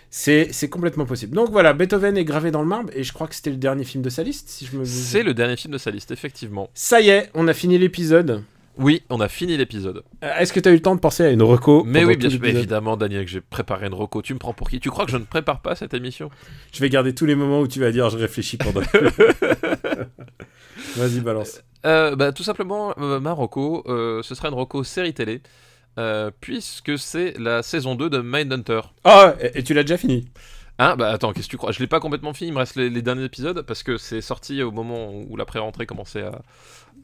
C'est 0.09 0.49
c'est 0.51 0.69
complètement 0.69 1.05
possible. 1.05 1.35
Donc 1.35 1.51
voilà, 1.51 1.73
Beethoven 1.73 2.17
est 2.17 2.23
gravé 2.23 2.49
dans 2.49 2.61
le 2.61 2.67
marbre 2.67 2.89
et 2.95 3.03
je 3.03 3.13
crois 3.13 3.27
que 3.27 3.35
c'était 3.35 3.49
le 3.49 3.57
dernier 3.57 3.83
film 3.83 4.03
de 4.03 4.09
sa 4.09 4.23
liste, 4.23 4.49
si 4.49 4.65
je 4.65 4.77
me. 4.77 4.85
C'est 4.85 5.23
le 5.23 5.33
dernier 5.33 5.57
film 5.57 5.73
de 5.73 5.77
sa 5.77 5.91
liste, 5.91 6.11
effectivement. 6.11 6.69
Ça 6.73 7.01
y 7.01 7.09
est, 7.09 7.29
on 7.33 7.47
a 7.47 7.53
fini 7.53 7.77
l'épisode. 7.77 8.43
Oui, 8.77 9.03
on 9.09 9.19
a 9.19 9.27
fini 9.27 9.57
l'épisode. 9.57 10.03
Euh, 10.23 10.37
Est-ce 10.37 10.53
que 10.53 10.59
tu 10.59 10.69
as 10.69 10.71
eu 10.71 10.75
le 10.75 10.81
temps 10.81 10.95
de 10.95 10.99
penser 10.99 11.23
à 11.23 11.29
une 11.29 11.41
reco 11.41 11.83
Mais 11.85 12.05
oui, 12.05 12.15
bien 12.15 12.29
sûr, 12.29 12.43
évidemment, 12.45 12.97
Daniel, 12.97 13.25
que 13.25 13.31
j'ai 13.31 13.41
préparé 13.41 13.87
une 13.87 13.93
reco. 13.93 14.21
Tu 14.21 14.33
me 14.33 14.39
prends 14.39 14.53
pour 14.53 14.69
qui? 14.69 14.79
Tu 14.79 14.89
crois 14.89 15.05
que 15.05 15.11
je 15.11 15.17
ne 15.17 15.25
prépare 15.25 15.61
pas 15.61 15.75
cette 15.75 15.93
émission? 15.93 16.29
Je 16.71 16.79
vais 16.79 16.89
garder 16.89 17.13
tous 17.15 17.25
les 17.25 17.35
moments 17.35 17.61
où 17.61 17.67
tu 17.67 17.79
vas 17.79 17.91
dire 17.91 18.09
je 18.09 18.17
réfléchis 18.17 18.57
pendant. 18.57 18.81
Vas-y, 20.95 21.19
balance. 21.21 21.61
Euh, 21.85 22.15
bah, 22.15 22.31
Tout 22.31 22.43
simplement, 22.43 22.93
euh, 22.99 23.19
ma 23.19 23.33
reco, 23.33 23.83
euh, 23.87 24.21
ce 24.23 24.35
sera 24.35 24.49
une 24.49 24.55
reco 24.55 24.83
série 24.83 25.13
télé, 25.13 25.41
puisque 26.41 26.97
c'est 26.99 27.33
la 27.39 27.63
saison 27.63 27.95
2 27.95 28.09
de 28.09 28.19
Mindhunter. 28.19 28.81
Ah, 29.03 29.33
et, 29.41 29.59
et 29.59 29.63
tu 29.63 29.73
l'as 29.73 29.83
déjà 29.83 29.97
fini? 29.97 30.25
Hein 30.79 30.95
bah 30.95 31.09
attends, 31.09 31.33
qu'est-ce 31.33 31.47
que 31.47 31.51
tu 31.51 31.57
crois? 31.57 31.71
Je 31.71 31.79
l'ai 31.79 31.87
pas 31.87 31.99
complètement 31.99 32.33
fini, 32.33 32.49
il 32.49 32.53
me 32.53 32.59
reste 32.59 32.75
les, 32.75 32.89
les 32.91 33.01
derniers 33.01 33.23
épisodes, 33.23 33.61
parce 33.63 33.81
que 33.81 33.97
c'est 33.97 34.21
sorti 34.21 34.61
au 34.61 34.71
moment 34.71 35.09
où 35.11 35.35
la 35.35 35.45
pré-rentrée 35.45 35.87
commençait 35.87 36.23
à, 36.23 36.41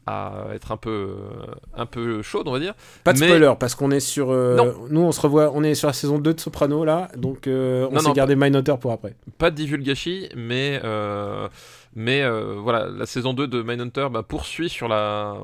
à 0.06 0.54
être 0.54 0.70
un 0.70 0.76
peu, 0.76 0.90
euh, 0.90 1.54
un 1.76 1.84
peu 1.86 2.22
chaude, 2.22 2.46
on 2.46 2.52
va 2.52 2.60
dire. 2.60 2.74
Pas 3.02 3.12
de 3.12 3.18
Mais- 3.18 3.26
spoiler, 3.26 3.52
parce 3.58 3.74
qu'on 3.74 3.90
est 3.90 3.98
sur. 4.00 4.30
euh, 4.30 4.54
Non. 4.56 4.74
Nous, 4.90 5.00
on 5.00 5.10
se 5.10 5.20
revoit, 5.20 5.50
on 5.54 5.64
est 5.64 5.74
sur 5.74 5.88
la 5.88 5.92
saison 5.92 6.18
2 6.18 6.34
de 6.34 6.40
Soprano 6.40 6.84
là, 6.84 7.08
donc 7.16 7.48
euh, 7.48 7.88
on 7.90 7.98
s'est 7.98 8.12
gardé 8.12 8.36
Mindhunter 8.36 8.76
pour 8.80 8.92
après. 8.92 9.16
Pas 9.38 9.50
de 9.50 9.56
divulgachi, 9.56 10.28
mais, 10.36 10.80
euh, 10.84 11.48
mais 11.96 12.22
voilà, 12.56 12.86
la 12.88 13.06
saison 13.06 13.32
2 13.34 13.48
de 13.48 13.60
Mindhunter 13.62 14.06
bah, 14.08 14.22
poursuit 14.22 14.68
sur 14.68 14.86
la, 14.86 15.34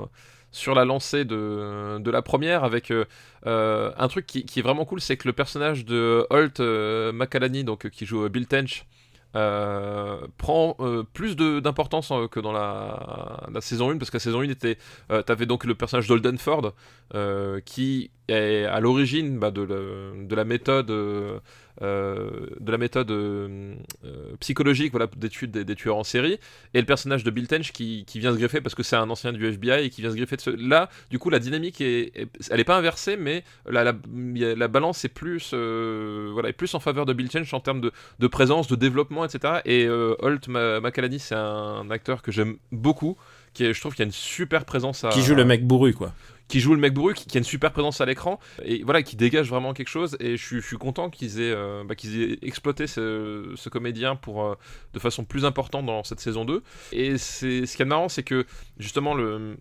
sur 0.53 0.75
la 0.77 0.85
lancée 0.85 1.25
de, 1.25 1.99
de 1.99 2.11
la 2.13 2.23
première 2.23 2.63
avec 2.63 2.93
un 3.47 4.09
truc 4.09 4.27
qui, 4.27 4.45
est 4.57 4.63
vraiment 4.63 4.85
cool, 4.85 5.01
c'est 5.01 5.17
que 5.17 5.29
le 5.29 5.33
personnage 5.33 5.85
de 5.85 6.27
Holt 6.31 6.61
McAlany, 6.61 7.65
donc 7.65 7.89
qui 7.91 8.07
joue 8.07 8.29
Bill 8.29 8.47
Tench, 8.47 8.85
euh, 9.37 10.27
prend 10.39 10.75
euh, 10.81 11.05
plus 11.05 11.37
d'importance 11.37 12.11
euh, 12.11 12.27
que 12.27 12.41
dans 12.41 12.51
la, 12.51 13.49
saison 13.61 13.91
1 13.91 13.99
parce 13.99 14.11
que 14.11 14.17
la 14.17 14.21
saison 14.21 14.41
1 14.41 14.49
était 14.49 14.77
t'avais 15.25 15.47
donc 15.47 15.65
le 15.65 15.77
personnage 15.77 16.09
d'Holden 16.09 16.37
Ford 16.37 16.73
qui 17.65 18.11
est 18.27 18.65
à 18.65 18.81
l'origine 18.81 19.39
bah, 19.39 19.51
de, 19.51 20.35
la 20.35 20.45
méthode 20.45 20.91
euh, 20.91 21.39
de 21.81 22.71
la 22.71 22.79
méthode 22.79 23.11
euh, 23.11 23.75
euh, 24.05 24.37
psychologique 24.41 24.91
voilà, 24.91 25.09
d'étude 25.17 25.51
des, 25.51 25.75
tueurs 25.75 25.97
en 25.97 26.05
série, 26.05 26.39
et 26.75 26.81
le 26.81 26.87
personnage 26.87 27.25
de 27.25 27.31
Bill 27.31 27.47
Tench 27.47 27.73
qui, 27.73 28.05
qui 28.07 28.19
vient 28.19 28.33
se 28.33 28.39
greffer 28.39 28.61
parce 28.61 28.75
que 28.75 28.83
c'est 28.83 28.97
un 28.97 29.09
ancien 29.09 29.33
du 29.33 29.47
FBI 29.47 29.87
et 29.87 29.91
qui 29.91 30.03
vient 30.03 30.11
se 30.11 30.17
greffer 30.17 30.37
de 30.37 30.41
ce... 30.41 30.51
Là, 30.51 30.91
du 31.11 31.19
coup, 31.19 31.31
la 31.31 31.39
dynamique 31.39 31.81
est, 31.81 32.13
elle 32.51 32.61
est 32.61 32.65
pas 32.65 32.77
inversée, 32.77 33.17
mais 33.17 33.45
la, 33.67 33.85
la, 33.85 33.95
la 34.35 34.69
balance 34.69 35.05
est 35.05 35.09
plus, 35.09 35.55
voilà, 35.55 36.49
est 36.49 36.55
plus 36.55 36.75
en 36.75 36.81
faveur 36.81 37.07
de 37.07 37.13
Bill 37.13 37.29
Tench 37.29 37.53
en 37.55 37.61
termes 37.61 37.81
de, 37.81 37.93
de 38.19 38.27
présence, 38.27 38.69
de 38.69 38.77
développement, 38.77 39.25
etc. 39.25 39.61
Et 39.65 39.89
Holt 39.89 40.49
McAlany, 40.49 41.19
c'est 41.19 41.35
un 41.35 41.91
acteur 41.91 42.23
que 42.23 42.33
j'aime 42.33 42.57
beaucoup, 42.73 43.17
qui 43.55 43.65
est, 43.65 43.73
je 43.73 43.81
trouve 43.81 43.95
qu'il 43.95 44.03
y 44.03 44.07
a 44.07 44.07
une 44.07 44.13
super 44.13 44.65
présence 44.65 45.05
à... 45.05 45.09
Qui 45.09 45.23
joue 45.23 45.35
le 45.35 45.45
mec 45.45 45.67
bourru, 45.67 45.95
quoi 45.95 46.13
qui 46.51 46.59
joue 46.59 46.75
le 46.75 46.81
mec 46.81 46.93
bourru, 46.93 47.15
qui, 47.15 47.37
a 47.37 47.39
une 47.39 47.45
super 47.45 47.71
présence 47.73 48.01
à 48.01 48.07
l'écran, 48.07 48.41
et 48.65 48.83
voilà, 48.83 49.05
qui 49.05 49.15
dégage 49.15 49.49
vraiment 49.49 49.73
quelque 49.73 49.89
chose. 49.89 50.17
Et 50.19 50.37
je, 50.37 50.59
suis 50.59 50.77
content 50.77 51.09
qu'ils 51.09 51.41
aient, 51.41 51.55
euh, 51.55 51.85
bah, 51.85 51.95
qu'ils 51.95 52.21
aient 52.21 52.39
exploité 52.43 52.89
ce, 52.89 53.69
comédien 53.69 54.17
pour, 54.17 54.43
euh, 54.45 54.55
de 54.93 54.99
façon 54.99 55.25
plus 55.25 55.45
importante 55.45 55.87
dans 55.87 56.03
cette 56.03 56.19
saison 56.19 56.45
2. 56.45 56.63
Et 56.91 57.19
ce 57.19 57.77
qui 57.77 57.83
est 57.83 57.85
marrant, 57.85 58.09
c'est 58.09 58.25
que 58.25 58.47
justement, 58.79 59.15
le, 59.15 59.57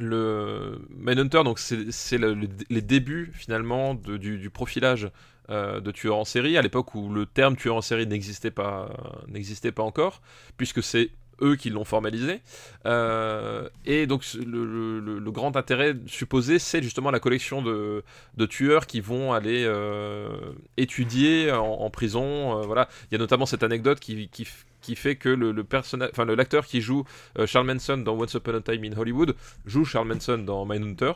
le 0.00 0.80
Mindhunter, 0.88 1.44
donc 1.44 1.58
c'est, 1.58 2.18
les 2.18 2.82
débuts 2.82 3.30
finalement 3.34 3.94
du, 3.94 4.48
profilage 4.48 5.10
euh, 5.50 5.80
de 5.80 5.90
tueurs 5.90 6.16
en 6.16 6.24
série, 6.24 6.56
à 6.56 6.62
l'époque 6.62 6.94
où 6.94 7.10
le 7.10 7.26
terme 7.26 7.54
tueur 7.54 7.76
en 7.76 7.82
série 7.82 8.06
n'existait 8.06 8.50
pas, 8.50 8.90
n'existait 9.28 9.72
pas 9.72 9.82
encore, 9.82 10.22
puisque 10.56 10.82
c'est 10.82 11.10
eux 11.42 11.56
qui 11.56 11.70
l'ont 11.70 11.84
formalisé. 11.84 12.40
Euh, 12.86 13.68
et 13.86 14.06
donc 14.06 14.24
le, 14.34 15.30
grand 15.30 15.56
intérêt 15.56 15.94
supposé, 16.06 16.58
c'est 16.58 16.82
justement 16.82 17.10
la 17.10 17.20
collection 17.20 17.62
de, 17.62 18.02
tueurs 18.48 18.86
qui 18.86 19.00
vont 19.00 19.32
aller 19.32 19.64
euh, 19.66 20.28
étudier 20.76 21.52
en, 21.52 21.90
prison. 21.90 22.58
Euh, 22.58 22.62
voilà, 22.62 22.88
il 23.10 23.14
y 23.14 23.16
a 23.16 23.18
notamment 23.18 23.46
cette 23.46 23.62
anecdote 23.62 24.00
qui, 24.00 24.28
qui, 24.28 24.46
qui 24.80 24.96
fait 24.96 25.16
que 25.16 25.28
le, 25.28 25.52
le 25.52 25.64
personnage, 25.64 26.10
enfin 26.12 26.24
l'acteur 26.24 26.66
qui 26.66 26.80
joue 26.80 27.04
Charles 27.46 27.66
Manson 27.66 27.98
dans 27.98 28.14
Once 28.14 28.34
Upon 28.34 28.54
a 28.54 28.60
Time 28.60 28.84
in 28.84 28.96
Hollywood 28.98 29.34
joue 29.66 29.84
Charles 29.84 30.08
Manson 30.08 30.38
dans 30.38 30.64
Mindhunter. 30.64 31.12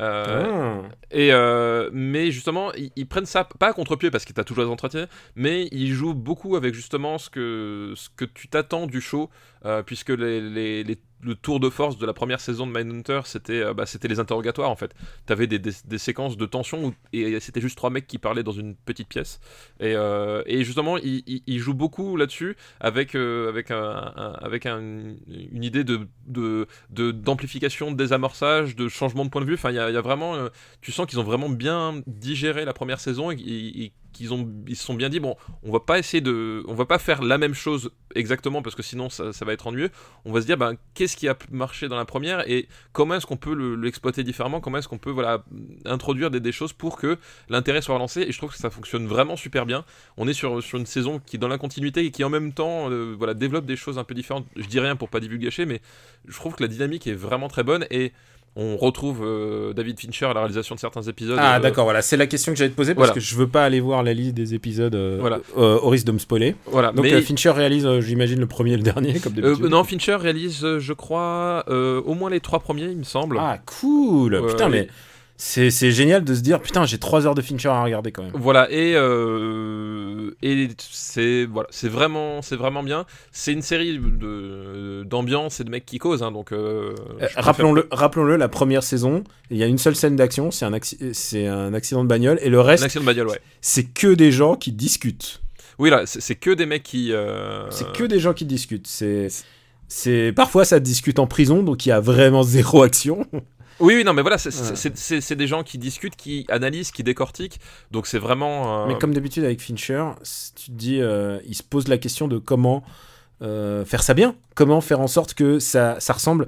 Euh, 0.00 0.82
ah. 0.82 0.88
et 1.10 1.32
euh, 1.32 1.88
mais 1.92 2.30
justement, 2.30 2.72
ils, 2.96 3.06
prennent 3.06 3.26
ça 3.26 3.44
pas 3.44 3.68
à 3.68 3.72
contre-pied 3.72 4.10
parce 4.10 4.24
qu'il 4.24 4.34
t'a 4.34 4.44
toujours 4.44 4.64
les 4.64 4.70
entretiens, 4.70 5.06
mais 5.36 5.68
ils 5.70 5.92
jouent 5.92 6.14
beaucoup 6.14 6.56
avec 6.56 6.74
justement 6.74 7.18
ce 7.18 7.30
que, 7.30 7.92
ce 7.96 8.08
que 8.16 8.24
tu 8.24 8.48
t'attends 8.48 8.86
du 8.86 9.00
show, 9.00 9.30
euh, 9.64 9.82
puisque 9.82 10.10
les, 10.10 10.40
les, 10.84 10.98
le 11.24 11.34
tour 11.34 11.60
de 11.60 11.70
force 11.70 11.98
de 11.98 12.06
la 12.06 12.12
première 12.12 12.40
saison 12.40 12.66
de 12.66 12.72
Mindhunter, 12.72 13.22
c'était 13.24 13.62
euh, 13.62 13.74
bah, 13.74 13.86
c'était 13.86 14.08
les 14.08 14.20
interrogatoires 14.20 14.70
en 14.70 14.76
fait. 14.76 14.94
T'avais 15.26 15.46
des, 15.46 15.98
séquences 15.98 16.36
de 16.36 16.46
tension 16.46 16.86
où, 16.86 16.94
et 17.12 17.40
c'était 17.40 17.60
juste 17.60 17.76
trois 17.76 17.90
mecs 17.90 18.06
qui 18.06 18.18
parlaient 18.18 18.42
dans 18.42 18.52
une 18.52 18.74
petite 18.74 19.08
pièce. 19.08 19.40
Et, 19.80 19.94
euh, 19.94 20.42
justement, 20.64 20.98
il, 20.98 21.22
il, 21.46 21.58
joue 21.58 21.74
beaucoup 21.74 22.16
là-dessus 22.16 22.56
avec, 22.80 23.14
euh, 23.14 23.48
avec, 23.48 23.70
avec 23.70 24.66
un, 24.66 24.80
une 24.80 25.64
idée 25.64 25.84
de, 25.84 26.06
d'amplification, 26.90 27.90
de, 27.90 27.96
désamorçage, 27.96 28.76
de 28.76 28.88
changement 28.88 29.24
de 29.24 29.30
point 29.30 29.40
de 29.40 29.46
vue. 29.46 29.54
Enfin, 29.54 29.70
il 29.70 29.76
y 29.76 29.78
a, 29.78 30.00
vraiment. 30.00 30.48
tu 30.80 30.92
sens 30.92 31.06
qu'ils 31.06 31.20
ont 31.20 31.24
vraiment 31.24 31.48
bien 31.48 32.02
digéré 32.06 32.64
la 32.64 32.72
première 32.72 33.00
saison 33.00 33.30
et 33.30 33.92
ils 34.20 34.76
se 34.76 34.84
sont 34.84 34.94
bien 34.94 35.08
dit 35.08 35.20
bon 35.20 35.36
on 35.62 35.72
va 35.72 35.80
pas 35.80 35.98
essayer 35.98 36.20
de 36.20 36.62
on 36.66 36.74
va 36.74 36.86
pas 36.86 36.98
faire 36.98 37.22
la 37.22 37.38
même 37.38 37.54
chose 37.54 37.90
exactement 38.14 38.62
parce 38.62 38.76
que 38.76 38.82
sinon 38.82 39.10
ça, 39.10 39.32
va 39.44 39.52
être 39.52 39.66
ennuyeux. 39.66 39.90
On 40.24 40.32
va 40.32 40.40
se 40.40 40.46
dire 40.46 40.56
ben 40.56 40.76
qu'est-ce 40.94 41.16
qui 41.16 41.28
a 41.28 41.36
marché 41.50 41.88
dans 41.88 41.96
la 41.96 42.04
première 42.04 42.48
et 42.48 42.68
comment 42.92 43.14
est-ce 43.14 43.26
qu'on 43.26 43.36
peut 43.36 43.54
l'exploiter 43.74 44.22
différemment? 44.22 44.60
Comment 44.60 44.78
est-ce 44.78 44.88
qu'on 44.88 44.98
peut 44.98 45.10
voilà 45.10 45.44
introduire 45.84 46.30
des, 46.30 46.52
choses 46.52 46.72
pour 46.72 46.96
que 46.96 47.18
l'intérêt 47.48 47.82
soit 47.82 47.94
relancé? 47.94 48.22
Et 48.22 48.32
je 48.32 48.38
trouve 48.38 48.52
que 48.52 48.58
ça 48.58 48.70
fonctionne 48.70 49.06
vraiment 49.06 49.36
super 49.36 49.66
bien. 49.66 49.84
On 50.16 50.28
est 50.28 50.32
sur, 50.32 50.62
sur 50.62 50.78
une 50.78 50.86
saison 50.86 51.20
qui 51.24 51.36
est 51.36 51.38
dans 51.38 51.48
la 51.48 51.58
continuité 51.58 52.04
et 52.04 52.10
qui 52.10 52.24
en 52.24 52.30
même 52.30 52.52
temps 52.52 52.90
euh, 52.90 53.14
voilà 53.16 53.34
développe 53.34 53.66
des 53.66 53.76
choses 53.76 53.98
un 53.98 54.04
peu 54.04 54.14
différentes. 54.14 54.46
Je 54.56 54.66
dis 54.66 54.80
rien 54.80 54.96
pour 54.96 55.08
pas 55.08 55.20
divulgacher 55.20 55.66
mais 55.66 55.80
je 56.26 56.34
trouve 56.34 56.54
que 56.54 56.62
la 56.62 56.68
dynamique 56.68 57.06
est 57.06 57.14
vraiment 57.14 57.48
très 57.48 57.62
bonne 57.62 57.86
et 57.90 58.12
on 58.56 58.76
retrouve 58.76 59.22
euh, 59.24 59.72
David 59.72 59.98
Fincher 59.98 60.26
à 60.26 60.34
la 60.34 60.40
réalisation 60.40 60.74
de 60.76 60.80
certains 60.80 61.02
épisodes. 61.02 61.38
Ah, 61.40 61.56
euh, 61.56 61.60
d'accord, 61.60 61.84
voilà, 61.84 62.02
c'est 62.02 62.16
la 62.16 62.26
question 62.26 62.52
que 62.52 62.58
j'allais 62.58 62.70
te 62.70 62.76
poser 62.76 62.94
parce 62.94 63.10
que 63.10 63.20
je 63.20 63.34
veux 63.34 63.48
pas 63.48 63.64
aller 63.64 63.80
voir 63.80 64.02
la 64.02 64.14
liste 64.14 64.34
des 64.34 64.54
épisodes 64.54 64.94
euh, 64.94 65.18
voilà. 65.20 65.40
au 65.56 65.88
risque 65.88 66.06
de 66.06 66.12
me 66.12 66.18
spoiler. 66.18 66.54
Voilà, 66.66 66.92
Donc 66.92 67.06
Fincher 67.06 67.50
réalise, 67.50 67.88
j'imagine, 68.00 68.38
le 68.38 68.46
premier 68.46 68.72
et 68.72 68.76
le 68.76 68.82
dernier, 68.82 69.18
comme 69.18 69.32
d'habitude. 69.32 69.66
non, 69.66 69.82
Fincher 69.84 70.16
réalise, 70.16 70.78
je 70.78 70.92
crois, 70.92 71.64
au 71.68 72.14
moins 72.14 72.30
les 72.30 72.40
trois 72.40 72.60
premiers, 72.60 72.84
il 72.86 72.98
me 72.98 73.04
semble. 73.04 73.38
Ah, 73.40 73.58
cool 73.80 74.42
Putain, 74.46 74.68
mais 74.68 74.88
c'est 75.46 75.90
génial 75.90 76.24
de 76.24 76.34
se 76.34 76.40
dire 76.40 76.60
putain 76.60 76.86
j'ai 76.86 76.98
3 76.98 77.26
heures 77.26 77.34
de 77.34 77.42
Fincher 77.42 77.68
à 77.68 77.82
regarder 77.82 78.12
quand 78.12 78.22
même. 78.22 78.32
Voilà 78.34 78.66
et 78.70 78.94
euh, 78.96 80.30
et 80.42 80.68
c'est 80.78 81.44
voilà 81.44 81.68
c'est 81.70 81.88
vraiment 81.88 82.40
c'est 82.40 82.56
vraiment 82.56 82.82
bien. 82.82 83.04
C'est 83.30 83.52
une 83.52 83.60
série 83.60 83.98
de 83.98 85.04
d'ambiance 85.04 85.60
et 85.60 85.64
de 85.64 85.70
mecs 85.70 85.84
qui 85.84 85.98
causent 85.98 86.22
hein, 86.22 86.32
donc. 86.32 86.52
Euh, 86.52 86.94
euh, 87.20 87.28
rappelons-le 87.36 87.86
rappelons-le 87.90 88.36
la 88.36 88.48
première 88.48 88.82
saison 88.82 89.22
il 89.50 89.58
y 89.58 89.62
a 89.62 89.66
une 89.66 89.76
seule 89.76 89.94
scène 89.94 90.16
d'action 90.16 90.50
c'est 90.50 90.64
un 90.64 90.72
c'est 91.12 91.46
un 91.46 91.74
accident 91.74 92.04
de 92.04 92.08
bagnole 92.08 92.38
et 92.40 92.48
le 92.48 92.60
reste. 92.60 92.82
accident 92.82 93.02
de 93.02 93.06
bagnole 93.06 93.28
ouais. 93.28 93.40
C'est 93.60 93.84
que 93.84 94.14
des 94.14 94.32
gens 94.32 94.56
qui 94.56 94.72
discutent. 94.72 95.42
Oui 95.78 95.90
là 95.90 96.04
c'est 96.06 96.36
que 96.36 96.50
des 96.50 96.64
mecs 96.64 96.84
qui. 96.84 97.12
C'est 97.70 97.92
que 97.92 98.04
des 98.04 98.18
gens 98.18 98.32
qui 98.32 98.46
discutent 98.46 98.86
c'est 98.86 99.28
c'est 99.88 100.32
parfois 100.32 100.64
ça 100.64 100.80
discute 100.80 101.18
en 101.18 101.26
prison 101.26 101.62
donc 101.62 101.84
il 101.84 101.90
y 101.90 101.92
a 101.92 102.00
vraiment 102.00 102.42
zéro 102.42 102.82
action. 102.82 103.26
Oui, 103.80 103.94
oui, 103.96 104.04
non, 104.04 104.12
mais 104.12 104.22
voilà, 104.22 104.38
c'est 104.38 105.34
des 105.34 105.46
gens 105.46 105.62
qui 105.62 105.78
discutent, 105.78 106.16
qui 106.16 106.46
analysent, 106.48 106.90
qui 106.90 107.02
décortiquent. 107.02 107.60
Donc 107.90 108.06
c'est 108.06 108.18
vraiment. 108.18 108.84
Euh, 108.84 108.86
mais 108.86 108.98
comme 108.98 109.14
d'habitude 109.14 109.44
avec 109.44 109.60
Fincher, 109.60 110.04
tu 110.54 110.66
te 110.66 110.72
dis, 110.72 111.00
euh, 111.00 111.38
il 111.46 111.54
se 111.54 111.62
pose 111.62 111.88
la 111.88 111.98
question 111.98 112.28
de 112.28 112.38
comment 112.38 112.84
euh, 113.42 113.84
faire 113.84 114.02
ça 114.02 114.14
bien, 114.14 114.36
comment 114.54 114.80
faire 114.80 115.00
en 115.00 115.08
sorte 115.08 115.34
que 115.34 115.58
ça, 115.58 115.98
ça 115.98 116.12
ressemble 116.12 116.46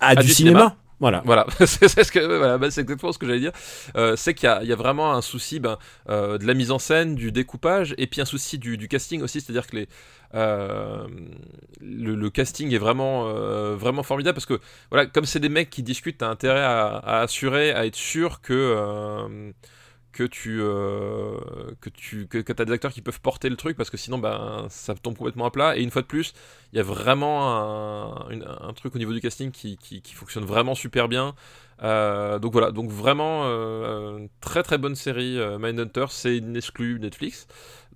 à, 0.00 0.14
du, 0.16 0.28
cinéma. 0.28 0.76
Voilà. 0.98 1.22
Voilà, 1.26 1.46
c'est 1.66 1.88
ce 1.88 2.10
que, 2.10 2.20
voilà, 2.20 2.70
c'est 2.70 2.80
exactement 2.80 3.12
ce 3.12 3.18
que 3.18 3.26
j'allais 3.26 3.40
dire. 3.40 3.52
c'est 4.16 4.34
qu'il 4.34 4.48
y, 4.62 4.66
y, 4.66 4.72
a 4.72 4.76
vraiment 4.76 5.12
un 5.12 5.20
souci 5.20 5.60
ben, 5.60 5.76
de 6.08 6.46
la 6.46 6.54
mise 6.54 6.70
en 6.70 6.78
scène, 6.78 7.14
du 7.14 7.32
découpage, 7.32 7.94
et 7.98 8.06
puis 8.06 8.20
un 8.20 8.24
souci 8.24 8.58
du, 8.58 8.78
du 8.78 8.88
casting 8.88 9.22
aussi, 9.22 9.40
c'est-à-dire 9.42 9.66
que 9.66 9.76
les, 9.76 9.88
euh, 10.34 11.06
le, 11.80 12.30
casting 12.30 12.72
est 12.72 12.78
vraiment, 12.78 13.28
euh, 13.28 13.76
vraiment 13.76 14.02
formidable 14.02 14.34
parce 14.34 14.46
que, 14.46 14.60
voilà, 14.90 15.06
comme 15.06 15.24
c'est 15.24 15.40
des 15.40 15.48
mecs 15.48 15.70
qui 15.70 15.82
discutent, 15.82 16.18
t'as 16.18 16.28
intérêt 16.28 16.62
à, 16.62 17.20
assurer, 17.20 17.72
à 17.72 17.86
être 17.86 17.96
sûr 17.96 18.40
que 18.40 18.52
euh, 18.54 19.52
que 20.12 20.24
tu 20.24 20.58
que 21.80 21.90
tu 21.90 22.26
que, 22.26 22.38
as 22.38 22.64
des 22.64 22.72
acteurs 22.72 22.92
qui 22.92 23.02
peuvent 23.02 23.20
porter 23.20 23.50
le 23.50 23.56
truc 23.56 23.76
parce 23.76 23.90
que 23.90 23.98
sinon 23.98 24.16
ben 24.16 24.66
ça 24.70 24.94
tombe 24.94 25.16
complètement 25.16 25.44
à 25.44 25.50
plat. 25.50 25.76
Et 25.76 25.82
une 25.82 25.90
fois 25.90 26.00
de 26.00 26.06
plus 26.06 26.32
il 26.72 26.76
y 26.76 26.80
a 26.80 26.82
vraiment 26.82 28.26
un, 28.30 28.72
truc 28.72 28.94
au 28.94 28.98
niveau 28.98 29.12
du 29.12 29.20
casting 29.20 29.50
qui 29.50 30.00
fonctionne 30.14 30.44
vraiment 30.44 30.74
super 30.74 31.08
bien. 31.08 31.34
Donc 31.82 32.52
voilà 32.52 32.70
donc 32.70 32.90
vraiment 32.90 33.44
très 34.40 34.62
très 34.62 34.78
bonne 34.78 34.94
série 34.94 35.38
Mindhunter 35.58 36.06
c'est 36.08 36.38
une 36.38 36.56
exclue 36.56 36.98
Netflix 36.98 37.46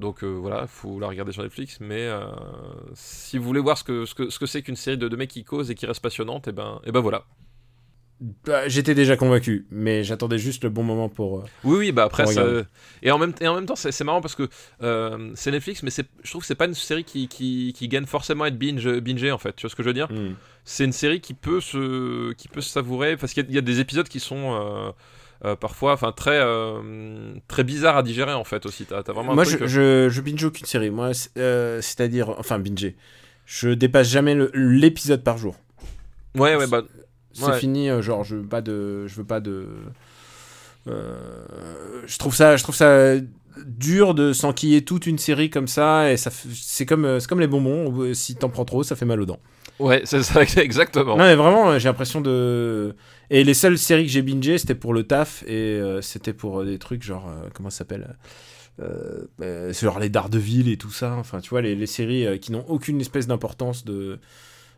donc 0.00 0.24
euh, 0.24 0.28
voilà, 0.28 0.66
faut 0.66 0.98
la 0.98 1.06
regarder 1.06 1.32
sur 1.32 1.42
Netflix. 1.42 1.78
Mais 1.80 2.06
euh, 2.06 2.24
si 2.94 3.38
vous 3.38 3.44
voulez 3.44 3.60
voir 3.60 3.78
ce 3.78 3.84
que 3.84 4.04
ce 4.06 4.14
que 4.14 4.30
ce 4.30 4.38
que 4.38 4.46
c'est 4.46 4.62
qu'une 4.62 4.76
série 4.76 4.98
de, 4.98 5.06
de, 5.06 5.16
mecs 5.16 5.30
qui 5.30 5.44
causent 5.44 5.70
et 5.70 5.74
qui 5.74 5.86
reste 5.86 6.02
passionnante, 6.02 6.48
et 6.48 6.50
eh 6.50 6.52
ben 6.52 6.80
et 6.84 6.90
ben 6.90 7.00
voilà. 7.00 7.24
Bah, 8.44 8.68
j'étais 8.68 8.94
déjà 8.94 9.16
convaincu, 9.16 9.66
mais 9.70 10.04
j'attendais 10.04 10.36
juste 10.36 10.64
le 10.64 10.70
bon 10.70 10.82
moment 10.82 11.08
pour. 11.08 11.38
Euh, 11.38 11.44
oui, 11.64 11.78
oui, 11.78 11.92
bah 11.92 12.04
après, 12.04 12.26
ça... 12.26 12.44
et, 13.02 13.10
en 13.10 13.16
même, 13.16 13.32
et 13.40 13.48
en 13.48 13.54
même 13.54 13.64
temps, 13.64 13.76
c'est 13.76 14.04
marrant 14.04 14.20
parce 14.20 14.34
que 14.34 14.48
c'est 15.34 15.50
Netflix, 15.50 15.82
mais 15.82 15.90
je 15.90 16.30
trouve 16.30 16.42
que 16.42 16.46
c'est 16.46 16.54
pas 16.54 16.66
une 16.66 16.74
série 16.74 17.04
qui, 17.04 17.28
qui, 17.28 17.72
qui, 17.74 17.88
gagne 17.88 18.04
forcément 18.04 18.44
à 18.44 18.48
être 18.48 18.58
binge, 18.58 18.86
bingé 19.00 19.32
en 19.32 19.38
fait. 19.38 19.56
Tu 19.56 19.62
vois 19.62 19.70
ce 19.70 19.76
que 19.76 19.82
je 19.82 19.88
veux 19.88 19.94
dire? 19.94 20.10
Hmm. 20.10 20.34
C'est 20.64 20.84
une 20.84 20.92
série 20.92 21.20
qui 21.20 21.32
peut 21.32 21.60
se, 21.60 22.32
qui 22.34 22.48
peut 22.48 22.60
se 22.60 22.68
savourer 22.68 23.16
parce 23.16 23.32
qu'il 23.32 23.50
y, 23.50 23.58
a 23.58 23.62
des 23.62 23.80
épisodes 23.80 24.08
qui 24.08 24.20
sont. 24.20 24.92
Euh, 25.42 25.56
parfois, 25.56 25.94
enfin 25.94 26.12
très 26.12 26.38
euh, 26.38 27.32
très 27.48 27.64
bizarre 27.64 27.96
à 27.96 28.02
digérer 28.02 28.34
en 28.34 28.44
fait 28.44 28.66
aussi. 28.66 28.84
T'as, 28.84 29.00
vraiment. 29.12 29.34
Moi, 29.34 29.44
je, 29.44 29.56
euh, 29.56 29.66
je, 29.66 30.08
je, 30.10 30.20
binge 30.20 30.44
aucune 30.44 30.66
série. 30.66 30.90
Moi, 30.90 31.12
c'est-à-dire, 31.14 32.34
enfin 32.38 32.58
binge. 32.58 32.92
Je 33.46 33.70
dépasse 33.70 34.08
jamais 34.08 34.36
l'épisode 34.52 35.24
par 35.24 35.38
jour. 35.38 35.56
Ouais, 36.36 36.56
ouais, 36.56 36.66
bah. 36.66 36.82
C'est 37.32 37.54
fini. 37.54 37.88
genre, 38.02 38.22
je 38.22 38.36
veux 38.36 38.46
pas 38.46 38.60
de, 38.60 39.06
je 39.06 39.14
veux 39.14 39.24
pas 39.24 39.40
de. 39.40 39.66
je 40.86 42.18
trouve 42.18 42.34
ça, 42.34 42.56
je 42.56 42.62
trouve 42.62 42.74
ça 42.74 43.14
dur 43.64 44.14
de 44.14 44.32
s'enquiller 44.32 44.84
toute 44.84 45.06
une 45.06 45.18
série 45.18 45.50
comme 45.50 45.66
ça 45.66 46.12
et 46.12 46.16
ça 46.16 46.30
c'est 46.30 46.86
comme 46.86 47.18
c'est 47.18 47.28
comme 47.28 47.40
les 47.40 47.48
bonbons 47.48 48.14
si 48.14 48.36
t'en 48.36 48.48
prends 48.48 48.64
trop 48.64 48.84
ça 48.84 48.94
fait 48.94 49.04
mal 49.04 49.20
aux 49.20 49.26
dents 49.26 49.40
Ouais, 49.80 50.02
c'est 50.04 50.22
ça, 50.22 50.42
exactement. 50.62 51.16
non 51.16 51.24
mais 51.24 51.34
vraiment 51.34 51.78
j'ai 51.78 51.88
l'impression 51.88 52.20
de 52.20 52.94
et 53.30 53.44
les 53.44 53.54
seules 53.54 53.78
séries 53.78 54.04
que 54.04 54.10
j'ai 54.10 54.22
bingé 54.22 54.58
c'était 54.58 54.74
pour 54.74 54.92
le 54.92 55.04
taf 55.04 55.44
et 55.46 55.54
euh, 55.54 56.02
c'était 56.02 56.32
pour 56.32 56.60
euh, 56.60 56.64
des 56.64 56.78
trucs 56.78 57.02
genre 57.02 57.28
euh, 57.28 57.48
comment 57.54 57.70
ça 57.70 57.78
s'appelle 57.78 58.16
genre 58.78 59.98
les 59.98 60.08
Daredevil 60.08 60.70
et 60.70 60.78
tout 60.78 60.90
ça. 60.90 61.14
Enfin 61.16 61.40
tu 61.40 61.50
vois 61.50 61.60
les, 61.60 61.74
les 61.74 61.86
séries 61.86 62.40
qui 62.40 62.50
n'ont 62.50 62.64
aucune 62.66 62.98
espèce 63.00 63.26
d'importance 63.26 63.84
de 63.84 64.18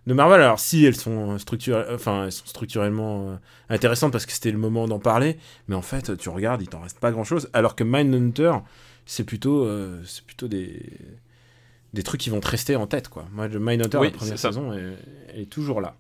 de 0.08 0.14
Marvel. 0.14 0.42
Alors 0.42 0.58
si 0.58 0.84
elles 0.84 0.96
sont 0.96 1.38
structurelles 1.38 1.86
enfin 1.94 2.24
elles 2.24 2.32
sont 2.32 2.46
structurellement 2.46 3.38
intéressantes 3.68 4.10
parce 4.10 4.26
que 4.26 4.32
c'était 4.32 4.50
le 4.50 4.58
moment 4.58 4.88
d'en 4.88 4.98
parler 4.98 5.38
mais 5.68 5.76
en 5.76 5.82
fait 5.82 6.16
tu 6.16 6.28
regardes 6.28 6.62
il 6.62 6.68
t'en 6.68 6.80
reste 6.80 6.98
pas 6.98 7.12
grand 7.12 7.24
chose 7.24 7.48
alors 7.52 7.76
que 7.76 7.84
Mindhunter 7.84 8.54
c'est 9.06 9.24
plutôt 9.24 9.68
c'est 10.04 10.24
plutôt 10.24 10.48
des 10.48 10.82
des 11.92 12.02
trucs 12.02 12.20
qui 12.20 12.30
vont 12.30 12.40
te 12.40 12.48
rester 12.48 12.74
en 12.74 12.88
tête 12.88 13.08
quoi. 13.08 13.26
Moi 13.32 13.46
le 13.46 13.60
Mindhunter 13.60 13.98
Oui, 13.98 14.08
la 14.08 14.18
première 14.18 14.38
saison 14.38 14.72
est 14.72 15.48
toujours 15.48 15.80
là 15.80 15.96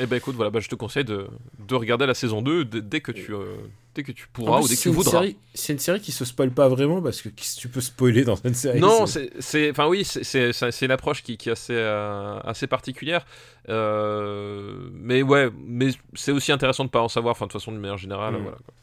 Et 0.00 0.06
ben 0.06 0.16
écoute, 0.16 0.36
voilà, 0.36 0.50
bah, 0.50 0.60
je 0.60 0.68
te 0.68 0.74
conseille 0.74 1.04
de, 1.04 1.26
de 1.66 1.74
regarder 1.74 2.06
la 2.06 2.14
saison 2.14 2.42
2 2.42 2.64
dès, 2.64 3.00
que 3.00 3.10
tu, 3.12 3.32
euh, 3.34 3.56
dès 3.94 4.02
que 4.02 4.12
tu 4.12 4.28
pourras 4.32 4.60
ou 4.60 4.68
dès 4.68 4.76
que 4.76 4.80
tu 4.80 4.90
voudras. 4.90 5.10
série- 5.10 5.36
C'est 5.54 5.72
une 5.72 5.78
série 5.78 6.00
qui 6.00 6.12
se 6.12 6.24
spoil 6.24 6.50
pas 6.50 6.68
vraiment 6.68 7.02
parce 7.02 7.20
que 7.22 7.28
tu 7.30 7.68
peux 7.68 7.80
spoiler 7.80 8.24
dans 8.24 8.36
une 8.36 8.54
série? 8.54 8.80
Non, 8.80 9.06
c'est- 9.06 9.70
enfin 9.70 9.86
oui, 9.88 10.04
c'est, 10.04 10.22
c'est, 10.24 10.52
c'est- 10.52 10.70
c'est 10.70 10.84
une 10.86 10.92
approche 10.92 11.22
qui, 11.22 11.36
qui 11.36 11.48
est 11.48 11.52
assez, 11.52 11.72
euh, 11.74 12.38
assez 12.44 12.66
particulière. 12.66 13.24
Euh, 13.68 14.88
mais 14.92 15.22
ouais, 15.22 15.50
mais 15.66 15.88
c'est 16.14 16.32
aussi 16.32 16.52
intéressant 16.52 16.84
de 16.84 16.90
pas 16.90 17.00
en 17.02 17.08
savoir. 17.08 17.32
Enfin, 17.32 17.46
de 17.46 17.50
toute 17.52 17.60
façon, 17.60 17.72
de 17.72 17.78
manière 17.78 17.98
générale, 17.98 18.34
Mm. 18.34 18.42
voilà. 18.42 18.56
quoi. 18.58 18.74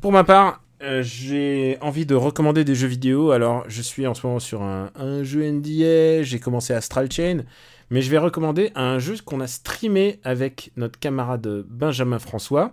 Pour 0.00 0.12
ma 0.12 0.24
part, 0.24 0.62
euh, 0.82 1.02
j'ai 1.02 1.78
envie 1.80 2.06
de 2.06 2.14
recommander 2.14 2.64
des 2.64 2.74
jeux 2.74 2.88
vidéo. 2.88 3.30
Alors, 3.30 3.64
je 3.68 3.82
suis 3.82 4.06
en 4.06 4.14
ce 4.14 4.26
moment 4.26 4.40
sur 4.40 4.62
un, 4.62 4.90
un 4.96 5.22
jeu 5.22 5.42
NDA. 5.42 6.22
J'ai 6.22 6.40
commencé 6.40 6.72
Astral 6.72 7.10
Chain. 7.10 7.44
Mais 7.92 8.00
je 8.00 8.10
vais 8.10 8.16
recommander 8.16 8.72
un 8.74 8.98
jeu 8.98 9.16
qu'on 9.22 9.40
a 9.40 9.46
streamé 9.46 10.18
avec 10.24 10.72
notre 10.76 10.98
camarade 10.98 11.46
Benjamin 11.68 12.18
François. 12.18 12.72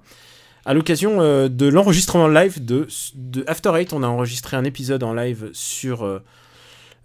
À 0.63 0.73
l'occasion 0.73 1.19
euh, 1.19 1.49
de 1.49 1.67
l'enregistrement 1.67 2.29
live 2.29 2.63
de, 2.63 2.87
de 3.15 3.43
After 3.45 3.73
Eight, 3.75 3.91
on 3.91 4.01
a 4.01 4.07
enregistré 4.07 4.55
un 4.55 4.63
épisode 4.63 5.03
en 5.03 5.13
live 5.13 5.49
sur, 5.51 6.03
euh, 6.03 6.19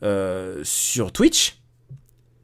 euh, 0.05 0.61
sur 0.63 1.11
Twitch. 1.11 1.59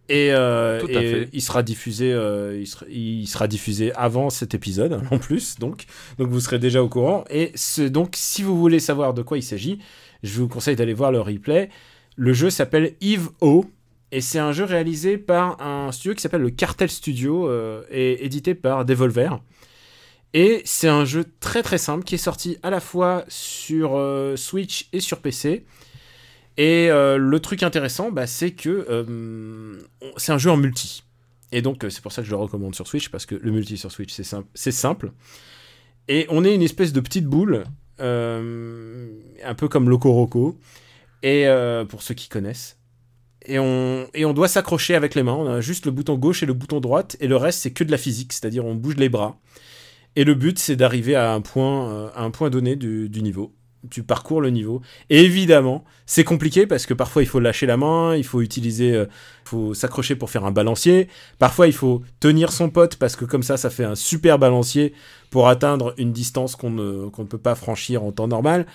Et, 0.08 0.32
euh, 0.32 1.24
il 1.32 1.40
sera 1.40 1.62
diffusé, 1.62 2.12
euh, 2.12 2.58
il, 2.58 2.66
sera, 2.66 2.84
il 2.88 3.28
sera 3.28 3.46
diffusé 3.46 3.92
avant 3.94 4.28
cet 4.28 4.54
épisode 4.54 5.00
en 5.12 5.18
plus, 5.18 5.56
donc 5.60 5.84
donc 6.18 6.30
vous 6.30 6.40
serez 6.40 6.58
déjà 6.58 6.82
au 6.82 6.88
courant. 6.88 7.22
Et 7.30 7.52
donc 7.90 8.14
si 8.16 8.42
vous 8.42 8.58
voulez 8.58 8.80
savoir 8.80 9.14
de 9.14 9.22
quoi 9.22 9.38
il 9.38 9.44
s'agit, 9.44 9.78
je 10.24 10.40
vous 10.40 10.48
conseille 10.48 10.74
d'aller 10.74 10.94
voir 10.94 11.12
le 11.12 11.20
replay. 11.20 11.70
Le 12.16 12.32
jeu 12.32 12.50
s'appelle 12.50 12.94
Eve 13.00 13.28
O 13.40 13.66
et 14.12 14.20
c'est 14.20 14.38
un 14.38 14.52
jeu 14.52 14.64
réalisé 14.64 15.18
par 15.18 15.60
un 15.62 15.92
studio 15.92 16.14
qui 16.14 16.20
s'appelle 16.20 16.42
le 16.42 16.50
Cartel 16.50 16.90
Studio 16.90 17.48
euh, 17.48 17.84
et 17.90 18.24
édité 18.24 18.54
par 18.54 18.84
Devolver. 18.84 19.40
Et 20.34 20.62
c'est 20.64 20.88
un 20.88 21.04
jeu 21.04 21.24
très 21.40 21.62
très 21.62 21.78
simple 21.78 22.04
qui 22.04 22.16
est 22.16 22.18
sorti 22.18 22.58
à 22.62 22.70
la 22.70 22.80
fois 22.80 23.24
sur 23.28 23.96
euh, 23.96 24.36
Switch 24.36 24.88
et 24.92 25.00
sur 25.00 25.20
PC. 25.20 25.64
Et 26.56 26.90
euh, 26.90 27.18
le 27.18 27.40
truc 27.40 27.62
intéressant, 27.62 28.10
bah, 28.10 28.26
c'est 28.26 28.50
que 28.50 29.78
c'est 30.16 30.32
un 30.32 30.38
jeu 30.38 30.50
en 30.50 30.56
multi. 30.56 31.04
Et 31.52 31.62
donc 31.62 31.84
c'est 31.88 32.00
pour 32.00 32.12
ça 32.12 32.22
que 32.22 32.26
je 32.26 32.32
le 32.32 32.36
recommande 32.36 32.74
sur 32.74 32.86
Switch 32.86 33.08
parce 33.08 33.26
que 33.26 33.34
le 33.34 33.50
multi 33.50 33.76
sur 33.76 33.90
Switch 33.90 34.12
c'est 34.12 34.24
simple, 34.24 34.48
simple. 34.54 35.12
Et 36.08 36.26
on 36.28 36.44
est 36.44 36.54
une 36.54 36.62
espèce 36.62 36.92
de 36.92 37.00
petite 37.00 37.26
boule, 37.26 37.64
un 37.98 39.54
peu 39.56 39.68
comme 39.68 39.88
Loco 39.88 40.12
Roco. 40.12 40.58
Et 41.22 41.46
pour 41.88 42.02
ceux 42.02 42.14
qui 42.14 42.28
connaissent. 42.28 42.79
Et 43.46 43.58
on, 43.58 44.06
et 44.14 44.24
on 44.24 44.32
doit 44.32 44.48
s'accrocher 44.48 44.94
avec 44.94 45.14
les 45.14 45.22
mains. 45.22 45.34
On 45.34 45.46
a 45.48 45.60
juste 45.60 45.86
le 45.86 45.92
bouton 45.92 46.16
gauche 46.16 46.42
et 46.42 46.46
le 46.46 46.52
bouton 46.52 46.80
droite. 46.80 47.16
Et 47.20 47.26
le 47.26 47.36
reste, 47.36 47.60
c'est 47.60 47.70
que 47.70 47.84
de 47.84 47.90
la 47.90 47.98
physique. 47.98 48.32
C'est-à-dire, 48.32 48.64
on 48.64 48.74
bouge 48.74 48.96
les 48.96 49.08
bras. 49.08 49.38
Et 50.16 50.24
le 50.24 50.34
but, 50.34 50.58
c'est 50.58 50.76
d'arriver 50.76 51.14
à, 51.14 51.32
un 51.32 51.40
point, 51.40 51.90
euh, 51.90 52.08
un 52.16 52.30
point 52.30 52.50
donné 52.50 52.76
du, 52.76 53.08
du 53.08 53.22
niveau. 53.22 53.54
Tu 53.90 54.02
parcours 54.02 54.42
le 54.42 54.50
niveau. 54.50 54.82
Et 55.08 55.22
évidemment, 55.22 55.84
c'est 56.04 56.24
compliqué 56.24 56.66
parce 56.66 56.84
que 56.84 56.92
parfois, 56.92 57.22
il 57.22 57.26
faut 57.26 57.40
lâcher 57.40 57.64
la 57.64 57.78
main. 57.78 58.14
Il 58.14 58.24
faut 58.24 58.42
utiliser. 58.42 58.92
euh, 58.92 59.06
faut 59.44 59.72
s'accrocher 59.72 60.16
pour 60.16 60.28
faire 60.28 60.44
un 60.44 60.52
balancier. 60.52 61.08
Parfois, 61.38 61.66
il 61.66 61.72
faut 61.72 62.02
tenir 62.20 62.52
son 62.52 62.68
pote 62.68 62.96
parce 62.96 63.16
que 63.16 63.24
comme 63.24 63.42
ça, 63.42 63.56
ça 63.56 63.70
fait 63.70 63.84
un 63.84 63.94
super 63.94 64.38
balancier 64.38 64.92
pour 65.30 65.48
atteindre 65.48 65.94
une 65.96 66.12
distance 66.12 66.56
qu'on 66.56 66.70
ne, 66.70 67.08
qu'on 67.08 67.22
ne 67.22 67.28
peut 67.28 67.38
pas 67.38 67.54
franchir 67.54 68.04
en 68.04 68.12
temps 68.12 68.28
normal. 68.28 68.66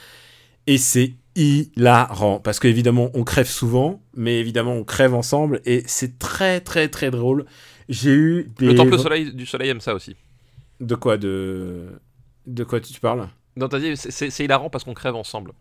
Et 0.65 0.79
c'est 0.79 1.13
hilarant 1.35 2.39
parce 2.39 2.59
qu'évidemment 2.59 3.09
on 3.13 3.23
crève 3.23 3.47
souvent, 3.47 4.01
mais 4.15 4.39
évidemment 4.39 4.73
on 4.73 4.83
crève 4.83 5.13
ensemble 5.13 5.61
et 5.65 5.83
c'est 5.85 6.19
très 6.19 6.61
très 6.61 6.87
très 6.87 7.11
drôle. 7.11 7.45
J'ai 7.89 8.11
eu 8.11 8.51
des... 8.57 8.67
Le 8.67 8.75
temple 8.75 8.97
soleil, 8.97 9.33
du 9.33 9.45
soleil 9.45 9.69
aime 9.69 9.81
ça 9.81 9.93
aussi. 9.93 10.15
De 10.79 10.95
quoi 10.95 11.17
de 11.17 11.87
de 12.47 12.63
quoi 12.63 12.79
tu 12.79 12.99
parles? 12.99 13.27
Non, 13.57 13.69
t'as 13.69 13.79
dit, 13.79 13.95
c'est, 13.95 14.43
hilarant 14.43 14.69
parce 14.69 14.83
qu'on 14.83 14.93
crève 14.93 15.15
ensemble. 15.15 15.51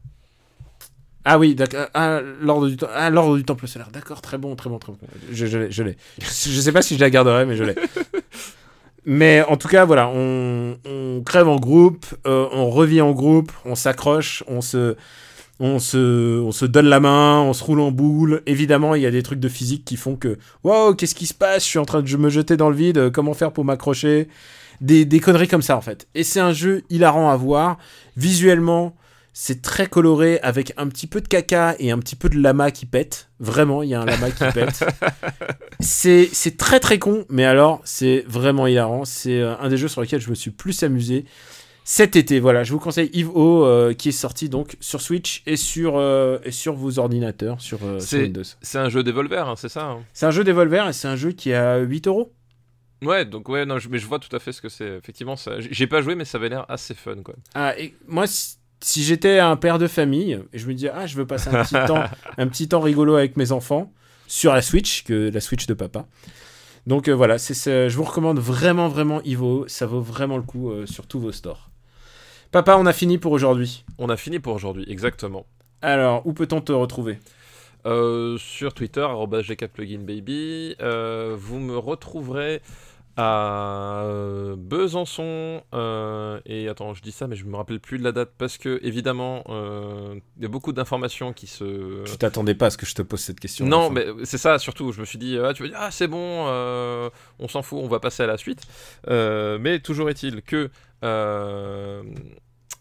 Ah 1.25 1.39
oui, 1.39 1.55
d'accord. 1.55 1.87
Ah, 1.95 2.21
l'ordre 2.41 2.69
du, 2.69 2.77
ah, 2.93 3.11
du 3.11 3.45
temple 3.45 3.67
solaire. 3.67 3.89
D'accord, 3.91 4.21
très 4.21 4.37
bon, 4.37 4.57
très 4.57 4.69
bon, 4.69 4.79
très 4.79 4.93
bon. 4.93 4.99
Je, 5.31 5.47
je 5.47 5.59
l'ai, 5.59 5.71
je 5.71 5.83
l'ai. 5.83 5.97
Je 6.19 6.61
sais 6.61 6.73
pas 6.73 6.83
si 6.83 6.97
je 6.97 7.01
la 7.01 7.09
garderai, 7.09 7.47
mais 7.47 7.57
je 7.57 7.65
l'ai. 7.65 7.75
Mais 9.07 9.43
en 9.43 9.59
tout 9.59 9.69
cas, 9.69 9.85
voilà, 9.85 10.09
on, 10.09 10.79
on 10.87 11.23
crève 11.23 11.47
en 11.47 11.57
groupe, 11.57 12.07
euh, 12.27 12.49
on 12.53 12.71
revit 12.71 13.03
en 13.03 13.13
groupe, 13.13 13.53
on 13.67 13.75
s'accroche, 13.75 14.43
on 14.47 14.63
se, 14.63 14.97
on 15.61 15.79
se, 15.79 16.41
on 16.41 16.53
se 16.53 16.65
donne 16.65 16.87
la 16.87 17.01
main, 17.01 17.41
on 17.41 17.53
se 17.53 17.63
roule 17.63 17.81
en 17.81 17.91
boule. 17.91 18.43
Évidemment, 18.47 18.95
il 18.95 19.03
y 19.03 19.07
a 19.07 19.11
des 19.11 19.23
trucs 19.23 19.41
de 19.41 19.49
physique 19.49 19.85
qui 19.85 19.97
font 19.97 20.17
que, 20.17 20.39
waouh, 20.65 20.95
qu'est-ce 20.95 21.15
qui 21.15 21.27
se 21.27 21.35
passe? 21.35 21.65
Je 21.65 21.69
suis 21.69 21.79
en 21.79 21.85
train 21.85 22.03
de 22.03 22.17
me 22.17 22.29
jeter 22.29 22.57
dans 22.57 22.71
le 22.71 22.77
vide. 22.77 23.11
Comment 23.11 23.35
faire 23.35 23.53
pour 23.53 23.65
m'accrocher? 23.65 24.29
Des, 24.81 25.05
des 25.05 25.21
conneries 25.21 25.49
comme 25.49 25.63
ça 25.63 25.77
en 25.77 25.81
fait. 25.81 26.09
Et 26.15 26.25
c'est 26.25 26.41
un 26.41 26.53
jeu 26.53 26.83
hilarant 26.91 27.31
à 27.31 27.37
voir. 27.37 27.79
Visuellement, 28.17 28.97
c'est 29.37 29.63
très 29.63 29.89
coloré 29.89 30.39
avec 30.45 30.73
un 30.77 30.87
petit 30.89 31.09
peu 31.09 31.21
de 31.21 31.27
caca 31.27 31.75
et 31.81 31.91
un 31.91 31.99
petit 31.99 32.15
peu 32.15 32.29
de 32.29 32.39
lama 32.39 32.71
qui 32.71 32.87
pète. 32.87 33.29
Vraiment, 33.41 33.83
il 33.83 33.91
y 33.91 33.95
a 33.95 34.01
un 34.01 34.07
lama 34.07 34.31
qui 34.31 34.45
pète. 34.55 34.85
C'est 35.81 36.31
c'est 36.33 36.57
très 36.57 36.79
très 36.79 37.01
con, 37.01 37.27
mais 37.29 37.45
alors 37.45 37.81
c'est 37.85 38.25
vraiment 38.29 38.69
hilarant. 38.69 39.05
C'est 39.05 39.41
euh, 39.41 39.59
un 39.59 39.69
des 39.69 39.77
jeux 39.77 39.89
sur 39.89 40.01
lesquels 40.01 40.21
je 40.21 40.31
me 40.31 40.35
suis 40.37 40.53
plus 40.53 40.83
amusé 40.85 41.25
cet 41.85 42.17
été. 42.17 42.41
Voilà, 42.41 42.65
je 42.65 42.73
vous 42.73 42.79
conseille 42.81 43.11
Eve 43.13 43.31
O 43.37 43.65
euh, 43.65 43.93
qui 43.95 44.09
est 44.09 44.13
sorti 44.13 44.49
donc 44.49 44.77
sur 44.81 45.01
Switch 45.01 45.43
et 45.47 45.57
sur, 45.57 45.97
euh, 45.97 46.39
et 46.45 46.51
sur 46.51 46.75
vos 46.75 46.99
ordinateurs, 46.99 47.61
sur, 47.61 47.79
euh, 47.85 48.01
sur 48.01 48.19
Windows. 48.21 48.43
C'est 48.63 48.79
un 48.79 48.89
jeu 48.89 49.03
Devolver, 49.03 49.47
hein, 49.49 49.55
c'est 49.57 49.69
ça 49.69 49.85
hein 49.91 49.99
C'est 50.13 50.27
un 50.27 50.31
jeu 50.31 50.45
Devolver 50.45 50.89
et 50.89 50.93
c'est 50.93 51.09
un 51.09 51.17
jeu 51.17 51.33
qui 51.33 51.53
a 51.53 51.79
8 51.79 52.07
euros. 52.09 52.33
Ouais, 53.03 53.25
donc 53.27 53.49
ouais, 53.51 53.67
non, 53.67 53.79
je- 53.79 53.89
mais 53.91 53.99
je 53.99 54.07
vois 54.07 54.19
tout 54.19 54.35
à 54.35 54.39
fait 54.41 54.53
ce 54.53 54.63
que 54.63 54.71
c'est. 54.71 54.97
Effectivement, 54.97 55.37
ça, 55.37 55.53
j'ai 55.59 55.87
pas 55.87 56.01
joué, 56.01 56.15
mais 56.15 56.25
ça 56.25 56.39
avait 56.39 56.49
l'air 56.49 56.65
assez 56.71 56.95
fun, 56.95 57.17
quoi. 57.23 57.35
Ah, 57.55 57.79
et 57.79 57.95
moi, 58.09 58.27
si, 58.27 58.57
si 58.81 59.03
j'étais 59.03 59.39
un 59.41 59.57
père 59.57 59.79
de 59.79 59.87
famille, 59.87 60.41
et 60.55 60.59
je 60.59 60.67
me 60.67 60.73
disais, 60.73 60.91
ah, 60.95 61.07
je 61.07 61.15
veux 61.17 61.27
passer 61.27 61.51
un 61.55 61.63
petit 61.65 61.75
temps, 61.87 62.03
un 62.39 62.47
petit 62.49 62.67
temps 62.67 62.81
rigolo 62.81 63.15
avec 63.17 63.37
mes 63.37 63.53
enfants 63.53 63.93
sur 64.27 64.55
la 64.55 64.63
Switch, 64.63 65.05
que 65.05 65.29
la 65.31 65.41
Switch 65.41 65.67
de 65.67 65.75
papa. 65.75 66.07
Donc 66.87 67.09
euh, 67.09 67.13
voilà, 67.15 67.37
c'est, 67.37 67.53
c'est- 67.55 67.91
je 67.91 67.97
vous 67.97 68.05
recommande 68.05 68.39
vraiment, 68.39 68.89
vraiment 68.89 69.21
Ivo. 69.23 69.65
Ça 69.69 69.85
vaut 69.85 70.01
vraiment 70.01 70.37
le 70.39 70.43
coup 70.43 70.71
euh, 70.71 70.87
sur 70.87 71.07
tous 71.07 71.21
vos 71.21 71.33
stores. 71.33 71.71
Papa, 72.55 72.77
on 72.79 72.87
a 72.87 72.93
fini 72.93 73.19
pour 73.19 73.33
aujourd'hui. 73.33 73.85
On 73.99 74.09
a 74.09 74.17
fini 74.17 74.39
pour 74.39 74.55
aujourd'hui, 74.55 74.85
exactement. 74.87 75.45
Alors, 75.83 76.25
où 76.25 76.33
peut-on 76.33 76.61
te 76.61 76.71
retrouver? 76.71 77.19
Euh, 77.85 78.39
sur 78.39 78.75
Twitter, 78.75 79.05
gkpluginbaby. 79.29 80.77
Euh, 80.81 81.35
vous 81.37 81.59
me 81.59 81.77
retrouverez 81.77 82.63
à 83.17 84.03
euh, 84.05 84.57
Besançon. 84.57 85.63
euh, 85.73 86.41
et 86.47 86.69
attends, 86.69 86.95
je 86.95 87.03
dis 87.03 87.13
ça, 87.13 87.27
mais 87.27 87.37
je 87.37 87.45
me 87.45 87.57
rappelle 87.57 87.81
plus 87.81 87.99
de 87.99 88.05
la 88.05 88.13
date 88.13 88.33
parce 88.37 88.59
que, 88.59 88.81
évidemment, 88.83 89.45
euh, 89.49 90.19
il 90.37 90.43
y 90.43 90.47
a 90.47 90.49
beaucoup 90.49 90.73
d'informations 90.73 91.33
qui 91.33 91.47
se. 91.47 92.05
Tu 92.05 92.17
t'attendais 92.19 92.55
pas 92.55 92.67
à 92.67 92.71
ce 92.71 92.79
que 92.79 92.87
je 92.87 92.95
te 92.95 93.03
pose 93.03 93.21
cette 93.21 93.41
question. 93.41 93.67
Non, 93.67 93.91
mais 93.91 94.07
c'est 94.25 94.39
ça 94.39 94.59
surtout. 94.59 94.93
Je 94.93 95.01
me 95.01 95.05
suis 95.05 95.19
dit, 95.19 95.39
ah, 95.39 95.53
tu 95.55 95.63
vas 95.63 95.69
dire, 95.69 95.79
ah, 95.81 95.91
c'est 95.91 96.09
bon, 96.09 96.47
euh, 96.49 97.11
on 97.39 97.49
s'en 97.49 97.63
fout, 97.63 97.79
on 97.83 97.89
va 97.89 98.01
passer 98.01 98.23
à 98.23 98.27
la 98.27 98.37
suite. 98.37 98.63
Mais 99.09 99.79
toujours 99.81 100.11
est-il 100.11 100.43
que. 100.43 100.71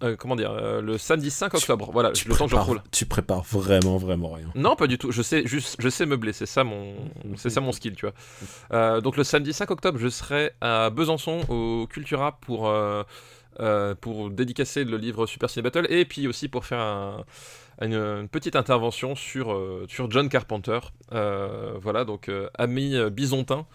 Euh, 0.03 0.15
comment 0.17 0.35
dire 0.35 0.51
euh, 0.51 0.81
Le 0.81 0.97
samedi 0.97 1.31
5 1.31 1.53
octobre, 1.53 1.89
voilà, 1.91 2.11
tu, 2.11 2.27
le 2.27 2.35
temps 2.35 2.45
que 2.45 2.51
je 2.51 2.55
retrouve. 2.55 2.80
tu 2.91 3.05
prépares 3.05 3.43
vraiment, 3.43 3.97
vraiment 3.97 4.31
rien. 4.31 4.47
Non, 4.55 4.75
pas 4.75 4.88
du 4.88 4.97
tout. 4.97 5.11
Je 5.11 5.21
sais 5.21 5.45
juste, 5.47 5.77
je 5.80 5.89
sais 5.89 6.05
meubler. 6.05 6.34
C'est 6.34 6.45
ça 6.45 6.63
mon, 6.63 6.93
c'est 7.38 7.49
ça 7.49 7.61
mon 7.61 7.71
skill, 7.71 7.95
tu 7.95 8.05
vois. 8.05 8.13
Euh, 8.73 9.01
donc 9.01 9.17
le 9.17 9.23
samedi 9.23 9.53
5 9.53 9.71
octobre, 9.71 9.97
je 9.99 10.09
serai 10.09 10.51
à 10.61 10.89
Besançon 10.89 11.41
au 11.49 11.88
Cultura 11.88 12.38
pour 12.41 12.71
pour 14.01 14.30
dédicacer 14.31 14.84
le 14.84 14.97
livre 14.97 15.25
Super 15.27 15.49
Ciné 15.49 15.61
Battle 15.61 15.85
et 15.89 16.05
puis 16.05 16.27
aussi 16.27 16.47
pour 16.47 16.65
faire 16.65 16.80
un- 16.80 17.23
une, 17.82 17.94
une 17.95 18.28
petite 18.30 18.56
intervention 18.56 19.16
sur 19.16 19.52
euh, 19.54 19.86
sur 19.88 20.10
John 20.12 20.30
Carpenter. 20.30 20.80
Euh, 21.12 21.74
voilà, 21.82 22.06
donc 22.06 22.30
euh, 22.30 22.50
ami 22.58 22.95
bisontin, 23.12 23.66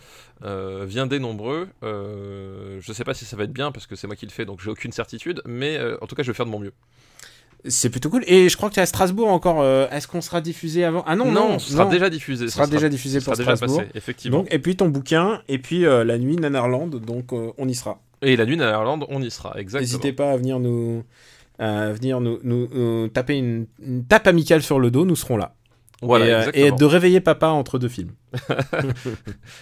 euh, 0.45 0.85
viendez 0.87 1.19
nombreux. 1.19 1.69
Je 1.83 2.93
sais 2.93 3.05
pas 3.05 3.15
si 3.15 3.25
ça 3.25 3.37
va 3.37 3.45
être 3.45 3.53
bien 3.53 3.73
parce 3.73 3.87
que 3.87 3.97
c'est 3.97 4.07
moi 4.07 4.17
qui 4.17 4.27
le 4.27 4.33
fais, 4.33 4.45
donc 4.45 4.61
j'ai 4.63 4.71
aucune 4.71 4.93
certitude. 4.93 5.43
Mais 5.47 5.79
en 6.01 6.07
tout 6.07 6.15
cas, 6.15 6.23
je 6.23 6.31
vais 6.31 6.37
faire 6.37 6.47
de 6.47 6.51
mon 6.51 6.61
mieux. 6.61 6.73
C'est 7.65 7.91
plutôt 7.91 8.09
cool. 8.09 8.23
Et 8.29 8.49
je 8.49 8.57
crois 8.57 8.69
que 8.69 8.75
tu 8.75 8.79
es 8.81 8.83
à 8.85 8.87
Strasbourg 8.87 9.27
encore. 9.29 9.61
euh, 9.63 9.89
Est-ce 9.91 10.07
qu'on 10.07 10.21
sera 10.21 10.41
diffusé 10.41 10.85
avant? 10.85 11.03
Ah 11.09 11.17
non, 11.17 11.33
non, 11.33 11.59
ce 11.59 11.73
sera 11.73 11.85
non. 11.85 11.91
déjà 11.91 12.09
diffusé. 12.09 12.47
Ce 12.47 12.55
sera 12.55 12.69
déjà 12.69 12.89
diffusé 12.89 13.19
pour 13.19 13.35
sera 13.35 13.37
déjà 13.37 13.57
Strasbourg. 13.57 13.79
passé, 13.79 13.91
effectivement. 13.97 14.39
Donc, 14.39 14.55
et 14.55 14.61
puis 14.61 14.77
ton 14.77 14.89
bouquin, 14.89 15.43
et 15.49 15.59
puis 15.59 15.85
euh, 15.85 16.05
la 16.05 16.19
nuit 16.19 16.37
Nanarland, 16.37 16.87
donc 16.87 17.33
euh, 17.33 17.51
on 17.59 17.67
y 17.67 17.75
sera. 17.75 18.01
Et 18.23 18.37
la 18.37 18.47
nuit 18.47 18.57
Irlande, 18.57 19.07
on 19.09 19.21
y 19.23 19.31
sera, 19.31 19.59
exactement. 19.59 19.81
N'hésitez 19.81 20.13
pas 20.13 20.31
à 20.31 20.37
venir 20.37 20.61
nous, 20.61 21.03
à 21.59 21.93
venir 21.93 22.21
nous, 22.21 22.39
nous- 22.43 22.69
nous 22.73 23.09
taper 23.09 23.37
une, 23.39 23.67
une 23.83 24.05
tape 24.05 24.27
amicale 24.27 24.63
sur 24.63 24.79
le 24.79 24.91
dos, 24.91 25.05
nous 25.05 25.17
serons 25.17 25.37
là. 25.37 25.55
Voilà, 26.01 26.27
et, 26.27 26.33
euh, 26.33 26.51
et 26.69 26.71
de 26.71 26.85
réveiller 26.85 27.21
papa 27.21 27.49
entre 27.49 27.77
deux 27.81 27.89
films. 27.89 28.13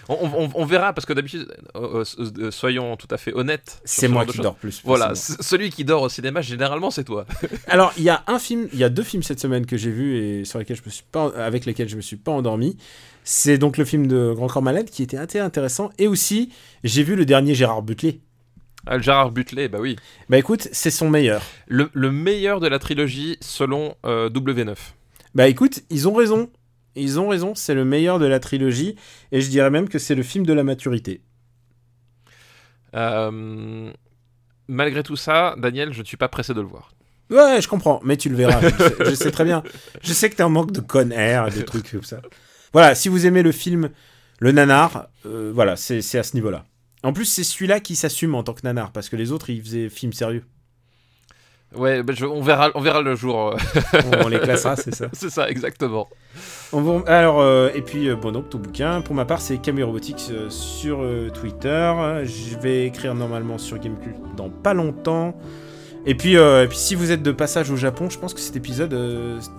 On, 0.09 0.15
on- 0.35 0.51
on 0.55 0.65
verra, 0.65 0.93
parce 0.93 1.07
que 1.07 1.13
d'habitude, 1.13 1.47
euh, 1.77 2.05
euh, 2.19 2.25
euh, 2.39 2.51
soyons 2.51 2.97
tout 2.97 3.07
à 3.11 3.17
fait 3.17 3.33
honnêtes. 3.33 3.81
C'est 3.85 4.07
ce 4.07 4.13
moi 4.13 4.27
qui 4.27 4.39
dors 4.39 4.55
plus. 4.55 4.83
Voilà, 4.85 5.15
celui 5.15 5.71
qui 5.71 5.85
dort 5.85 6.03
au 6.03 6.09
cinéma, 6.09 6.43
généralement, 6.43 6.91
c'est 6.91 7.05
toi. 7.05 7.27
Alors, 7.69 7.93
il 7.97 8.03
y 8.05 8.11
a 8.11 8.23
un 8.27 8.39
film, 8.39 8.69
il 8.73 8.79
y 8.79 8.85
a 8.85 8.89
deux 8.89 9.03
films 9.03 9.23
cette 9.23 9.41
semaine 9.41 9.67
que 9.67 9.77
j'ai 9.77 9.91
vus 9.91 10.17
et 10.19 10.45
sur 10.45 10.59
lesquels 10.59 10.77
je 10.77 10.83
me 10.85 10.91
suis 10.91 11.05
pas, 11.11 11.33
avec 11.37 11.65
lesquels 11.65 11.89
je 11.89 11.97
me 11.97 12.03
suis 12.03 12.17
pas 12.17 12.33
endormi. 12.33 12.77
C'est 13.25 13.59
donc 13.59 13.77
le 13.79 13.85
film 13.85 14.07
de 14.07 14.33
Grand 14.35 14.47
Corps 14.49 14.63
Malade 14.63 14.91
qui 14.91 15.03
était 15.03 15.17
assez 15.17 15.39
intéressant. 15.39 15.91
Et 15.99 16.07
aussi, 16.07 16.53
j'ai 16.85 17.03
vu 17.03 17.17
le 17.17 17.25
dernier 17.25 17.55
Gérard 17.55 17.83
Butler. 17.83 18.21
Ah, 18.87 19.01
Gérard 19.01 19.33
Butler, 19.33 19.69
bah 19.69 19.79
oui. 19.81 19.97
Bah 20.29 20.39
écoute, 20.39 20.69
c'est 20.73 20.91
son 20.91 21.11
meilleur. 21.11 21.43
Le, 21.67 21.91
le 21.93 22.13
meilleur 22.13 22.61
de 22.61 22.69
la 22.69 22.79
trilogie 22.79 23.37
selon 23.41 23.97
euh, 24.07 24.31
W9. 24.31 24.77
Bah 25.35 25.49
écoute, 25.49 25.81
ils 25.91 26.07
ont 26.09 26.15
raison. 26.15 26.49
Ils 26.95 27.19
ont 27.21 27.29
raison, 27.29 27.55
c'est 27.55 27.75
le 27.75 27.85
meilleur 27.85 28.19
de 28.19 28.27
la 28.27 28.39
trilogie. 28.41 28.97
Et 29.33 29.41
je 29.41 29.51
dirais 29.51 29.71
même 29.71 29.89
que 29.89 29.99
c'est 29.99 30.15
le 30.15 30.23
film 30.23 30.47
de 30.47 30.53
la 30.53 30.63
maturité. 30.63 31.21
Euh, 32.95 33.91
malgré 34.69 35.03
tout 35.03 35.17
ça, 35.17 35.55
Daniel, 35.59 35.93
je 35.93 36.01
ne 36.01 36.05
suis 36.07 36.17
pas 36.17 36.29
pressé 36.29 36.55
de 36.55 36.61
le 36.61 36.67
voir. 36.67 36.93
Ouais, 37.29 37.61
je 37.61 37.69
comprends, 37.69 38.01
mais 38.05 38.17
tu 38.17 38.29
le 38.29 38.37
verras. 38.37 38.61
je, 38.61 38.69
sais, 38.69 38.95
je 39.11 39.15
sais 39.15 39.31
très 39.33 39.45
bien. 39.45 39.63
Je 40.01 40.13
sais 40.13 40.31
que 40.31 40.37
t'es 40.37 40.43
en 40.45 40.49
manque 40.49 40.71
de 40.73 40.81
con 40.81 41.11
air, 41.11 41.51
des 41.51 41.65
trucs 41.65 41.91
comme 41.91 42.05
ça. 42.05 42.21
Voilà, 42.73 42.95
si 42.95 43.09
vous 43.09 43.27
aimez 43.27 43.43
le 43.43 43.53
film 43.53 43.91
Le 44.39 44.53
Nanar, 44.53 45.09
euh, 45.27 45.51
voilà, 45.53 45.77
c'est 45.77 46.19
à 46.19 46.23
ce 46.23 46.35
niveau-là. 46.35 46.65
En 47.07 47.13
plus, 47.13 47.25
c'est 47.27 47.45
celui-là 47.45 47.81
qui 47.81 47.95
s'assume 47.97 48.35
en 48.35 48.43
tant 48.43 48.53
que 48.53 48.61
nanar, 48.65 48.91
parce 48.93 49.09
que 49.09 49.17
les 49.17 49.33
autres, 49.33 49.51
ils 49.51 49.63
faisaient 49.63 49.89
film 49.89 50.13
sérieux. 50.13 50.45
Ouais, 51.75 52.03
bah, 52.03 52.15
je- 52.17 52.25
on, 52.25 52.43
verra, 52.43 52.71
on 52.75 52.81
verra 52.81 53.03
le 53.03 53.15
jour. 53.17 53.49
euh, 53.53 53.57
On, 54.21 54.25
on 54.27 54.29
les 54.29 54.39
classera, 54.39 54.77
c'est 54.77 54.95
ça. 54.95 55.07
c'est 55.13 55.31
ça, 55.31 55.49
exactement. 55.51 56.09
On 56.73 56.81
vous- 56.81 57.03
Alors, 57.07 57.41
euh, 57.41 57.71
et 57.75 57.83
puis, 57.83 58.09
euh, 58.09 58.17
bon, 58.17 58.33
donc, 58.33 58.49
ton 58.51 58.59
bouquin, 58.59 59.01
pour 59.03 59.15
ma 59.15 59.25
part, 59.25 59.41
c'est 59.41 59.59
Camille 59.59 59.83
Robotics 59.85 60.29
euh, 60.31 60.49
sur 60.49 61.01
Twitter. 61.35 61.93
Je 62.25 62.57
vais 62.59 62.87
écrire 62.87 63.15
normalement 63.15 63.59
sur 63.59 63.79
Gamecult 63.79 64.17
dans 64.37 64.49
pas 64.49 64.75
longtemps. 64.75 65.37
Et 66.07 66.15
puis, 66.15 66.35
et 66.35 66.67
puis, 66.69 66.79
si 66.79 66.95
vous 66.95 67.11
êtes 67.11 67.23
de 67.25 67.33
passage 67.33 67.71
au 67.73 67.77
Japon, 67.77 68.09
je 68.09 68.19
pense 68.19 68.33
que 68.33 68.39
cet 68.41 68.55
épisode 68.55 68.97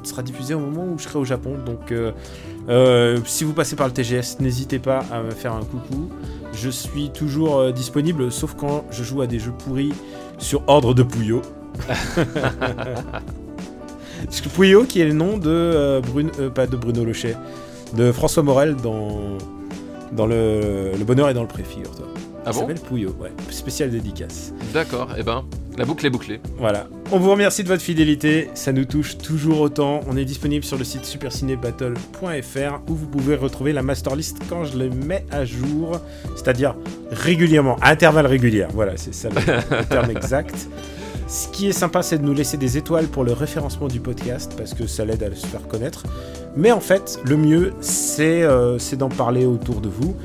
sera 0.03 0.23
diffusé 0.23 0.53
au 0.53 0.59
moment 0.61 0.85
où 0.85 0.97
je 0.97 1.03
serai 1.03 1.19
au 1.19 1.25
Japon. 1.25 1.57
Donc, 1.65 1.91
euh, 2.69 3.19
si 3.25 3.43
vous 3.43 3.53
passez 3.53 3.75
par 3.75 3.87
le 3.87 3.93
TGS, 3.93 4.37
n'hésitez 4.39 4.79
pas 4.79 5.03
à 5.11 5.21
me 5.21 5.31
faire 5.31 5.53
un 5.53 5.63
coucou. 5.63 6.09
Je 6.53 6.69
suis 6.69 7.09
toujours 7.11 7.57
euh, 7.59 7.71
disponible, 7.71 8.31
sauf 8.31 8.55
quand 8.55 8.85
je 8.91 9.03
joue 9.03 9.21
à 9.21 9.27
des 9.27 9.39
jeux 9.39 9.51
pourris 9.51 9.93
sur 10.37 10.63
ordre 10.67 10.93
de 10.93 11.03
Pouillot. 11.03 11.41
Parce 14.25 14.41
que 14.41 14.49
Pouillot, 14.49 14.83
qui 14.85 14.99
est 15.01 15.05
le 15.05 15.13
nom 15.13 15.37
de 15.37 15.49
euh, 15.49 16.01
Bruno, 16.01 16.31
pas 16.53 16.67
de 16.67 16.75
Bruno 16.75 17.05
Lochet, 17.05 17.35
de 17.95 18.11
François 18.11 18.43
Morel 18.43 18.75
dans, 18.75 19.37
dans 20.11 20.25
le, 20.25 20.91
le 20.97 21.05
Bonheur 21.05 21.29
et 21.29 21.33
dans 21.33 21.43
le 21.43 21.47
Pré, 21.47 21.63
figure-toi. 21.63 22.05
Ah 22.45 22.49
Il 22.51 22.53
bon? 22.53 22.59
s'appelle 22.61 22.79
Pouillot, 22.79 23.15
ouais. 23.19 23.31
Spécial 23.51 23.89
dédicace. 23.91 24.53
D'accord, 24.73 25.09
et 25.17 25.23
ben, 25.23 25.43
la 25.77 25.85
boucle 25.85 26.05
est 26.05 26.09
bouclée. 26.09 26.39
Voilà. 26.57 26.87
On 27.11 27.19
vous 27.19 27.29
remercie 27.31 27.63
de 27.63 27.67
votre 27.67 27.83
fidélité, 27.83 28.49
ça 28.55 28.71
nous 28.73 28.85
touche 28.85 29.17
toujours 29.17 29.61
autant. 29.61 30.01
On 30.09 30.17
est 30.17 30.25
disponible 30.25 30.65
sur 30.65 30.77
le 30.77 30.83
site 30.83 31.05
supercinébattle.fr 31.05 32.79
où 32.89 32.95
vous 32.95 33.07
pouvez 33.07 33.35
retrouver 33.35 33.73
la 33.73 33.81
master 33.83 34.15
list 34.15 34.37
quand 34.49 34.63
je 34.65 34.77
les 34.77 34.89
mets 34.89 35.25
à 35.31 35.45
jour, 35.45 35.99
c'est-à-dire 36.35 36.75
régulièrement, 37.11 37.75
à 37.81 37.91
intervalles 37.91 38.25
réguliers. 38.27 38.67
Voilà, 38.73 38.93
c'est 38.97 39.13
ça 39.13 39.29
le, 39.29 39.83
terme 39.89 40.11
exact. 40.11 40.67
Ce 41.27 41.49
qui 41.49 41.67
est 41.67 41.73
sympa, 41.73 42.01
c'est 42.03 42.17
de 42.19 42.23
nous 42.23 42.33
laisser 42.33 42.55
des 42.57 42.77
étoiles 42.77 43.07
pour 43.07 43.23
le 43.25 43.33
référencement 43.33 43.87
du 43.89 43.99
podcast 43.99 44.53
parce 44.57 44.73
que 44.73 44.87
ça 44.87 45.03
l'aide 45.03 45.23
à 45.23 45.35
se 45.35 45.45
faire 45.45 45.67
connaître. 45.67 46.03
Mais 46.55 46.71
en 46.71 46.79
fait, 46.79 47.19
le 47.25 47.35
mieux, 47.37 47.73
c'est 47.81 48.43
euh, 48.43 48.77
d'en 48.97 49.09
parler 49.09 49.45
autour 49.45 49.81
de 49.81 49.89
vous. 49.89 50.15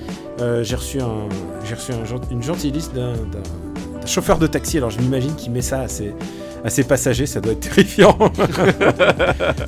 Euh, 0.41 0.63
j'ai 0.63 0.77
reçu, 0.77 1.01
un, 1.01 1.29
j'ai 1.65 1.75
reçu 1.75 1.93
un 1.93 2.05
gen- 2.05 2.21
une 2.31 2.43
gentille 2.43 2.71
liste 2.71 2.95
d'un 2.95 3.13
chauffeur 4.07 4.39
de 4.39 4.47
taxi. 4.47 4.79
Alors 4.79 4.91
je 4.91 4.99
m'imagine 4.99 5.35
qu'il 5.35 5.53
met 5.53 5.63
ça 5.63 5.83
à 5.83 5.89
ses, 5.89 6.85
passagers, 6.85 7.27
ça 7.27 7.41
doit 7.41 7.53
être 7.53 7.61
terrifiant. 7.75 8.17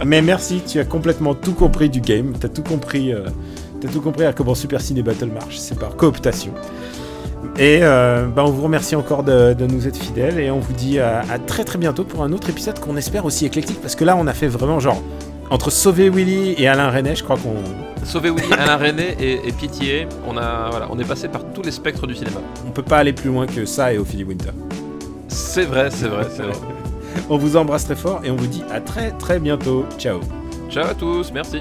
Mais 0.05 0.23
merci, 0.23 0.63
tu 0.67 0.79
as 0.81 0.85
complètement 0.85 1.35
tout 1.35 1.55
compris 1.55 1.89
du 1.89 2.01
game. 2.01 2.35
T'as 2.39 2.49
tout 2.49 2.63
compris, 2.63 3.13
euh, 3.13 3.27
t'as 3.81 3.89
tout 3.89 4.01
compris 4.01 4.25
à 4.25 4.33
comment 4.33 4.55
Super 4.55 4.81
Ciné 4.81 5.03
Battle 5.03 5.31
marche. 5.31 5.57
C'est 5.59 5.79
par 5.79 5.97
cooptation. 5.97 6.53
Et 7.59 7.81
euh, 7.83 8.27
bah, 8.27 8.43
on 8.47 8.51
vous 8.51 8.63
remercie 8.63 8.97
encore 8.97 9.23
de, 9.23 9.55
nous 9.67 9.87
être 9.87 9.99
fidèles 9.99 10.41
et 10.41 10.51
on 10.51 10.59
vous 10.59 10.73
dit 10.73 10.99
à 10.99 11.23
très 11.47 11.63
très 11.63 11.79
bientôt 11.79 12.05
pour 12.05 12.23
un 12.23 12.33
autre 12.33 12.49
épisode 12.51 12.79
qu'on 12.81 12.97
espère 12.97 13.25
aussi 13.27 13.45
éclectique 13.47 13.81
parce 13.81 13.95
que 13.95 14.05
là 14.05 14.17
on 14.17 14.27
a 14.27 14.33
fait 14.33 14.49
vraiment 14.49 14.81
genre 14.81 15.01
entre 15.51 15.71
Sauver 15.71 16.11
Willy 16.11 16.55
et 16.59 16.69
Alain 16.69 16.91
René, 16.91 17.15
je 17.15 17.23
crois 17.23 17.37
qu'on 17.37 17.57
Sauver 18.05 18.31
Willy, 18.31 18.53
Alain 18.53 18.77
René 18.77 19.17
et, 19.19 19.49
et 19.49 19.53
Pitié, 19.53 20.07
on, 20.27 20.37
a, 20.37 20.71
voilà, 20.71 20.89
on 20.91 20.99
est 20.99 21.05
passé 21.05 21.29
par 21.29 21.43
tous 21.53 21.63
les 21.63 21.71
spectres 21.71 22.07
du 22.07 22.15
cinéma. 22.15 22.41
on 22.67 22.71
peut 22.71 22.83
pas 22.83 22.99
aller 22.99 23.13
plus 23.13 23.31
loin 23.31 23.47
que 23.47 23.65
ça 23.65 23.93
et 23.93 23.99
Ophélie 23.99 24.25
Winter. 24.25 24.51
C'est 25.29 25.65
vrai, 25.65 25.91
c'est 25.91 26.09
vrai, 26.09 26.27
c'est 26.35 26.43
vrai. 26.43 26.53
On 27.31 27.39
vous 27.39 27.57
embrasse 27.57 27.85
très 27.85 27.95
fort 27.95 28.21
et 28.25 28.31
on 28.31 28.35
vous 28.35 28.49
dit 28.49 28.65
à 28.73 28.81
très 28.81 29.13
très 29.13 29.39
bientôt. 29.39 29.87
Ciao. 29.99 30.19
Ciao 30.69 30.87
à 30.87 30.95
tous, 30.95 31.31
merci. 31.33 31.61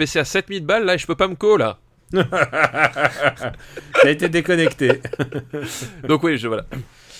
PC 0.00 0.18
à 0.18 0.24
7000 0.24 0.64
balles, 0.64 0.86
là, 0.86 0.94
et 0.94 0.98
je 0.98 1.06
peux 1.06 1.14
pas 1.14 1.28
me 1.28 1.34
co, 1.34 1.58
là. 1.58 1.76
T'as 2.14 4.10
été 4.10 4.30
déconnecté. 4.30 5.02
Donc 6.08 6.22
oui, 6.22 6.38
je 6.38 6.48
voilà. 6.48 6.64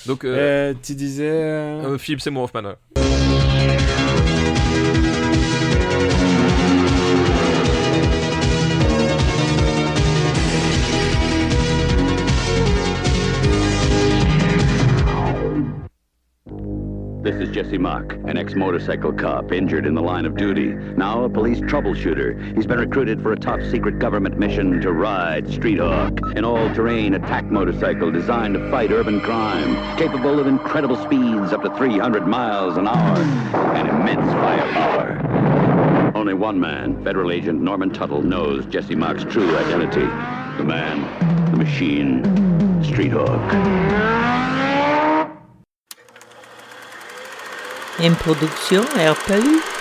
Donc 0.07 0.25
euh, 0.25 0.71
Euh, 0.71 0.75
tu 0.83 0.95
disais. 0.95 1.29
euh, 1.31 1.83
euh, 1.93 1.99
Philippe 1.99 2.23
Seymour 2.23 2.45
Hoffman. 2.45 2.63
ouais. 2.71 2.77
This 17.23 17.35
is 17.37 17.53
Jesse 17.53 17.79
Mock, 17.79 18.15
an 18.31 18.39
ex-motorcycle 18.39 19.13
cop 19.15 19.51
injured 19.51 19.85
in 19.85 19.93
the 19.93 20.01
line 20.01 20.25
of 20.25 20.37
duty. 20.37 20.69
Now 20.69 21.25
a 21.25 21.29
police 21.29 21.59
troubleshooter. 21.59 22.55
He's 22.55 22.65
been 22.65 22.79
recruited 22.79 23.21
for 23.21 23.33
a 23.33 23.37
top-secret 23.37 23.99
government 23.99 24.39
mission 24.39 24.81
to 24.83 24.93
ride 24.93 25.51
Street 25.51 25.81
Hawk, 25.81 26.13
an 26.37 26.45
all-terrain 26.45 27.15
attack 27.15 27.47
motorcycle 27.47 28.13
designed 28.13 28.55
to 28.55 28.71
fight 28.71 28.93
urban 28.93 29.21
crime, 29.21 29.75
capable 29.99 30.39
of 30.39 30.47
incredible 30.47 30.95
speeds 30.95 31.53
up 31.53 31.63
to 31.63 31.77
300 31.77 32.29
miles 32.29 32.77
an 32.77 32.87
hour 32.87 33.19
and 33.75 33.89
immense 33.89 34.33
firepower. 34.35 36.13
Only 36.15 36.35
one 36.35 36.61
man, 36.61 37.03
Federal 37.03 37.33
Agent 37.33 37.61
Norman 37.61 37.91
Tuttle, 37.91 38.23
knows 38.23 38.65
Jesse 38.67 38.95
Mock's 38.95 39.25
true 39.25 39.57
identity. 39.57 40.07
The 40.57 40.65
man, 40.65 41.51
the 41.51 41.57
machine, 41.57 42.23
Street 42.85 43.11
Une 48.03 48.15
production 48.15 48.81
RPU. 48.97 49.80